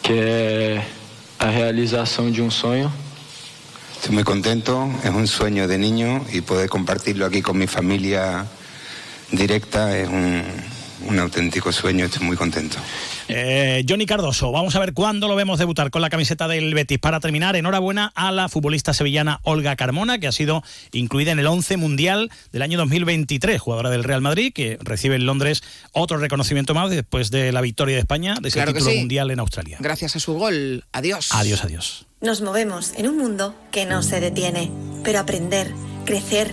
que 0.00 0.12
é 0.12 0.86
a 1.36 1.46
realização 1.46 2.30
de 2.30 2.40
um 2.40 2.48
sonho. 2.48 2.92
Estoy 3.96 4.14
muy 4.14 4.22
contento, 4.22 4.88
es 5.02 5.10
un 5.10 5.26
sueño 5.26 5.66
de 5.66 5.78
niño 5.78 6.24
y 6.32 6.42
poder 6.42 6.68
compartirlo 6.68 7.26
aquí 7.26 7.42
con 7.42 7.58
mi 7.58 7.66
familia 7.66 8.46
directa 9.30 9.96
es 9.98 10.08
un, 10.08 10.42
un 11.06 11.18
auténtico 11.18 11.72
sueño, 11.72 12.06
estoy 12.06 12.26
muy 12.26 12.36
contento. 12.36 12.78
Eh, 13.28 13.84
Johnny 13.86 14.06
Cardoso, 14.06 14.50
vamos 14.52 14.74
a 14.74 14.78
ver 14.78 14.94
cuándo 14.94 15.28
lo 15.28 15.36
vemos 15.36 15.58
debutar 15.58 15.90
con 15.90 16.00
la 16.00 16.08
camiseta 16.08 16.48
del 16.48 16.72
Betis. 16.74 16.98
Para 16.98 17.20
terminar, 17.20 17.56
enhorabuena 17.56 18.10
a 18.14 18.32
la 18.32 18.48
futbolista 18.48 18.94
sevillana 18.94 19.40
Olga 19.42 19.76
Carmona, 19.76 20.18
que 20.18 20.26
ha 20.26 20.32
sido 20.32 20.62
incluida 20.92 21.32
en 21.32 21.38
el 21.38 21.46
11 21.46 21.76
mundial 21.76 22.30
del 22.52 22.62
año 22.62 22.78
2023, 22.78 23.60
jugadora 23.60 23.90
del 23.90 24.04
Real 24.04 24.22
Madrid, 24.22 24.52
que 24.54 24.78
recibe 24.80 25.16
en 25.16 25.26
Londres 25.26 25.62
otro 25.92 26.16
reconocimiento 26.16 26.74
más 26.74 26.90
después 26.90 27.30
de 27.30 27.52
la 27.52 27.60
victoria 27.60 27.96
de 27.96 28.00
España 28.00 28.36
de 28.40 28.48
ese 28.48 28.64
título 28.64 28.90
mundial 28.94 29.30
en 29.30 29.40
Australia. 29.40 29.76
Gracias 29.80 30.16
a 30.16 30.20
su 30.20 30.34
gol. 30.34 30.84
Adiós. 30.92 31.28
Adiós, 31.32 31.64
adiós. 31.64 32.06
Nos 32.20 32.40
movemos 32.40 32.94
en 32.96 33.08
un 33.08 33.18
mundo 33.18 33.54
que 33.70 33.84
no 33.84 34.02
se 34.02 34.20
detiene, 34.20 34.72
pero 35.04 35.20
aprender, 35.20 35.72
crecer, 36.04 36.52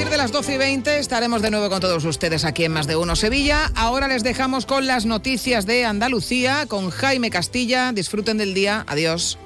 Partir 0.00 0.12
de 0.12 0.22
las 0.22 0.32
12 0.32 0.54
y 0.54 0.56
20 0.56 0.98
estaremos 0.98 1.42
de 1.42 1.50
nuevo 1.50 1.68
con 1.68 1.80
todos 1.80 2.02
ustedes 2.06 2.46
aquí 2.46 2.64
en 2.64 2.72
Más 2.72 2.86
de 2.86 2.96
Uno 2.96 3.16
Sevilla. 3.16 3.70
Ahora 3.74 4.08
les 4.08 4.22
dejamos 4.22 4.64
con 4.64 4.86
las 4.86 5.04
noticias 5.04 5.66
de 5.66 5.84
Andalucía, 5.84 6.64
con 6.68 6.88
Jaime 6.88 7.28
Castilla. 7.28 7.92
Disfruten 7.92 8.38
del 8.38 8.54
día. 8.54 8.86
Adiós. 8.88 9.36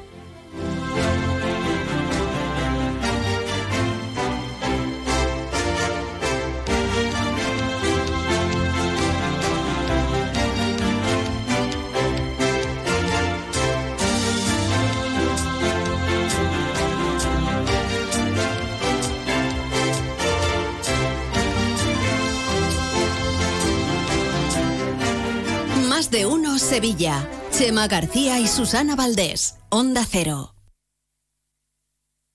Sevilla. 26.74 27.28
Chema 27.52 27.86
García 27.86 28.40
y 28.40 28.48
Susana 28.48 28.96
Valdés. 28.96 29.60
Onda 29.70 30.05
Cero. 30.05 30.53